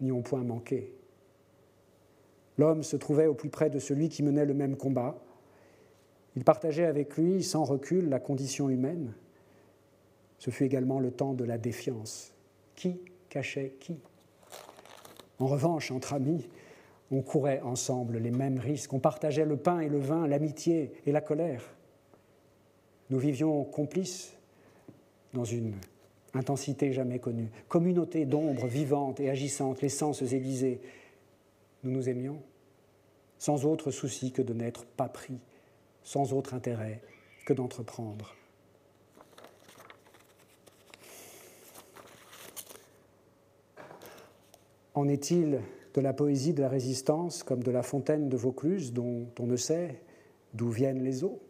n'y 0.00 0.12
ont 0.12 0.22
point 0.22 0.42
manqué. 0.42 0.92
L'homme 2.58 2.82
se 2.82 2.96
trouvait 2.96 3.26
au 3.26 3.34
plus 3.34 3.50
près 3.50 3.70
de 3.70 3.78
celui 3.78 4.08
qui 4.08 4.22
menait 4.22 4.46
le 4.46 4.54
même 4.54 4.76
combat. 4.76 5.18
Il 6.36 6.44
partageait 6.44 6.86
avec 6.86 7.16
lui, 7.16 7.42
sans 7.42 7.64
recul, 7.64 8.08
la 8.08 8.20
condition 8.20 8.68
humaine. 8.68 9.14
Ce 10.38 10.50
fut 10.50 10.64
également 10.64 11.00
le 11.00 11.10
temps 11.10 11.34
de 11.34 11.44
la 11.44 11.58
défiance 11.58 12.32
qui 12.74 13.00
cachait 13.28 13.74
qui? 13.80 13.98
En 15.38 15.46
revanche, 15.46 15.90
entre 15.90 16.14
amis, 16.14 16.48
on 17.10 17.22
courait 17.22 17.60
ensemble 17.60 18.18
les 18.18 18.30
mêmes 18.30 18.58
risques, 18.58 18.92
on 18.92 18.98
partageait 18.98 19.44
le 19.44 19.56
pain 19.56 19.80
et 19.80 19.88
le 19.88 19.98
vin, 19.98 20.26
l'amitié 20.26 20.92
et 21.04 21.12
la 21.12 21.20
colère. 21.20 21.62
Nous 23.10 23.18
vivions 23.18 23.64
complices 23.64 24.36
dans 25.32 25.44
une 25.44 25.74
intensité 26.36 26.92
jamais 26.92 27.18
connue, 27.18 27.50
communauté 27.68 28.24
d'ombres 28.24 28.66
vivantes 28.66 29.20
et 29.20 29.30
agissantes, 29.30 29.82
les 29.82 29.88
sens 29.88 30.22
aiguisés. 30.22 30.80
Nous 31.82 31.90
nous 31.90 32.08
aimions, 32.08 32.40
sans 33.38 33.64
autre 33.64 33.90
souci 33.90 34.32
que 34.32 34.42
de 34.42 34.52
n'être 34.52 34.84
pas 34.84 35.08
pris, 35.08 35.38
sans 36.02 36.32
autre 36.32 36.54
intérêt 36.54 37.00
que 37.46 37.52
d'entreprendre. 37.52 38.34
En 44.94 45.08
est-il 45.08 45.60
de 45.94 46.00
la 46.00 46.14
poésie 46.14 46.54
de 46.54 46.62
la 46.62 46.68
résistance 46.68 47.42
comme 47.42 47.62
de 47.62 47.70
la 47.70 47.82
fontaine 47.82 48.28
de 48.28 48.36
Vaucluse 48.36 48.92
dont 48.92 49.26
on 49.38 49.46
ne 49.46 49.56
sait 49.56 50.00
d'où 50.54 50.70
viennent 50.70 51.02
les 51.02 51.22
eaux? 51.22 51.45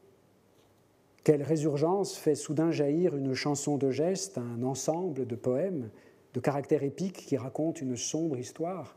Quelle 1.26 1.42
résurgence 1.42 2.16
fait 2.16 2.36
soudain 2.36 2.70
jaillir 2.70 3.16
une 3.16 3.34
chanson 3.34 3.78
de 3.78 3.90
gestes, 3.90 4.38
un 4.38 4.62
ensemble 4.62 5.26
de 5.26 5.34
poèmes 5.34 5.90
de 6.34 6.38
caractère 6.38 6.84
épique 6.84 7.26
qui 7.26 7.36
racontent 7.36 7.80
une 7.80 7.96
sombre 7.96 8.38
histoire? 8.38 8.96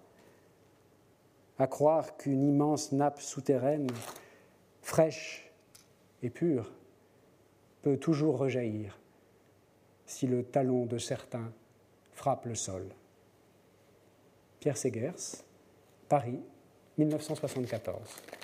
À 1.57 1.65
croire 1.65 2.17
qu'une 2.17 2.43
immense 2.43 2.91
nappe 2.91 3.19
souterraine, 3.19 3.87
fraîche 4.83 5.51
et 6.21 6.29
pure, 6.29 6.71
peut 7.81 7.97
toujours 7.97 8.37
rejaillir 8.37 8.99
si 10.05 10.27
le 10.27 10.43
talon 10.43 10.85
de 10.85 10.99
certains 10.99 11.51
frappe 12.11 12.45
le 12.45 12.53
sol. 12.53 12.89
Pierre 14.59 14.77
Segers, 14.77 15.41
Paris, 16.07 16.39
1974. 16.99 18.38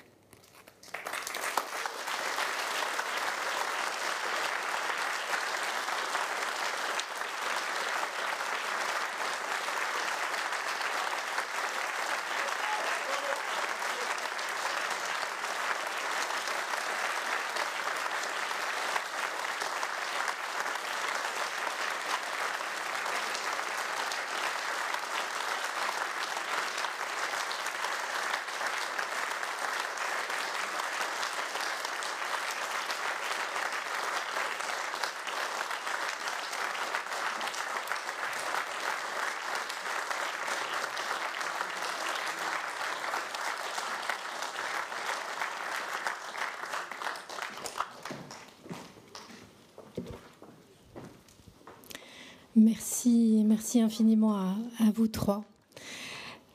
Merci, 53.66 53.80
infiniment 53.80 54.36
à, 54.36 54.54
vous 54.94 55.08
trois. 55.08 55.42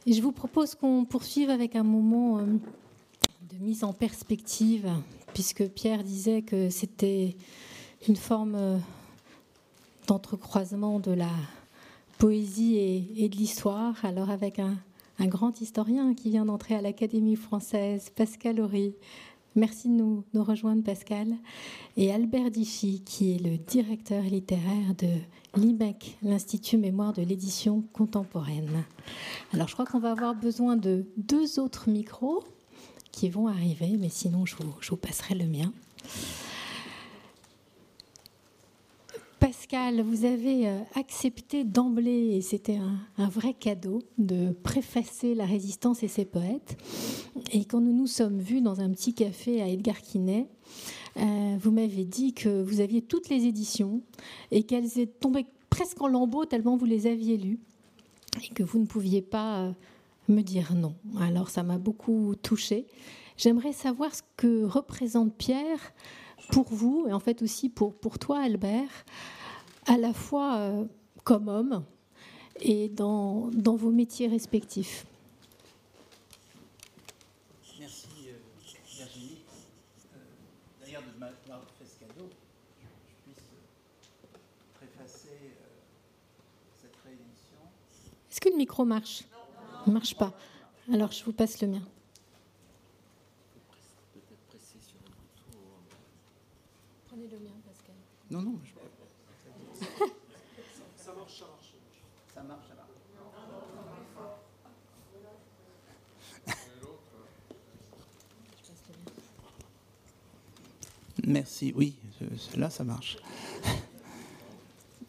Je 0.07 0.21
vous 0.21 0.31
propose 0.31 0.75
qu'on 0.75 1.03
poursuive 1.03 1.49
avec 1.49 1.75
un 1.75 1.83
moment 1.83 2.37
euh, 2.37 2.43
de 3.51 3.57
mise 3.59 3.83
en 3.83 3.91
perspective, 3.91 4.89
puisque 5.33 5.67
Pierre 5.67 6.05
disait 6.05 6.41
que 6.41 6.69
c'était 6.69 7.35
une 8.07 8.15
forme 8.15 8.55
euh, 8.55 8.77
d'entrecroisement 10.07 11.01
de 11.01 11.11
la 11.11 11.31
poésie 12.17 12.77
et, 12.77 13.27
de 13.27 13.35
l'histoire. 13.35 14.05
Alors 14.05 14.29
avec 14.29 14.59
un, 14.59 14.77
un, 15.19 15.27
grand 15.27 15.59
historien 15.59 16.13
qui 16.13 16.29
vient 16.29 16.45
d'entrer 16.45 16.75
à 16.75 16.81
l'Académie 16.81 17.35
française, 17.35 18.09
Pascal 18.15 18.61
Horry. 18.61 18.93
Merci 19.55 19.89
de 19.89 19.93
nous, 19.93 20.23
rejoindre, 20.33 20.81
Pascal. 20.81 21.27
Et 21.97 22.13
Albert 22.13 22.51
Diffy, 22.51 23.01
qui 23.03 23.35
est 23.35 23.37
le 23.37 23.57
directeur 23.57 24.23
littéraire 24.23 24.95
de 24.97 25.09
l'IMEC, 25.59 26.17
l'Institut 26.23 26.77
Mémoire 26.77 27.11
de 27.11 27.21
l'édition 27.21 27.83
contemporaine. 27.91 28.85
Alors, 29.53 29.67
je 29.67 29.73
crois 29.73 29.85
qu'on 29.85 29.99
va 29.99 30.11
avoir 30.11 30.35
besoin 30.35 30.77
de 30.77 31.05
deux 31.17 31.59
autres 31.59 31.89
micros 31.89 32.45
qui 33.11 33.27
vont 33.27 33.47
arriver, 33.47 33.97
mais 33.99 34.07
sinon, 34.07 34.45
je 34.45 34.55
vous 34.55 34.97
passerai 34.97 35.35
le 35.35 35.45
mien. 35.45 35.73
Pascal, 39.61 40.01
vous 40.01 40.25
avez 40.25 40.67
euh, 40.67 40.79
accepté 40.95 41.63
d'emblée, 41.63 42.35
et 42.35 42.41
c'était 42.41 42.79
un, 43.17 43.29
vrai 43.29 43.53
cadeau, 43.53 44.01
de 44.17 44.53
préfacer 44.63 45.35
La 45.35 45.45
Résistance 45.45 46.01
et 46.01 46.07
ses 46.07 46.25
poètes. 46.25 46.75
Et 47.53 47.65
quand 47.65 47.79
nous 47.79 47.93
nous 47.93 48.07
sommes 48.07 48.39
vus 48.39 48.61
dans 48.61 48.81
un 48.81 48.89
petit 48.89 49.13
café 49.13 49.61
à 49.61 49.67
Edgar 49.67 50.01
Quinet, 50.01 50.47
euh, 51.17 51.57
vous 51.59 51.69
m'avez 51.69 52.05
dit 52.05 52.33
que 52.33 52.63
vous 52.63 52.79
aviez 52.79 53.03
toutes 53.03 53.29
les 53.29 53.45
éditions 53.45 54.01
et 54.49 54.63
qu'elles 54.63 54.97
étaient 54.97 55.05
tombées 55.05 55.45
presque 55.69 56.01
en 56.01 56.07
lambeaux 56.07 56.45
tellement 56.45 56.75
vous 56.75 56.85
les 56.85 57.05
aviez 57.05 57.37
lues 57.37 57.59
et 58.43 58.51
que 58.55 58.63
vous 58.63 58.79
ne 58.79 58.87
pouviez 58.87 59.21
pas 59.21 59.59
euh, 59.59 59.71
me 60.27 60.41
dire 60.41 60.73
non. 60.73 60.95
Alors 61.19 61.51
ça 61.51 61.61
m'a 61.61 61.77
beaucoup 61.77 62.33
touchée. 62.41 62.87
J'aimerais 63.37 63.73
savoir 63.73 64.15
ce 64.15 64.23
que 64.37 64.63
représente 64.63 65.35
Pierre 65.35 65.93
pour 66.51 66.65
vous, 66.69 67.05
et 67.07 67.13
en 67.13 67.19
fait 67.19 67.43
aussi 67.43 67.69
pour, 67.69 67.93
pour 67.93 68.17
toi, 68.17 68.39
Albert, 68.39 69.05
à 69.85 69.97
la 69.97 70.13
fois 70.13 70.57
euh, 70.57 70.85
comme 71.23 71.47
homme 71.47 71.83
et 72.59 72.89
dans, 72.89 73.49
dans 73.53 73.75
vos 73.75 73.91
métiers 73.91 74.27
respectifs. 74.27 75.05
Merci 77.79 78.07
euh, 78.27 78.37
Virginie. 78.97 79.39
Euh, 80.13 80.17
D'ailleurs, 80.81 81.01
de 81.01 81.19
m'avoir 81.19 81.65
fait 81.79 81.85
ce 81.85 81.99
cadeau, 81.99 82.29
je 82.79 83.31
puisse 83.31 83.43
préfacer 84.75 85.55
cette 86.79 86.95
réédition. 87.03 87.57
Est-ce 88.29 88.39
que 88.39 88.49
le 88.49 88.57
micro 88.57 88.85
marche? 88.85 89.23
Il 89.87 89.89
ne 89.89 89.93
marche 89.95 90.15
pas. 90.15 90.31
Alors, 90.93 91.11
je 91.11 91.23
vous 91.23 91.33
passe 91.33 91.59
le 91.61 91.67
mien. 91.69 91.81
Prenez 97.07 97.27
le 97.27 97.39
mien, 97.39 97.51
Pascal. 97.65 97.95
Non, 98.29 98.41
non, 98.43 98.59
je... 98.63 98.71
ça 100.95 101.13
marche, 101.13 101.39
ça 101.39 101.45
marche. 101.47 101.73
Ça 102.33 102.43
marche, 102.43 102.67
ça 102.67 102.75
marche. 102.75 102.87
Merci, 111.25 111.73
oui, 111.75 111.95
là 112.55 112.60
ça 112.71 112.83
marche. 112.83 113.17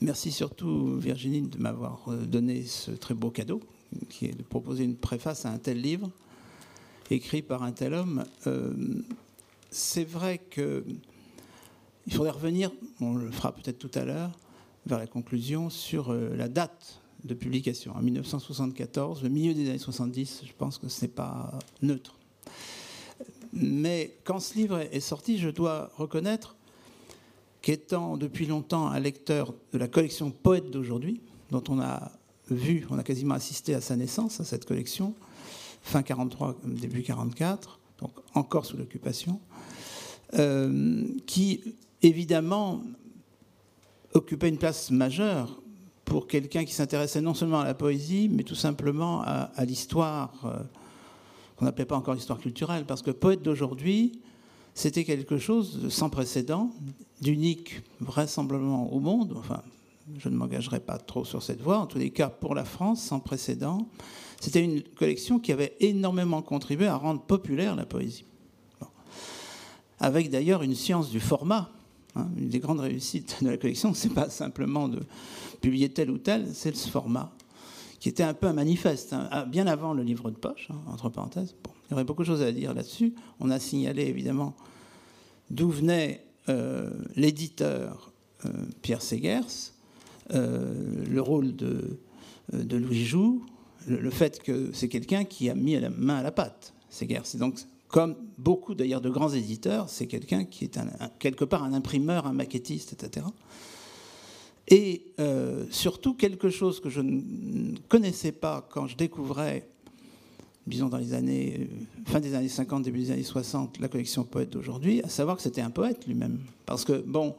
Merci 0.01 0.33
surtout 0.33 0.97
Virginie 0.99 1.43
de 1.43 1.59
m'avoir 1.59 2.03
euh, 2.09 2.17
donné 2.17 2.65
ce 2.65 2.91
très 2.91 3.15
beau 3.15 3.31
cadeau, 3.31 3.61
qui 4.09 4.27
est 4.27 4.37
de 4.37 4.43
proposer 4.43 4.85
une 4.85 4.97
préface 4.97 5.47
à 5.47 5.51
un 5.51 5.59
tel 5.59 5.81
livre, 5.81 6.11
écrit 7.11 7.41
par 7.41 7.63
un 7.63 7.71
tel 7.71 7.95
homme. 7.95 8.25
Euh, 8.49 8.73
c'est 9.71 10.05
vrai 10.05 10.39
que 10.39 10.85
il 12.07 12.13
faudrait 12.13 12.33
revenir, 12.33 12.73
on 13.01 13.15
le 13.15 13.31
fera 13.31 13.53
peut-être 13.53 13.79
tout 13.79 13.97
à 13.97 14.05
l'heure, 14.05 14.33
vers 14.87 14.99
la 14.99 15.07
conclusion 15.07 15.71
sur 15.71 16.11
euh, 16.11 16.35
la 16.35 16.49
date 16.49 17.01
de 17.23 17.35
publication. 17.35 17.95
En 17.95 18.03
1974, 18.03 19.23
le 19.23 19.29
milieu 19.29 19.55
des 19.55 19.69
années 19.69 19.79
70, 19.79 20.43
je 20.45 20.53
pense 20.59 20.79
que 20.79 20.89
ce 20.89 21.03
n'est 21.03 21.13
pas 21.13 21.57
neutre. 21.81 22.19
Mais 23.53 24.17
quand 24.25 24.41
ce 24.41 24.55
livre 24.55 24.81
est 24.81 24.99
sorti, 24.99 25.39
je 25.39 25.49
dois 25.49 25.93
reconnaître 25.97 26.57
qu'étant 27.63 28.17
depuis 28.17 28.47
longtemps 28.47 28.89
un 28.89 29.01
lecteur 29.01 29.55
de 29.73 29.79
la 29.79 29.89
collection 29.89 30.31
Poète 30.31 30.71
d'aujourd'hui, 30.71 31.21
dont 31.51 31.63
on 31.69 31.81
a 31.81 32.13
vu, 32.51 32.87
on 32.91 32.99
a 32.99 33.03
quasiment 33.03 33.35
assisté 33.35 33.75
à 33.75 33.81
sa 33.81 33.97
naissance, 33.97 34.41
à 34.41 34.45
cette 34.45 34.65
collection, 34.65 35.15
fin 35.83 36.03
43, 36.03 36.57
début 36.65 37.03
44, 37.03 37.81
donc 38.01 38.11
encore 38.35 38.67
sous 38.67 38.77
l'occupation, 38.77 39.41
euh, 40.35 41.05
qui 41.27 41.77
évidemment, 42.03 42.83
occupait 44.15 44.49
une 44.49 44.59
place 44.59 44.91
majeure 44.91 45.63
pour 46.05 46.27
quelqu'un 46.27 46.65
qui 46.65 46.73
s'intéressait 46.73 47.21
non 47.21 47.33
seulement 47.33 47.61
à 47.61 47.65
la 47.65 47.75
poésie, 47.75 48.29
mais 48.31 48.43
tout 48.43 48.55
simplement 48.55 49.23
à, 49.23 49.65
l'histoire, 49.65 50.45
euh, 50.45 50.59
qu'on 51.57 51.65
n'appelait 51.65 51.87
pas 51.87 51.97
encore 51.97 52.15
l'histoire 52.15 52.39
culturelle, 52.39 52.85
parce 52.85 53.03
que 53.03 53.11
poète 53.11 53.43
d'aujourd'hui, 53.43 54.21
c'était 54.75 55.05
quelque 55.05 55.39
chose 55.39 55.81
de 55.81 55.89
sans 55.89 56.11
précédent, 56.11 56.71
d'unique 57.21 57.83
vraisemblablement 58.01 58.93
au 58.93 59.01
monde, 59.01 59.35
enfin, 59.37 59.63
je 60.19 60.29
ne 60.29 60.37
m'engagerai 60.37 60.81
pas 60.81 60.99
trop 60.99 61.25
sur 61.25 61.43
cette 61.43 61.61
voie, 61.61 61.79
en 61.79 61.87
tous 61.87 61.99
les 61.99 62.11
cas 62.11 62.29
pour 62.29 62.55
la 62.55 62.65
France, 62.65 63.03
sans 63.03 63.21
précédent. 63.21 63.89
C'était 64.41 64.65
une 64.65 64.83
collection 64.83 65.39
qui 65.39 65.53
avait 65.53 65.75
énormément 65.81 66.43
contribué 66.43 66.87
à 66.87 66.97
rendre 66.97 67.23
populaire 67.23 67.77
la 67.77 67.87
poésie. 67.87 68.25
Avec 70.01 70.31
d'ailleurs 70.31 70.63
une 70.63 70.75
science 70.75 71.11
du 71.11 71.21
format 71.21 71.71
Hein. 72.15 72.27
Une 72.37 72.49
des 72.49 72.59
grandes 72.59 72.81
réussites 72.81 73.39
de 73.43 73.49
la 73.49 73.57
collection, 73.57 73.95
c'est 73.95 74.13
pas 74.13 74.29
simplement 74.29 74.89
de 74.89 75.01
publier 75.61 75.89
tel 75.89 76.11
ou 76.11 76.19
tel, 76.19 76.49
c'est 76.53 76.75
ce 76.75 76.89
format 76.89 77.33
qui 78.03 78.09
était 78.09 78.25
un 78.25 78.35
peu 78.35 78.49
un 78.49 78.53
manifeste, 78.53 79.13
hein. 79.13 79.29
ah, 79.31 79.45
bien 79.45 79.69
avant 79.69 79.95
le 79.95 80.03
livre 80.03 80.29
de 80.33 80.37
poche, 80.37 80.67
hein, 80.73 80.81
entre 80.89 81.09
parenthèses. 81.09 81.55
il 81.65 81.93
y 81.93 81.95
aurait 81.95 82.03
beaucoup 82.03 82.23
de 82.23 82.27
choses 82.27 82.43
à 82.43 82.51
dire 82.51 82.75
là-dessus. 82.75 83.15
On 83.39 83.49
a 83.49 83.61
signalé 83.61 84.03
évidemment 84.03 84.57
d'où 85.51 85.71
venait 85.71 86.27
euh, 86.49 86.91
l'éditeur 87.15 88.11
euh, 88.45 88.49
Pierre 88.83 89.03
Segers, 89.03 89.71
euh, 90.35 91.05
le 91.09 91.21
rôle 91.23 91.55
de, 91.55 92.01
de 92.53 92.77
Louis 92.77 93.05
Joux, 93.05 93.47
le, 93.87 94.11
fait 94.11 94.43
que 94.43 94.71
c'est 94.73 94.89
quelqu'un 94.89 95.23
qui 95.23 95.49
a 95.49 95.55
mis 95.55 95.79
la 95.79 95.91
main 95.91 96.17
à 96.17 96.23
la 96.25 96.33
pâte, 96.33 96.75
Segers. 96.91 97.21
C'est 97.23 97.39
donc 97.39 97.61
comme 97.87 98.17
beaucoup 98.37 98.75
d'ailleurs 98.75 99.01
de 99.01 99.11
grands 99.11 99.31
éditeurs, 99.31 99.89
c'est 99.89 100.09
quelqu'un 100.09 100.45
qui 100.45 100.65
est 100.65 100.77
quelque 101.21 101.45
part 101.45 101.63
un 101.63 101.73
imprimeur, 101.73 102.27
un 102.27 102.33
maquettiste, 102.33 102.95
etc. 102.95 103.27
Et 104.69 105.07
surtout 105.71 106.15
quelque 106.15 106.49
chose 106.49 106.81
que 106.81 106.89
je 106.89 107.01
ne 107.01 107.77
connaissais 107.89 108.33
pas 108.33 108.67
quand 108.71 108.87
je 108.87 108.97
découvrais 108.97 109.69
disons 110.67 110.89
dans 110.89 110.99
les 110.99 111.15
années, 111.15 111.69
euh, 111.73 111.85
fin 112.07 112.21
des 112.21 112.35
années 112.35 112.49
50, 112.49 112.83
début 112.83 113.01
des 113.01 113.11
années 113.11 113.23
60, 113.23 113.79
la 113.81 113.89
collection 113.89 114.25
poète 114.25 114.51
d'aujourd'hui, 114.51 115.03
à 115.03 115.09
savoir 115.09 115.37
que 115.37 115.43
c'était 115.43 115.61
un 115.61 115.71
poète 115.71 116.07
lui-même. 116.07 116.39
Parce 116.67 116.85
que, 116.85 117.01
bon, 117.01 117.35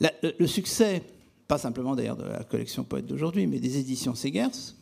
le, 0.00 0.46
succès, 0.46 1.02
pas 1.48 1.58
simplement 1.58 1.94
d'ailleurs 1.94 2.16
de 2.16 2.24
la 2.24 2.44
collection 2.44 2.84
poète 2.84 3.06
d'aujourd'hui, 3.06 3.46
mais 3.46 3.58
des 3.58 3.78
éditions 3.78 4.14
Segers, 4.14 4.74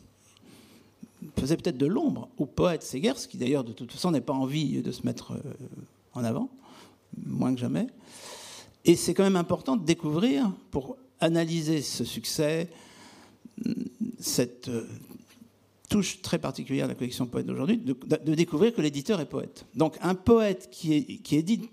faisait 1.39 1.55
peut-être 1.55 1.77
de 1.77 1.85
l'ombre 1.85 2.29
au 2.37 2.45
poète 2.45 2.83
Segers, 2.83 3.27
qui 3.29 3.37
d'ailleurs 3.37 3.63
de 3.63 3.73
toute 3.73 3.91
façon 3.91 4.11
n'est 4.11 4.21
pas 4.21 4.33
envie 4.33 4.81
de 4.81 4.91
se 4.91 5.05
mettre 5.05 5.33
euh, 5.33 5.39
en 6.13 6.23
avant, 6.23 6.49
moins 7.25 7.53
que 7.53 7.59
jamais. 7.59 7.87
Et 8.83 8.95
c'est 8.95 9.13
quand 9.13 9.23
même 9.23 9.35
important 9.35 9.77
de 9.77 9.85
découvrir, 9.85 10.51
pour 10.71 10.97
analyser 11.21 11.81
ce 11.81 12.03
succès, 12.03 12.67
cette 14.19 14.67
euh, 14.67 14.87
touche 15.89 16.21
très 16.21 16.39
particulière 16.39 16.87
de 16.87 16.91
la 16.91 16.95
collection 16.95 17.27
poète 17.27 17.45
d'aujourd'hui, 17.45 17.77
de, 17.77 18.35
découvrir 18.35 18.73
que 18.73 18.81
l'éditeur 18.81 19.19
est 19.19 19.25
poète. 19.25 19.65
Donc 19.75 19.97
un 20.01 20.15
poète 20.15 20.69
qui, 20.71 21.21
édite 21.31 21.69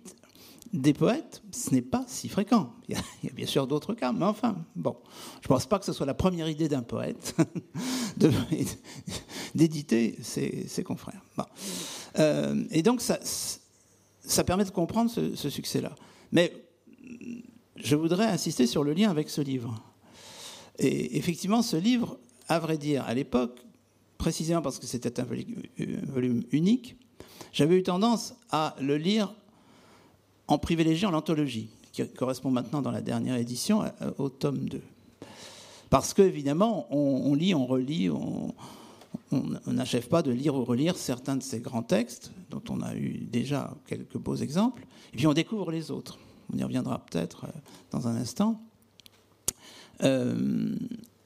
des 0.72 0.92
poètes, 0.92 1.42
ce 1.50 1.70
n'est 1.70 1.82
pas 1.82 2.04
si 2.08 2.28
fréquent. 2.28 2.74
Il 2.88 2.96
y 2.96 3.28
a, 3.28 3.32
bien 3.32 3.46
sûr 3.46 3.66
d'autres 3.66 3.94
cas, 3.94 4.12
mais 4.12 4.26
enfin, 4.26 4.56
bon, 4.76 4.96
je 5.40 5.46
ne 5.46 5.48
pense 5.48 5.66
pas 5.66 5.78
que 5.78 5.84
ce 5.84 5.92
soit 5.92 6.04
la 6.04 6.14
première 6.14 6.48
idée 6.48 6.68
d'un 6.68 6.82
poète 6.82 7.34
d'éditer 9.54 10.18
ses, 10.20 10.82
confrères. 10.84 11.22
Euh, 12.18 12.64
et 12.70 12.82
donc 12.82 13.00
ça, 13.00 13.18
ça 13.22 14.44
permet 14.44 14.64
de 14.64 14.70
comprendre 14.70 15.10
ce, 15.10 15.36
ce 15.36 15.48
succès-là. 15.48 15.94
Mais 16.32 16.52
je 17.82 17.96
voudrais 17.96 18.26
insister 18.26 18.66
sur 18.66 18.84
le 18.84 18.92
lien 18.92 19.10
avec 19.10 19.30
ce 19.30 19.40
livre. 19.40 19.82
Et 20.78 21.16
effectivement, 21.16 21.62
ce 21.62 21.76
livre, 21.76 22.18
à 22.48 22.58
vrai 22.58 22.78
dire, 22.78 23.04
à 23.04 23.14
l'époque, 23.14 23.58
précisément 24.16 24.62
parce 24.62 24.78
que 24.78 24.86
c'était 24.86 25.20
un 25.20 25.26
volume 26.06 26.42
unique, 26.52 26.96
j'avais 27.52 27.76
eu 27.76 27.82
tendance 27.82 28.34
à 28.50 28.76
le 28.80 28.96
lire 28.96 29.32
en 30.48 30.58
privilégiant 30.58 31.10
l'anthologie, 31.10 31.68
qui 31.92 32.06
correspond 32.08 32.50
maintenant 32.50 32.82
dans 32.82 32.90
la 32.90 33.00
dernière 33.00 33.36
édition 33.36 33.82
au 34.18 34.28
tome 34.28 34.68
2. 34.68 34.80
Parce 35.90 36.14
qu'évidemment, 36.14 36.86
on, 36.90 37.34
lit, 37.34 37.54
on 37.54 37.66
relit, 37.66 38.10
on 38.10 38.54
n'achève 39.66 40.08
pas 40.08 40.22
de 40.22 40.30
lire 40.30 40.54
ou 40.54 40.64
relire 40.64 40.96
certains 40.96 41.36
de 41.36 41.42
ces 41.42 41.60
grands 41.60 41.82
textes, 41.82 42.30
dont 42.50 42.62
on 42.68 42.82
a 42.82 42.94
eu 42.94 43.18
déjà 43.18 43.74
quelques 43.86 44.18
beaux 44.18 44.36
exemples, 44.36 44.86
et 45.12 45.16
puis 45.16 45.26
on 45.26 45.32
découvre 45.34 45.70
les 45.70 45.90
autres. 45.90 46.18
On 46.52 46.56
y 46.56 46.62
reviendra 46.62 47.04
peut-être 47.04 47.44
euh, 47.44 47.60
dans 47.90 48.08
un 48.08 48.16
instant. 48.16 48.60
Euh, 50.02 50.76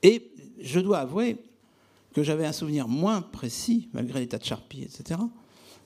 et 0.03 0.33
je 0.61 0.81
dois 0.81 0.99
avouer 0.99 1.39
que 2.15 2.23
j'avais 2.23 2.47
un 2.47 2.53
souvenir 2.53 2.89
moins 2.89 3.23
précis, 3.23 3.89
malgré 3.93 4.21
l'état 4.21 4.39
de 4.39 4.45
charpie, 4.45 4.83
etc., 4.83 5.21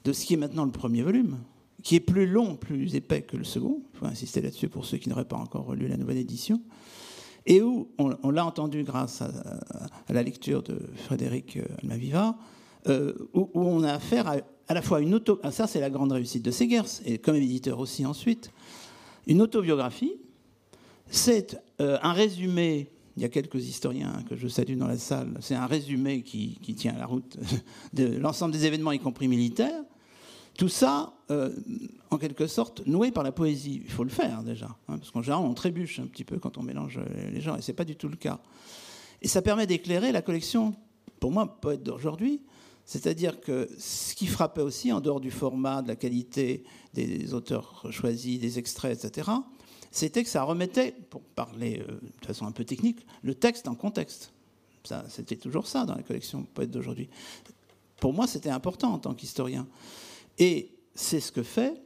de 0.05 0.13
ce 0.13 0.25
qui 0.25 0.35
est 0.35 0.37
maintenant 0.37 0.65
le 0.65 0.73
premier 0.73 1.03
volume, 1.03 1.39
qui 1.83 1.97
est 1.97 2.01
plus 2.01 2.27
long, 2.27 2.57
plus 2.57 2.95
épais 2.95 3.23
que 3.23 3.37
le 3.37 3.45
second. 3.45 3.83
Il 3.95 3.99
faut 3.99 4.07
insister 4.07 4.41
là-dessus 4.41 4.69
pour 4.69 4.85
ceux 4.85 4.99
qui 4.99 5.09
n'auraient 5.09 5.25
pas 5.25 5.37
encore 5.37 5.67
relu 5.67 5.89
la 5.89 5.97
nouvelle 5.97 6.19
édition. 6.19 6.61
Et 7.45 7.63
où, 7.63 7.89
on, 7.99 8.31
l'a 8.31 8.45
entendu 8.45 8.83
grâce 8.83 9.23
à, 9.23 9.31
la 10.09 10.23
lecture 10.25 10.65
de 10.65 10.81
Frédéric 10.97 11.59
Almaviva, 11.83 12.37
euh, 12.89 13.13
où, 13.35 13.49
on 13.55 13.85
a 13.85 13.93
affaire 13.93 14.27
à, 14.27 14.37
à 14.69 14.75
la 14.75 14.83
fois 14.83 15.01
une 15.01 15.15
auto... 15.15 15.39
Ah, 15.43 15.53
ça, 15.53 15.67
c'est 15.67 15.81
la 15.81 15.91
grande 15.91 16.13
réussite 16.13 16.45
de 16.45 16.51
Segers, 16.51 17.03
et 17.05 17.19
comme 17.19 17.37
éditeur 17.37 17.79
aussi 17.79 18.05
ensuite, 18.05 18.51
une 19.27 19.43
autobiographie. 19.43 20.15
C'est 21.09 21.61
euh, 21.81 21.98
un 22.03 22.12
résumé 22.12 22.90
il 23.16 23.23
y 23.23 23.24
a 23.24 23.31
quelques 23.31 23.65
historiens 23.65 24.23
que 24.28 24.36
je 24.36 24.47
salue 24.47 24.77
dans 24.77 24.86
la 24.86 24.98
salle. 24.98 25.39
C'est 25.40 25.55
un 25.55 25.66
résumé 25.66 26.23
qui, 26.23 26.59
tient 26.77 26.93
la 26.98 27.07
route 27.07 27.39
de 27.94 28.19
l'ensemble 28.19 28.53
des 28.53 28.66
événements, 28.66 28.93
y 28.93 28.98
compris 28.98 29.27
militaires. 29.27 29.82
Tout 30.59 30.69
ça, 30.69 31.15
euh, 31.31 31.51
en 32.11 32.19
quelque 32.19 32.47
sorte, 32.47 32.86
noué 32.86 33.11
par 33.11 33.24
la 33.24 33.32
poésie. 33.32 33.81
Il 33.85 33.90
faut 33.90 34.05
le 34.05 34.11
faire 34.11 34.43
déjà, 34.43 34.66
hein, 34.89 34.98
parce 34.98 35.11
qu'en 35.11 35.23
général, 35.23 35.44
on 35.44 35.55
trébuche 35.55 35.98
un 35.98 36.07
petit 36.07 36.24
peu 36.24 36.39
quand 36.39 36.59
on 36.59 36.62
mélange 36.62 37.01
les 37.32 37.40
gens, 37.40 37.57
et 37.57 37.62
ce 37.62 37.70
n'est 37.70 37.77
pas 37.77 37.85
du 37.85 37.97
tout 37.97 38.09
le 38.09 38.16
cas. 38.16 38.39
Et 39.23 39.28
ça 39.28 39.40
permet 39.40 39.66
d'éclairer 39.66 40.12
la 40.12 40.20
collection, 40.20 40.74
pour 41.19 41.31
moi, 41.31 41.59
poète 41.61 41.82
d'aujourd'hui. 41.82 42.43
C'est-à-dire 42.87 43.41
que 43.41 43.69
ce 43.79 44.15
qui 44.15 44.27
frappait 44.27 44.63
aussi, 44.63 44.93
en 44.93 45.01
dehors 45.01 45.21
du 45.21 45.33
format, 45.33 45.83
de 45.83 45.89
la 45.89 45.97
qualité 45.97 46.65
des 46.95 47.35
auteurs 47.35 47.85
choisis, 47.91 48.39
des 48.39 48.59
extraits, 48.59 49.05
etc., 49.05 49.31
c'était 49.91 50.23
que 50.23 50.29
ça 50.29 50.43
remettait, 50.43 50.93
pour 51.11 51.23
parler 51.23 51.83
euh, 51.89 51.99
de 52.21 52.27
façon 52.27 52.47
un 52.47 52.53
peu 52.53 52.65
technique, 52.65 53.07
le 53.23 53.35
texte 53.35 53.67
en 53.67 53.75
contexte. 53.75 54.33
C'était 55.09 55.37
toujours 55.37 55.67
ça 55.67 55.85
dans 55.85 55.97
la 55.97 56.03
collection 56.03 56.45
poète 56.55 56.71
d'aujourd'hui. 56.71 57.09
Pour 57.99 58.13
moi, 58.13 58.29
c'était 58.29 58.51
important 58.51 58.93
en 58.93 58.99
tant 58.99 59.15
qu'historien. 59.15 59.67
Et 60.39 60.71
c'est 60.95 61.19
ce 61.19 61.33
que 61.33 61.43
fait 61.43 61.83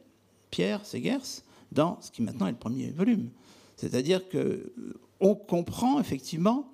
Pierre 0.51 0.85
Segers 0.85 1.41
dans 1.71 1.99
ce 2.01 2.11
qui 2.11 2.21
maintenant 2.21 2.45
est 2.45 2.51
le 2.51 2.57
premier 2.57 2.91
volume. 2.91 3.31
C'est-à-dire 3.75 4.29
qu'on 4.29 4.37
euh, 4.37 5.35
comprend 5.47 5.99
effectivement 5.99 6.71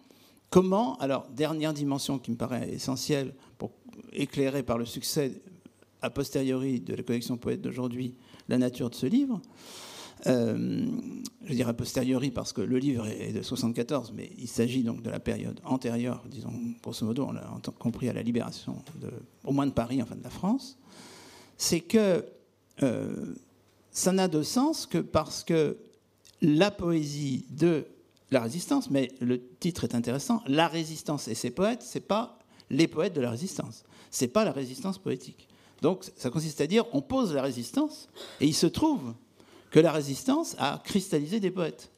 comment, 0.49 0.97
alors, 0.97 1.27
dernière 1.29 1.73
dimension 1.73 2.19
qui 2.19 2.31
me 2.31 2.37
paraît 2.37 2.69
essentielle 2.69 3.33
pour 3.57 3.71
éclairer 4.13 4.63
par 4.63 4.77
le 4.77 4.85
succès 4.85 5.41
a 6.01 6.09
posteriori 6.09 6.79
de 6.79 6.93
la 6.93 7.03
collection 7.03 7.37
poète 7.37 7.61
d'aujourd'hui 7.61 8.15
la 8.47 8.57
nature 8.57 8.89
de 8.89 8.95
ce 8.95 9.05
livre, 9.07 9.41
euh, 10.25 10.85
je 11.45 11.53
dirais 11.53 11.69
a 11.69 11.73
posteriori 11.73 12.31
parce 12.31 12.51
que 12.51 12.61
le 12.61 12.77
livre 12.77 13.05
est 13.07 13.33
de 13.33 13.41
74, 13.41 14.13
mais 14.15 14.31
il 14.37 14.47
s'agit 14.47 14.83
donc 14.83 15.01
de 15.01 15.09
la 15.09 15.19
période 15.19 15.59
antérieure, 15.63 16.23
disons, 16.29 16.53
grosso 16.81 17.05
modo, 17.05 17.25
on 17.27 17.33
l'a 17.33 17.47
compris 17.77 18.09
à 18.09 18.13
la 18.13 18.23
libération, 18.23 18.81
au 19.43 19.51
moins 19.51 19.67
de 19.67 19.71
Paris, 19.71 20.01
enfin 20.01 20.15
de 20.15 20.23
la 20.23 20.29
France, 20.29 20.79
c'est 21.57 21.81
que 21.81 22.25
euh, 22.83 23.35
ça 23.91 24.11
n'a 24.11 24.27
de 24.27 24.41
sens 24.41 24.85
que 24.85 24.97
parce 24.97 25.43
que 25.43 25.77
la 26.41 26.71
poésie 26.71 27.45
de 27.49 27.85
la 28.31 28.41
résistance, 28.41 28.89
mais 28.89 29.09
le 29.21 29.41
titre 29.59 29.83
est 29.83 29.95
intéressant, 29.95 30.41
La 30.47 30.67
résistance 30.67 31.27
et 31.27 31.35
ses 31.35 31.51
poètes, 31.51 31.81
c'est 31.83 32.01
pas 32.01 32.39
les 32.69 32.87
poètes 32.87 33.13
de 33.13 33.21
la 33.21 33.31
résistance, 33.31 33.83
c'est 34.11 34.27
pas 34.27 34.43
la 34.43 34.51
résistance 34.51 34.97
poétique. 34.97 35.47
Donc 35.81 36.05
ça 36.15 36.29
consiste 36.29 36.59
à 36.61 36.67
dire 36.67 36.85
on 36.91 37.01
pose 37.01 37.33
la 37.33 37.41
résistance 37.41 38.09
et 38.41 38.47
il 38.47 38.55
se 38.55 38.67
trouve 38.67 39.13
que 39.71 39.79
la 39.79 39.91
résistance 39.91 40.55
a 40.59 40.81
cristallisé 40.83 41.39
des 41.39 41.51
poètes. 41.51 41.91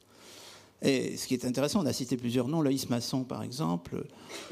Et 0.82 1.16
ce 1.16 1.26
qui 1.26 1.34
est 1.34 1.44
intéressant, 1.44 1.82
on 1.82 1.86
a 1.86 1.92
cité 1.92 2.16
plusieurs 2.16 2.48
noms, 2.48 2.62
Loïs 2.62 2.88
Masson 2.88 3.24
par 3.24 3.42
exemple, 3.42 4.04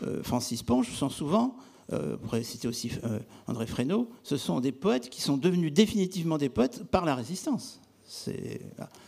euh, 0.04 0.22
Francis 0.22 0.62
Ponge, 0.62 0.90
sont 0.90 1.10
souvent, 1.10 1.56
euh, 1.92 2.16
on 2.16 2.18
pourrait 2.18 2.42
citer 2.42 2.68
aussi 2.68 2.90
euh, 3.04 3.18
André 3.46 3.66
Fresneau, 3.66 4.10
ce 4.22 4.36
sont 4.36 4.60
des 4.60 4.72
poètes 4.72 5.08
qui 5.08 5.22
sont 5.22 5.36
devenus 5.36 5.72
définitivement 5.72 6.36
des 6.36 6.48
poètes 6.48 6.84
par 6.84 7.04
la 7.04 7.14
résistance. 7.14 7.80
C'est 8.08 8.60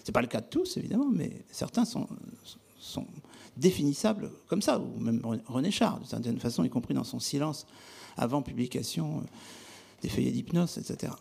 n'est 0.07 0.13
pas 0.13 0.21
le 0.21 0.29
cas 0.29 0.41
de 0.41 0.47
tous 0.47 0.77
évidemment, 0.77 1.09
mais 1.11 1.43
certains 1.51 1.85
sont, 1.85 2.07
définissables 3.57 4.31
comme 4.47 4.63
ça, 4.63 4.79
ou 4.79 5.01
même 5.01 5.21
René 5.47 5.71
Char, 5.71 5.99
d'une 5.99 6.07
certaine 6.07 6.39
façon, 6.39 6.65
y 6.65 6.71
compris 6.71 6.95
dans 6.95 7.05
son 7.05 7.19
silence 7.19 7.67
avant 8.17 8.43
publication 8.43 9.23
des 10.03 10.09
feuillets 10.09 10.31
d'hypnose, 10.31 10.79
etc. 10.79 11.13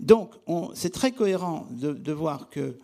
Donc, 0.00 0.34
c'est 0.74 0.92
très 0.92 1.12
cohérent 1.12 1.66
de, 1.70 2.12
voir 2.12 2.50
que 2.50 2.76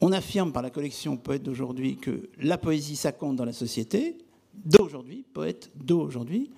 on 0.00 0.12
affirme 0.12 0.52
par 0.52 0.62
la 0.62 0.70
collection 0.70 1.16
Poète 1.16 1.42
d'aujourd'hui 1.42 1.96
que 1.96 2.30
la 2.40 2.58
poésie, 2.58 2.96
ça 2.96 3.12
compte 3.12 3.36
dans 3.36 3.44
la 3.44 3.52
société, 3.52 4.16
d'aujourd'hui, 4.64 5.24
poète 5.32 5.70
d'aujourd'hui, 5.76 6.50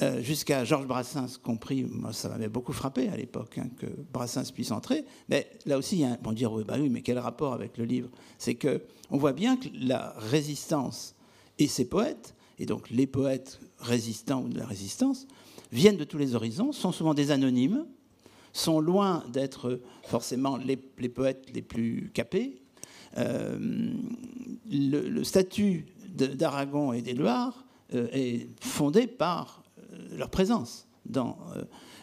euh, 0.00 0.22
jusqu'à 0.22 0.64
Georges 0.64 0.86
Brassens 0.86 1.38
compris, 1.42 1.84
moi 1.84 2.14
ça 2.14 2.30
m'avait 2.30 2.48
beaucoup 2.48 2.72
frappé 2.72 3.08
à 3.08 3.16
l'époque 3.16 3.58
hein, 3.58 3.68
que 3.76 3.86
Brassens 4.12 4.50
puisse 4.54 4.70
entrer, 4.70 5.04
mais 5.28 5.50
là 5.66 5.76
aussi, 5.76 5.96
il 5.96 6.00
y 6.00 6.04
a 6.04 6.12
un, 6.12 6.18
bon 6.22 6.32
dire 6.32 6.50
oui, 6.50 6.64
bah 6.66 6.76
oui, 6.78 6.88
mais 6.88 7.02
quel 7.02 7.18
rapport 7.18 7.52
avec 7.52 7.76
le 7.76 7.84
livre? 7.84 8.08
C'est 8.38 8.54
que 8.54 8.82
on 9.10 9.18
voit 9.18 9.34
bien 9.34 9.58
que 9.58 9.68
la 9.74 10.14
résistance 10.16 11.14
et 11.58 11.68
ses 11.68 11.84
poètes, 11.84 12.34
et 12.58 12.64
donc 12.64 12.88
les 12.88 13.06
poètes 13.06 13.60
résistants 13.80 14.42
ou 14.42 14.48
de 14.48 14.58
la 14.58 14.64
résistance, 14.64 15.26
viennent 15.72 15.98
de 15.98 16.04
tous 16.04 16.18
les 16.18 16.34
horizons, 16.34 16.72
sont 16.72 16.92
souvent 16.92 17.12
des 17.12 17.30
anonymes, 17.30 17.84
sont 18.54 18.80
loin 18.80 19.24
d'être 19.30 19.80
forcément 20.04 20.56
les, 20.56 20.76
poètes 20.76 21.48
les 21.52 21.62
plus 21.62 22.10
capés, 22.14 22.62
le, 23.14 25.22
statut 25.22 25.84
d'Aragon 26.08 26.94
et 26.94 27.02
des 27.02 27.14
Loirs 27.14 27.64
est 27.92 28.48
fondé 28.60 29.06
par 29.06 29.61
leur 30.16 30.30
présence 30.30 30.86
dans 31.06 31.36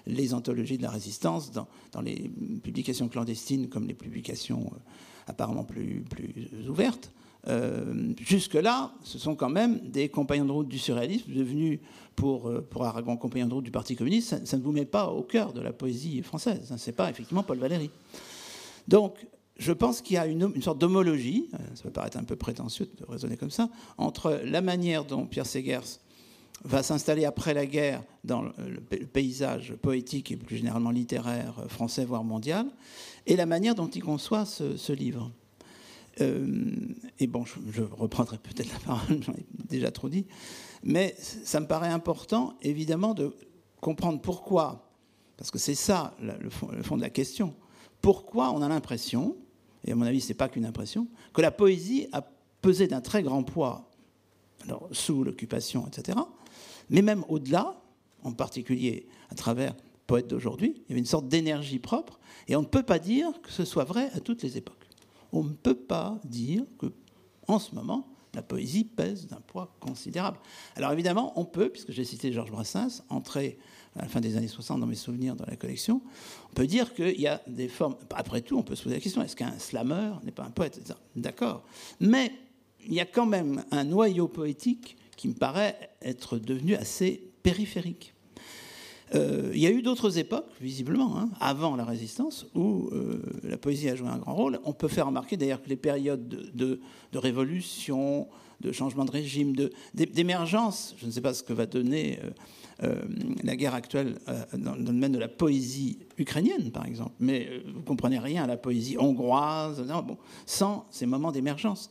les 0.05 0.33
anthologies 0.33 0.77
de 0.77 0.83
la 0.83 0.89
résistance, 0.89 1.51
dans, 1.51 1.67
les 2.01 2.29
publications 2.63 3.07
clandestines 3.07 3.69
comme 3.69 3.87
les 3.87 3.93
publications 3.93 4.71
apparemment 5.27 5.63
plus, 5.63 6.03
plus 6.09 6.49
ouvertes. 6.67 7.11
Euh, 7.47 8.13
jusque-là, 8.19 8.91
ce 9.03 9.17
sont 9.17 9.35
quand 9.35 9.49
même 9.49 9.79
des 9.79 10.09
compagnons 10.09 10.45
de 10.45 10.51
route 10.51 10.67
du 10.67 10.79
surréalisme 10.79 11.31
devenus, 11.31 11.79
pour, 12.15 12.49
euh, 12.49 12.61
pour 12.61 12.83
Aragon, 12.83 13.15
compagnons 13.15 13.47
de 13.47 13.53
route 13.53 13.63
du 13.63 13.71
Parti 13.71 13.95
communiste. 13.95 14.45
Ça, 14.45 14.57
ne 14.57 14.61
vous 14.61 14.73
met 14.73 14.85
pas 14.85 15.07
au 15.07 15.23
cœur 15.23 15.53
de 15.53 15.61
la 15.61 15.71
poésie 15.71 16.21
française. 16.21 16.73
Ce 16.75 16.89
n'est 16.89 16.95
pas 16.95 17.09
effectivement 17.09 17.43
Paul 17.43 17.57
Valéry. 17.57 17.89
Donc, 18.87 19.25
je 19.55 19.71
pense 19.71 20.01
qu'il 20.01 20.15
y 20.15 20.17
a 20.17 20.25
une, 20.25 20.51
une 20.53 20.61
sorte 20.61 20.79
d'homologie, 20.79 21.49
euh, 21.53 21.57
ça 21.75 21.83
peut 21.83 21.91
paraître 21.91 22.17
un 22.17 22.23
peu 22.23 22.35
prétentieux 22.35 22.89
de 22.97 23.05
raisonner 23.05 23.37
comme 23.37 23.51
ça, 23.51 23.69
entre 23.97 24.41
la 24.43 24.61
manière 24.61 25.05
dont 25.05 25.25
Pierre 25.25 25.45
Segers 25.45 25.99
va 26.63 26.83
s'installer 26.83 27.25
après 27.25 27.53
la 27.53 27.65
guerre 27.65 28.03
dans 28.23 28.41
le 28.41 28.79
paysage 28.81 29.75
poétique 29.81 30.31
et 30.31 30.35
plus 30.35 30.57
généralement 30.57 30.91
littéraire 30.91 31.63
français, 31.67 32.05
voire 32.05 32.23
mondial, 32.23 32.67
et 33.27 33.35
la 33.35 33.45
manière 33.45 33.75
dont 33.75 33.87
il 33.87 34.03
conçoit 34.03 34.45
ce 34.45 34.91
livre. 34.91 35.31
Euh, 36.21 36.71
et 37.19 37.27
bon, 37.27 37.45
je, 37.45 37.81
reprendrai 37.81 38.37
peut-être 38.37 38.71
la 38.71 38.79
parole, 38.79 39.23
j'en 39.23 39.33
ai 39.33 39.45
déjà 39.69 39.91
trop 39.91 40.09
dit, 40.09 40.25
mais 40.83 41.15
ça 41.17 41.59
me 41.59 41.67
paraît 41.67 41.89
important, 41.89 42.55
évidemment, 42.61 43.13
de 43.13 43.35
comprendre 43.79 44.19
pourquoi, 44.21 44.91
parce 45.37 45.51
que 45.51 45.57
c'est 45.57 45.75
ça 45.75 46.15
le 46.19 46.49
fond, 46.49 46.69
le 46.71 46.83
fond, 46.83 46.97
de 46.97 47.01
la 47.01 47.09
question, 47.09 47.55
pourquoi 48.01 48.51
on 48.51 48.61
a 48.61 48.67
l'impression, 48.67 49.37
et 49.85 49.91
à 49.91 49.95
mon 49.95 50.05
avis, 50.05 50.21
ce 50.21 50.29
n'est 50.29 50.35
pas 50.35 50.49
qu'une 50.49 50.65
impression, 50.65 51.07
que 51.33 51.41
la 51.41 51.51
poésie 51.51 52.07
a 52.11 52.21
pesé 52.61 52.87
d'un 52.87 53.01
très 53.01 53.23
grand 53.23 53.43
poids, 53.43 53.89
alors, 54.65 54.89
sous 54.91 55.23
l'occupation, 55.23 55.87
etc., 55.87 56.17
mais 56.89 57.01
même 57.01 57.23
au-delà, 57.29 57.81
en 58.23 58.31
particulier 58.31 59.07
à 59.29 59.35
travers 59.35 59.75
poètes 60.07 60.27
d'aujourd'hui, 60.27 60.73
il 60.75 60.89
y 60.89 60.93
avait 60.93 60.99
une 60.99 61.05
sorte 61.05 61.27
d'énergie 61.27 61.79
propre, 61.79 62.19
et 62.47 62.55
on 62.55 62.61
ne 62.61 62.67
peut 62.67 62.83
pas 62.83 62.99
dire 62.99 63.41
que 63.41 63.51
ce 63.51 63.65
soit 63.65 63.83
vrai 63.83 64.09
à 64.13 64.19
toutes 64.19 64.41
les 64.43 64.57
époques 64.57 64.79
on 65.31 65.43
ne 65.43 65.53
peut 65.53 65.75
pas 65.75 66.19
dire 66.25 66.63
que, 66.77 66.87
en 67.47 67.59
ce 67.59 67.75
moment, 67.75 68.07
la 68.33 68.41
poésie 68.41 68.83
pèse 68.83 69.27
d'un 69.27 69.41
poids 69.41 69.75
considérable. 69.79 70.37
Alors 70.75 70.91
évidemment, 70.91 71.33
on 71.35 71.45
peut, 71.45 71.69
puisque 71.69 71.91
j'ai 71.91 72.03
cité 72.03 72.31
Georges 72.31 72.51
Brassens, 72.51 73.03
entrer 73.09 73.57
à 73.95 74.03
la 74.03 74.07
fin 74.07 74.21
des 74.21 74.37
années 74.37 74.47
60 74.47 74.79
dans 74.79 74.85
mes 74.85 74.95
souvenirs 74.95 75.35
dans 75.35 75.45
la 75.47 75.55
collection, 75.55 76.01
on 76.51 76.53
peut 76.53 76.67
dire 76.67 76.93
qu'il 76.93 77.19
y 77.19 77.27
a 77.27 77.41
des 77.47 77.67
formes. 77.67 77.95
Après 78.11 78.41
tout, 78.41 78.57
on 78.57 78.63
peut 78.63 78.75
se 78.75 78.83
poser 78.83 78.95
la 78.95 79.01
question 79.01 79.23
est-ce 79.23 79.35
qu'un 79.35 79.57
slammer 79.57 80.11
n'est 80.23 80.31
pas 80.31 80.43
un 80.43 80.51
poète 80.51 80.93
D'accord. 81.15 81.63
Mais 81.99 82.31
il 82.85 82.93
y 82.93 82.99
a 82.99 83.05
quand 83.05 83.25
même 83.25 83.65
un 83.71 83.83
noyau 83.83 84.27
poétique 84.27 84.95
qui 85.19 85.27
me 85.27 85.33
paraît 85.33 85.89
être 86.01 86.37
devenu 86.37 86.75
assez 86.75 87.21
périphérique. 87.43 88.13
Euh, 89.15 89.51
il 89.53 89.59
y 89.59 89.67
a 89.67 89.69
eu 89.69 89.81
d'autres 89.81 90.17
époques, 90.17 90.47
visiblement, 90.61 91.17
hein, 91.17 91.29
avant 91.41 91.75
la 91.75 91.83
résistance, 91.83 92.47
où 92.55 92.87
euh, 92.93 93.21
la 93.43 93.57
poésie 93.57 93.89
a 93.89 93.95
joué 93.95 94.07
un 94.07 94.17
grand 94.17 94.33
rôle. 94.33 94.59
On 94.63 94.71
peut 94.71 94.87
faire 94.87 95.07
remarquer 95.07 95.35
d'ailleurs 95.35 95.61
que 95.61 95.67
les 95.67 95.75
périodes 95.75 96.25
de, 96.53 96.79
révolution, 97.13 98.29
de 98.61 98.71
changement 98.71 99.05
de 99.05 99.11
régime, 99.11 99.55
d'émergence, 99.93 100.95
je 100.97 101.05
ne 101.05 101.11
sais 101.11 101.21
pas 101.21 101.33
ce 101.33 101.43
que 101.43 101.53
va 101.53 101.65
donner 101.65 102.19
euh, 102.83 103.01
la 103.43 103.55
guerre 103.55 103.73
actuelle 103.73 104.19
dans, 104.53 104.75
le 104.75 104.83
domaine 104.83 105.11
de 105.11 105.19
la 105.19 105.27
poésie 105.27 105.99
ukrainienne, 106.17 106.71
par 106.71 106.85
exemple, 106.85 107.13
mais 107.19 107.63
vous 107.73 107.81
comprenez 107.81 108.19
rien 108.19 108.43
à 108.43 108.47
la 108.47 108.57
poésie 108.57 108.97
hongroise, 108.97 109.85
bon, 110.05 110.17
sans 110.45 110.85
ces 110.91 111.05
moments 111.05 111.31
d'émergence. 111.31 111.89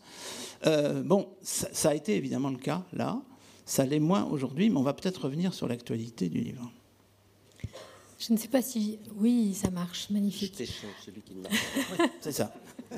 bon, 1.05 1.29
ça 1.43 1.91
a 1.91 1.95
été 1.95 2.17
évidemment 2.17 2.51
le 2.51 2.59
cas 2.59 2.85
là. 2.93 3.21
Ça 3.69 3.85
l'est 3.85 4.01
moins 4.01 4.25
aujourd'hui, 4.25 4.71
mais 4.71 4.79
on 4.79 4.83
va 4.83 4.95
peut-être 4.95 5.25
revenir 5.25 5.53
sur 5.53 5.69
l'actualité 5.69 6.31
du 6.31 6.41
livre. 6.41 6.73
Je 8.19 8.33
ne 8.33 8.39
sais 8.39 8.49
pas 8.49 8.63
si. 8.63 8.99
Oui, 9.17 9.55
ça 9.55 9.71
marche, 9.71 10.09
magnifique. 10.11 10.55
celui 11.05 11.21
qui 11.21 11.35
marche. 11.35 11.55
c'est 12.21 12.33
ça. 12.33 12.53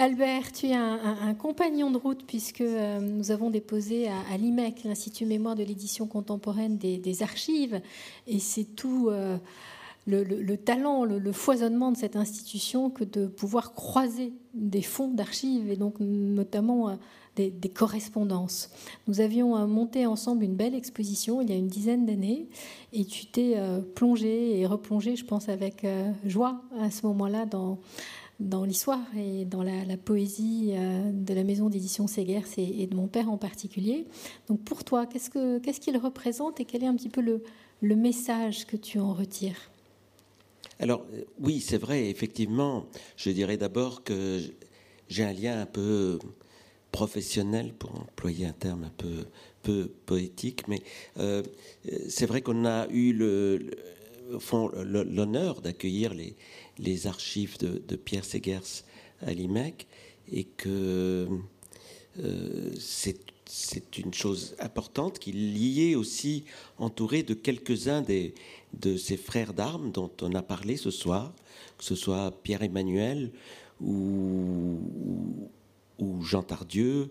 Albert, 0.00 0.52
tu 0.52 0.66
es 0.66 0.74
un, 0.74 1.34
compagnon 1.34 1.90
de 1.90 1.96
route 1.96 2.22
puisque 2.24 2.60
euh, 2.60 3.00
nous 3.00 3.32
avons 3.32 3.50
déposé 3.50 4.06
à, 4.06 4.36
l'IMEC, 4.36 4.84
l'Institut 4.84 5.26
Mémoire 5.26 5.56
de 5.56 5.64
l'édition 5.64 6.06
contemporaine, 6.06 6.78
des, 6.78 7.22
archives. 7.24 7.80
Et 8.28 8.38
c'est 8.38 8.76
tout 8.76 9.08
euh, 9.10 9.36
le, 10.06 10.54
talent, 10.54 11.04
le, 11.04 11.32
foisonnement 11.32 11.90
de 11.90 11.96
cette 11.96 12.14
institution 12.14 12.90
que 12.90 13.02
de 13.02 13.26
pouvoir 13.26 13.72
croiser 13.72 14.32
des 14.54 14.82
fonds 14.82 15.08
d'archives 15.08 15.68
et 15.68 15.76
donc 15.76 15.96
notamment 15.98 16.90
euh, 16.90 16.94
des, 17.34 17.68
correspondances. 17.68 18.70
Nous 19.08 19.20
avions 19.20 19.66
monté 19.66 20.06
ensemble 20.06 20.44
une 20.44 20.54
belle 20.54 20.76
exposition 20.76 21.40
il 21.40 21.50
y 21.50 21.52
a 21.52 21.56
une 21.56 21.66
dizaine 21.66 22.06
d'années 22.06 22.46
et 22.92 23.04
tu 23.04 23.26
t'es 23.26 23.56
plongé 23.96 24.60
et 24.60 24.66
replongé, 24.66 25.16
je 25.16 25.24
pense, 25.24 25.48
avec 25.48 25.86
joie 26.24 26.62
à 26.80 26.90
ce 26.90 27.06
moment-là 27.06 27.46
dans, 27.46 27.78
dans 28.40 28.64
l'histoire 28.64 29.04
et 29.16 29.44
dans 29.44 29.62
la, 29.62 29.96
poésie 29.96 30.72
de 31.12 31.34
la 31.34 31.44
maison 31.44 31.68
d'édition 31.68 32.06
Segers 32.06 32.44
et, 32.56 32.86
de 32.86 32.94
mon 32.94 33.08
père 33.08 33.28
en 33.30 33.36
particulier. 33.36 34.06
Donc 34.48 34.62
pour 34.62 34.84
toi, 34.84 35.06
qu'est-ce 35.06 35.30
qu'il 35.30 35.74
ce 35.74 35.80
qu'il 35.80 35.96
représente 35.96 36.60
et 36.60 36.64
quel 36.64 36.84
est 36.84 36.86
un 36.86 36.94
petit 36.94 37.08
peu 37.08 37.20
le, 37.20 37.42
message 37.96 38.66
que 38.66 38.76
tu 38.76 39.00
en 39.00 39.12
retires? 39.12 39.70
Alors 40.78 41.04
oui, 41.40 41.60
c'est 41.60 41.78
vrai, 41.78 42.08
effectivement, 42.08 42.86
je 43.16 43.30
dirais 43.30 43.56
d'abord 43.56 44.04
que 44.04 44.38
j'ai 45.08 45.24
un 45.24 45.32
lien 45.32 45.60
un 45.60 45.66
peu 45.66 46.18
professionnel, 46.92 47.74
pour 47.74 47.94
employer 47.94 48.46
un 48.46 48.52
terme 48.52 48.84
un 48.84 48.92
peu, 48.96 49.26
peu 49.62 49.90
poétique, 50.06 50.66
mais 50.68 50.80
euh, 51.18 51.42
c'est 52.08 52.26
vrai 52.26 52.40
qu'on 52.40 52.64
a 52.64 52.88
eu 52.88 53.12
l'honneur 54.84 55.60
d'accueillir 55.60 56.14
les, 56.14 56.34
les, 56.78 57.06
archives 57.06 57.58
de, 57.58 57.96
Pierre 57.96 58.24
Segers 58.24 58.84
à 59.22 59.32
l'IMEC 59.32 59.86
et 60.30 60.44
que 60.44 61.28
euh, 62.20 62.70
c'est 62.78 63.98
une 63.98 64.12
chose 64.12 64.54
importante 64.60 65.18
qu'il 65.18 65.56
y 65.56 65.90
ait 65.90 65.94
aussi 65.94 66.44
entouré 66.78 67.22
de 67.22 67.34
quelques-uns 67.34 68.02
de 68.02 68.96
ses 68.96 69.16
frères 69.16 69.54
d'armes 69.54 69.90
dont 69.90 70.10
on 70.20 70.34
a 70.34 70.42
parlé 70.42 70.76
ce 70.76 70.90
soir, 70.90 71.32
que 71.78 71.84
ce 71.84 71.94
soit 71.94 72.30
Pierre-Emmanuel 72.42 73.30
ou, 73.80 74.78
ou 75.98 76.22
Jean 76.22 76.42
Tardieu, 76.42 77.10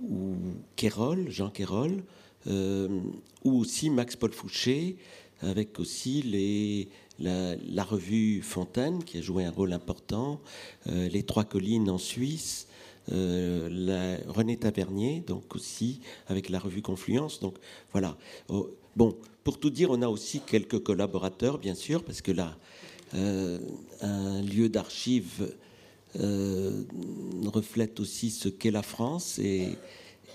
ou 0.00 0.36
Quérol, 0.76 1.28
Jean 1.30 1.50
Quérol, 1.50 2.04
euh, 2.46 3.00
ou 3.44 3.58
aussi 3.58 3.90
Max 3.90 4.16
Paul 4.16 4.32
Fouché, 4.32 4.96
avec 5.40 5.80
aussi 5.80 6.22
les, 6.22 6.88
la, 7.18 7.84
revue 7.84 8.42
Fontaine, 8.42 9.04
qui 9.04 9.18
a 9.18 9.20
joué 9.20 9.44
un 9.44 9.50
rôle 9.50 9.72
important, 9.72 10.40
euh, 10.88 11.08
Les 11.08 11.22
Trois 11.22 11.44
Collines 11.44 11.90
en 11.90 11.98
Suisse, 11.98 12.66
euh, 13.12 14.18
René 14.28 14.56
Tavernier, 14.56 15.22
donc 15.26 15.54
aussi 15.54 16.00
avec 16.28 16.48
la 16.48 16.58
revue 16.58 16.82
Confluence. 16.82 17.40
Donc 17.40 17.56
voilà. 17.92 18.16
Oh, 18.48 18.70
bon, 18.96 19.16
pour 19.44 19.58
tout 19.58 19.70
dire, 19.70 19.90
on 19.90 20.02
a 20.02 20.08
aussi 20.08 20.40
quelques 20.40 20.82
collaborateurs, 20.82 21.58
bien 21.58 21.74
sûr, 21.74 22.04
parce 22.04 22.22
que 22.22 22.32
là, 22.32 22.56
un 23.14 24.40
lieu 24.40 24.70
d'archives 24.70 25.52
euh, 26.20 26.82
reflète 27.46 27.98
aussi 28.00 28.30
ce 28.30 28.48
qu'est 28.48 28.70
la 28.70 28.82
France. 28.82 29.38
Et, 29.38 29.76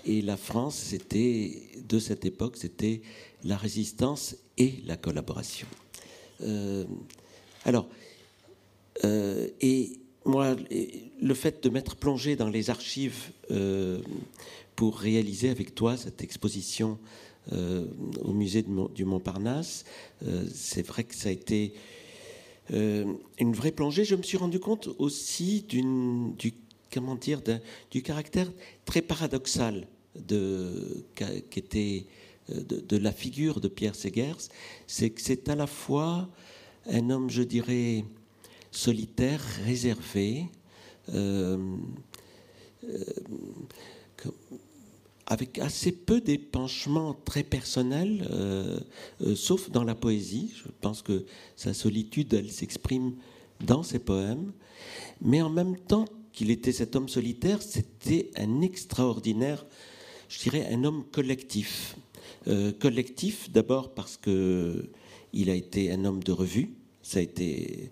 et 0.04 0.22
la 0.22 0.36
France, 0.36 0.76
c'était, 0.76 1.62
de 1.88 1.98
cette 1.98 2.24
époque, 2.24 2.56
c'était 2.56 3.02
la 3.44 3.56
résistance 3.56 4.36
et 4.56 4.74
la 4.86 4.96
collaboration. 4.96 5.66
Euh, 6.42 6.84
alors, 7.64 7.88
euh, 9.04 9.48
et 9.60 9.92
moi, 10.24 10.56
le 11.20 11.34
fait 11.34 11.62
de 11.62 11.68
m'être 11.68 11.96
plongé 11.96 12.36
dans 12.36 12.48
les 12.48 12.70
archives 12.70 13.30
pour 14.76 14.98
réaliser 14.98 15.48
avec 15.48 15.74
toi 15.74 15.96
cette 15.96 16.22
exposition 16.22 16.98
au 17.50 18.32
musée 18.32 18.64
du 18.94 19.04
Montparnasse, 19.06 19.84
c'est 20.52 20.86
vrai 20.86 21.04
que 21.04 21.14
ça 21.14 21.30
a 21.30 21.32
été 21.32 21.72
euh, 22.72 23.14
une 23.38 23.52
vraie 23.52 23.72
plongée, 23.72 24.04
je 24.04 24.14
me 24.14 24.22
suis 24.22 24.36
rendu 24.36 24.60
compte 24.60 24.90
aussi 24.98 25.64
d'une, 25.68 26.34
du, 26.34 26.52
comment 26.92 27.14
dire, 27.14 27.40
du 27.90 28.02
caractère 28.02 28.50
très 28.84 29.00
paradoxal 29.00 29.86
de, 30.14 31.04
qu'était 31.50 32.06
euh, 32.06 32.10
de, 32.48 32.80
de, 32.80 32.96
la 32.96 33.12
figure 33.12 33.60
de 33.60 33.68
Pierre 33.68 33.94
Segers. 33.94 34.48
C'est 34.86 35.10
que 35.10 35.20
c'est 35.20 35.48
à 35.48 35.54
la 35.54 35.66
fois 35.66 36.28
un 36.90 37.10
homme, 37.10 37.30
je 37.30 37.42
dirais, 37.42 38.04
solitaire, 38.70 39.42
réservé, 39.64 40.46
euh, 41.14 41.76
euh 42.84 43.04
avec 45.30 45.58
assez 45.58 45.92
peu 45.92 46.22
d'épanchements 46.22 47.14
très 47.26 47.42
personnels, 47.42 48.26
euh, 48.30 48.80
euh, 49.20 49.36
sauf 49.36 49.70
dans 49.70 49.84
la 49.84 49.94
poésie. 49.94 50.54
Je 50.56 50.70
pense 50.80 51.02
que 51.02 51.26
sa 51.54 51.74
solitude, 51.74 52.32
elle 52.32 52.50
s'exprime 52.50 53.14
dans 53.60 53.82
ses 53.82 53.98
poèmes, 53.98 54.52
mais 55.20 55.42
en 55.42 55.50
même 55.50 55.76
temps 55.76 56.06
qu'il 56.32 56.50
était 56.50 56.72
cet 56.72 56.96
homme 56.96 57.10
solitaire, 57.10 57.60
c'était 57.60 58.30
un 58.36 58.62
extraordinaire, 58.62 59.66
je 60.30 60.38
dirais, 60.40 60.66
un 60.72 60.82
homme 60.84 61.04
collectif. 61.12 61.96
Euh, 62.46 62.72
collectif 62.72 63.50
d'abord 63.50 63.94
parce 63.94 64.16
que 64.16 64.90
il 65.32 65.50
a 65.50 65.54
été 65.54 65.92
un 65.92 66.04
homme 66.04 66.22
de 66.22 66.32
revue. 66.32 66.74
Ça 67.02 67.18
a 67.18 67.22
été 67.22 67.90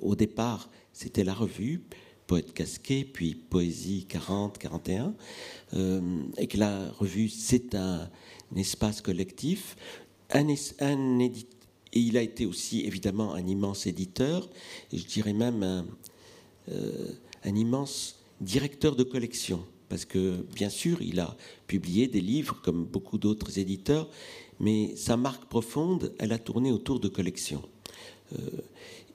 au 0.00 0.14
départ, 0.14 0.70
c'était 0.92 1.24
la 1.24 1.34
revue, 1.34 1.82
poète 2.26 2.52
casqué, 2.52 3.04
puis 3.04 3.34
poésie 3.34 4.06
40, 4.08 4.58
41, 4.58 5.14
euh, 5.74 6.22
et 6.38 6.46
que 6.46 6.58
la 6.58 6.90
revue 6.92 7.28
c'est 7.28 7.74
un, 7.74 8.08
espace 8.56 9.00
collectif. 9.00 9.76
Un, 10.30 10.46
un 10.80 11.18
et 11.94 12.00
il 12.00 12.16
a 12.16 12.22
été 12.22 12.46
aussi 12.46 12.86
évidemment 12.86 13.34
un 13.34 13.46
immense 13.46 13.86
éditeur, 13.86 14.48
je 14.92 15.04
dirais 15.04 15.34
même 15.34 15.86
euh, 16.70 17.12
un 17.44 17.54
immense 17.54 18.16
directeur 18.40 18.96
de 18.96 19.02
collection 19.04 19.64
parce 19.92 20.06
que 20.06 20.42
bien 20.54 20.70
sûr, 20.70 21.02
il 21.02 21.20
a 21.20 21.36
publié 21.66 22.08
des 22.08 22.22
livres 22.22 22.58
comme 22.64 22.86
beaucoup 22.86 23.18
d'autres 23.18 23.58
éditeurs, 23.58 24.08
mais 24.58 24.96
sa 24.96 25.18
marque 25.18 25.44
profonde, 25.44 26.14
elle 26.18 26.32
a 26.32 26.38
tourné 26.38 26.72
autour 26.72 26.98
de 26.98 27.08
collections. 27.08 27.62
Euh, 28.32 28.38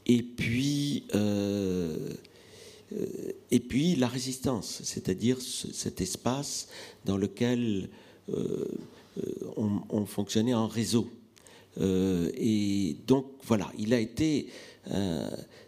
et 0.05 0.21
puis, 0.21 1.05
euh, 1.15 1.97
euh, 2.93 3.05
et 3.49 3.59
puis 3.59 3.95
la 3.95 4.07
résistance, 4.07 4.81
c'est-à-dire 4.83 5.41
cet 5.41 5.99
espace 5.99 6.67
dans 7.05 7.17
lequel 7.17 7.89
on, 9.55 10.05
fonctionnait 10.05 10.53
en 10.53 10.67
réseau. 10.67 11.09
et 11.81 12.97
donc 13.07 13.25
voilà, 13.41 13.71
il 13.79 13.95
a 13.95 13.99
été 13.99 14.49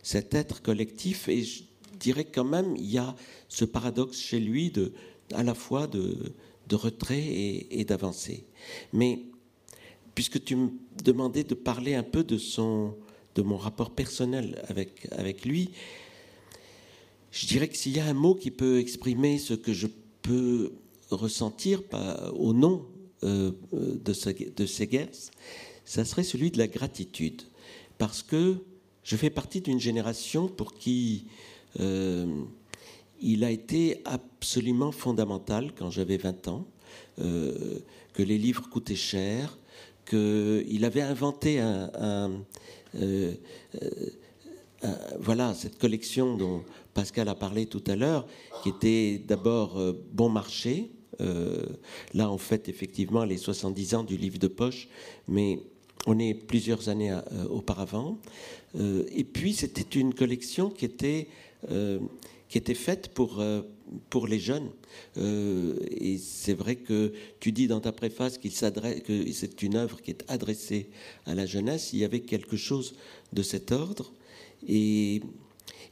cet 0.03 0.36
être 0.36 0.61
collectif 0.61 1.27
et 1.30 1.41
je 1.41 1.64
dirais 1.99 2.26
quand 2.26 2.43
même 2.43 2.76
il 2.77 2.89
y 2.89 2.97
a 2.97 3.15
ce 3.47 3.65
paradoxe 3.65 4.17
chez 4.17 4.39
lui 4.39 4.71
de, 4.71 4.93
à 5.34 5.43
la 5.43 5.53
fois 5.53 5.88
de, 5.88 6.34
retrait 6.71 7.23
et, 7.71 7.84
d'avancée. 7.85 8.45
Mais 8.93 9.19
puisque 10.15 10.43
tu 10.43 10.55
me 10.55 10.69
demandais 11.03 11.43
de 11.43 11.55
parler 11.55 11.95
un 11.95 12.03
peu 12.03 12.23
de, 12.23 12.38
son, 12.38 12.95
de 13.35 13.41
mon 13.41 13.57
rapport 13.57 13.91
personnel 13.91 14.63
avec, 14.67 15.07
avec 15.11 15.45
lui, 15.45 15.71
je 17.31 17.47
dirais 17.47 17.67
que 17.67 17.77
s'il 17.77 17.95
y 17.95 17.99
a 17.99 18.05
un 18.05 18.13
mot 18.13 18.35
qui 18.35 18.51
peut 18.51 18.80
exprimer 18.80 19.38
ce 19.38 19.53
que 19.53 19.73
je 19.73 19.88
peux 20.21 20.71
ressentir 21.09 21.81
au 22.34 22.53
nom 22.53 22.85
euh, 23.23 23.51
de, 23.73 24.49
de 24.49 24.65
Segers, 24.65 25.31
ça 25.85 26.05
serait 26.05 26.23
celui 26.23 26.51
de 26.51 26.57
la 26.57 26.67
gratitude. 26.67 27.41
Parce 27.97 28.21
que 28.21 28.57
je 29.03 29.15
fais 29.15 29.30
partie 29.31 29.61
d'une 29.61 29.80
génération 29.80 30.47
pour 30.47 30.76
qui 30.76 31.26
il 33.22 33.44
a 33.44 33.52
été 33.52 34.02
absolument 34.06 34.91
fondamental 34.91 35.72
quand 35.78 35.91
j'avais 35.91 36.18
20 36.18 36.48
ans, 36.48 36.66
euh, 37.20 37.80
que 38.14 38.24
les 38.24 38.38
livres 38.38 38.70
coûtaient 38.70 38.96
cher, 38.96 39.58
qu'il 40.10 40.86
avait 40.86 41.02
inventé 41.02 41.60
euh, 41.62 43.34
voilà, 45.20 45.54
cette 45.54 45.78
collection 45.78 46.38
dont 46.38 46.64
Pascal 46.94 47.28
a 47.28 47.36
parlé 47.36 47.66
tout 47.66 47.84
à 47.88 47.96
l'heure, 47.96 48.26
qui 48.64 48.70
était 48.70 49.20
d'abord 49.20 49.78
bon 50.14 50.30
marché. 50.30 50.90
là, 52.14 52.32
en 52.32 52.38
fait, 52.38 52.70
effectivement, 52.70 53.26
les 53.26 53.38
70 53.38 53.96
ans 53.96 54.04
du 54.04 54.16
livre 54.16 54.40
de 54.40 54.48
poche, 54.48 54.88
mais 55.28 55.60
on 56.08 56.18
est 56.18 56.34
plusieurs 56.34 56.88
années 56.88 57.14
auparavant. 57.50 58.18
et 58.74 59.26
puis, 59.26 59.54
c'était 59.54 60.00
une 60.00 60.14
collection 60.14 60.70
qui 60.70 60.86
était 60.86 61.28
euh, 61.28 61.48
qui 62.49 62.57
était 62.57 62.73
faite 62.73 63.10
pour, 63.10 63.40
euh, 63.40 63.61
pour 64.10 64.27
les 64.27 64.40
jeunes. 64.40 64.69
Euh, 65.18 65.76
et 65.90 66.18
c'est 66.18 66.56
vrai 66.56 66.76
que 66.76 67.14
tu 67.40 67.52
dis 67.52 67.68
dans 67.68 67.80
ta 67.80 67.91
préface 67.91 68.40
qu'il 68.40 68.52
s'adresse, 68.52 69.02
que 69.03 69.31
c'est 69.31 69.61
une 69.61 69.76
œuvre 69.76 70.02
qui 70.02 70.11
est 70.11 70.26
adressée 70.27 70.90
à 71.26 71.36
la 71.36 71.45
jeunesse. 71.45 71.94
Il 71.94 71.99
y 71.99 72.03
avait 72.03 72.22
quelque 72.22 72.57
chose 72.57 72.95
de 73.34 73.44
cet 73.44 73.72
ordre. 73.72 74.11
Et, 74.68 75.22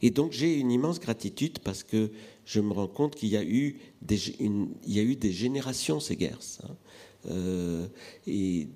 et 0.02 0.10
donc 0.10 0.32
j'ai 0.32 0.54
une 0.54 0.72
immense 0.72 0.98
gratitude 0.98 1.60
parce 1.60 1.84
que 1.84 2.10
je 2.44 2.60
me 2.60 2.72
rends 2.72 2.88
compte 2.88 3.14
qu'il 3.14 3.28
y 3.28 3.36
a 3.36 3.44
eu 3.44 3.78
des, 4.02 4.18
il 4.40 4.68
y 4.86 4.98
a 4.98 5.02
eu 5.02 5.14
des 5.14 5.32
générations 5.32 6.00
ces 6.00 6.16
guerres. 6.16 6.40
Hein. 6.64 7.88
et 8.26 8.68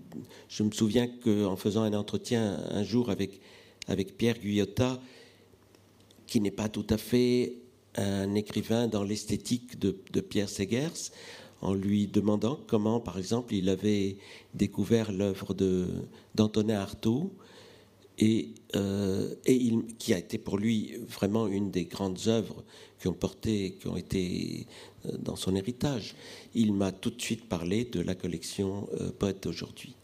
je 0.49 0.63
me 0.63 0.71
souviens 0.71 1.09
qu'en 1.09 1.57
faisant 1.57 1.83
un 1.83 1.95
entretien 1.95 2.61
un 2.71 2.85
jour 2.85 3.11
avec, 3.11 3.41
avec 3.89 4.17
Pierre 4.17 4.39
Guyotat, 4.39 5.01
qui 6.33 6.41
n'est 6.41 6.51
pas 6.51 6.71
tout 6.71 6.87
à 6.89 6.97
fait 6.97 7.59
un 7.95 8.35
écrivain 8.35 8.89
dans 8.89 9.05
l'esthétique 9.05 9.79
de, 9.79 10.21
Pierre 10.23 10.49
Segers, 10.49 11.13
en 11.61 11.75
lui 11.75 12.07
demandant 12.07 12.59
comment, 12.69 13.01
par 13.01 13.19
exemple, 13.19 13.53
il 13.53 13.69
avait 13.69 14.17
découvert 14.55 15.13
l'œuvre 15.13 15.53
d'Antonin 16.35 16.81
Artaud, 16.81 17.35
et, 18.19 18.49
euh, 18.77 19.35
qui 19.99 20.15
a 20.15 20.19
été 20.19 20.39
pour 20.39 20.57
lui 20.57 20.95
vraiment 21.07 21.49
une 21.49 21.71
des 21.71 21.85
grandes 21.85 22.29
œuvres 22.29 22.65
qui 22.99 23.09
ont 23.09 23.13
porté, 23.13 23.77
qui 23.79 23.89
ont 23.89 23.99
été 23.99 24.67
euh, 25.05 25.19
dans 25.19 25.37
son 25.37 25.55
héritage. 25.55 26.15
Il 26.55 26.73
m'a 26.73 26.93
tout 26.93 27.11
de 27.11 27.21
suite 27.21 27.47
parlé 27.47 27.85
de 27.85 28.01
la 28.01 28.15
collection 28.15 28.89
euh, 29.03 29.11
Poète 29.11 29.43
d'aujourd'hui. 29.43 29.97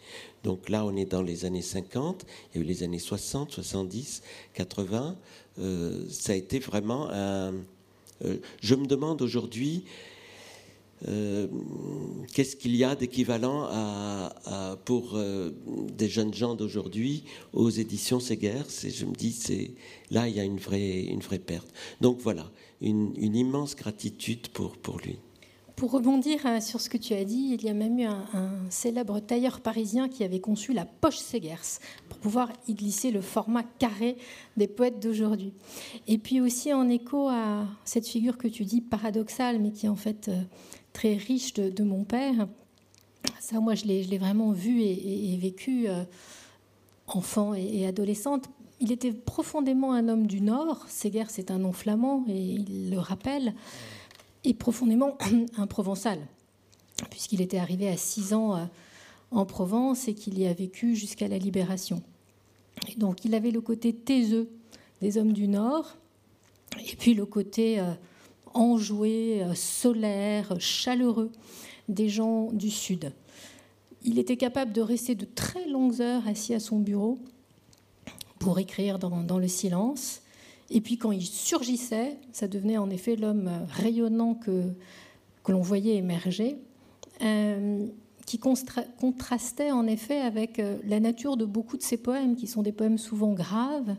Donc 0.45 0.69
là, 0.69 0.85
on 0.85 0.97
est 0.97 1.05
dans 1.05 1.23
les 1.23 1.45
années 1.45 1.63
50, 1.63 2.25
il 2.55 2.59
y 2.59 2.63
a 2.63 2.65
eu 2.65 2.67
les 2.67 2.83
années 2.83 2.99
60, 2.99 3.51
70, 3.51 4.23
80. 4.55 5.17
ça 6.09 6.33
a 6.33 6.37
été 6.37 6.59
vraiment 6.59 7.09
un. 7.11 7.55
je 8.61 8.75
me 8.75 8.87
demande 8.87 9.23
aujourd'hui 9.23 9.85
euh, 11.07 11.47
qu'est-ce 12.35 12.57
qu'il 12.57 12.75
y 12.75 12.83
a 12.83 12.97
d'équivalent 12.97 13.69
à, 13.71 14.77
pour 14.85 15.13
euh, 15.15 15.51
des 15.97 16.09
jeunes 16.09 16.35
gens 16.35 16.55
d'aujourd'hui 16.55 17.25
aux 17.53 17.71
éditions 17.71 18.19
Et 18.19 18.91
je 18.91 19.05
me 19.05 19.15
dis, 19.15 19.75
là, 20.11 20.29
il 20.29 20.37
y 20.37 20.41
a 20.41 20.45
une 20.45 20.59
vraie, 20.59 21.03
une 21.03 21.21
vraie 21.21 21.39
perte. 21.39 21.69
Donc 22.01 22.19
voilà, 22.21 22.51
une, 22.81 23.15
immense 23.17 23.77
gratitude 23.77 24.49
pour, 24.49 24.77
pour 24.77 24.99
lui. 24.99 25.19
Pour 25.79 25.93
rebondir 25.93 26.41
euh, 26.45 26.61
sur 26.61 26.81
ce 26.81 26.91
que 26.91 26.97
tu 26.97 27.15
as 27.15 27.25
dit, 27.25 27.51
il 27.55 27.63
y 27.63 27.69
a 27.69 27.73
même 27.73 28.01
eu 28.01 28.05
un, 28.05 28.27
célèbre 28.69 29.21
tailleur 29.21 29.61
parisien 29.61 30.09
qui 30.09 30.25
avait 30.25 30.41
conçu 30.41 30.73
la 30.73 30.85
poche 30.85 31.19
Segers 31.19 31.79
pour 32.09 32.19
pouvoir 32.19 32.53
y 32.67 32.75
glisser 32.75 33.13
le 33.13 33.21
format 33.21 33.63
carré 33.63 34.17
des 34.57 34.67
poètes 34.67 35.01
d'aujourd'hui. 35.01 35.53
Et 36.09 36.19
puis 36.19 36.41
aussi 36.41 36.75
en 36.75 36.89
écho 36.89 37.29
à 37.29 37.65
cette 37.85 38.09
figure 38.09 38.39
que 38.39 38.49
tu 38.49 38.65
dis 38.65 38.81
paradoxale, 38.81 39.61
mais 39.61 39.71
qui 39.71 39.87
en 39.87 39.95
fait 39.95 40.29
très 40.93 41.15
riche 41.15 41.55
de, 41.55 41.85
mon 41.85 42.03
père. 42.03 42.49
Ça, 43.39 43.61
moi, 43.61 43.77
je 43.77 43.85
l'ai 43.85 44.19
vraiment 44.19 44.51
vu 44.51 44.83
et, 44.83 45.39
vécu 45.41 45.89
euh, 45.89 46.03
enfant 47.07 47.55
et, 47.55 47.87
adolescente. 47.87 48.47
Il 48.81 48.91
était 48.91 49.13
profondément 49.13 49.93
un 49.93 50.09
homme 50.09 50.27
du 50.27 50.41
Nord. 50.41 50.87
Séguer, 50.89 51.27
c'est 51.29 51.53
un 51.53 51.59
nom 51.59 51.73
flamand 51.73 52.25
et 52.29 52.37
il 52.37 52.91
le 52.91 52.99
rappelle. 52.99 53.55
Et 54.45 54.55
profondément 54.55 55.19
un 55.57 55.67
provençal, 55.67 56.19
puisqu'il 57.11 57.41
était 57.41 57.59
arrivé 57.59 57.89
à 57.89 57.97
6 57.97 58.35
ans 58.35 58.57
euh, 58.57 58.65
en 59.31 59.45
Provence 59.45 60.09
et 60.09 60.15
qu'il 60.15 60.39
y 60.39 60.47
a 60.47 60.53
vécu 60.53 60.97
jusqu'à 60.97 61.29
la 61.29 61.39
libération. 61.39 62.03
Et 62.89 62.95
donc, 62.95 63.25
il 63.25 63.35
avait 63.35 63.51
le 63.51 63.61
côté 63.61 63.93
taiseux 63.93 64.49
des 65.01 65.19
hommes 65.19 65.33
du 65.33 65.49
Nord 65.49 65.97
et 66.77 66.97
puis 66.97 67.15
le 67.15 67.27
côté 67.27 67.81
euh, 67.81 67.93
enjoué, 68.55 69.43
euh, 69.43 69.55
solaire, 69.55 70.55
chaleureux 70.61 71.31
des 71.89 72.09
gens 72.09 72.53
du 72.53 72.71
Sud. 72.71 73.13
Il 74.05 74.19
était 74.19 74.37
capable 74.37 74.73
de 74.73 74.81
rester 74.81 75.15
de 75.15 75.25
très 75.25 75.67
longues 75.67 76.01
heures 76.01 76.27
assis 76.29 76.55
à 76.55 76.61
son 76.61 76.79
bureau 76.79 77.19
pour 78.39 78.59
écrire 78.59 78.99
dans, 78.99 79.39
le 79.39 79.49
silence. 79.49 80.21
Et 80.71 80.81
puis 80.81 80.99
quand 80.99 81.13
il 81.13 81.25
surgissait, 81.25 82.19
ça 82.33 82.49
devenait 82.49 82.79
en 82.79 82.91
effet 82.91 83.17
l'homme 83.17 83.51
rayonnant 83.69 84.35
que, 84.35 84.65
que 85.45 85.53
l'on 85.53 85.63
voyait 85.63 85.97
émerger, 85.97 86.59
euh, 87.23 87.87
qui 88.27 88.39
contrastait 88.39 89.71
en 89.71 89.87
effet 89.87 90.21
avec 90.21 90.59
euh, 90.59 90.77
la 90.85 91.01
nature 91.01 91.37
de 91.37 91.47
beaucoup 91.47 91.79
de 91.79 91.83
ses 91.83 91.97
poèmes, 91.97 92.37
qui 92.37 92.47
sont 92.47 92.63
des 92.63 92.73
poèmes 92.73 92.99
souvent 92.99 93.33
graves, 93.33 93.97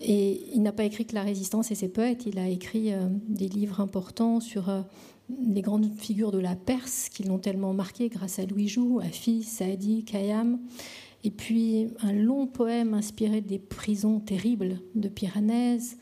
et 0.00 0.42
il 0.52 0.62
n'a 0.62 0.72
pas 0.72 0.84
écrit 0.84 1.06
que 1.06 1.14
la 1.14 1.22
résistance 1.22 1.70
et 1.70 1.74
ses 1.74 1.88
poètes, 1.88 2.26
il 2.26 2.38
a 2.38 2.48
écrit 2.48 2.92
euh, 2.92 3.06
des 3.28 3.48
livres 3.48 3.80
importants 3.80 4.40
sur 4.40 4.68
euh, 4.68 4.82
les 5.46 5.62
grandes 5.62 5.90
figures 5.96 6.32
de 6.32 6.38
la 6.38 6.56
Perse 6.56 7.08
qui 7.08 7.22
l'ont 7.22 7.38
tellement 7.38 7.72
marqué 7.72 8.08
grâce 8.08 8.38
à 8.38 8.44
Louis 8.44 8.68
Joux, 8.68 9.00
Afi, 9.02 9.42
Saadi, 9.42 10.04
Khayyam. 10.04 10.58
Et 11.24 11.30
puis 11.30 11.88
un 12.00 12.12
long 12.12 12.46
poème 12.46 12.92
inspiré 12.92 13.40
des 13.40 13.58
prisons 13.58 14.20
terribles 14.20 14.80
de 14.94 15.08
Piranèse, 15.08 15.96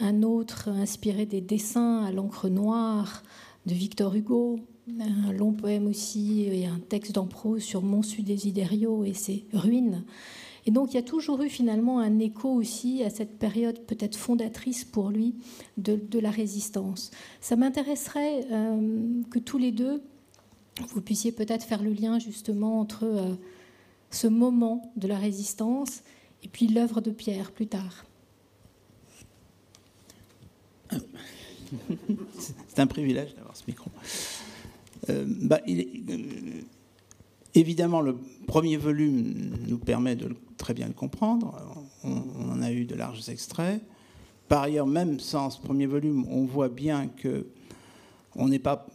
un 0.00 0.24
autre 0.24 0.68
inspiré 0.68 1.24
des 1.24 1.40
dessins 1.40 2.04
à 2.04 2.10
l'encre 2.10 2.48
noire 2.48 3.22
de 3.64 3.74
Victor 3.74 4.14
Hugo, 4.14 4.58
un 5.00 5.32
long 5.32 5.52
poème 5.52 5.86
aussi 5.86 6.42
et 6.42 6.66
un 6.66 6.80
texte 6.80 7.12
d'en 7.12 7.26
prose 7.26 7.62
sur 7.62 7.82
Monsu 7.82 8.22
Desiderio 8.22 9.04
et 9.04 9.14
ses 9.14 9.46
ruines. 9.52 10.04
Et 10.66 10.72
donc 10.72 10.92
il 10.92 10.96
y 10.96 10.98
a 10.98 11.02
toujours 11.02 11.42
eu 11.42 11.48
finalement 11.48 12.00
un 12.00 12.18
écho 12.18 12.48
aussi 12.48 13.04
à 13.04 13.10
cette 13.10 13.38
période 13.38 13.78
peut-être 13.86 14.16
fondatrice 14.16 14.84
pour 14.84 15.10
lui 15.10 15.36
de, 15.76 16.18
la 16.18 16.30
résistance. 16.30 17.12
Ça 17.40 17.54
m'intéresserait 17.54 18.46
euh, 18.50 19.22
que 19.30 19.38
tous 19.38 19.58
les 19.58 19.70
deux, 19.70 20.02
vous 20.88 21.00
puissiez 21.00 21.30
peut-être 21.30 21.64
faire 21.64 21.82
le 21.84 21.92
lien 21.92 22.18
justement 22.18 22.80
entre 22.80 23.04
euh, 23.04 23.34
ce 24.10 24.26
moment 24.26 24.92
de 24.96 25.08
la 25.08 25.18
résistance 25.18 26.02
et 26.42 26.48
puis 26.48 26.68
l'œuvre 26.68 27.00
de 27.00 27.10
Pierre 27.10 27.52
plus 27.52 27.66
tard. 27.66 28.04
C'est 32.68 32.78
un 32.78 32.86
privilège 32.86 33.34
d'avoir 33.34 33.56
ce 33.56 33.64
micro. 33.66 33.90
Euh, 35.10 35.24
bah, 35.26 35.60
évidemment, 37.54 38.00
le 38.00 38.16
premier 38.46 38.76
volume 38.76 39.56
nous 39.66 39.78
permet 39.78 40.16
de 40.16 40.34
très 40.56 40.74
bien 40.74 40.86
le 40.86 40.94
comprendre. 40.94 41.84
On, 42.04 42.22
on, 42.38 42.50
en 42.52 42.62
a 42.62 42.72
eu 42.72 42.84
de 42.84 42.94
larges 42.94 43.28
extraits. 43.28 43.82
Par 44.48 44.62
ailleurs, 44.62 44.86
même 44.86 45.18
sans 45.18 45.50
ce 45.50 45.60
premier 45.60 45.86
volume, 45.86 46.24
on 46.30 46.44
voit 46.44 46.68
bien 46.68 47.08
que 47.08 47.46
on 48.36 48.48
n'est 48.48 48.58
pas 48.58 48.86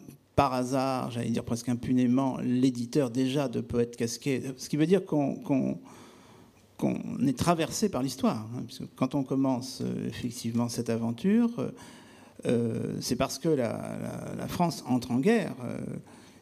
par 0.41 0.55
hasard, 0.55 1.11
j'allais 1.11 1.30
dire 1.30 1.43
presque 1.43 1.69
impunément, 1.69 2.38
l'éditeur 2.41 3.11
déjà 3.11 3.47
de 3.47 3.61
Poète 3.61 3.95
Casquet. 3.95 4.41
Ce 4.57 4.69
qui 4.69 4.76
veut 4.76 4.88
dire 4.88 5.05
qu'on 5.05 5.77
est 7.27 7.38
traversé 7.38 7.89
par 7.89 8.01
l'histoire. 8.01 8.49
Hein, 8.55 8.63
quand 8.95 9.13
on 9.13 9.22
commence 9.22 9.81
euh, 9.81 10.07
effectivement 10.07 10.68
cette 10.68 10.89
aventure, 10.89 11.72
euh, 12.47 12.97
c'est 13.01 13.18
parce 13.18 13.38
que 13.38 13.49
la, 13.49 14.47
France 14.47 14.84
entre 14.88 15.11
en 15.11 15.19
guerre. 15.19 15.53
Euh, 15.63 15.77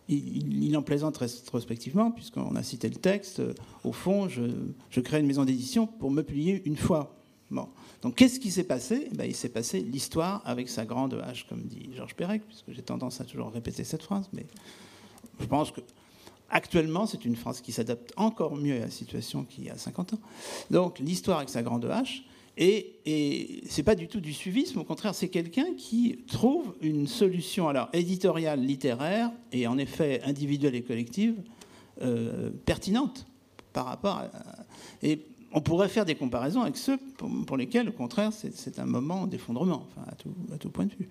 il, 0.08 0.78
en 0.78 0.82
plaisante 0.82 1.18
rétrospectivement, 1.18 2.10
puisqu'on 2.12 2.56
a 2.56 2.64
cité 2.64 2.88
le 2.88 2.96
texte. 2.96 3.42
Au 3.84 3.92
fond, 3.92 4.30
je, 4.30 4.44
je 4.92 5.02
crée 5.02 5.20
une 5.20 5.28
maison 5.28 5.44
d'édition 5.44 5.88
pour 5.88 6.10
me 6.10 6.24
plier 6.24 6.62
une 6.66 6.78
fois. 6.78 7.19
Bon. 7.52 7.68
Donc 8.02 8.16
qu'est-ce 8.16 8.40
qui 8.40 8.52
s'est 8.52 8.64
passé? 8.64 9.08
Eh 9.12 9.16
ben, 9.16 9.26
Il 9.26 9.36
s'est 9.36 9.50
passé 9.50 9.80
l'histoire 9.80 10.42
avec 10.46 10.70
sa 10.70 10.86
grande 10.86 11.22
hache, 11.26 11.48
comme 11.48 11.64
dit 11.64 11.90
Georges 11.96 12.16
Perec, 12.16 12.44
puisque 12.46 12.72
j'ai 12.72 12.82
tendance 12.82 13.22
à 13.22 13.26
toujours 13.26 13.52
répéter 13.52 13.84
cette 13.84 14.04
phrase, 14.04 14.30
mais 14.34 14.46
je 15.40 15.46
pense 15.46 15.72
que 15.72 15.82
actuellement 16.50 17.06
c'est 17.06 17.26
une 17.26 17.36
phrase 17.36 17.62
qui 17.62 17.72
s'adapte 17.72 18.12
encore 18.18 18.56
mieux 18.56 18.78
à 18.78 18.80
la 18.80 18.90
situation 18.90 19.44
qu'il 19.44 19.66
y 19.66 19.70
a 19.70 19.78
50 19.78 20.14
ans. 20.14 20.20
Donc 20.70 21.00
l'histoire 21.00 21.38
avec 21.38 21.50
sa 21.50 21.64
grande 21.64 21.86
hache, 21.86 22.24
et, 22.58 23.00
et 23.06 23.64
c'est 23.70 23.84
pas 23.84 23.96
du 23.96 24.08
tout 24.08 24.20
du 24.20 24.34
suivisme, 24.34 24.80
au 24.80 24.84
contraire, 24.84 25.16
c'est 25.16 25.30
quelqu'un 25.30 25.74
qui 25.78 26.20
trouve 26.28 26.76
une 26.82 27.08
solution 27.08 27.70
alors 27.70 27.88
éditoriale, 27.94 28.60
littéraire, 28.60 29.32
et 29.54 29.66
en 29.66 29.78
effet 29.78 30.22
individuelle 30.26 30.76
et 30.76 30.84
collective, 30.84 31.36
euh, 32.02 32.50
pertinente 32.66 33.26
par 33.72 33.86
rapport 33.86 34.18
à... 34.18 34.30
Et 35.02 35.26
on 35.52 35.62
pourrait 35.62 35.90
faire 35.90 36.06
des 36.06 36.16
comparaisons 36.16 36.62
avec 36.62 36.78
ceux 36.78 36.98
pour, 37.18 37.58
lesquels, 37.58 37.90
au 37.90 37.94
contraire, 37.94 38.32
c'est 38.34 38.80
un 38.80 38.86
moment 38.86 39.28
d'effondrement, 39.28 39.88
à, 40.08 40.16
tout, 40.16 40.70
point 40.70 40.86
de 40.86 40.94
vue. 40.94 41.10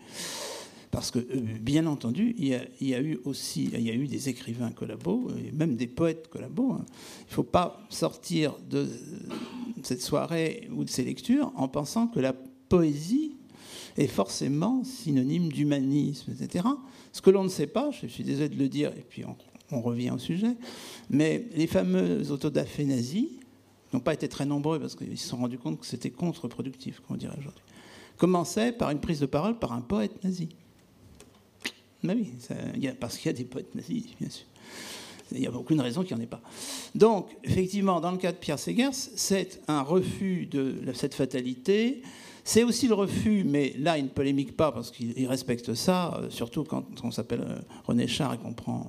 Parce 0.91 1.11
que, 1.11 1.19
euh, 1.19 1.59
bien 1.61 1.87
entendu, 1.87 2.35
il 2.39 2.47
y, 2.47 2.95
a, 2.95 3.01
eu 3.01 3.19
aussi 3.25 3.71
il 3.75 3.83
y 3.83 3.91
a 3.91 3.95
eu 3.95 4.07
des 4.07 4.29
écrivains 4.31 4.71
collabos, 4.71 5.29
et 5.37 5.53
même 5.53 5.77
des 5.77 5.87
poètes 5.87 6.29
collabos. 6.29 6.73
Hein. 6.73 6.87
Il 7.27 7.31
ne 7.31 7.35
faut 7.35 7.43
pas 7.43 7.81
sortir 7.91 8.57
de 8.71 8.89
cette 9.83 10.01
soirée 10.01 10.69
ou 10.73 10.85
de 10.85 10.89
ces 10.89 11.05
lectures 11.05 11.53
en 11.57 11.69
pensant 11.69 12.07
que 12.07 12.21
la 12.21 12.33
poésie 12.33 13.35
est 13.99 14.07
forcément 14.07 14.83
synonyme 14.85 15.53
d'humanisme, 15.53 16.33
etc. 16.33 16.65
Ce 17.13 17.21
que 17.21 17.31
l'on 17.31 17.45
ne 17.45 17.49
sait 17.49 17.67
pas, 17.67 17.91
je 17.91 18.07
suis 18.07 18.25
désolé 18.25 18.49
de 18.49 18.59
le 18.59 18.69
dire, 18.69 18.93
et 18.97 19.05
puis 19.07 19.25
on, 19.27 19.37
on 19.71 19.81
revient 19.81 20.11
au 20.11 20.19
sujet, 20.19 20.57
mais 21.11 21.47
les 21.55 21.67
fameux 21.67 22.31
autodafés 22.31 22.85
nazis, 22.85 23.29
n'ont 23.93 24.01
pas 24.01 24.15
été 24.15 24.29
très 24.29 24.45
nombreux 24.45 24.79
parce 24.79 24.95
qu'ils 24.95 25.19
se 25.19 25.29
sont 25.29 25.39
rendus 25.39 25.59
compte 25.59 25.81
que 25.81 25.87
c'était 25.87 26.11
contre-productif, 26.11 27.01
comme 27.01 27.17
on 27.17 27.19
dirait 27.19 27.37
aujourd'hui, 27.39 27.63
commençait 28.17 28.73
par 28.73 28.91
une 28.91 29.01
prise 29.01 29.21
de 29.21 29.27
parole 29.27 29.59
par 29.59 29.73
un 29.73 29.81
poète 29.81 30.23
nazi. 30.25 30.49
Ben 32.03 32.17
oui, 32.17 32.33
parce 33.01 33.17
qu'il 33.17 33.27
y 33.27 33.35
a 33.35 33.37
des 33.37 33.45
poètes 33.45 33.75
nazis, 33.75 34.05
bien 34.21 34.31
sûr. 34.31 34.47
Il 35.33 35.41
n'y 35.41 35.47
a 35.47 35.53
aucune 35.53 35.81
raison 35.81 36.03
qu'il 36.03 36.17
n'y 36.17 36.23
en 36.23 36.25
ait 36.25 36.29
pas. 36.29 36.41
Donc, 36.95 37.29
effectivement, 37.45 38.01
dans 38.01 38.13
le 38.13 38.17
cas 38.17 38.33
de 38.33 38.39
Pierre 38.39 38.59
Segers, 38.59 38.93
c'est 38.93 39.61
un 39.69 39.83
refus 39.83 40.47
de 40.47 40.75
cette 40.95 41.15
fatalité. 41.15 42.03
C'est 42.49 42.65
aussi 42.65 42.89
le 42.89 42.95
refus, 42.95 43.45
mais 43.45 43.75
là, 43.79 43.99
il 43.99 44.05
ne 44.05 44.09
polémique 44.09 44.57
pas 44.57 44.73
parce 44.73 44.91
qu'il 44.91 45.27
respecte 45.27 45.75
ça, 45.75 46.15
euh, 46.17 46.31
surtout 46.31 46.65
quand 46.65 46.83
on 47.05 47.11
s'appelle 47.11 47.43
euh, 47.43 47.59
René 47.87 48.07
Char 48.07 48.33
et 48.33 48.39
qu'on 48.39 48.55
prend 48.55 48.89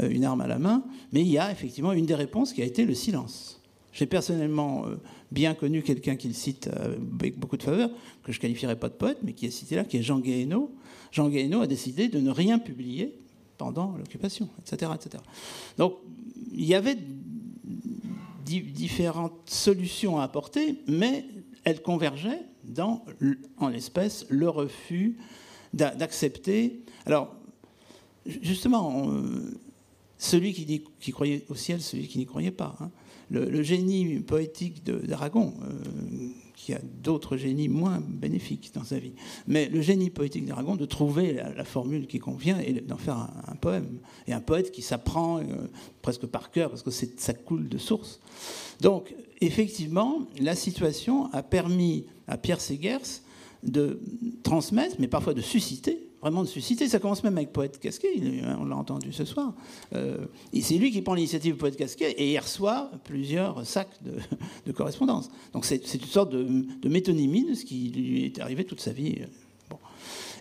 euh, 0.00 0.10
une 0.10 0.26
arme 0.26 0.42
à 0.42 0.46
la 0.46 0.58
main. 0.58 0.82
Mais 1.12 1.22
il 1.22 1.28
y 1.28 1.38
a 1.38 1.50
effectivement 1.50 1.94
une 1.94 2.04
des 2.04 2.14
réponses 2.14 2.52
qui 2.52 2.60
a 2.60 2.66
été 2.66 2.84
le 2.84 2.92
silence. 2.92 3.57
J'ai 3.92 4.06
personnellement 4.06 4.86
euh, 4.86 4.96
bien 5.30 5.54
connu 5.54 5.82
quelqu'un 5.82 6.16
qui 6.16 6.28
le 6.28 6.34
cite 6.34 6.68
euh, 6.68 6.96
avec 7.18 7.38
beaucoup 7.38 7.56
de 7.56 7.62
faveur, 7.62 7.90
que 8.22 8.32
je 8.32 8.40
qualifierais 8.40 8.76
pas 8.76 8.88
de 8.88 8.94
poète, 8.94 9.18
mais 9.22 9.32
qui 9.32 9.46
est 9.46 9.50
cité 9.50 9.76
là, 9.76 9.84
qui 9.84 9.96
est 9.96 10.02
Jean 10.02 10.20
Guéhenno. 10.20 10.70
Jean 11.10 11.28
Guéhenno 11.28 11.62
a 11.62 11.66
décidé 11.66 12.08
de 12.08 12.20
ne 12.20 12.30
rien 12.30 12.58
publier 12.58 13.18
pendant 13.56 13.96
l'occupation, 13.96 14.48
etc., 14.60 14.92
etc. 14.94 15.22
Donc, 15.78 15.96
il 16.52 16.64
y 16.64 16.74
avait 16.74 16.96
différentes 18.44 19.50
solutions 19.50 20.20
à 20.20 20.24
apporter, 20.24 20.76
mais 20.86 21.26
elles 21.64 21.82
convergeaient 21.82 22.42
dans, 22.64 23.04
en 23.58 23.68
l'espèce, 23.68 24.26
le 24.28 24.48
refus 24.48 25.18
d'accepter. 25.74 26.80
Alors, 27.04 27.34
justement, 28.26 29.10
celui 30.18 30.52
qui, 30.54 30.82
qui, 31.00 31.12
croyait 31.12 31.44
au 31.48 31.54
ciel, 31.54 31.82
celui 31.82 32.06
qui 32.06 32.18
n'y 32.18 32.26
croyait 32.26 32.50
pas. 32.50 32.76
Hein 32.80 32.90
le, 33.30 33.62
génie 33.62 34.20
poétique 34.20 34.84
d'Aragon, 34.84 35.54
euh, 35.62 36.28
qui 36.56 36.72
a 36.74 36.80
d'autres 37.02 37.36
génies 37.36 37.68
moins 37.68 38.00
bénéfiques 38.00 38.72
dans 38.74 38.84
sa 38.84 38.98
vie, 38.98 39.12
mais 39.46 39.68
le 39.68 39.80
génie 39.80 40.10
poétique 40.10 40.46
d'Aragon 40.46 40.76
de 40.76 40.86
trouver 40.86 41.34
la, 41.34 41.64
formule 41.64 42.06
qui 42.06 42.18
convient 42.18 42.58
et 42.58 42.72
d'en 42.72 42.96
faire 42.96 43.28
un, 43.46 43.56
poème. 43.56 43.98
Et 44.26 44.32
un 44.32 44.40
poète 44.40 44.70
qui 44.70 44.82
s'apprend 44.82 45.38
euh, 45.38 45.44
presque 46.02 46.26
par 46.26 46.50
cœur, 46.50 46.70
parce 46.70 46.82
que 46.82 46.90
ça 46.90 47.34
coule 47.34 47.68
de 47.68 47.78
source. 47.78 48.20
Donc, 48.80 49.14
effectivement, 49.40 50.20
la 50.40 50.54
situation 50.54 51.32
a 51.32 51.42
permis 51.42 52.06
à 52.26 52.38
Pierre 52.38 52.60
Segers 52.60 53.22
de 53.62 54.00
transmettre, 54.42 54.96
mais 54.98 55.08
parfois 55.08 55.34
de 55.34 55.40
susciter, 55.40 56.07
vraiment 56.20 56.42
de 56.42 56.48
susciter. 56.48 56.88
Ça 56.88 56.98
commence 56.98 57.22
même 57.22 57.36
avec 57.36 57.52
Poète 57.52 57.78
Casquet, 57.78 58.08
on 58.58 58.64
l'a 58.64 58.76
entendu 58.76 59.12
ce 59.12 59.24
soir. 59.24 59.54
Euh, 59.94 60.26
c'est 60.60 60.76
lui 60.76 60.90
qui 60.90 61.02
prend 61.02 61.14
l'initiative 61.14 61.56
Poète 61.56 61.76
Casquet 61.76 62.12
et 62.12 62.32
il 62.32 62.38
reçoit 62.38 62.90
plusieurs 63.04 63.66
sacs 63.66 64.02
de, 64.02 64.14
de 64.66 64.72
correspondance. 64.72 65.30
Donc 65.52 65.64
c'est 65.64 65.94
une 65.94 66.00
sorte 66.02 66.30
de, 66.30 66.88
métonymie 66.88 67.44
de 67.48 67.54
ce 67.54 67.64
qui 67.64 67.90
lui 67.90 68.24
est 68.24 68.38
arrivé 68.38 68.64
toute 68.64 68.80
sa 68.80 68.92
vie. 68.92 69.18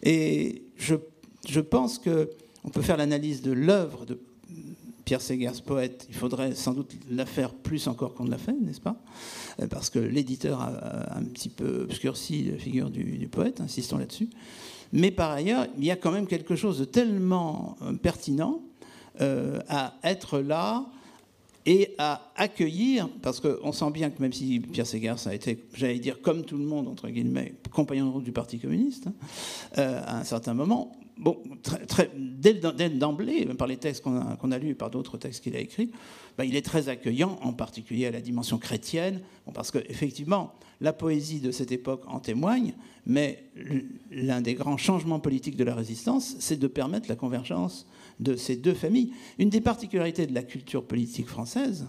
Et 0.04 0.64
je, 0.78 0.96
je 1.48 1.60
pense 1.60 2.00
qu'on 2.00 2.70
peut 2.70 2.82
faire 2.82 2.98
l'analyse 2.98 3.42
de 3.42 3.52
l'œuvre 3.52 4.06
de 4.06 4.20
Pierre 5.06 5.22
Segers, 5.22 5.62
poète, 5.66 6.06
il 6.10 6.16
faudrait 6.16 6.54
sans 6.54 6.74
doute 6.74 6.92
la 7.10 7.26
faire 7.26 7.54
plus 7.54 7.88
encore 7.88 8.14
qu'on 8.14 8.26
ne 8.26 8.30
l'a 8.30 8.38
fait, 8.38 8.52
n'est-ce 8.52 8.82
pas? 8.82 9.02
Euh, 9.62 9.68
Parce 9.68 9.90
que 9.90 10.00
l'éditeur 10.00 10.60
a 10.60 11.18
un 11.18 11.24
petit 11.24 11.48
peu 11.48 11.84
obscurci 11.84 12.44
la 12.44 12.58
figure 12.58 12.90
du, 12.90 13.18
du 13.18 13.30
poète, 13.30 13.62
insistons 13.62 13.98
là-dessus. 13.98 14.30
Mais 14.94 15.12
par 15.12 15.32
ailleurs, 15.32 15.68
il 15.78 15.86
y 15.86 15.92
a 15.92 15.96
quand 15.96 16.12
même 16.12 16.28
quelque 16.28 16.56
chose 16.56 16.80
de 16.80 16.86
tellement 16.86 17.78
euh, 17.82 17.94
pertinent 17.94 18.62
euh, 19.22 19.60
à 19.68 19.96
être 20.04 20.40
là 20.40 20.86
et 21.66 21.96
à 21.98 22.32
accueillir, 22.38 23.10
parce 23.22 23.42
qu'on 23.42 23.74
sent 23.74 23.92
bien 23.92 24.10
que 24.10 24.22
même 24.22 24.32
si 24.32 24.62
Pierre 24.62 24.88
Segers 24.88 25.28
a 25.28 25.34
été, 25.34 25.66
j'allais 25.74 26.00
dire, 26.00 26.22
comme 26.22 26.44
tout 26.44 26.58
le 26.58 26.64
monde, 26.64 26.88
entre 26.88 27.10
guillemets, 27.10 27.56
compagnon 27.74 28.06
de 28.06 28.12
route 28.12 28.24
du 28.24 28.32
Parti 28.32 28.58
communiste, 28.58 29.08
hein, 29.08 29.14
euh, 29.78 30.02
à 30.06 30.20
un 30.20 30.24
certain 30.24 30.54
moment, 30.54 30.98
bon, 31.18 31.38
dès, 32.16 32.54
d'emblée, 32.54 33.46
par 33.58 33.68
les 33.68 33.76
textes 33.76 34.02
qu'on 34.02 34.18
a, 34.18 34.38
qu'on 34.38 34.52
a 34.54 34.58
lus 34.58 34.70
et 34.70 34.76
par 34.76 34.90
d'autres 34.90 35.18
textes 35.18 35.44
qu'il 35.44 35.58
a 35.58 35.60
écrits, 35.60 35.92
ben, 36.38 36.44
il 36.44 36.56
est 36.56 36.62
très 36.62 36.88
accueillant, 36.90 37.40
en 37.42 37.54
particulier 37.54 38.06
à 38.06 38.12
la 38.12 38.22
dimension 38.22 38.58
chrétienne, 38.58 39.22
parce 39.54 39.72
qu'effectivement, 39.72 40.54
la 40.82 40.94
poésie 40.94 41.40
de 41.40 41.52
cette 41.52 41.72
époque 41.72 42.04
en 42.08 42.20
témoigne, 42.20 42.76
mais 43.06 43.44
l'un 44.12 44.42
des 44.42 44.54
grands 44.54 44.78
changements 44.78 45.20
politiques 45.20 45.56
de 45.56 45.64
la 45.64 45.74
résistance, 45.74 46.36
c'est 46.40 46.60
de 46.60 46.68
permettre 46.68 47.10
la 47.10 47.16
convergence 47.16 47.88
de 48.20 48.36
ces 48.36 48.56
deux 48.56 48.76
familles. 48.76 49.14
Une 49.40 49.50
des 49.50 49.62
particularités 49.62 50.28
de 50.28 50.34
la 50.36 50.44
culture 50.44 50.86
politique 50.86 51.28
française, 51.28 51.88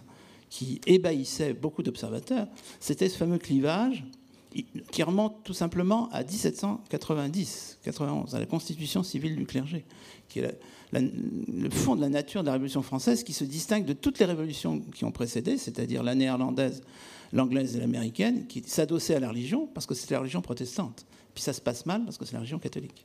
qui 0.49 0.81
ébahissait 0.87 1.53
beaucoup 1.53 1.83
d'observateurs, 1.83 2.49
c'était 2.81 3.09
ce 3.09 3.19
fameux 3.19 3.39
clivage 3.39 4.05
qui 4.91 5.03
remonte 5.03 5.45
tout 5.45 5.53
simplement 5.53 6.09
à 6.11 6.23
1790-91, 6.23 8.35
à 8.35 8.39
la 8.39 8.47
constitution 8.47 9.03
civile 9.03 9.37
du 9.37 9.47
clergé, 9.47 9.85
qui 10.29 10.41
est 10.41 10.59
le 10.93 11.71
fond 11.71 11.97
de 11.97 12.01
la 12.01 12.09
nature 12.09 12.43
de 12.43 12.47
la 12.47 12.53
Révolution 12.53 12.83
française, 12.83 13.25
qui 13.25 13.33
se 13.33 13.45
distingue 13.45 13.85
de 13.85 13.93
toutes 13.93 14.19
les 14.19 14.25
révolutions 14.25 14.81
qui 14.95 15.05
ont 15.05 15.13
précédé, 15.13 15.59
c'est-à-dire 15.59 16.03
la 16.03 16.15
néerlandaise, 16.15 16.83
l'anglaise 17.33 17.77
et 17.77 17.81
l'américaine, 17.81 18.47
qui 18.47 18.63
s'adossaient 18.67 19.17
à 19.17 19.21
la 19.21 19.29
religion 19.29 19.67
parce 19.67 19.87
que 19.87 19.95
c'était 19.95 20.15
la 20.15 20.21
religion 20.21 20.41
protestante. 20.41 21.05
Puis 21.35 21.43
ça 21.43 21.53
se 21.53 21.61
passe 21.61 21.85
mal 21.85 22.05
parce 22.05 22.17
que 22.17 22.25
c'est 22.25 22.33
la 22.33 22.41
religion 22.41 22.59
catholique. 22.59 23.05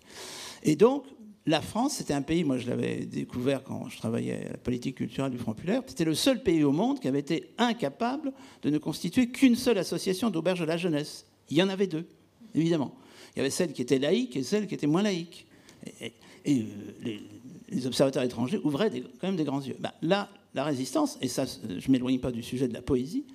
Et 0.63 0.75
donc, 0.75 1.05
la 1.45 1.61
France, 1.61 1.95
c'était 1.95 2.13
un 2.13 2.21
pays, 2.21 2.45
moi 2.45 2.57
je 2.57 2.69
l'avais 2.69 3.05
découvert 3.05 3.63
quand 3.63 3.89
je 3.89 3.97
travaillais 3.97 4.47
à 4.47 4.51
la 4.51 4.57
politique 4.57 4.95
culturelle 4.95 5.31
du 5.31 5.37
Front 5.37 5.53
Populaire, 5.53 5.81
c'était 5.85 6.05
le 6.05 6.15
seul 6.15 6.41
pays 6.41 6.63
au 6.63 6.71
monde 6.71 7.01
qui 7.01 7.09
avait 7.09 7.19
été 7.19 7.53
incapable 7.57 8.31
de 8.61 8.69
ne 8.69 8.77
constituer 8.77 9.27
qu'une 9.27 9.55
seule 9.55 9.77
association 9.77 10.29
d'auberge 10.29 10.61
de 10.61 10.65
la 10.65 10.77
jeunesse. 10.77 11.25
Il 11.49 11.57
y 11.57 11.63
en 11.63 11.69
avait 11.69 11.87
deux, 11.87 12.05
évidemment. 12.55 12.95
Il 13.35 13.39
y 13.39 13.41
avait 13.41 13.49
celle 13.49 13.73
qui 13.73 13.81
était 13.81 13.99
laïque 13.99 14.35
et 14.35 14.43
celle 14.43 14.67
qui 14.67 14.75
était 14.75 14.87
moins 14.87 15.01
laïque. 15.01 15.47
Et, 15.99 16.13
euh, 16.47 16.61
les, 17.69 17.87
observateurs 17.87 18.23
étrangers 18.23 18.59
ouvraient 18.63 18.91
quand 19.19 19.27
même 19.27 19.35
des 19.35 19.43
grands 19.43 19.61
yeux. 19.61 19.75
Bah, 19.79 19.95
là, 20.01 20.29
la 20.53 20.63
résistance, 20.63 21.17
et 21.21 21.27
ça, 21.27 21.45
je 21.45 21.87
ne 21.87 21.91
m'éloigne 21.91 22.19
pas 22.19 22.31
du 22.31 22.43
sujet 22.43 22.67
de 22.67 22.73
la 22.73 22.81
poésie, 22.83 23.25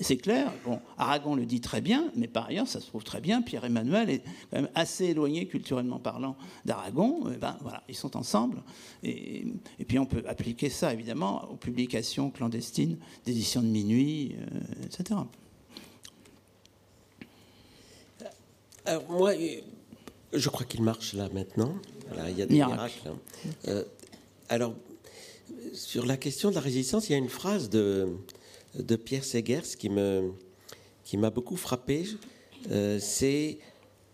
c'est 0.00 0.16
clair, 0.16 0.52
bon, 0.64 0.80
Aragon 0.98 1.36
le 1.36 1.46
dit 1.46 1.60
très 1.60 1.80
bien, 1.80 2.10
mais 2.16 2.26
par 2.26 2.46
ailleurs, 2.46 2.66
ça 2.66 2.80
se 2.80 2.86
trouve 2.86 3.04
très 3.04 3.20
bien, 3.20 3.42
Pierre-Emmanuel 3.42 4.10
est 4.10 4.22
quand 4.50 4.62
même 4.62 4.68
assez 4.74 5.06
éloigné 5.06 5.46
culturellement 5.46 6.00
parlant 6.00 6.36
d'Aragon, 6.64 7.22
ben 7.40 7.56
voilà, 7.60 7.84
ils 7.88 7.94
sont 7.94 8.16
ensemble, 8.16 8.62
et, 9.04 9.44
puis 9.86 10.00
on 10.00 10.06
peut 10.06 10.24
appliquer 10.26 10.68
ça 10.68 10.92
évidemment 10.92 11.48
aux 11.52 11.56
publications 11.56 12.30
clandestines 12.30 12.98
d'éditions 13.24 13.62
de 13.62 13.68
minuit, 13.68 14.34
euh, 14.36 14.86
etc. 14.86 15.20
Alors 18.84 19.10
moi, 19.10 19.32
je 20.32 20.48
crois 20.48 20.66
qu'il 20.66 20.82
marche 20.82 21.14
là 21.14 21.28
maintenant, 21.32 21.74
il 22.28 22.38
y 22.38 22.42
a 22.42 22.46
des 22.46 22.54
miracles. 22.54 23.08
Hein. 23.08 23.18
Euh, 23.68 23.84
alors, 24.48 24.74
sur 25.72 26.06
la 26.06 26.16
question 26.16 26.50
de 26.50 26.54
la 26.54 26.60
résistance, 26.60 27.08
il 27.08 27.12
y 27.12 27.14
a 27.14 27.18
une 27.18 27.28
phrase 27.28 27.70
de, 27.70 28.08
de 28.74 28.96
Pierre 28.96 29.24
Segers 29.24 29.76
qui 29.78 29.88
me 29.88 30.32
qui 31.04 31.16
m'a 31.16 31.30
beaucoup 31.30 31.56
frappé. 31.56 32.06
Euh, 32.70 32.98
c'est 33.00 33.58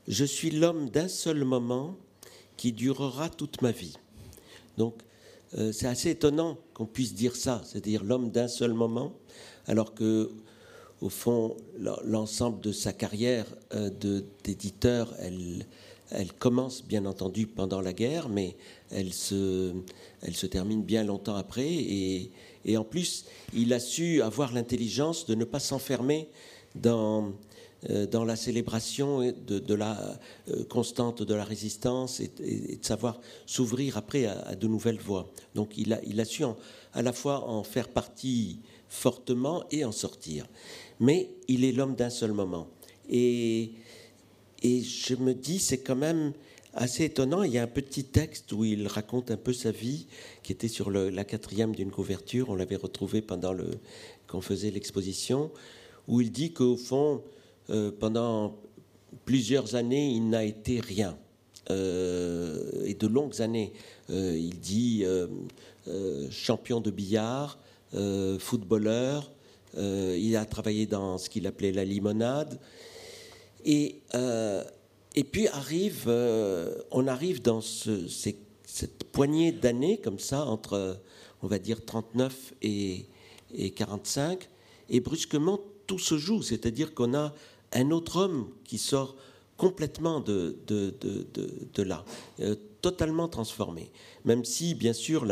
je 0.09 0.25
suis 0.25 0.51
l'homme 0.51 0.91
d'un 0.91 1.09
seul 1.09 1.45
moment 1.45 1.97
qui 2.57 2.73
durera 2.73 3.29
toute 3.29 3.63
ma 3.63 3.71
vie. 3.71 3.97
Donc 4.77 4.95
euh, 5.57 5.73
c'est 5.73 5.87
assez 5.87 6.11
étonnant 6.11 6.59
qu'on 6.75 6.87
puisse 6.87 7.15
dire 7.15 7.37
ça, 7.37 7.63
c'est-à-dire 7.65 8.05
l'homme 8.05 8.31
d'un 8.31 8.49
seul 8.49 8.73
moment, 8.73 9.15
alors 9.67 9.95
que 9.95 10.31
au 11.01 11.09
fond 11.09 11.57
l'ensemble 12.05 12.61
de 12.61 12.73
sa 12.73 12.93
carrière 12.93 13.47
euh, 13.75 13.91
d'éditeur, 14.45 15.15
elle 15.19 16.33
commence 16.39 16.85
bien 16.85 17.07
entendu 17.07 17.47
pendant 17.47 17.81
la 17.81 17.93
guerre, 17.93 18.29
mais 18.29 18.57
elle 18.91 19.13
se, 19.13 19.73
termine 20.51 20.83
bien 20.83 21.05
longtemps 21.05 21.37
après. 21.37 21.69
Et, 21.69 22.31
en 22.77 22.85
plus, 22.85 23.25
il 23.55 23.73
a 23.73 23.81
su 23.81 24.21
avoir 24.21 24.53
l'intelligence 24.53 25.27
de 25.27 25.35
ne 25.35 25.45
pas 25.45 25.61
s'enfermer 25.61 26.29
dans, 26.75 27.33
euh, 27.89 28.25
la 28.27 28.37
célébration 28.37 29.33
de, 29.47 29.75
la 29.75 30.19
euh, 30.51 30.65
constante 30.65 31.23
de 31.23 31.35
la 31.35 31.45
résistance 31.45 32.21
et, 32.21 32.29
de 32.29 32.85
savoir 32.85 33.21
s'ouvrir 33.47 33.97
après 33.97 34.27
à, 34.27 34.55
de 34.55 34.67
nouvelles 34.67 35.01
voies. 35.01 35.33
Donc 35.55 35.79
il 35.79 36.21
a 36.21 36.25
su 36.27 36.45
à 36.93 37.03
la 37.03 37.13
fois 37.15 37.49
en 37.49 37.63
faire 37.63 37.89
partie 37.89 38.61
fortement 38.91 39.65
et 39.71 39.85
en 39.85 39.93
sortir. 39.93 40.47
Mais 41.01 41.31
il 41.49 41.65
est 41.65 41.73
l'homme 41.73 41.97
d'un 41.97 42.11
seul 42.11 42.33
moment. 42.33 42.69
Et 43.09 43.73
et 44.63 44.83
je 44.83 45.15
me 45.15 45.35
dis, 45.35 45.59
c'est 45.59 45.79
quand 45.79 45.97
même 45.97 46.33
assez 46.75 47.05
étonnant. 47.05 47.43
Il 47.43 47.53
y 47.53 47.59
a 47.59 47.63
un 47.63 47.69
petit 47.69 48.05
texte 48.05 48.53
où 48.53 48.65
il 48.65 48.87
raconte 48.87 49.31
un 49.31 49.37
peu 49.37 49.53
sa 49.53 49.71
vie, 49.71 50.07
qui 50.43 50.53
était 50.53 50.69
sur 50.69 50.91
la 50.91 51.25
quatrième 51.25 51.75
d'une 51.75 51.91
couverture. 51.91 52.51
On 52.51 52.55
l'avait 52.55 52.77
retrouvé 52.77 53.23
pendant 53.23 53.53
le 53.53 53.71
qu'on 54.27 54.41
faisait 54.41 54.71
l'exposition, 54.71 55.51
où 56.07 56.21
il 56.21 56.31
dit 56.31 56.53
qu'au 56.53 56.77
fond, 56.77 57.23
euh, 57.71 57.91
pendant 57.91 58.57
plusieurs 59.25 59.75
années, 59.75 60.11
il 60.11 60.29
n'a 60.29 60.45
été 60.45 60.79
rien. 60.79 61.19
Euh, 61.71 62.85
et 62.85 62.95
de 62.95 63.07
longues 63.07 63.41
années. 63.41 63.73
Euh, 64.11 64.37
il 64.39 64.61
dit 64.61 65.05
champion 66.31 66.81
de 66.81 66.91
billard, 66.91 67.59
footballeur. 68.39 69.33
Il 69.77 70.37
a 70.37 70.45
travaillé 70.45 70.87
dans 70.87 71.19
ce 71.19 71.29
qu'il 71.31 71.47
appelait 71.47 71.73
la 71.73 71.85
limonade. 71.85 72.59
Et, 73.65 74.03
euh, 74.15 74.65
et 75.15 75.25
puis 75.25 75.49
arrive, 75.49 76.05
euh, 76.07 76.75
on 76.91 77.07
arrive 77.07 77.43
dans 77.43 77.61
cette 77.61 79.05
poignée 79.13 79.53
d'années 79.53 79.99
comme 79.99 80.19
ça, 80.19 80.45
entre, 80.47 81.01
on 81.43 81.47
va 81.47 81.59
dire, 81.59 81.85
39 81.85 82.55
et, 82.63 83.07
et 83.55 83.71
45, 83.71 84.49
et 84.89 85.01
brusquement, 85.01 85.61
tout 85.87 85.99
se 85.99 86.17
joue, 86.19 86.43
c'est-à-dire 86.43 86.95
qu'on 86.95 87.15
a 87.15 87.35
un 87.73 87.91
autre 87.91 88.17
homme 88.17 88.51
qui 88.65 88.79
sort 88.79 89.17
complètement 89.57 90.21
de, 90.21 90.57
de, 90.67 90.95
de, 91.01 91.27
de 91.75 91.83
là, 91.83 92.05
euh, 92.41 92.55
totalement 92.81 93.29
transformé. 93.29 93.91
Même 94.25 94.45
si, 94.45 94.75
bien 94.75 94.95
sûr, 94.95 95.27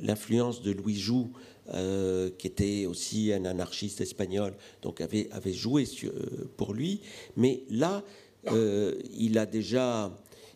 l'influence 0.00 0.62
de 0.62 0.70
Louis 0.70 0.98
Joux 0.98 1.32
euh, 1.74 2.30
qui 2.36 2.48
était 2.48 2.86
aussi 2.86 3.32
un 3.32 3.44
anarchiste 3.44 4.00
espagnol, 4.00 4.54
donc 4.82 5.00
avait, 5.00 5.52
joué 5.52 5.86
euh, 6.02 6.50
pour 6.56 6.74
lui. 6.74 7.00
Mais 7.36 7.62
là, 7.70 8.02
euh, 8.50 8.96
il 9.16 9.38
a 9.38 9.46
déjà, 9.46 10.10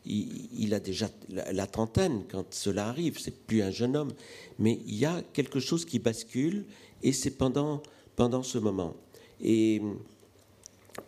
il, 0.04 0.74
a 0.74 0.80
déjà 0.80 1.08
la, 1.28 1.68
trentaine 1.68 2.24
quand 2.28 2.52
cela 2.52 2.88
arrive. 2.88 3.20
C'est 3.20 3.46
plus 3.46 3.62
un 3.62 3.70
jeune 3.70 3.96
homme, 3.96 4.12
mais 4.58 4.80
il 4.86 4.96
y 4.96 5.04
a 5.04 5.22
quelque 5.32 5.60
chose 5.60 5.84
qui 5.84 6.00
bascule, 6.00 6.64
et 7.04 7.12
c'est 7.12 7.30
pendant 7.30 7.80
pendant 8.16 8.42
ce 8.42 8.58
moment. 8.58 8.96
Et 9.40 9.82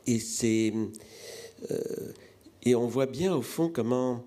et 0.07 0.21
c'est 0.21 0.73
et 2.63 2.75
on 2.77 2.87
voit 2.87 3.07
bien 3.07 3.35
au 3.35 3.43
fond 3.43 3.69
comment 3.69 4.25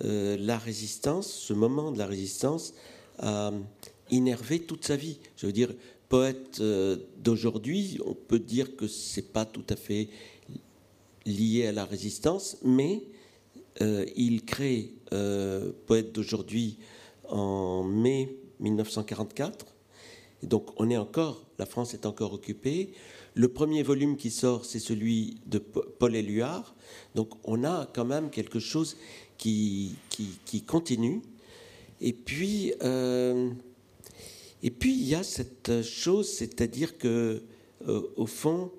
la 0.00 0.58
résistance, 0.58 1.30
ce 1.30 1.52
moment 1.52 1.92
de 1.92 1.98
la 1.98 2.06
résistance, 2.06 2.74
a, 3.20 3.52
innervé 4.10 4.60
toute 4.60 4.84
sa 4.84 4.96
vie. 4.96 5.18
Je 5.36 5.46
veux 5.46 5.52
dire, 5.52 5.72
poète 6.10 6.58
euh, 6.60 6.96
d'aujourd'hui, 7.18 7.98
on 8.04 8.14
peut 8.14 8.40
dire 8.40 8.76
que 8.76 8.86
c'est 8.86 9.32
pas 9.32 9.46
tout 9.46 9.64
à 9.70 9.76
fait 9.76 10.08
lié 11.24 11.66
à 11.66 11.72
la 11.72 11.84
résistance, 11.84 12.58
mais 12.64 13.04
euh, 13.80 14.04
il 14.16 14.44
crée 14.44 14.92
euh, 15.12 15.72
poète 15.86 16.12
d'aujourd'hui 16.12 16.78
en 17.28 17.84
mai 17.84 18.36
1944. 18.58 19.66
Et 20.42 20.46
donc 20.46 20.68
on 20.78 20.90
est 20.90 20.96
encore, 20.96 21.46
la 21.58 21.66
France 21.66 21.94
est 21.94 22.06
encore 22.06 22.32
occupée. 22.32 22.92
Le 23.34 23.46
premier 23.46 23.84
volume 23.84 24.16
qui 24.16 24.30
sort, 24.30 24.64
c'est 24.64 24.80
celui 24.80 25.38
de 25.46 25.58
Paul 25.58 26.16
Éluard. 26.16 26.74
Donc 27.14 27.30
on 27.44 27.62
a 27.62 27.88
quand 27.94 28.04
même 28.04 28.30
quelque 28.30 28.58
chose 28.58 28.96
qui, 29.38 29.94
qui, 30.08 30.62
continue. 30.62 31.22
Et 32.00 32.12
puis, 32.12 32.74
et 34.62 34.70
puis 34.70 34.92
il 34.92 35.08
y 35.08 35.14
a 35.14 35.22
cette 35.22 35.82
chose, 35.82 36.28
c'est-à-dire 36.28 36.98
que 36.98 37.42
euh, 37.88 38.02
au 38.16 38.26
fond, 38.26 38.70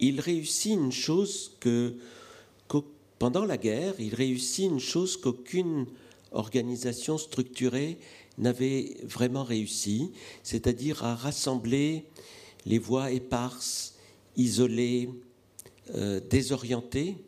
il 0.00 0.20
réussit 0.20 0.72
une 0.72 0.92
chose 0.92 1.56
que, 1.60 1.94
pendant 3.18 3.44
la 3.44 3.58
guerre, 3.58 3.94
il 3.98 4.14
réussit 4.14 4.64
une 4.70 4.80
chose 4.80 5.18
qu'aucune 5.18 5.86
organisation 6.32 7.18
structurée 7.18 7.98
n'avait 8.38 8.96
vraiment 9.04 9.44
réussi, 9.44 10.10
c'est-à-dire 10.42 11.04
à 11.04 11.14
rassembler 11.14 12.06
les 12.64 12.78
voix 12.78 13.10
éparses, 13.10 13.96
isolées, 14.36 15.10
euh, 15.94 16.20
désorientées 16.30 17.18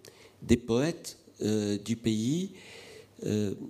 des 0.41 0.57
poètes 0.57 1.19
euh, 1.43 1.77
du 1.79 1.97
pays, 1.97 2.53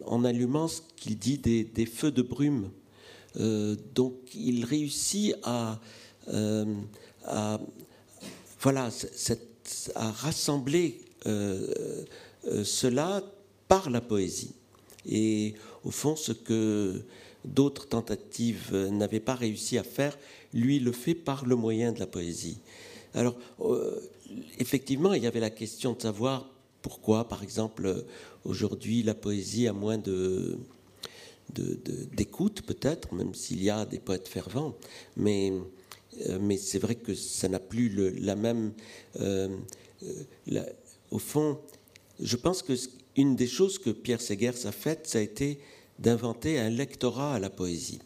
en 0.06 0.24
allumant 0.24 0.66
ce 0.66 0.81
qu'il 0.97 1.19
dit 1.19 1.36
des 1.36 1.86
feux 1.86 2.10
de 2.10 2.23
brume. 2.23 2.70
euh, 2.70 2.82
donc 3.37 4.15
il 4.35 4.65
réussit 4.65 5.35
à, 5.43 5.81
euh, 6.29 6.65
voilà, 8.61 8.91
à 9.95 10.11
rassembler 10.11 11.01
euh, 11.27 12.05
cela 12.65 13.23
par 13.69 13.91
la 13.91 14.01
poésie. 14.01 14.55
Et 15.07 15.55
au 15.85 15.91
fond, 15.91 16.17
ce 16.17 16.33
que 16.33 17.03
d'autres 17.45 17.89
tentatives 17.89 18.77
n'avaient 18.91 19.21
pas 19.21 19.35
réussi 19.35 19.79
à 19.79 19.83
faire, 19.83 20.17
lui 20.53 20.79
le 20.79 20.93
fait 20.93 21.15
par 21.15 21.45
le 21.45 21.57
moyen 21.57 21.93
de 21.93 21.99
la 21.99 22.07
poésie. 22.07 22.59
Alors, 23.15 23.37
effectivement, 24.59 25.13
il 25.13 25.23
y 25.23 25.27
avait 25.27 25.41
la 25.41 25.51
question 25.51 25.93
de 25.93 26.01
savoir 26.01 26.49
pourquoi, 26.83 27.29
par 27.29 27.43
exemple, 27.43 28.05
aujourd'hui, 28.45 29.03
la 29.03 29.15
poésie 29.15 29.67
a 29.67 29.73
moins 29.73 29.99
de, 29.99 30.59
d'écoute 31.53 32.62
peut-être, 32.62 33.15
même 33.15 33.35
s'il 33.35 33.62
y 33.62 33.70
a 33.70 33.85
des 33.85 33.99
poètes 33.99 34.29
fervents, 34.29 34.74
mais, 35.16 35.53
euh, 36.29 36.39
mais 36.41 36.57
c'est 36.57 36.79
vrai 36.79 36.95
que 36.95 37.15
ça 37.15 37.49
n'a 37.49 37.61
plus 37.61 37.89
la 38.20 38.37
même... 38.37 38.73
Euh, 39.20 39.49
euh, 40.53 40.62
au 41.11 41.19
fond, 41.19 41.59
je 42.20 42.37
pense 42.37 42.62
que 42.62 42.73
une 43.16 43.37
des 43.37 43.47
choses 43.47 43.79
que 43.79 43.91
Pierre 43.91 44.20
Segers 44.20 44.66
a 44.66 44.73
faites, 44.73 45.07
ça 45.07 45.19
a 45.19 45.20
été 45.20 45.59
d'inventer 45.99 46.59
un 46.59 46.70
lectorat 46.70 47.35
à 47.35 47.39
la 47.39 47.51
poésie, 47.51 48.01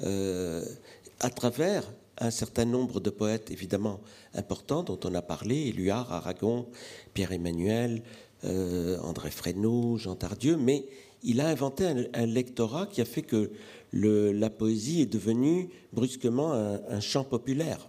à 0.00 1.30
travers 1.30 1.84
un 2.16 2.30
certain 2.30 2.64
nombre 2.64 2.98
de 3.00 3.10
poètes 3.10 3.50
évidemment 3.50 4.00
importants 4.34 4.82
dont 4.82 4.98
on 5.04 5.14
a 5.14 5.20
parlé, 5.20 5.68
Éluard, 5.68 6.10
Aragon, 6.10 6.66
Pierre-Emmanuel, 7.12 8.02
André 8.42 9.30
Fresneau, 9.30 9.98
Jean 9.98 10.16
Tardieu, 10.16 10.56
mais 10.56 10.86
il 11.22 11.40
a 11.40 11.48
inventé 11.48 11.86
un, 11.86 12.26
lectorat 12.26 12.86
qui 12.86 13.00
a 13.00 13.04
fait 13.04 13.22
que 13.22 13.50
la 13.92 14.50
poésie 14.50 15.02
est 15.02 15.12
devenue 15.12 15.68
brusquement 15.92 16.52
un, 16.52 17.00
chant 17.00 17.24
populaire. 17.24 17.88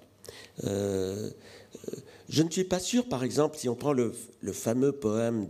Euh, 0.64 1.30
euh, 1.88 1.96
je 2.30 2.44
ne 2.44 2.50
suis 2.50 2.64
pas 2.64 2.80
sûr, 2.80 3.08
par 3.08 3.24
exemple, 3.24 3.58
si 3.58 3.70
on 3.70 3.76
prend 3.76 3.94
le, 3.94 4.14
fameux 4.52 4.92
poème 4.92 5.48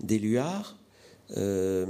d'Éluard, 0.00 0.76
euh, 1.36 1.86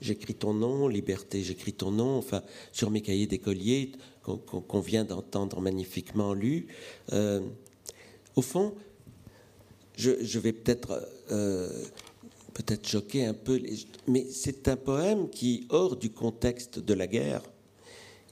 J'écris 0.00 0.34
ton 0.34 0.54
nom, 0.54 0.86
liberté, 0.86 1.42
j'écris 1.42 1.72
ton 1.72 1.90
nom, 1.90 2.18
enfin, 2.18 2.44
sur 2.70 2.88
mes 2.88 3.00
cahiers 3.00 3.26
d'écolier 3.26 3.90
qu'on 4.22 4.78
vient 4.78 5.04
d'entendre 5.04 5.60
magnifiquement 5.60 6.34
lu. 6.34 6.68
au 7.10 8.42
fond, 8.42 8.76
je, 9.96 10.38
vais 10.38 10.52
peut-être 10.52 11.04
peut-être 12.58 12.86
choquer 12.88 13.24
un 13.24 13.34
peu, 13.34 13.60
mais 14.08 14.26
c'est 14.30 14.68
un 14.68 14.76
poème 14.76 15.30
qui, 15.30 15.66
hors 15.70 15.96
du 15.96 16.10
contexte 16.10 16.80
de 16.80 16.94
la 16.94 17.06
guerre, 17.06 17.42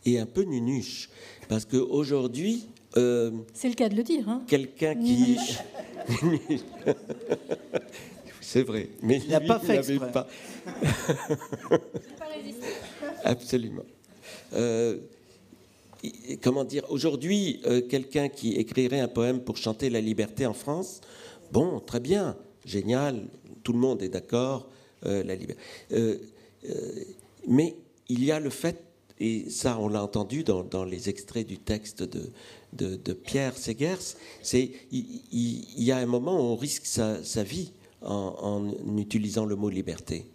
est 0.04 0.18
un 0.18 0.26
peu 0.26 0.42
nunuche. 0.42 1.08
Parce 1.48 1.64
qu'aujourd'hui. 1.64 2.66
Euh, 2.96 3.30
c'est 3.54 3.68
le 3.68 3.74
cas 3.74 3.88
de 3.88 3.94
le 3.94 4.02
dire. 4.02 4.28
Hein. 4.28 4.42
Quelqu'un 4.48 4.94
qui. 4.96 5.38
c'est 8.40 8.62
vrai. 8.62 8.88
Mais 9.02 9.20
il 9.24 9.30
n'a 9.30 9.40
pas 9.40 9.60
fait 9.60 9.80
il 9.88 10.00
pas. 10.00 10.26
Absolument. 13.24 13.84
Euh, 14.54 14.98
comment 16.42 16.64
dire 16.64 16.84
Aujourd'hui, 16.88 17.60
euh, 17.66 17.80
quelqu'un 17.80 18.28
qui 18.28 18.54
écrirait 18.54 19.00
un 19.00 19.08
poème 19.08 19.40
pour 19.40 19.56
chanter 19.56 19.90
la 19.90 20.00
liberté 20.00 20.46
en 20.46 20.54
France, 20.54 21.00
bon, 21.52 21.80
très 21.80 22.00
bien, 22.00 22.36
génial, 22.64 23.26
tout 23.66 23.72
le 23.72 23.80
monde 23.80 24.00
est 24.00 24.08
d'accord, 24.08 24.68
euh, 25.06 25.24
la 25.24 25.34
liberté. 25.34 25.60
Euh, 25.90 26.18
euh, 26.70 27.04
mais 27.48 27.74
il 28.08 28.22
y 28.22 28.30
a 28.30 28.38
le 28.38 28.50
fait, 28.50 28.80
et 29.18 29.50
ça 29.50 29.76
on 29.80 29.88
l'a 29.88 30.04
entendu 30.04 30.44
dans, 30.44 30.84
les 30.84 31.08
extraits 31.08 31.44
du 31.44 31.58
texte 31.58 32.04
de, 32.04 32.30
de, 32.72 33.12
Pierre 33.12 33.58
Segers, 33.58 34.14
c'est 34.40 34.70
il, 34.92 35.82
y 35.82 35.90
a 35.90 35.96
un 35.96 36.06
moment 36.06 36.36
où 36.36 36.52
on 36.52 36.54
risque 36.54 36.86
sa, 36.86 37.42
vie 37.42 37.72
en, 38.02 38.70
utilisant 38.96 39.46
le 39.46 39.56
mot 39.56 39.68
liberté. 39.68 40.26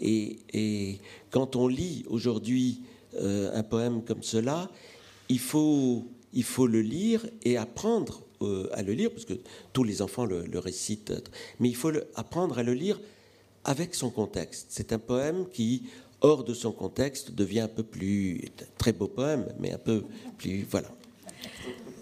Et, 0.00 0.98
quand 1.30 1.54
on 1.54 1.68
lit 1.68 2.04
aujourd'hui 2.08 2.82
un 3.20 3.62
poème 3.62 4.02
comme 4.02 4.24
cela, 4.24 4.68
il 5.28 5.38
faut, 5.38 6.06
il 6.32 6.42
faut 6.42 6.66
le 6.66 6.80
lire 6.80 7.24
et 7.44 7.56
apprendre 7.56 8.22
euh, 8.42 8.68
à 8.72 8.82
le 8.82 8.92
lire, 8.92 9.10
parce 9.10 9.24
que 9.24 9.34
tous 9.72 9.84
les 9.84 10.02
enfants 10.02 10.24
le, 10.24 10.58
récitent, 10.58 11.12
mais 11.58 11.68
il 11.68 11.76
faut 11.76 11.92
apprendre 12.14 12.58
à 12.58 12.62
le 12.62 12.72
lire 12.72 13.00
avec 13.64 13.94
son 13.94 14.10
contexte. 14.10 14.68
C'est 14.70 14.92
un 14.92 14.98
poème 14.98 15.46
qui, 15.52 15.84
hors 16.22 16.44
de 16.44 16.54
son 16.54 16.72
contexte, 16.72 17.32
devient 17.32 17.60
un 17.60 17.68
peu 17.68 17.82
plus, 17.82 18.42
très 18.78 18.92
beau 18.92 19.08
poème, 19.08 19.46
mais 19.58 19.72
un 19.72 19.78
peu 19.78 20.04
plus, 20.38 20.66
voilà. 20.70 20.88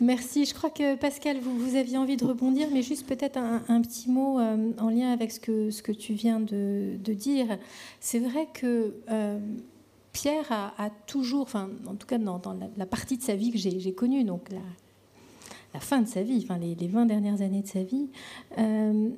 Merci. 0.01 0.44
Je 0.44 0.55
crois 0.55 0.70
que 0.70 0.94
Pascal, 0.94 1.39
vous, 1.40 1.59
vous 1.59 1.77
aviez 1.77 1.98
envie 1.98 2.16
de 2.16 2.24
rebondir, 2.24 2.69
mais 2.73 2.82
juste 2.82 3.06
peut-être 3.06 3.36
un, 3.36 3.81
petit 3.82 4.09
mot 4.09 4.39
euh, 4.39 4.70
en 4.78 4.90
lien 4.90 5.10
avec 5.10 5.32
ce 5.32 5.40
que, 5.40 5.70
ce 5.70 5.82
que 5.82 5.93
tu 5.93 6.12
viens 6.12 6.39
de, 6.39 6.97
dire. 7.12 7.59
C'est 7.98 8.20
vrai 8.20 8.47
que 8.55 8.94
euh, 9.10 9.40
Pierre 10.12 10.47
a, 10.51 10.90
toujours, 11.06 11.43
enfin, 11.43 11.70
en 11.86 11.97
tout 11.97 12.06
cas 12.06 12.19
dans, 12.19 12.40
la, 12.77 12.86
partie 12.86 13.16
de 13.16 13.23
sa 13.23 13.35
vie 13.35 13.51
que 13.51 13.59
j'ai 13.59 13.93
connue, 13.93 14.23
donc 14.23 14.51
la 15.74 15.80
fin 15.80 16.00
de 16.00 16.08
sa 16.08 16.22
vie, 16.22 16.40
enfin 16.42 16.58
les, 16.58 16.74
20 16.86 17.06
dernières 17.06 17.42
années 17.42 17.62
de 17.62 17.66
sa 17.66 17.82
vie, 17.82 18.08
euh, 18.58 19.10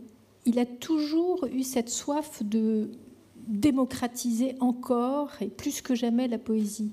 il 0.47 0.59
a 0.59 0.67
toujours 0.67 1.47
eu 1.53 1.63
cette 1.63 1.91
soif 1.91 2.43
de 2.43 2.91
démocratiser 3.47 4.55
encore 4.61 5.31
et 5.41 5.49
plus 5.49 5.81
que 5.81 5.95
jamais 5.95 6.29
la 6.29 6.39
poésie. 6.39 6.93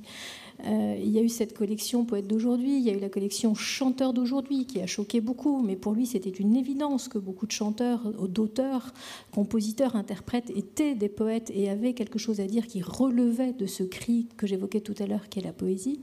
Euh, 0.66 0.98
il 1.00 1.12
y 1.12 1.20
a 1.20 1.22
eu 1.22 1.30
cette 1.30 1.56
collection 1.56 2.04
Poète 2.04 2.28
d'aujourd'hui, 2.28 2.78
il 2.78 2.84
y 2.84 2.90
a 2.90 2.94
eu 2.94 3.00
la 3.00 3.10
collection 3.10 3.54
Chanteurs 3.54 4.12
d'aujourd'hui 4.12 4.66
qui 4.66 4.82
a 4.82 4.88
choqué 4.88 5.22
beaucoup, 5.22 5.62
mais 5.62 5.76
pour 5.76 5.94
lui 5.94 6.08
c'était 6.08 6.32
une 6.32 6.56
évidence 6.56 7.08
que 7.08 7.20
beaucoup 7.20 7.46
de 7.46 7.52
chanteurs, 7.52 8.12
d'auteurs, 8.28 8.94
compositeurs, 9.32 9.96
interprètes 9.96 10.50
étaient 10.56 10.96
des 10.96 11.10
poètes 11.10 11.52
et 11.54 11.70
avaient 11.70 11.94
quelque 11.94 12.18
chose 12.18 12.40
à 12.40 12.48
dire 12.48 12.66
qui 12.66 12.82
relevait 12.82 13.54
de 13.54 13.68
ce 13.68 13.84
cri 13.84 14.28
que 14.36 14.48
j'évoquais 14.48 14.82
tout 14.82 14.96
à 15.00 15.06
l'heure 15.06 15.30
qu'est 15.30 15.42
la 15.42 15.54
poésie. 15.54 16.02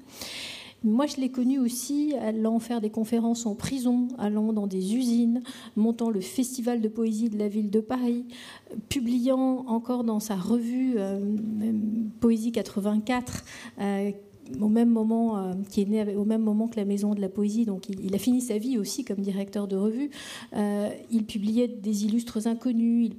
Moi, 0.85 1.07
je 1.07 1.17
l'ai 1.17 1.31
connu 1.31 1.59
aussi 1.59 2.15
allant 2.21 2.59
faire 2.59 2.83
des 2.83 2.91
conférences 2.91 3.47
en 3.47 3.55
prison, 3.55 4.09
allant 4.19 4.53
dans 4.53 4.67
des 4.67 4.95
usines, 4.95 5.43
montant 5.77 6.11
le 6.11 6.21
festival 6.21 6.83
de 6.83 6.89
poésie 6.89 7.31
de 7.31 7.39
la 7.39 7.49
ville 7.49 7.71
de 7.71 7.81
Paris, 7.81 8.27
publiant 8.91 9.65
encore 9.67 10.05
dans 10.05 10.21
sa 10.21 10.37
revue 10.37 10.95
euh, 10.99 11.19
Poésie 12.21 12.53
84, 12.53 13.45
au 14.61 14.69
même 14.69 14.91
moment, 14.91 15.39
euh, 15.39 15.53
qui 15.71 15.83
est 15.83 15.85
né 15.87 16.15
au 16.17 16.25
même 16.25 16.43
moment 16.43 16.69
que 16.69 16.77
la 16.77 16.85
Maison 16.85 17.15
de 17.15 17.21
la 17.21 17.29
Poésie, 17.29 17.65
donc 17.65 17.89
il, 17.89 18.15
a 18.15 18.19
fini 18.19 18.41
sa 18.41 18.59
vie 18.59 18.79
aussi 18.79 19.05
comme 19.05 19.19
directeur 19.19 19.69
de 19.69 19.77
revue. 19.77 20.11
Euh, 20.55 20.91
il 21.11 21.25
publiait 21.25 21.69
des 21.69 22.05
illustres 22.05 22.47
inconnus, 22.47 23.11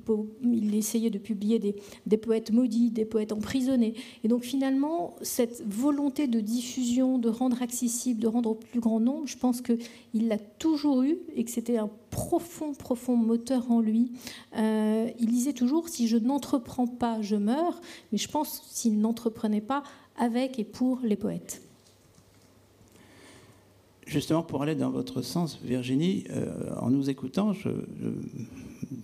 il, 0.43 0.75
essayait 0.75 1.09
de 1.09 1.17
publier 1.17 1.59
des, 1.59 2.17
poètes 2.17 2.51
maudits, 2.51 2.91
des 2.91 3.05
poètes 3.05 3.31
emprisonnés. 3.31 3.93
Et 4.23 4.27
donc 4.27 4.43
finalement, 4.43 5.15
cette 5.21 5.63
volonté 5.67 6.27
de 6.27 6.39
diffusion, 6.39 7.17
de 7.17 7.29
rendre 7.29 7.61
accessible, 7.61 8.19
de 8.19 8.27
rendre 8.27 8.51
au 8.51 8.55
plus 8.55 8.79
grand 8.79 8.99
nombre, 8.99 9.27
je 9.27 9.37
pense 9.37 9.61
qu'il 9.61 10.27
l'a 10.27 10.37
toujours 10.37 11.01
eu 11.01 11.17
et 11.35 11.43
que 11.43 11.51
c'était 11.51 11.77
un 11.77 11.89
profond, 12.11 12.73
profond 12.73 13.15
moteur 13.17 13.71
en 13.71 13.81
lui. 13.81 14.11
Euh, 14.57 15.09
il 15.19 15.27
disait 15.27 15.53
toujours, 15.53 15.89
si 15.89 16.07
je 16.07 16.17
n'entreprends 16.17 16.87
pas, 16.87 17.21
je 17.21 17.35
meurs, 17.35 17.81
mais 18.11 18.17
je 18.17 18.29
pense 18.29 18.63
s'il 18.69 18.99
n'entreprenait 18.99 19.61
pas, 19.61 19.83
avec 20.17 20.59
et 20.59 20.63
pour 20.63 20.99
les 21.03 21.15
poètes. 21.15 21.61
Justement, 24.07 24.43
pour 24.43 24.61
aller 24.61 24.75
dans 24.75 24.91
votre 24.91 25.21
sens, 25.21 25.59
Virginie, 25.63 26.25
euh, 26.29 26.75
en 26.79 26.91
nous 26.91 27.09
écoutant, 27.09 27.53
je, 27.53 27.69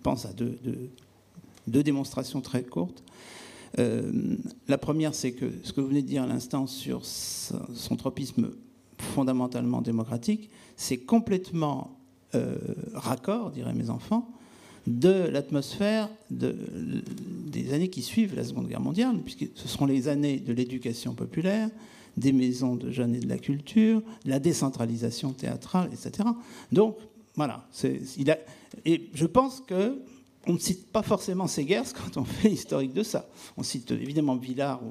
pense 0.04 0.26
à 0.26 0.34
deux, 0.34 0.58
démonstrations 1.66 2.42
très 2.42 2.64
courtes. 2.64 3.04
Euh, 3.80 4.12
la 4.68 4.78
première, 4.78 5.16
c'est 5.16 5.32
que 5.32 5.52
ce 5.64 5.74
que 5.74 5.82
vous 5.82 5.88
venez 5.88 6.04
de 6.04 6.08
dire 6.08 6.24
à 6.24 6.28
l'instant 6.28 6.68
sur 6.68 7.04
son 7.04 7.96
tropisme 7.96 8.52
fondamentalement 9.00 9.82
démocratique, 9.82 10.50
c'est 10.78 10.98
complètement 10.98 11.98
euh, 12.36 12.58
raccord, 12.94 13.52
diraient 13.52 13.74
mes 13.74 13.90
enfants, 13.90 14.30
de 14.88 15.30
l'atmosphère 15.30 16.10
de, 16.30 16.56
des 17.48 17.74
années 17.74 17.90
qui 17.90 18.02
suivent 18.02 18.36
la 18.36 18.44
Seconde 18.44 18.68
Guerre 18.68 18.82
mondiale, 18.82 19.18
puisque 19.24 19.48
ce 19.56 19.68
seront 19.68 19.86
les 19.86 20.08
années 20.08 20.40
de 20.40 20.54
l'éducation 20.54 21.14
populaire, 21.14 21.70
des 22.18 22.32
maisons 22.32 22.76
de 22.76 22.92
jeunes 22.92 23.16
et 23.16 23.20
de 23.20 23.30
la 23.30 23.38
culture, 23.38 24.02
la 24.26 24.40
décentralisation 24.40 25.34
théâtrale, 25.34 25.90
etc. 25.94 26.28
Donc, 26.72 26.98
voilà. 27.36 27.66
Il 28.18 28.32
a, 28.32 28.38
et 28.86 29.10
je 29.14 29.26
pense 29.26 29.62
que 29.62 30.00
on 30.48 30.54
ne 30.54 30.58
cite 30.58 30.88
pas 30.88 31.04
forcément 31.04 31.48
ces 31.48 31.66
guerres 31.66 31.94
quand 31.94 32.20
on 32.20 32.26
fait 32.26 32.52
historique 32.52 32.94
de 32.94 33.04
ça. 33.04 33.30
On 33.58 33.64
cite 33.64 33.92
évidemment 33.92 34.36
Villard. 34.36 34.82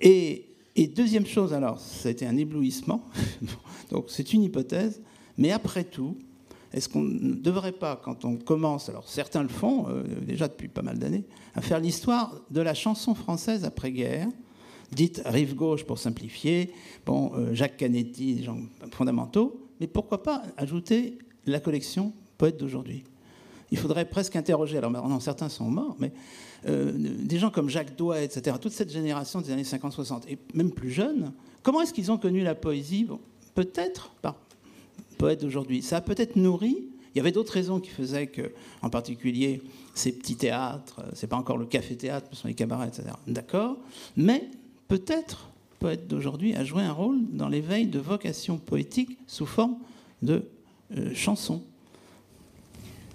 Et, 0.00 0.46
et, 0.76 0.86
deuxième 0.86 1.26
chose, 1.26 1.52
alors, 1.52 1.80
ça 1.80 2.08
a 2.08 2.12
été 2.12 2.26
un 2.26 2.36
éblouissement. 2.36 3.02
Donc, 3.90 4.06
c'est 4.08 4.32
une 4.32 4.44
hypothèse. 4.44 5.00
Mais 5.36 5.50
après 5.50 5.84
tout, 5.84 6.16
est-ce 6.76 6.90
qu'on 6.90 7.00
ne 7.00 7.34
devrait 7.34 7.72
pas, 7.72 7.96
quand 7.96 8.26
on 8.26 8.36
commence, 8.36 8.90
alors 8.90 9.08
certains 9.08 9.42
le 9.42 9.48
font 9.48 9.86
euh, 9.88 10.02
déjà 10.20 10.46
depuis 10.46 10.68
pas 10.68 10.82
mal 10.82 10.98
d'années, 10.98 11.24
à 11.54 11.62
faire 11.62 11.80
l'histoire 11.80 12.34
de 12.50 12.60
la 12.60 12.74
chanson 12.74 13.14
française 13.14 13.64
après-guerre, 13.64 14.28
dite 14.92 15.22
rive 15.24 15.54
gauche 15.54 15.84
pour 15.84 15.98
simplifier, 15.98 16.74
bon, 17.06 17.32
euh, 17.34 17.54
Jacques 17.54 17.78
Canetti, 17.78 18.34
des 18.34 18.42
gens 18.42 18.58
fondamentaux, 18.90 19.66
mais 19.80 19.86
pourquoi 19.86 20.22
pas 20.22 20.42
ajouter 20.58 21.16
la 21.46 21.60
collection 21.60 22.12
Poète 22.36 22.58
d'aujourd'hui? 22.58 23.04
Il 23.70 23.78
faudrait 23.78 24.04
presque 24.04 24.36
interroger, 24.36 24.76
alors 24.76 24.90
non, 24.90 25.18
certains 25.18 25.48
sont 25.48 25.70
morts, 25.70 25.96
mais 25.98 26.12
euh, 26.68 26.92
des 26.94 27.38
gens 27.38 27.50
comme 27.50 27.70
Jacques 27.70 27.96
Doigt, 27.96 28.20
etc., 28.20 28.54
toute 28.60 28.72
cette 28.72 28.92
génération 28.92 29.40
des 29.40 29.50
années 29.50 29.62
50-60, 29.62 30.24
et 30.28 30.38
même 30.52 30.72
plus 30.72 30.90
jeunes, 30.90 31.32
comment 31.62 31.80
est-ce 31.80 31.94
qu'ils 31.94 32.12
ont 32.12 32.18
connu 32.18 32.42
la 32.42 32.54
poésie? 32.54 33.08
Peut-être 33.54 34.10
par 34.20 34.34
poète 35.16 35.40
d'aujourd'hui. 35.40 35.82
Ça 35.82 35.98
a 35.98 36.00
peut-être 36.00 36.36
nourri. 36.36 36.88
Il 37.14 37.18
y 37.18 37.20
avait 37.20 37.32
d'autres 37.32 37.52
raisons 37.52 37.80
qui 37.80 37.90
faisaient 37.90 38.26
que, 38.26 38.52
en 38.82 38.90
particulier, 38.90 39.62
ces 39.94 40.12
petits 40.12 40.36
théâtres, 40.36 41.02
c'est 41.14 41.26
pas 41.26 41.36
encore 41.36 41.56
le 41.56 41.64
café-théâtre, 41.64 42.28
ce 42.32 42.36
sont 42.36 42.48
les 42.48 42.54
cabarets, 42.54 42.88
etc. 42.88 43.08
D'accord 43.26 43.78
Mais 44.16 44.50
peut-être, 44.88 45.48
poète 45.78 46.06
d'aujourd'hui 46.08 46.54
a 46.54 46.64
joué 46.64 46.82
un 46.82 46.92
rôle 46.92 47.18
dans 47.32 47.48
l'éveil 47.48 47.86
de 47.86 47.98
vocations 47.98 48.58
poétiques 48.58 49.18
sous 49.26 49.46
forme 49.46 49.78
de 50.22 50.44
euh, 50.96 51.14
chansons. 51.14 51.62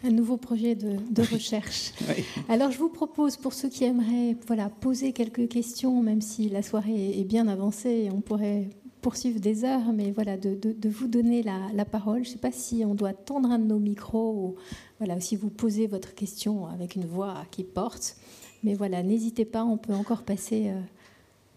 Un 0.03 0.10
nouveau 0.10 0.38
projet 0.38 0.73
de, 0.73 1.22
recherche. 1.22 1.91
Alors 2.49 2.72
je 2.72 2.80
vous 2.80 2.90
propose, 2.90 3.38
pour 3.38 3.53
ceux 3.53 3.69
qui 3.69 3.84
aimeraient 3.84 4.36
voilà, 4.48 4.69
poser 4.69 5.14
quelques 5.14 5.48
questions, 5.48 6.02
même 6.02 6.22
si 6.22 6.49
la 6.49 6.64
soirée 6.64 7.19
est 7.19 7.23
bien 7.23 7.48
avancée, 7.48 8.10
on 8.11 8.19
pourrait 8.19 8.68
poursuivre 9.02 9.40
des 9.40 9.64
heures, 9.65 9.91
mais 9.94 10.11
voilà, 10.11 10.38
de, 10.38 10.90
vous 10.90 11.07
donner 11.07 11.44
la, 11.44 11.86
parole. 11.86 12.23
Je 12.23 12.30
ne 12.30 12.34
sais 12.34 12.40
pas 12.40 12.52
si 12.52 12.84
on 12.86 12.95
doit 12.95 13.14
tendre 13.14 13.49
un 13.52 13.60
de 13.60 13.65
nos 13.65 13.80
micros 13.80 14.32
ou 14.34 14.56
voilà, 14.99 15.19
si 15.19 15.36
vous 15.36 15.49
posez 15.49 15.88
votre 15.88 16.14
question 16.14 16.68
avec 16.68 16.95
une 16.95 17.06
voix 17.06 17.44
qui 17.52 17.64
porte. 17.64 18.15
Mais 18.64 18.76
voilà, 18.76 19.02
n'hésitez 19.02 19.45
pas, 19.45 19.64
on 19.65 19.78
peut 19.78 19.94
encore 19.94 20.22
passer 20.22 20.69
euh, 20.69 20.80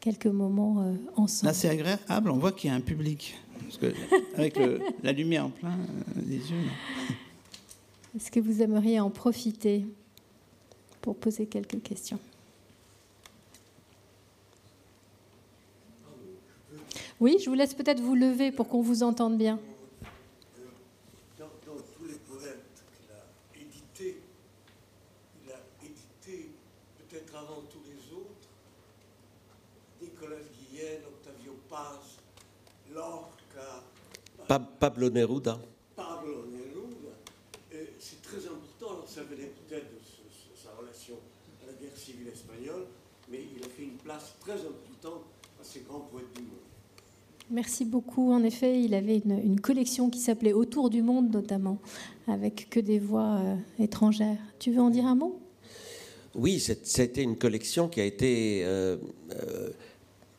quelques 0.01 0.27
moments 0.27 0.81
euh, 0.81 0.95
ensemble. 1.17 1.49
Là, 1.49 1.55
c'est 1.55 1.69
agréable, 1.69 2.31
on 2.31 2.39
voit 2.39 2.53
qu'il 2.53 2.71
y 2.71 2.73
a 2.73 2.77
un 2.77 2.81
public. 2.81 3.37
Parce 3.63 3.79
que, 3.79 3.93
avec 4.37 4.57
le- 4.57 4.81
la 5.03 5.13
lumière 5.13 5.47
en 5.47 5.51
plein 5.51 5.73
euh, 5.73 6.23
des 6.23 6.37
yeux. 6.37 6.57
Est-ce 8.17 8.31
que 8.31 8.41
vous 8.41 8.63
aimeriez 8.63 9.01
en 9.01 9.11
profiter 9.11 9.85
pour 11.03 11.17
poser 11.17 11.47
quelques 11.47 11.83
questions? 11.83 12.19
Oui, 17.21 17.39
je 17.43 17.49
vous 17.49 17.55
laisse 17.55 17.75
peut-être 17.75 18.01
vous 18.01 18.15
lever 18.15 18.53
pour 18.53 18.69
qu'on 18.69 18.83
vous 18.83 19.03
entende 19.03 19.39
bien. 19.39 19.59
Dans, 21.39 21.45
dans 21.45 21.81
tous 21.97 22.05
les 22.07 22.15
poèmes 22.15 22.61
qu'il 22.93 23.11
a 23.13 23.61
édités, 23.61 24.21
il 25.45 25.51
a 25.53 25.61
édité 25.85 26.51
peut-être 26.99 27.35
avant 27.37 27.63
tous 27.71 27.81
les 27.87 28.15
autres 28.17 28.49
Nicolas 30.03 30.37
Guillen, 30.41 31.01
Octavio 31.07 31.53
Paz, 31.71 32.19
Lorca, 32.93 33.83
Pa- 34.49 34.59
Pablo 34.59 35.09
Neruda. 35.11 35.59
Pablo 35.97 36.47
Neruda. 36.47 37.15
C'est 38.01 38.21
très 38.23 38.45
important, 38.47 38.91
alors 38.97 39.09
ça 39.09 39.23
venait 39.23 39.47
peut-être 39.69 39.87
de 39.95 39.99
ce- 40.05 40.29
ce- 40.31 40.63
sa 40.63 40.75
relation 40.75 41.15
à 41.63 41.67
la 41.67 41.73
guerre 41.75 41.97
civile 41.97 42.29
espagnole, 42.29 42.87
mais 43.31 43.41
il 43.57 43.65
a 43.65 43.69
fait 43.69 43.85
une 43.85 43.97
place 43.97 44.35
très 44.41 44.55
importante 44.61 45.23
à 45.61 45.65
ces 45.65 45.81
grands 45.81 46.01
poètes 46.01 46.33
du 46.35 46.43
monde. 46.43 46.59
Merci 47.51 47.85
beaucoup. 47.85 48.33
En 48.33 48.43
effet, 48.43 48.81
il 48.83 48.95
avait 48.95 49.19
une, 49.19 49.61
collection 49.61 50.09
qui 50.09 50.19
s'appelait 50.19 50.53
Autour 50.53 50.91
du 50.91 51.03
monde, 51.03 51.31
notamment, 51.33 51.79
avec 52.27 52.69
que 52.71 52.81
des 52.81 52.99
voix 52.99 53.37
euh, 53.37 53.57
étrangères. 53.79 54.39
Tu 54.59 54.73
veux 54.73 54.81
en 54.81 54.91
dire 54.91 55.07
un 55.07 55.15
mot? 55.15 55.39
Oui, 56.35 56.59
c'était 56.59 57.23
une 57.23 57.37
collection 57.37 57.89
qui 57.89 58.01
a 58.01 58.05
été 58.05 58.63
euh, 58.65 58.97
euh, 59.33 59.71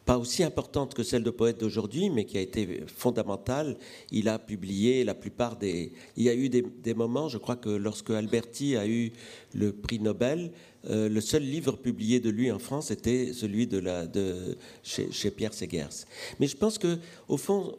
pas 0.06 0.19
aussi 0.19 0.44
importante 0.44 0.94
que 0.94 1.02
celle 1.03 1.23
de 1.23 1.32
poètes 1.32 1.60
d'aujourd'hui, 1.60 2.10
mais 2.11 2.26
qui 2.26 2.38
a 2.38 2.41
été 2.41 2.84
fondamentale. 2.88 3.76
Il 4.11 4.30
a 4.30 4.38
publié 4.38 5.03
la 5.03 5.15
plupart 5.15 5.57
des. 5.57 5.91
Il 6.15 6.23
y 6.23 6.30
a 6.30 6.36
eu 6.36 6.48
des, 6.48 6.94
moments, 6.94 7.27
je 7.27 7.40
crois 7.40 7.56
que 7.56 7.69
lorsque 7.69 8.11
Alberti 8.11 8.77
a 8.77 8.88
eu 8.88 9.11
le 9.53 9.73
prix 9.73 9.99
Nobel, 9.99 10.52
euh, 10.90 11.10
le 11.10 11.22
seul 11.22 11.41
livre 11.41 11.76
publié 11.77 12.19
de 12.19 12.30
lui 12.30 12.52
en 12.52 12.60
France 12.60 12.91
était 12.91 13.34
celui 13.34 13.65
de 13.65 14.57
chez, 14.84 15.32
Pierre 15.32 15.53
Segers. 15.53 16.06
Mais 16.40 16.48
je 16.48 16.56
pense 16.56 16.77
que, 16.77 16.99
au 17.27 17.38
fond, 17.38 17.76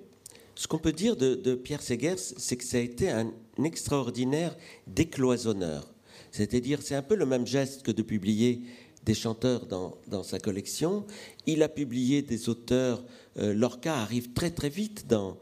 ce 0.57 0.67
qu'on 0.67 0.79
peut 0.79 0.93
dire 0.93 1.17
de, 1.17 1.37
de 1.37 1.55
Pierre 1.55 1.83
Segers, 1.83 2.17
c'est 2.19 2.57
que 2.57 2.65
ça 2.65 2.79
a 2.79 2.81
été 2.81 3.09
un 3.09 3.33
extraordinaire 3.63 4.57
décloisonneur. 4.89 5.93
C'est-à-dire, 6.33 6.83
c'est 6.83 6.95
un 6.97 7.03
peu 7.03 7.15
le 7.15 7.25
même 7.25 7.47
geste 7.47 7.83
que 7.83 7.93
de 7.93 8.03
publier 8.03 8.63
des 9.07 9.15
chanteurs 9.15 9.67
dans, 9.67 10.23
sa 10.25 10.39
collection. 10.41 11.07
Il 11.47 11.63
a 11.63 11.69
publié 11.69 12.23
des 12.23 12.49
auteurs. 12.49 13.05
euh, 13.39 13.55
Lorca 13.55 13.95
arrive 13.95 14.33
très 14.33 14.51
très 14.51 14.69
vite 14.69 15.07
dans, 15.07 15.39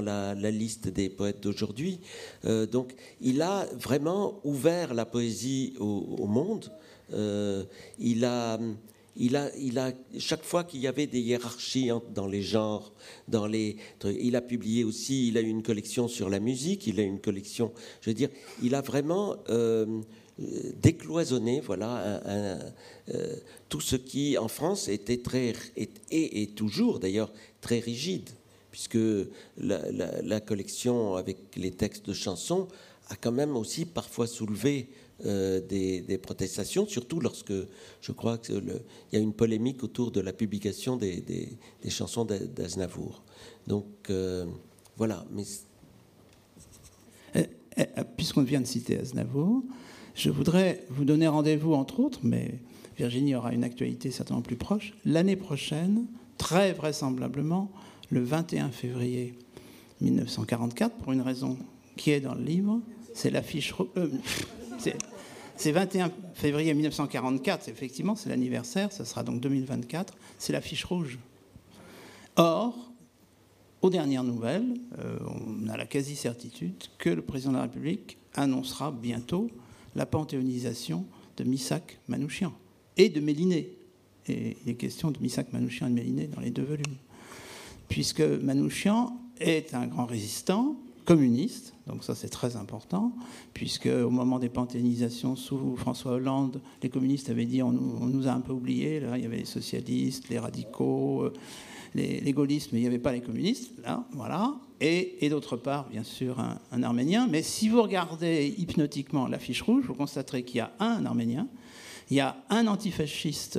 la, 0.00 0.34
liste 0.34 0.88
des 0.88 1.10
poètes 1.10 1.40
d'aujourd'hui. 1.40 2.00
Euh, 2.44 2.66
donc, 2.66 2.94
il 3.20 3.42
a 3.42 3.66
vraiment 3.74 4.40
ouvert 4.44 4.94
la 4.94 5.04
poésie 5.04 5.74
au, 5.80 6.26
monde. 6.26 6.70
Euh, 7.12 7.64
il 7.98 8.24
a. 8.24 8.58
Il 9.16 9.34
a, 9.36 9.50
il 9.56 9.78
a, 9.78 9.92
chaque 10.18 10.44
fois 10.44 10.62
qu'il 10.62 10.80
y 10.80 10.86
avait 10.86 11.08
des 11.08 11.18
hiérarchies 11.18 11.90
dans 12.14 12.28
les 12.28 12.42
genres, 12.42 12.92
dans 13.26 13.48
les, 13.48 13.76
il 14.04 14.36
a 14.36 14.40
publié 14.40 14.84
aussi, 14.84 15.28
il 15.28 15.36
a 15.36 15.40
eu 15.40 15.48
une 15.48 15.64
collection 15.64 16.06
sur 16.06 16.30
la 16.30 16.38
musique, 16.38 16.86
il 16.86 17.00
a 17.00 17.02
une 17.02 17.20
collection, 17.20 17.72
je 18.00 18.10
veux 18.10 18.14
dire, 18.14 18.30
il 18.62 18.74
a 18.74 18.80
vraiment 18.80 19.36
euh, 19.50 20.00
euh, 20.40 20.72
décloisonné, 20.80 21.60
voilà, 21.60 22.22
euh, 22.26 23.36
tout 23.68 23.80
ce 23.80 23.96
qui 23.96 24.38
en 24.38 24.48
France 24.48 24.88
était 24.88 25.18
très 25.18 25.54
et 25.76 26.42
est 26.42 26.54
toujours 26.54 26.98
d'ailleurs 26.98 27.32
très 27.60 27.78
rigide, 27.78 28.28
puisque 28.70 28.98
la, 29.58 30.40
collection 30.40 31.16
avec 31.16 31.38
les 31.56 31.70
textes 31.70 32.06
de 32.06 32.12
chansons 32.12 32.68
a 33.08 33.16
quand 33.16 33.32
même 33.32 33.56
aussi 33.56 33.84
parfois 33.84 34.26
soulevé 34.26 34.88
euh, 35.26 35.60
des, 35.60 36.18
protestations, 36.18 36.86
surtout 36.86 37.20
lorsque 37.20 37.52
je 38.00 38.12
crois 38.12 38.38
qu'il 38.38 38.80
y 39.12 39.16
a 39.16 39.20
une 39.20 39.34
polémique 39.34 39.82
autour 39.82 40.10
de 40.10 40.20
la 40.20 40.32
publication 40.32 40.96
des, 40.96 41.58
chansons 41.88 42.24
d'A- 42.24 42.38
d'Aznavour. 42.38 43.22
Donc 43.66 44.10
voilà, 44.96 45.24
mais 45.32 45.44
Puisqu'on 48.16 48.42
vient 48.42 48.60
de 48.60 48.66
citer 48.66 48.98
Aznavour, 48.98 49.62
je 50.20 50.28
voudrais 50.30 50.84
vous 50.90 51.04
donner 51.06 51.26
rendez-vous, 51.28 51.72
entre 51.72 52.00
autres, 52.00 52.20
mais 52.22 52.58
Virginie 52.98 53.34
aura 53.34 53.54
une 53.54 53.64
actualité 53.64 54.10
certainement 54.10 54.42
plus 54.42 54.56
proche, 54.56 54.92
l'année 55.06 55.36
prochaine, 55.36 56.04
très 56.36 56.72
vraisemblablement, 56.74 57.70
le 58.10 58.22
21 58.22 58.70
février 58.70 59.34
1944, 60.02 60.96
pour 60.96 61.12
une 61.12 61.22
raison 61.22 61.56
qui 61.96 62.10
est 62.10 62.20
dans 62.20 62.34
le 62.34 62.42
livre, 62.42 62.80
c'est 63.14 63.30
l'affiche... 63.30 63.72
euh, 63.96 64.08
c'est- 64.78 64.96
c'est 65.56 65.72
21 65.72 66.10
février 66.34 66.72
1944, 66.72 67.68
effectivement, 67.68 68.14
c'est 68.14 68.28
l'anniversaire, 68.30 68.92
ça 68.92 69.04
sera 69.04 69.22
donc 69.22 69.40
2024, 69.40 70.14
c'est 70.38 70.52
l'affiche 70.54 70.84
rouge. 70.84 71.18
Or, 72.36 72.90
aux 73.82 73.90
dernières 73.90 74.24
nouvelles, 74.24 74.74
euh, 74.98 75.18
on 75.26 75.68
a 75.68 75.76
la 75.76 75.84
quasi-certitude 75.86 76.84
que 76.98 77.10
le 77.10 77.20
président 77.22 77.52
de 77.52 77.56
la 77.56 77.62
République 77.64 78.16
annoncera 78.34 78.90
bientôt 78.90 79.50
la 79.94 80.06
panthéonisation 80.06 81.06
de 81.36 81.44
Missak 81.44 81.98
Manouchian 82.08 82.52
et 82.96 83.08
de 83.08 83.20
Méliné. 83.20 83.76
Et 84.28 84.56
il 84.64 84.70
est 84.70 84.74
question 84.74 85.10
de 85.10 85.18
Missak 85.20 85.52
Manouchian 85.52 85.86
et 85.86 85.90
de 85.90 85.94
Méliné 85.94 86.26
dans 86.26 86.40
les 86.40 86.50
deux 86.50 86.64
volumes. 86.64 86.96
Puisque 87.88 88.20
Manouchian 88.20 89.16
est 89.40 89.74
un 89.74 89.86
grand 89.86 90.06
résistant 90.06 90.76
communiste, 91.04 91.74
donc 91.86 92.04
ça 92.04 92.14
c'est 92.14 92.28
très 92.28 92.56
important, 92.56 93.12
puisque 93.52 93.86
au 93.86 94.10
moment 94.10 94.38
des 94.38 94.48
panthéonisations 94.48 95.34
sous 95.34 95.76
François 95.76 96.12
Hollande, 96.12 96.60
les 96.82 96.88
communistes 96.88 97.30
avaient 97.30 97.46
dit 97.46 97.62
on 97.62 97.72
nous, 97.72 97.98
on 98.00 98.06
nous 98.06 98.28
a 98.28 98.32
un 98.32 98.40
peu 98.40 98.52
oubliés, 98.52 99.00
là 99.00 99.18
il 99.18 99.24
y 99.24 99.26
avait 99.26 99.38
les 99.38 99.44
socialistes, 99.44 100.28
les 100.28 100.38
radicaux, 100.38 101.24
euh, 101.24 101.32
les, 101.94 102.32
gaullistes, 102.32 102.72
mais 102.72 102.78
il 102.78 102.82
n'y 102.82 102.88
avait 102.88 102.98
pas 102.98 103.12
les 103.12 103.20
communistes, 103.20 103.72
là, 103.82 104.04
voilà. 104.12 104.54
Et, 104.80 105.28
d'autre 105.28 105.56
part, 105.56 105.88
bien 105.90 106.04
sûr, 106.04 106.38
un, 106.40 106.82
Arménien. 106.82 107.28
Mais 107.30 107.42
si 107.42 107.68
vous 107.68 107.82
regardez 107.82 108.54
hypnotiquement 108.56 109.26
l'affiche 109.26 109.60
rouge, 109.60 109.84
vous 109.86 109.94
constaterez 109.94 110.42
qu'il 110.42 110.56
y 110.56 110.60
a 110.60 110.72
un 110.78 111.04
Arménien, 111.04 111.48
il 112.10 112.16
y 112.16 112.20
a 112.20 112.36
un 112.48 112.66
antifasciste 112.66 113.58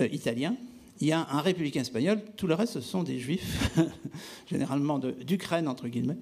euh, 0.00 0.08
italien, 0.10 0.56
il 0.98 1.08
y 1.08 1.12
a 1.12 1.26
un 1.30 1.42
républicain 1.42 1.82
espagnol, 1.82 2.22
tout 2.36 2.46
le 2.46 2.54
reste, 2.54 2.72
ce 2.72 2.80
sont 2.80 3.02
des 3.02 3.18
juifs, 3.18 3.70
généralement 4.46 4.98
d'Ukraine, 4.98 5.68
entre 5.68 5.88
guillemets, 5.88 6.16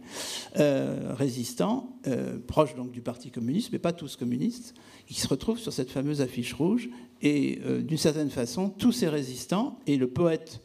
euh, 0.59 1.15
résistants, 1.15 1.97
euh, 2.09 2.39
proches 2.45 2.75
donc 2.75 2.91
du 2.91 3.01
Parti 3.01 3.31
communiste, 3.31 3.71
mais 3.71 3.79
pas 3.79 3.93
tous 3.93 4.16
communistes, 4.16 4.75
qui 5.07 5.15
se 5.15 5.29
retrouvent 5.29 5.61
sur 5.61 5.73
cette 5.73 5.91
fameuse 5.91 6.21
affiche 6.21 6.55
rouge. 6.55 6.89
Et 7.23 7.61
d'une 7.83 7.97
certaine 7.97 8.29
façon, 8.29 8.69
tous 8.69 8.93
ces 8.93 9.09
résistants, 9.09 9.79
et 9.87 9.97
le 9.97 10.09
poète 10.09 10.61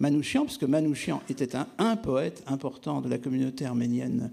Manouchian, 0.00 0.44
puisque 0.44 0.64
Manouchian 0.64 1.22
était 1.28 1.54
un, 1.78 1.96
poète 1.96 2.42
important 2.46 3.00
de 3.02 3.08
la 3.08 3.18
communauté 3.18 3.66
arménienne, 3.66 4.30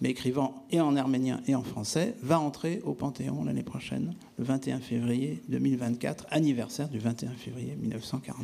mais 0.00 0.10
écrivant 0.10 0.64
et 0.70 0.80
en 0.80 0.96
arménien 0.96 1.42
et 1.46 1.54
en 1.54 1.62
français, 1.62 2.14
va 2.22 2.40
entrer 2.40 2.80
au 2.84 2.94
Panthéon 2.94 3.44
l'année 3.44 3.62
prochaine, 3.62 4.14
le 4.38 4.44
21 4.44 4.80
février 4.80 5.42
2024, 5.48 6.26
anniversaire 6.30 6.88
du 6.88 6.98
21 6.98 7.32
février 7.32 7.76
1944. 7.76 8.38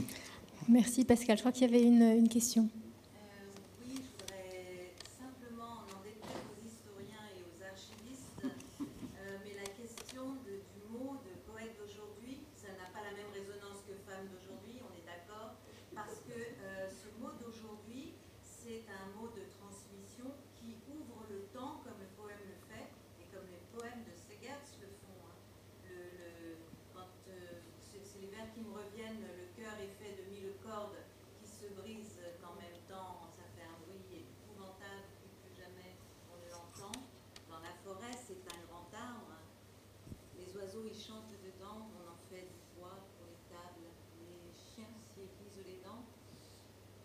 Merci 0.68 1.04
Pascal. 1.04 1.38
Je 1.38 1.42
crois 1.42 1.52
qu'il 1.52 1.62
y 1.62 1.74
avait 1.74 1.82
une 1.82 2.28
question. 2.28 2.68
Oui, 3.80 3.94
je 3.96 4.02
voudrais 4.12 4.92
simplement 5.00 5.80
en 5.88 6.02
déplaire 6.04 6.44
aux 6.52 6.60
historiens 6.60 7.24
et 7.32 7.40
aux 7.40 7.56
archivistes, 7.64 8.36
euh, 8.44 9.38
mais 9.46 9.54
la 9.56 9.68
question 9.72 10.36
de- 10.44 10.60
du 10.76 10.82
mot 10.92 11.16
de 11.24 11.32
poète 11.48 11.72
d'aujourd'hui, 11.80 12.44
ça 12.52 12.68
n'a 12.76 12.90
pas 12.92 13.00
la 13.00 13.16
même 13.16 13.32
résonance 13.32 13.80
que 13.88 13.94
femme 14.04 14.28
d'aujourd'hui, 14.28 14.76
on 14.84 14.92
est 14.92 15.06
d'accord, 15.08 15.54
parce 15.94 16.20
que 16.28 16.34
euh, 16.36 16.90
ce 16.90 17.08
mot 17.22 17.30
d'aujourd'hui, 17.40 18.12
c'est 18.42 18.82
un 18.90 19.06
mot 19.14 19.30
de 19.32 19.46
transmission 19.62 20.34
qui 20.58 20.74
ouvre 20.90 21.30
le 21.30 21.46
temps 21.54 21.78
comme 21.86 22.02
le 22.02 22.10
poème 22.18 22.42
le 22.42 22.58
fait 22.66 22.90
et 23.22 23.26
comme 23.30 23.46
les 23.54 23.62
poèmes 23.70 24.02
de 24.02 24.12
Segers 24.18 24.66
le 24.82 24.90
font. 25.06 25.14
hein. 25.30 25.38
Le- 25.86 26.10
le- 26.50 26.58
quand, 26.90 27.06
euh, 27.30 27.62
c'est 27.78 28.02
c'est 28.02 28.18
les 28.18 28.26
vers 28.34 28.50
qui 28.50 28.66
me 28.66 28.74
reviennent, 28.74 29.22
le 29.22 29.46
cœur 29.54 29.78
est 29.78 29.94
fait 30.02 30.18
de 30.18 30.24
mille 30.28 30.52
cordes 30.60 30.98
qui 31.40 31.46
se 31.48 31.70
brisent 31.78 32.18
qu'en 32.42 32.58
même 32.58 32.76
temps, 32.90 33.22
ça 33.32 33.46
fait 33.54 33.64
un 33.64 33.78
bruit 33.86 34.02
épouvantable, 34.26 35.06
plus 35.22 35.32
que 35.46 35.50
jamais 35.54 35.94
on 36.28 36.36
ne 36.42 36.48
l'entend. 36.50 36.92
Dans 37.48 37.62
la 37.62 37.72
forêt, 37.86 38.12
c'est 38.18 38.42
un 38.50 38.60
grand 38.66 38.90
arbre. 38.92 39.38
Les 40.36 40.50
oiseaux 40.58 40.84
y 40.84 40.92
chantent 40.96 41.32
dedans, 41.40 41.86
on 41.94 42.04
en 42.10 42.18
fait 42.28 42.50
du 42.50 42.60
bois 42.76 42.98
pour 43.16 43.30
les 43.30 43.38
tables. 43.48 43.86
Les 44.18 44.50
chiens 44.52 44.90
s'y 45.14 45.22
aiguisent 45.30 45.62
les 45.64 45.78
dents. 45.86 46.02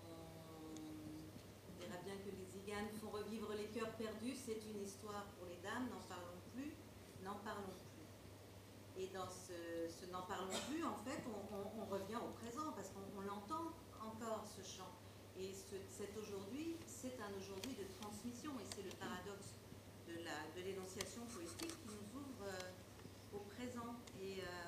On 0.10 1.74
verra 1.80 2.00
bien 2.04 2.16
que 2.24 2.30
les 2.34 2.46
ziganes 2.50 2.90
font 3.00 3.10
revivre 3.12 3.54
les 3.58 3.61
cœurs 3.74 3.92
perdus. 3.98 4.36
C'est 4.36 4.62
une 4.70 4.82
histoire 4.84 5.26
pour 5.38 5.48
les 5.48 5.58
dames, 5.64 5.88
n'en 5.90 6.04
parlons 6.08 6.40
plus, 6.54 6.74
n'en 7.24 7.36
parlons 7.44 7.72
plus. 7.72 9.02
Et 9.02 9.08
dans 9.08 9.28
ce, 9.30 10.06
n'en 10.12 10.24
parlons 10.24 10.54
plus, 10.70 10.84
en 10.84 10.96
fait, 11.08 11.24
on, 11.26 11.86
revient 11.92 12.16
au 12.24 12.32
présent 12.40 12.72
parce 12.76 12.90
qu'on 12.90 13.04
on 13.18 13.22
l'entend 13.22 13.74
encore 14.00 14.46
ce 14.48 14.62
chant. 14.64 14.92
Et 15.38 15.52
ce- 15.54 15.84
cet 15.90 16.16
aujourd'hui, 16.18 16.76
c'est 16.88 17.20
un 17.20 17.32
aujourd'hui 17.36 17.74
de 17.74 17.84
transmission 18.00 18.52
et 18.60 18.66
c'est 18.76 18.84
le 18.84 18.92
paradoxe 18.96 19.56
de 20.08 20.62
l'énonciation 20.62 21.22
poétique 21.34 21.72
qui 21.84 21.88
nous 21.88 22.20
ouvre 22.20 22.44
euh, 22.46 23.36
au 23.36 23.40
présent. 23.40 23.96
Et 24.22 24.40
euh, 24.40 24.68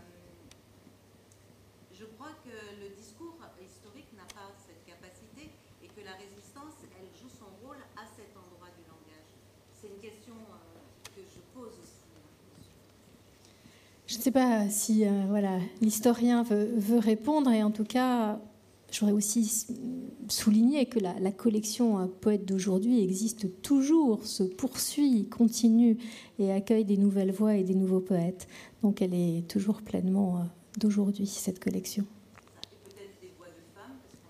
je 1.94 2.06
crois 2.06 2.32
que 2.44 2.56
le 2.82 2.90
discours 2.96 3.38
historique 3.62 4.12
n'a 4.14 4.26
pas 4.34 4.52
cette 4.58 4.84
capacité 4.86 5.52
et 5.84 5.88
que 5.88 6.02
la 6.02 6.14
résistance, 6.16 6.74
elle 7.00 7.08
joue 7.16 7.30
son 7.30 7.52
rôle 7.66 7.80
à 7.96 8.06
cet 8.08 8.36
endroit 8.36 8.70
du 8.76 8.84
langage. 8.88 9.32
C'est 9.74 9.88
une 9.88 10.00
question 10.00 10.34
euh, 10.36 11.16
que 11.16 11.22
je 11.22 11.40
pose 11.54 11.72
aussi. 11.80 12.04
Je 14.14 14.20
ne 14.20 14.22
sais 14.22 14.32
pas 14.32 14.70
si 14.70 15.06
euh, 15.06 15.60
l'historien 15.82 16.44
veut, 16.44 17.00
répondre, 17.00 17.50
et 17.50 17.64
en 17.64 17.72
tout 17.72 17.84
cas, 17.84 18.40
j'aurais 18.92 19.12
aussi 19.12 19.66
souligné 20.28 20.86
que 20.86 21.00
la, 21.00 21.32
collection 21.32 21.98
euh, 21.98 22.06
Poètes 22.06 22.46
d'aujourd'hui 22.46 23.02
existe 23.04 23.60
toujours, 23.64 24.24
se 24.24 24.44
poursuit, 24.44 25.28
continue 25.30 25.98
et 26.38 26.52
accueille 26.52 26.86
des 26.86 26.98
nouvelles 26.98 27.32
voix 27.32 27.56
et 27.56 27.64
des 27.64 27.74
nouveaux 27.74 28.02
poètes. 28.02 28.48
Donc 28.84 29.02
elle 29.02 29.16
est 29.16 29.48
toujours 29.48 29.82
pleinement 29.82 30.38
euh, 30.38 30.42
d'aujourd'hui, 30.80 31.26
cette 31.26 31.60
collection. 31.60 32.06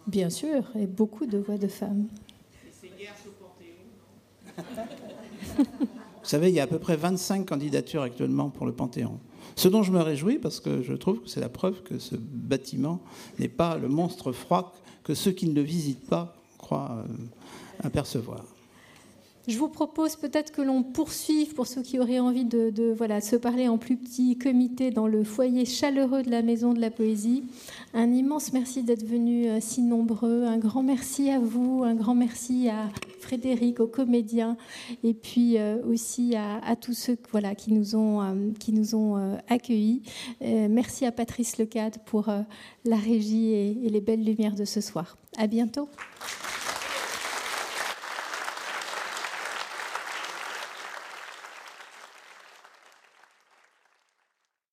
Bien 0.08 0.30
sûr, 0.30 0.72
et 0.80 0.88
beaucoup 0.88 1.26
de 1.26 1.38
voix 1.38 1.58
de 1.58 1.68
femmes. 1.68 2.08
Vous 5.58 6.30
savez, 6.30 6.48
il 6.48 6.56
y 6.56 6.62
a 6.62 6.64
à 6.64 6.68
peu 6.68 6.80
près 6.80 6.96
25 6.96 7.46
candidatures 7.46 8.04
actuellement 8.04 8.50
pour 8.50 8.66
le 8.66 8.72
Panthéon. 8.72 9.20
Ce 9.56 9.68
dont 9.68 9.84
je 9.84 9.92
me 9.92 10.02
réjouis, 10.02 10.40
parce 10.40 10.60
que 10.60 10.82
je 10.82 10.94
trouve 10.94 11.20
que 11.22 11.30
c'est 11.30 11.40
la 11.40 11.50
preuve 11.50 11.82
que 11.84 12.00
ce 12.00 12.16
bâtiment 12.16 13.00
n'est 13.40 13.50
pas 13.50 13.78
le 13.78 13.88
monstre 13.88 14.32
froid 14.32 14.74
que 15.04 15.14
ceux 15.14 15.32
qui 15.32 15.48
ne 15.48 15.54
le 15.54 15.62
visitent 15.62 16.08
pas 16.08 16.36
croient 16.58 16.98
euh, 16.98 17.86
apercevoir. 17.86 18.44
Je 19.46 19.58
vous 19.58 19.68
propose 19.68 20.16
peut-être 20.16 20.54
que 20.54 20.62
l'on 20.62 20.84
poursuive 20.84 21.54
pour 21.54 21.68
ceux 21.68 21.82
qui 21.82 22.00
auraient 22.00 22.20
envie 22.20 22.46
de, 22.46 22.94
voilà, 22.96 23.20
se 23.20 23.36
parler 23.36 23.68
en 23.68 23.78
plus 23.78 23.98
petit 23.98 24.38
comité 24.38 24.90
dans 24.90 25.06
le 25.06 25.26
foyer 25.26 25.66
chaleureux 25.66 26.24
de 26.24 26.32
la 26.32 26.42
Maison 26.42 26.74
de 26.74 26.80
la 26.80 26.90
Poésie. 26.90 27.44
Un 27.94 28.14
immense 28.14 28.54
merci 28.54 28.84
d'être 28.84 29.06
venus 29.06 29.48
euh, 29.50 29.58
si 29.60 29.82
nombreux. 29.82 30.46
Un 30.46 30.58
grand 30.58 30.82
merci 30.82 31.30
à 31.30 31.40
vous. 31.40 31.84
Un 31.84 31.94
grand 31.94 32.16
merci 32.16 32.70
à 32.70 32.90
Frédéric, 33.20 33.82
aux 33.82 33.88
comédiens, 33.88 34.56
et 35.04 35.14
puis 35.14 35.58
euh, 35.58 35.78
aussi 35.90 36.36
à, 36.36 36.76
tous 36.78 36.94
ceux 36.94 37.18
voilà, 37.32 37.54
qui 37.54 37.74
nous 37.74 37.96
ont, 37.96 38.22
euh, 38.22 38.52
qui 38.60 38.72
nous 38.72 38.96
ont 38.96 39.38
accueillis. 39.50 40.04
Merci 40.42 41.06
à 41.06 41.12
Patrice 41.12 41.58
Lecade 41.58 41.98
pour 42.06 42.28
la 42.86 42.96
régie 42.96 43.52
et, 43.52 43.86
et 43.86 43.90
les 43.90 44.02
belles 44.02 44.24
lumières 44.24 44.56
de 44.56 44.66
ce 44.66 44.82
soir. 44.82 45.18
À 45.38 45.48
bientôt. 45.48 45.90